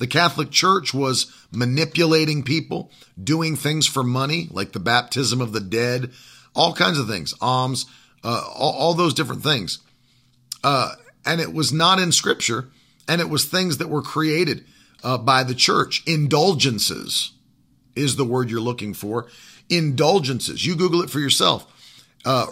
The 0.00 0.06
Catholic 0.06 0.50
Church 0.50 0.94
was 0.94 1.30
manipulating 1.52 2.42
people, 2.42 2.90
doing 3.22 3.54
things 3.54 3.86
for 3.86 4.02
money, 4.02 4.48
like 4.50 4.72
the 4.72 4.80
baptism 4.80 5.42
of 5.42 5.52
the 5.52 5.60
dead, 5.60 6.10
all 6.56 6.72
kinds 6.72 6.98
of 6.98 7.06
things, 7.06 7.34
alms, 7.38 7.84
uh, 8.24 8.42
all, 8.54 8.72
all, 8.72 8.94
those 8.94 9.12
different 9.12 9.42
things. 9.42 9.78
Uh, 10.64 10.94
and 11.26 11.38
it 11.38 11.52
was 11.52 11.70
not 11.70 11.98
in 11.98 12.12
Scripture, 12.12 12.70
and 13.06 13.20
it 13.20 13.28
was 13.28 13.44
things 13.44 13.76
that 13.76 13.90
were 13.90 14.00
created 14.00 14.64
uh, 15.04 15.18
by 15.18 15.44
the 15.44 15.54
church. 15.54 16.02
Indulgences 16.06 17.32
is 17.94 18.16
the 18.16 18.24
word 18.24 18.48
you're 18.48 18.58
looking 18.58 18.94
for. 18.94 19.26
Indulgences. 19.68 20.64
You 20.64 20.76
Google 20.76 21.02
it 21.02 21.10
for 21.10 21.20
yourself. 21.20 21.66
Uh, 22.24 22.46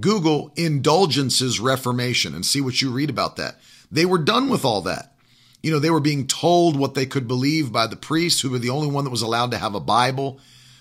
Google 0.00 0.52
indulgences 0.56 1.60
reformation 1.60 2.34
and 2.34 2.44
see 2.44 2.60
what 2.60 2.82
you 2.82 2.90
read 2.90 3.08
about 3.08 3.36
that. 3.36 3.54
They 3.90 4.04
were 4.04 4.18
done 4.18 4.48
with 4.48 4.64
all 4.64 4.80
that. 4.82 5.14
You 5.62 5.72
know, 5.72 5.78
they 5.78 5.90
were 5.90 6.00
being 6.00 6.26
told 6.26 6.78
what 6.78 6.94
they 6.94 7.06
could 7.06 7.26
believe 7.26 7.72
by 7.72 7.86
the 7.86 7.96
priests, 7.96 8.40
who 8.40 8.50
were 8.50 8.58
the 8.58 8.70
only 8.70 8.88
one 8.88 9.04
that 9.04 9.10
was 9.10 9.22
allowed 9.22 9.50
to 9.50 9.58
have 9.58 9.74
a 9.74 9.80
Bible. 9.80 10.38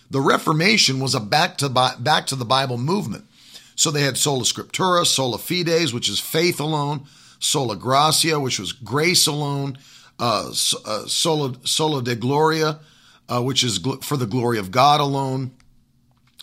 The 0.10 0.22
Reformation 0.22 0.99
was 0.99 1.16
a 1.16 1.20
back 1.20 1.58
to 1.58 1.70
back 1.70 2.28
to 2.28 2.36
the 2.36 2.45
Bible 2.45 2.78
movement. 2.78 3.26
So 3.76 3.91
they 3.91 4.02
had 4.02 4.18
sola 4.18 4.44
scriptura, 4.44 5.06
sola 5.06 5.38
fides, 5.38 5.94
which 5.94 6.10
is 6.10 6.20
faith 6.20 6.60
alone, 6.60 7.06
sola 7.40 7.76
gratia, 7.76 8.40
which 8.40 8.60
was 8.60 8.72
grace 8.72 9.28
alone, 9.28 9.78
uh, 10.20 10.52
uh, 10.86 11.06
sola 11.06 11.56
sola 11.64 12.02
de 12.02 12.16
gloria, 12.16 12.80
uh, 13.30 13.41
which 13.41 13.64
is 13.64 13.80
gl- 13.80 14.04
for 14.04 14.18
the 14.18 14.26
glory 14.26 14.58
of 14.58 14.72
God 14.72 14.99
alone. 14.99 15.52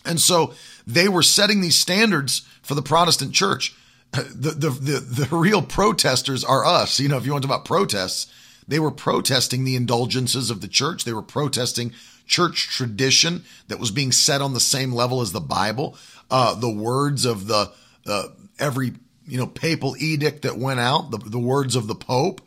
And 0.04 0.20
so 0.20 0.54
they 0.86 1.08
were 1.08 1.22
setting 1.22 1.60
these 1.60 1.78
standards 1.78 2.42
for 2.62 2.74
the 2.74 2.82
Protestant 2.82 3.32
church 3.32 3.74
the, 4.14 4.50
the, 4.50 4.70
the, 4.70 5.26
the 5.26 5.36
real 5.36 5.62
protesters 5.62 6.44
are 6.44 6.64
us. 6.64 7.00
You 7.00 7.08
know, 7.08 7.16
if 7.16 7.26
you 7.26 7.32
want 7.32 7.42
to 7.42 7.48
talk 7.48 7.56
about 7.56 7.66
protests, 7.66 8.32
they 8.66 8.78
were 8.78 8.90
protesting 8.90 9.64
the 9.64 9.76
indulgences 9.76 10.50
of 10.50 10.60
the 10.60 10.68
church. 10.68 11.04
They 11.04 11.12
were 11.12 11.22
protesting 11.22 11.92
church 12.26 12.68
tradition 12.68 13.44
that 13.68 13.78
was 13.78 13.90
being 13.90 14.12
set 14.12 14.40
on 14.40 14.54
the 14.54 14.60
same 14.60 14.92
level 14.92 15.20
as 15.20 15.32
the 15.32 15.40
Bible. 15.40 15.96
Uh, 16.30 16.54
the 16.54 16.70
words 16.70 17.24
of 17.24 17.46
the, 17.46 17.70
uh, 18.06 18.28
every, 18.58 18.92
you 19.26 19.36
know, 19.36 19.46
papal 19.46 19.96
edict 19.98 20.42
that 20.42 20.56
went 20.56 20.80
out, 20.80 21.10
the, 21.10 21.18
the 21.18 21.38
words 21.38 21.76
of 21.76 21.86
the 21.86 21.94
Pope, 21.94 22.40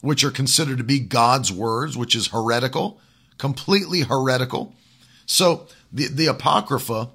which 0.00 0.24
are 0.24 0.30
considered 0.30 0.78
to 0.78 0.84
be 0.84 1.00
God's 1.00 1.52
words, 1.52 1.96
which 1.96 2.14
is 2.14 2.28
heretical, 2.28 3.00
completely 3.36 4.02
heretical. 4.02 4.74
So 5.26 5.66
the, 5.92 6.06
the 6.06 6.26
Apocrypha, 6.26 7.10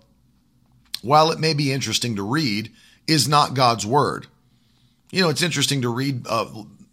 while 1.01 1.31
it 1.31 1.39
may 1.39 1.53
be 1.53 1.71
interesting 1.71 2.15
to 2.15 2.23
read, 2.23 2.71
is 3.07 3.27
not 3.27 3.53
God's 3.53 3.85
word. 3.85 4.27
You 5.11 5.21
know, 5.21 5.29
it's 5.29 5.43
interesting 5.43 5.81
to 5.81 5.89
read 5.89 6.25
uh, 6.27 6.45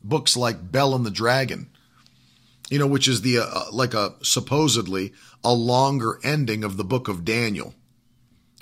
books 0.02 0.36
like 0.36 0.70
Bell 0.70 0.94
and 0.94 1.06
the 1.06 1.10
Dragon, 1.10 1.70
you 2.68 2.78
know, 2.78 2.86
which 2.86 3.08
is 3.08 3.22
the 3.22 3.38
uh, 3.38 3.44
uh, 3.44 3.64
like 3.72 3.94
a 3.94 4.14
supposedly 4.22 5.12
a 5.42 5.52
longer 5.52 6.18
ending 6.22 6.64
of 6.64 6.76
the 6.76 6.84
book 6.84 7.08
of 7.08 7.24
Daniel. 7.24 7.74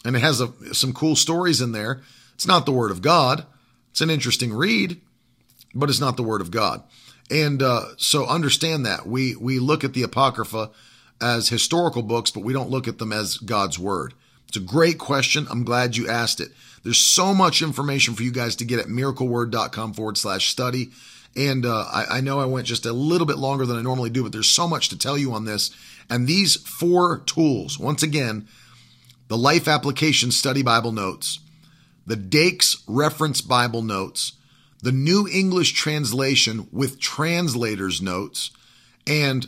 And 0.05 0.15
it 0.15 0.21
has 0.21 0.41
a, 0.41 0.53
some 0.75 0.93
cool 0.93 1.17
stories 1.17 1.61
in 1.61 1.73
there. 1.73 2.03
It's 2.35 2.47
not 2.47 2.67
the 2.67 2.73
word 2.73 2.93
of 2.93 3.03
God. 3.03 3.47
It's 3.91 4.01
an 4.01 4.11
interesting 4.11 4.55
read, 4.55 5.01
but 5.75 5.91
it's 5.91 6.01
not 6.01 6.17
the 6.17 6.23
word 6.23 6.41
of 6.41 6.53
God. 6.53 6.85
And 7.31 7.63
uh, 7.63 7.97
so 7.97 8.27
understand 8.27 8.87
that 8.87 9.07
we 9.07 9.35
we 9.37 9.59
look 9.59 9.85
at 9.85 9.93
the 9.93 10.05
apocrypha 10.05 10.71
as 11.21 11.49
historical 11.49 12.03
books, 12.03 12.31
but 12.31 12.45
we 12.45 12.53
don't 12.53 12.71
look 12.71 12.87
at 12.87 12.99
them 12.99 13.13
as 13.13 13.39
God's 13.39 13.79
word. 13.79 14.15
It's 14.47 14.57
a 14.57 14.61
great 14.61 14.99
question. 14.99 15.47
I'm 15.51 15.65
glad 15.65 15.97
you 15.97 16.09
asked 16.09 16.41
it. 16.41 16.51
There's 16.89 16.97
so 16.97 17.35
much 17.35 17.61
information 17.61 18.15
for 18.15 18.23
you 18.23 18.33
guys 18.33 18.57
to 18.57 18.65
get 18.65 18.81
at 18.81 18.87
miracleword.com 18.87 19.93
forward 19.93 20.17
slash 20.17 20.49
study. 20.49 20.89
And 21.37 21.67
uh, 21.67 21.85
I, 21.93 22.07
I, 22.13 22.21
know 22.23 22.41
I 22.41 22.47
went 22.47 22.67
just 22.67 22.87
a 22.87 22.95
little 22.95 23.27
bit 23.27 23.37
longer 23.37 23.67
than 23.67 23.77
I 23.77 23.83
normally 23.83 24.09
do, 24.09 24.23
but 24.23 24.33
there's 24.33 24.49
so 24.49 24.67
much 24.67 24.89
to 24.89 24.97
tell 24.97 25.19
you 25.19 25.35
on 25.35 25.45
this. 25.45 25.71
And 26.09 26.27
these 26.27 26.57
four 26.57 27.19
tools, 27.19 27.79
once 27.79 28.03
again, 28.03 28.49
the 29.27 29.37
Life 29.37 29.69
Application 29.69 30.31
Study 30.31 30.63
Bible 30.63 30.91
Notes, 30.91 31.41
the 32.07 32.17
Dake's 32.17 32.83
Reference 32.89 33.43
Bible 33.43 33.83
Notes, 33.83 34.33
the 34.83 34.91
New 34.91 35.29
English 35.31 35.73
Translation 35.73 36.69
with 36.73 36.99
Translator's 36.99 38.01
Notes, 38.01 38.51
and 39.07 39.47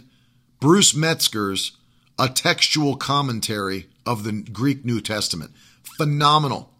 Bruce 0.60 0.94
Metzger's 0.94 1.72
A 2.18 2.28
Textual 2.28 2.96
Commentary 2.96 3.88
of 4.04 4.24
the 4.24 4.32
Greek 4.32 4.84
New 4.84 5.00
Testament. 5.00 5.52
Phenomenal, 5.96 6.70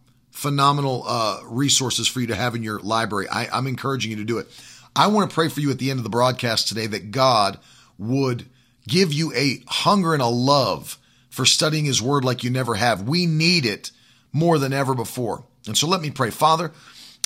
phenomenal 0.41 1.05
uh, 1.07 1.39
resources 1.45 2.09
for 2.09 2.23
you 2.23 2.29
to 2.29 2.35
have 2.35 2.55
in 2.55 2.63
your 2.63 2.81
library. 2.81 3.29
I, 3.29 3.47
I'm 3.53 3.67
encouraging 3.67 4.11
you 4.11 4.17
to 4.17 4.25
do 4.25 4.39
it. 4.39 4.49
I 4.97 5.09
want 5.09 5.29
to 5.29 5.35
pray 5.35 5.49
for 5.49 5.61
you 5.61 5.71
at 5.71 5.79
the 5.79 5.91
end 5.91 6.01
of 6.01 6.03
the 6.03 6.09
broadcast 6.09 6.67
today 6.67 6.87
that 6.87 7.11
God 7.11 7.59
would 7.99 8.47
give 8.89 9.13
you 9.13 9.35
a 9.35 9.63
hunger 9.67 10.15
and 10.15 10.23
a 10.23 10.29
love 10.29 10.99
for 11.29 11.45
studying 11.45 11.85
His 11.85 12.01
Word 12.01 12.25
like 12.25 12.43
you 12.43 12.49
never 12.49 12.75
have. 12.75 13.03
We 13.03 13.27
need 13.27 13.67
it 13.67 13.91
more 14.33 14.59
than 14.59 14.73
ever 14.73 14.95
before. 14.95 15.45
And 15.67 15.77
so 15.77 15.87
let 15.87 16.01
me 16.01 16.11
pray. 16.11 16.31
Father, 16.31 16.73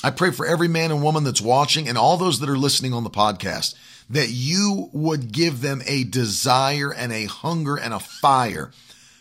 I 0.03 0.11
pray 0.11 0.33
for 0.33 0.45
every 0.45 0.67
man 0.67 0.91
and 0.91 1.01
woman 1.01 1.23
that's 1.23 1.41
watching 1.41 1.89
and 1.89 1.97
all 1.97 2.17
those 2.17 2.41
that 2.41 2.49
are 2.49 2.59
listening 2.59 2.93
on 2.93 3.05
the 3.05 3.11
podcast 3.11 3.77
that 4.11 4.31
you 4.31 4.91
would 4.93 5.31
give 5.31 5.61
them 5.61 5.83
a 5.87 6.03
desire 6.03 6.93
and 6.93 7.13
a 7.13 7.27
hunger 7.27 7.77
and 7.77 7.95
a 7.95 8.01
fire 8.01 8.73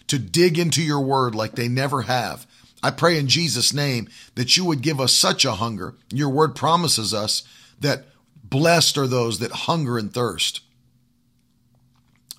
to 0.08 0.18
dig 0.18 0.58
into 0.58 0.82
your 0.82 1.00
word 1.00 1.36
like 1.36 1.54
they 1.54 1.68
never 1.68 2.02
have. 2.02 2.48
I 2.84 2.92
pray 2.92 3.18
in 3.18 3.28
Jesus' 3.28 3.74
name 3.74 4.10
that 4.36 4.58
you 4.58 4.66
would 4.66 4.82
give 4.82 5.00
us 5.00 5.14
such 5.14 5.46
a 5.46 5.54
hunger. 5.54 5.96
Your 6.12 6.30
word 6.30 6.54
promises 6.54 7.14
us 7.14 7.44
that 7.80 8.06
blessed 8.44 8.98
are 8.98 9.08
those 9.08 9.40
that 9.40 9.52
hunger 9.52 9.98
and 9.98 10.14
thirst 10.14 10.60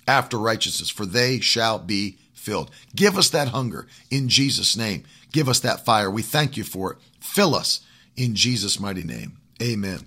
after 0.07 0.37
righteousness, 0.37 0.89
for 0.89 1.05
they 1.05 1.39
shall 1.39 1.79
be 1.79 2.19
filled. 2.33 2.69
Give 2.95 3.17
us 3.17 3.29
that 3.31 3.49
hunger 3.49 3.87
in 4.11 4.29
Jesus' 4.29 4.77
name. 4.77 5.03
Give 5.31 5.49
us 5.49 5.59
that 5.61 5.83
fire. 5.83 6.11
We 6.11 6.21
thank 6.21 6.55
you 6.57 6.63
for 6.63 6.93
it. 6.93 6.99
Fill 7.19 7.55
us 7.55 7.81
in 8.15 8.35
Jesus' 8.35 8.79
mighty 8.79 9.03
name. 9.03 9.37
Amen. 9.61 10.01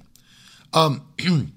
Um, 0.73 1.09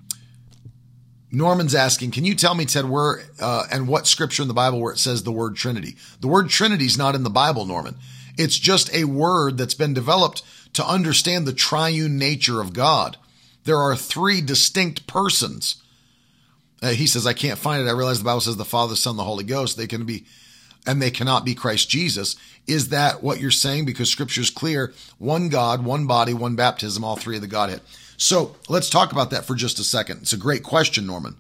Norman's 1.31 1.75
asking, 1.75 2.11
can 2.11 2.25
you 2.25 2.35
tell 2.35 2.55
me, 2.55 2.65
Ted, 2.65 2.89
where 2.89 3.21
uh, 3.39 3.65
and 3.71 3.87
what 3.87 4.07
scripture 4.07 4.41
in 4.41 4.47
the 4.47 4.53
Bible 4.53 4.81
where 4.81 4.91
it 4.91 4.97
says 4.97 5.23
the 5.23 5.31
word 5.31 5.55
Trinity? 5.55 5.95
The 6.19 6.27
word 6.27 6.49
Trinity 6.49 6.85
is 6.85 6.97
not 6.97 7.15
in 7.15 7.23
the 7.23 7.29
Bible, 7.29 7.65
Norman. 7.65 7.95
It's 8.37 8.57
just 8.57 8.93
a 8.93 9.05
word 9.05 9.57
that's 9.57 9.73
been 9.73 9.93
developed 9.93 10.43
to 10.73 10.85
understand 10.85 11.45
the 11.45 11.53
triune 11.53 12.17
nature 12.17 12.61
of 12.61 12.73
God. 12.73 13.17
There 13.63 13.77
are 13.77 13.95
three 13.95 14.41
distinct 14.41 15.07
persons 15.07 15.75
Uh, 16.83 16.89
he 16.89 17.05
says, 17.05 17.27
I 17.27 17.33
can't 17.33 17.59
find 17.59 17.81
it. 17.81 17.87
I 17.87 17.93
realize 17.93 18.17
the 18.17 18.25
Bible 18.25 18.41
says 18.41 18.57
the 18.57 18.65
Father, 18.65 18.93
the 18.93 18.97
Son, 18.97 19.15
the 19.15 19.23
Holy 19.23 19.43
Ghost. 19.43 19.77
They 19.77 19.85
can 19.85 20.03
be, 20.03 20.25
and 20.87 20.99
they 20.99 21.11
cannot 21.11 21.45
be 21.45 21.53
Christ 21.53 21.89
Jesus. 21.89 22.35
Is 22.65 22.89
that 22.89 23.21
what 23.21 23.39
you're 23.39 23.51
saying? 23.51 23.85
Because 23.85 24.09
scripture 24.09 24.41
is 24.41 24.49
clear 24.49 24.91
one 25.19 25.49
God, 25.49 25.85
one 25.85 26.07
body, 26.07 26.33
one 26.33 26.55
baptism, 26.55 27.03
all 27.03 27.15
three 27.15 27.35
of 27.35 27.41
the 27.41 27.47
Godhead. 27.47 27.81
So 28.17 28.55
let's 28.67 28.89
talk 28.89 29.11
about 29.11 29.29
that 29.29 29.45
for 29.45 29.55
just 29.55 29.79
a 29.79 29.83
second. 29.83 30.21
It's 30.23 30.33
a 30.33 30.37
great 30.37 30.63
question, 30.63 31.05
Norman. 31.05 31.35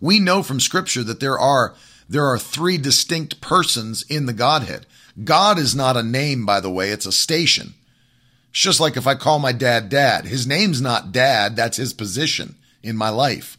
We 0.00 0.18
know 0.18 0.42
from 0.42 0.58
scripture 0.58 1.04
that 1.04 1.20
there 1.20 1.38
are 1.38 1.74
there 2.08 2.26
are 2.26 2.38
three 2.38 2.78
distinct 2.78 3.40
persons 3.40 4.02
in 4.08 4.26
the 4.26 4.32
Godhead. 4.32 4.84
God 5.22 5.58
is 5.58 5.74
not 5.74 5.96
a 5.96 6.02
name, 6.02 6.46
by 6.46 6.60
the 6.60 6.70
way, 6.70 6.90
it's 6.90 7.06
a 7.06 7.12
station. 7.12 7.74
It's 8.50 8.60
just 8.60 8.80
like 8.80 8.96
if 8.96 9.06
I 9.06 9.14
call 9.14 9.38
my 9.38 9.52
dad 9.52 9.88
dad. 9.88 10.26
His 10.26 10.46
name's 10.46 10.80
not 10.80 11.12
dad, 11.12 11.56
that's 11.56 11.76
his 11.76 11.92
position 11.92 12.56
in 12.82 12.96
my 12.96 13.08
life. 13.08 13.58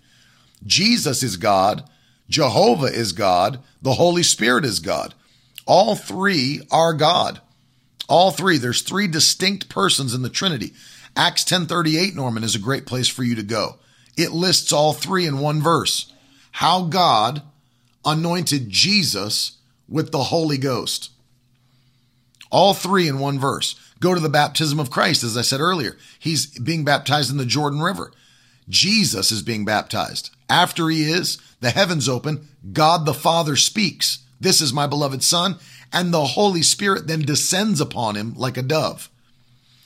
Jesus 0.65 1.23
is 1.23 1.37
God, 1.37 1.83
Jehovah 2.29 2.87
is 2.87 3.11
God, 3.11 3.59
the 3.81 3.93
Holy 3.93 4.23
Spirit 4.23 4.65
is 4.65 4.79
God. 4.79 5.13
All 5.65 5.95
three 5.95 6.61
are 6.71 6.93
God. 6.93 7.39
All 8.09 8.31
three. 8.31 8.57
There's 8.57 8.81
three 8.81 9.07
distinct 9.07 9.69
persons 9.69 10.13
in 10.13 10.21
the 10.21 10.29
Trinity. 10.29 10.73
Acts 11.15 11.43
10:38 11.43 12.15
Norman 12.15 12.43
is 12.43 12.55
a 12.55 12.59
great 12.59 12.85
place 12.85 13.07
for 13.07 13.23
you 13.23 13.35
to 13.35 13.43
go. 13.43 13.77
It 14.17 14.31
lists 14.31 14.71
all 14.71 14.93
three 14.93 15.25
in 15.25 15.39
one 15.39 15.61
verse. 15.61 16.11
How 16.51 16.83
God 16.83 17.41
anointed 18.05 18.69
Jesus 18.69 19.53
with 19.87 20.11
the 20.11 20.25
Holy 20.25 20.57
Ghost. 20.57 21.11
All 22.53 22.75
three 22.75 23.07
in 23.07 23.17
one 23.17 23.39
verse. 23.39 23.75
Go 23.99 24.13
to 24.13 24.19
the 24.19 24.29
baptism 24.29 24.79
of 24.79 24.91
Christ 24.91 25.23
as 25.23 25.35
I 25.35 25.41
said 25.41 25.59
earlier. 25.59 25.97
He's 26.19 26.45
being 26.59 26.85
baptized 26.85 27.31
in 27.31 27.37
the 27.37 27.47
Jordan 27.47 27.81
River. 27.81 28.11
Jesus 28.69 29.31
is 29.31 29.41
being 29.41 29.65
baptized. 29.65 30.29
After 30.47 30.87
he 30.89 31.09
is, 31.09 31.39
the 31.61 31.71
heavens 31.71 32.07
open, 32.07 32.47
God 32.71 33.07
the 33.07 33.13
Father 33.15 33.55
speaks, 33.55 34.19
This 34.39 34.61
is 34.61 34.71
my 34.71 34.85
beloved 34.85 35.23
Son, 35.23 35.57
and 35.91 36.13
the 36.13 36.25
Holy 36.25 36.61
Spirit 36.61 37.07
then 37.07 37.21
descends 37.21 37.81
upon 37.81 38.15
him 38.15 38.35
like 38.35 38.55
a 38.55 38.61
dove. 38.61 39.09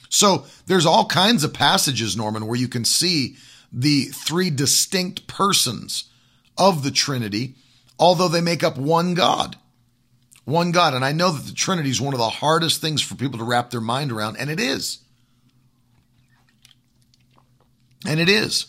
So 0.10 0.46
there's 0.66 0.86
all 0.86 1.06
kinds 1.06 1.46
of 1.46 1.54
passages, 1.54 2.18
Norman, 2.18 2.48
where 2.48 2.60
you 2.60 2.68
can 2.68 2.84
see 2.84 3.38
the 3.72 4.06
three 4.06 4.50
distinct 4.50 5.26
persons 5.28 6.06
of 6.58 6.84
the 6.84 6.92
Trinity, 6.92 7.56
although 7.98 8.28
they 8.28 8.42
make 8.42 8.64
up 8.64 8.78
one 8.78 9.14
God. 9.14 9.56
One 10.48 10.72
God. 10.72 10.94
And 10.94 11.04
I 11.04 11.12
know 11.12 11.32
that 11.32 11.46
the 11.46 11.54
Trinity 11.54 11.90
is 11.90 12.00
one 12.00 12.14
of 12.14 12.20
the 12.20 12.30
hardest 12.30 12.80
things 12.80 13.02
for 13.02 13.16
people 13.16 13.38
to 13.38 13.44
wrap 13.44 13.70
their 13.70 13.82
mind 13.82 14.14
around, 14.14 14.38
and 14.38 14.50
it 14.50 14.62
is. 14.62 15.00
And 18.08 18.18
it 18.18 18.30
is. 18.30 18.68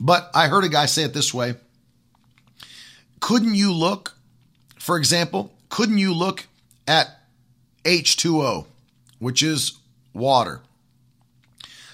But 0.00 0.32
I 0.34 0.48
heard 0.48 0.64
a 0.64 0.68
guy 0.68 0.86
say 0.86 1.04
it 1.04 1.14
this 1.14 1.32
way 1.32 1.54
Couldn't 3.20 3.54
you 3.54 3.72
look, 3.72 4.16
for 4.80 4.96
example, 4.96 5.52
couldn't 5.68 5.98
you 5.98 6.12
look 6.12 6.48
at 6.88 7.20
H2O, 7.84 8.66
which 9.20 9.44
is 9.44 9.78
water? 10.12 10.60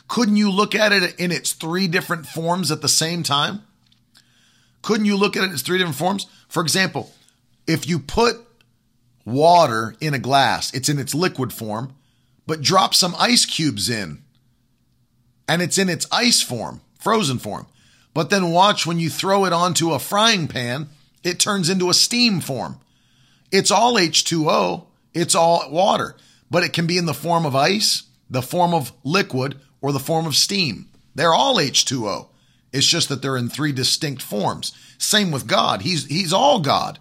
Couldn't 0.08 0.36
you 0.36 0.50
look 0.50 0.74
at 0.74 0.92
it 0.92 1.20
in 1.20 1.32
its 1.32 1.52
three 1.52 1.86
different 1.86 2.26
forms 2.26 2.70
at 2.70 2.80
the 2.80 2.88
same 2.88 3.22
time? 3.22 3.60
Couldn't 4.80 5.04
you 5.04 5.18
look 5.18 5.36
at 5.36 5.44
it 5.44 5.50
as 5.50 5.60
three 5.60 5.76
different 5.76 5.98
forms? 5.98 6.28
For 6.48 6.62
example, 6.62 7.12
if 7.66 7.86
you 7.86 7.98
put 7.98 8.45
water 9.26 9.94
in 10.00 10.14
a 10.14 10.18
glass, 10.18 10.72
it's 10.72 10.88
in 10.88 10.98
its 10.98 11.14
liquid 11.14 11.52
form, 11.52 11.94
but 12.46 12.62
drop 12.62 12.94
some 12.94 13.14
ice 13.18 13.44
cubes 13.44 13.90
in 13.90 14.22
and 15.48 15.60
it's 15.60 15.78
in 15.78 15.88
its 15.88 16.06
ice 16.10 16.40
form, 16.40 16.80
frozen 16.98 17.38
form. 17.38 17.66
But 18.14 18.30
then 18.30 18.50
watch 18.50 18.86
when 18.86 18.98
you 18.98 19.10
throw 19.10 19.44
it 19.44 19.52
onto 19.52 19.92
a 19.92 19.98
frying 19.98 20.48
pan, 20.48 20.88
it 21.22 21.38
turns 21.38 21.68
into 21.68 21.90
a 21.90 21.94
steam 21.94 22.40
form. 22.40 22.80
It's 23.52 23.70
all 23.70 23.94
H2O, 23.94 24.86
it's 25.12 25.34
all 25.34 25.70
water, 25.70 26.16
but 26.50 26.62
it 26.62 26.72
can 26.72 26.86
be 26.86 26.98
in 26.98 27.06
the 27.06 27.14
form 27.14 27.44
of 27.44 27.54
ice, 27.54 28.04
the 28.30 28.42
form 28.42 28.72
of 28.74 28.92
liquid, 29.04 29.60
or 29.80 29.92
the 29.92 29.98
form 29.98 30.26
of 30.26 30.34
steam. 30.34 30.88
They're 31.14 31.34
all 31.34 31.56
H2O. 31.56 32.28
It's 32.72 32.86
just 32.86 33.08
that 33.08 33.22
they're 33.22 33.36
in 33.36 33.48
three 33.48 33.72
distinct 33.72 34.22
forms. 34.22 34.72
Same 34.98 35.30
with 35.30 35.46
God. 35.46 35.82
He's 35.82 36.06
he's 36.06 36.32
all 36.32 36.60
God, 36.60 36.98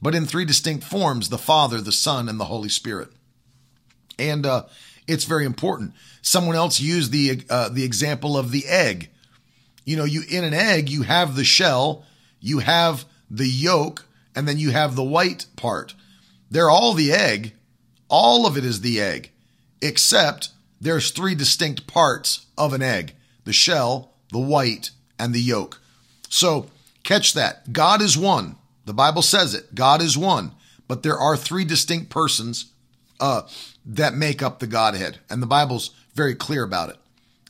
but 0.00 0.14
in 0.14 0.26
three 0.26 0.44
distinct 0.44 0.84
forms, 0.84 1.28
the 1.28 1.38
Father, 1.38 1.80
the 1.80 1.92
Son, 1.92 2.28
and 2.28 2.38
the 2.38 2.44
Holy 2.44 2.68
Spirit. 2.68 3.08
And 4.18 4.44
uh, 4.46 4.64
it's 5.06 5.24
very 5.24 5.44
important. 5.44 5.94
Someone 6.22 6.56
else 6.56 6.80
used 6.80 7.12
the 7.12 7.42
uh, 7.48 7.68
the 7.68 7.84
example 7.84 8.36
of 8.36 8.50
the 8.50 8.66
egg 8.66 9.10
you 9.88 9.96
know, 9.96 10.04
you 10.04 10.22
in 10.28 10.44
an 10.44 10.52
egg, 10.52 10.90
you 10.90 11.00
have 11.00 11.34
the 11.34 11.44
shell, 11.44 12.04
you 12.40 12.58
have 12.58 13.06
the 13.30 13.48
yolk, 13.48 14.04
and 14.36 14.46
then 14.46 14.58
you 14.58 14.70
have 14.70 14.94
the 14.94 15.02
white 15.02 15.46
part. 15.56 15.94
They're 16.50 16.68
all 16.68 16.92
the 16.92 17.10
egg. 17.10 17.54
All 18.10 18.46
of 18.46 18.58
it 18.58 18.66
is 18.66 18.82
the 18.82 19.00
egg, 19.00 19.30
except 19.80 20.50
there's 20.78 21.10
three 21.10 21.34
distinct 21.34 21.86
parts 21.86 22.44
of 22.58 22.74
an 22.74 22.82
egg 22.82 23.14
the 23.44 23.54
shell, 23.54 24.12
the 24.30 24.38
white, 24.38 24.90
and 25.18 25.34
the 25.34 25.40
yolk. 25.40 25.80
So 26.28 26.66
catch 27.02 27.32
that. 27.32 27.72
God 27.72 28.02
is 28.02 28.14
one. 28.14 28.56
The 28.88 28.94
Bible 28.94 29.20
says 29.20 29.52
it. 29.52 29.74
God 29.74 30.00
is 30.00 30.16
one. 30.16 30.52
But 30.88 31.02
there 31.02 31.18
are 31.18 31.36
three 31.36 31.66
distinct 31.66 32.08
persons 32.08 32.72
uh, 33.20 33.42
that 33.84 34.14
make 34.14 34.42
up 34.42 34.58
the 34.58 34.66
Godhead. 34.66 35.18
And 35.28 35.42
the 35.42 35.46
Bible's 35.46 35.90
very 36.14 36.34
clear 36.34 36.62
about 36.62 36.88
it. 36.88 36.96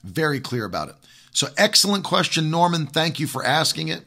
Very 0.03 0.41
clear 0.41 0.65
about 0.65 0.89
it. 0.89 0.97
So, 1.31 1.47
excellent 1.57 2.03
question, 2.03 2.51
Norman. 2.51 2.87
Thank 2.87 3.21
you 3.21 3.29
for 3.29 3.45
asking 3.45 3.87
it. 3.87 4.03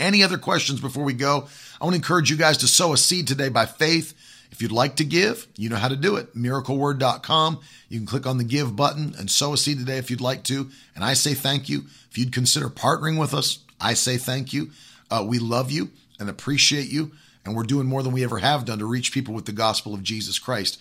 Any 0.00 0.24
other 0.24 0.36
questions 0.36 0.80
before 0.80 1.04
we 1.04 1.12
go? 1.12 1.46
I 1.80 1.84
want 1.84 1.94
to 1.94 1.98
encourage 1.98 2.30
you 2.30 2.36
guys 2.36 2.58
to 2.58 2.66
sow 2.66 2.92
a 2.92 2.96
seed 2.96 3.28
today 3.28 3.48
by 3.48 3.66
faith. 3.66 4.12
If 4.50 4.60
you'd 4.60 4.72
like 4.72 4.96
to 4.96 5.04
give, 5.04 5.46
you 5.56 5.68
know 5.68 5.76
how 5.76 5.88
to 5.88 5.96
do 5.96 6.16
it. 6.16 6.34
Miracleword.com. 6.36 7.60
You 7.88 7.98
can 8.00 8.06
click 8.06 8.26
on 8.26 8.38
the 8.38 8.44
give 8.44 8.74
button 8.74 9.14
and 9.16 9.30
sow 9.30 9.52
a 9.52 9.56
seed 9.56 9.78
today 9.78 9.98
if 9.98 10.10
you'd 10.10 10.20
like 10.20 10.42
to. 10.44 10.68
And 10.96 11.04
I 11.04 11.14
say 11.14 11.34
thank 11.34 11.68
you. 11.68 11.84
If 12.10 12.18
you'd 12.18 12.32
consider 12.32 12.68
partnering 12.68 13.20
with 13.20 13.34
us, 13.34 13.60
I 13.80 13.94
say 13.94 14.16
thank 14.16 14.52
you. 14.52 14.72
Uh, 15.10 15.24
we 15.24 15.38
love 15.38 15.70
you 15.70 15.90
and 16.18 16.28
appreciate 16.28 16.90
you. 16.90 17.12
And 17.44 17.54
we're 17.54 17.64
doing 17.64 17.86
more 17.86 18.02
than 18.02 18.12
we 18.12 18.24
ever 18.24 18.38
have 18.38 18.64
done 18.64 18.78
to 18.78 18.86
reach 18.86 19.12
people 19.12 19.34
with 19.34 19.44
the 19.44 19.52
gospel 19.52 19.92
of 19.92 20.02
Jesus 20.02 20.38
Christ. 20.38 20.80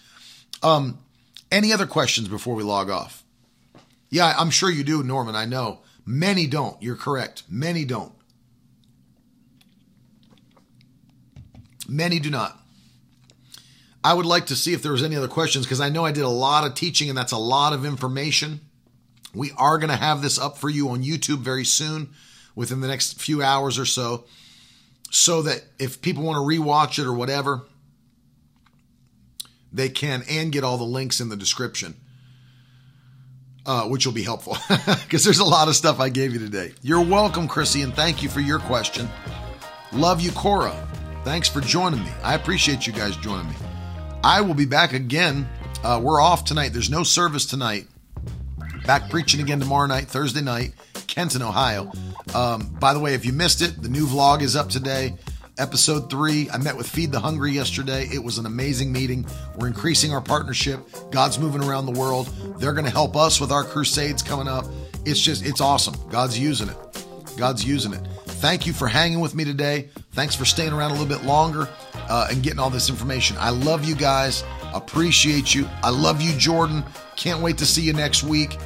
Um, 0.61 0.99
any 1.51 1.73
other 1.73 1.85
questions 1.85 2.27
before 2.27 2.55
we 2.55 2.63
log 2.63 2.89
off? 2.89 3.23
Yeah, 4.09 4.33
I'm 4.37 4.49
sure 4.49 4.69
you 4.69 4.83
do, 4.83 5.03
Norman. 5.03 5.35
I 5.35 5.45
know. 5.45 5.81
Many 6.05 6.47
don't. 6.47 6.81
You're 6.81 6.95
correct. 6.95 7.43
Many 7.49 7.83
don't. 7.85 8.13
Many 11.87 12.19
do 12.19 12.29
not. 12.29 12.59
I 14.03 14.13
would 14.13 14.25
like 14.25 14.47
to 14.47 14.55
see 14.55 14.73
if 14.73 14.81
there 14.81 14.91
was 14.91 15.03
any 15.03 15.15
other 15.15 15.27
questions 15.27 15.65
because 15.65 15.79
I 15.79 15.89
know 15.89 16.05
I 16.05 16.11
did 16.11 16.23
a 16.23 16.29
lot 16.29 16.65
of 16.65 16.75
teaching 16.75 17.09
and 17.09 17.17
that's 17.17 17.31
a 17.31 17.37
lot 17.37 17.73
of 17.73 17.85
information. 17.85 18.61
We 19.33 19.51
are 19.57 19.77
going 19.77 19.89
to 19.89 19.95
have 19.95 20.21
this 20.21 20.37
up 20.37 20.57
for 20.57 20.69
you 20.69 20.89
on 20.89 21.03
YouTube 21.03 21.39
very 21.39 21.65
soon, 21.65 22.09
within 22.55 22.81
the 22.81 22.87
next 22.87 23.19
few 23.19 23.41
hours 23.41 23.79
or 23.79 23.85
so, 23.85 24.25
so 25.13 25.43
that 25.43 25.63
if 25.79 26.01
people 26.01 26.23
want 26.23 26.37
to 26.37 26.41
rewatch 26.41 26.99
it 26.99 27.05
or 27.05 27.13
whatever, 27.13 27.61
they 29.71 29.89
can 29.89 30.23
and 30.29 30.51
get 30.51 30.63
all 30.63 30.77
the 30.77 30.83
links 30.83 31.21
in 31.21 31.29
the 31.29 31.35
description 31.37 31.95
uh, 33.65 33.85
which 33.85 34.05
will 34.05 34.13
be 34.13 34.23
helpful 34.23 34.57
because 35.03 35.23
there's 35.23 35.39
a 35.39 35.45
lot 35.45 35.67
of 35.67 35.75
stuff 35.75 35.99
I 35.99 36.09
gave 36.09 36.33
you 36.33 36.39
today. 36.39 36.73
You're 36.81 37.03
welcome, 37.03 37.47
Chrissy, 37.47 37.81
and 37.81 37.93
thank 37.93 38.21
you 38.21 38.29
for 38.29 38.39
your 38.41 38.59
question. 38.59 39.07
Love 39.91 40.21
you, 40.21 40.31
Cora. 40.31 40.75
Thanks 41.23 41.47
for 41.47 41.61
joining 41.61 42.03
me. 42.03 42.11
I 42.23 42.35
appreciate 42.35 42.85
you 42.85 42.93
guys 42.93 43.15
joining 43.17 43.47
me. 43.47 43.55
I 44.23 44.41
will 44.41 44.53
be 44.53 44.65
back 44.65 44.93
again. 44.93 45.47
Uh, 45.83 45.99
we're 46.03 46.19
off 46.19 46.43
tonight. 46.43 46.73
There's 46.73 46.89
no 46.89 47.03
service 47.03 47.45
tonight. 47.45 47.87
Back 48.85 49.09
preaching 49.09 49.39
again 49.39 49.59
tomorrow 49.59 49.87
night, 49.87 50.07
Thursday 50.07 50.41
night, 50.41 50.73
Kenton, 51.13 51.43
Ohio. 51.43 51.91
Um, 52.33 52.75
by 52.79 52.95
the 52.95 52.99
way, 52.99 53.13
if 53.13 53.23
you 53.23 53.33
missed 53.33 53.61
it, 53.61 53.79
the 53.79 53.87
new 53.87 54.07
vlog 54.07 54.41
is 54.41 54.55
up 54.55 54.69
today 54.69 55.13
episode 55.59 56.09
three. 56.09 56.49
I 56.49 56.57
met 56.57 56.75
with 56.75 56.89
Feed 56.89 57.11
the 57.11 57.19
Hungry 57.19 57.51
yesterday. 57.51 58.07
It 58.11 58.23
was 58.23 58.39
an 58.39 58.47
amazing 58.47 58.91
meeting. 58.91 59.23
We're 59.55 59.67
increasing 59.67 60.11
our 60.11 60.21
partnership. 60.21 60.79
God's 61.11 61.37
moving 61.37 61.63
around 61.63 61.85
the 61.85 61.91
world. 61.91 62.33
They're 62.57 62.73
going 62.73 62.85
to 62.85 62.91
help 62.91 63.15
us 63.15 63.39
with 63.39 63.51
our 63.51 63.63
crusades 63.63 64.23
coming 64.23 64.47
up. 64.47 64.65
It's 65.05 65.19
just, 65.19 65.45
it's 65.45 65.61
awesome. 65.61 65.93
God's 66.09 66.39
using 66.39 66.69
it. 66.69 66.77
God's 67.37 67.63
using 67.63 67.93
it. 67.93 68.01
Thank 68.25 68.65
you 68.65 68.73
for 68.73 68.87
hanging 68.87 69.19
with 69.19 69.35
me 69.35 69.45
today. 69.45 69.89
Thanks 70.13 70.35
for 70.35 70.45
staying 70.45 70.73
around 70.73 70.89
a 70.89 70.93
little 70.95 71.05
bit 71.05 71.23
longer 71.23 71.69
uh, 72.09 72.29
and 72.31 72.41
getting 72.41 72.57
all 72.57 72.71
this 72.71 72.89
information. 72.89 73.37
I 73.39 73.51
love 73.51 73.85
you 73.85 73.93
guys. 73.93 74.43
Appreciate 74.73 75.53
you. 75.53 75.69
I 75.83 75.91
love 75.91 76.23
you, 76.23 76.35
Jordan. 76.39 76.83
Can't 77.17 77.41
wait 77.41 77.59
to 77.59 77.67
see 77.67 77.83
you 77.83 77.93
next 77.93 78.23
week. 78.23 78.57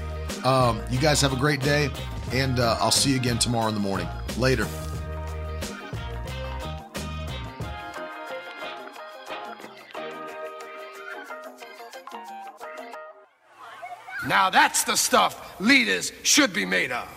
Um, 0.45 0.81
you 0.89 0.99
guys 0.99 1.19
have 1.19 1.33
a 1.33 1.37
great 1.37 1.59
day, 1.59 1.89
and 2.31 2.59
uh, 2.59 2.77
I'll 2.79 2.91
see 2.91 3.11
you 3.11 3.15
again 3.17 3.39
tomorrow 3.39 3.67
in 3.67 3.73
the 3.73 3.79
morning. 3.79 4.07
Later. 4.37 4.67
Now 14.27 14.49
that's 14.49 14.83
the 14.83 14.95
stuff 14.95 15.59
leaders 15.59 16.11
should 16.23 16.53
be 16.53 16.65
made 16.65 16.91
of. 16.91 17.16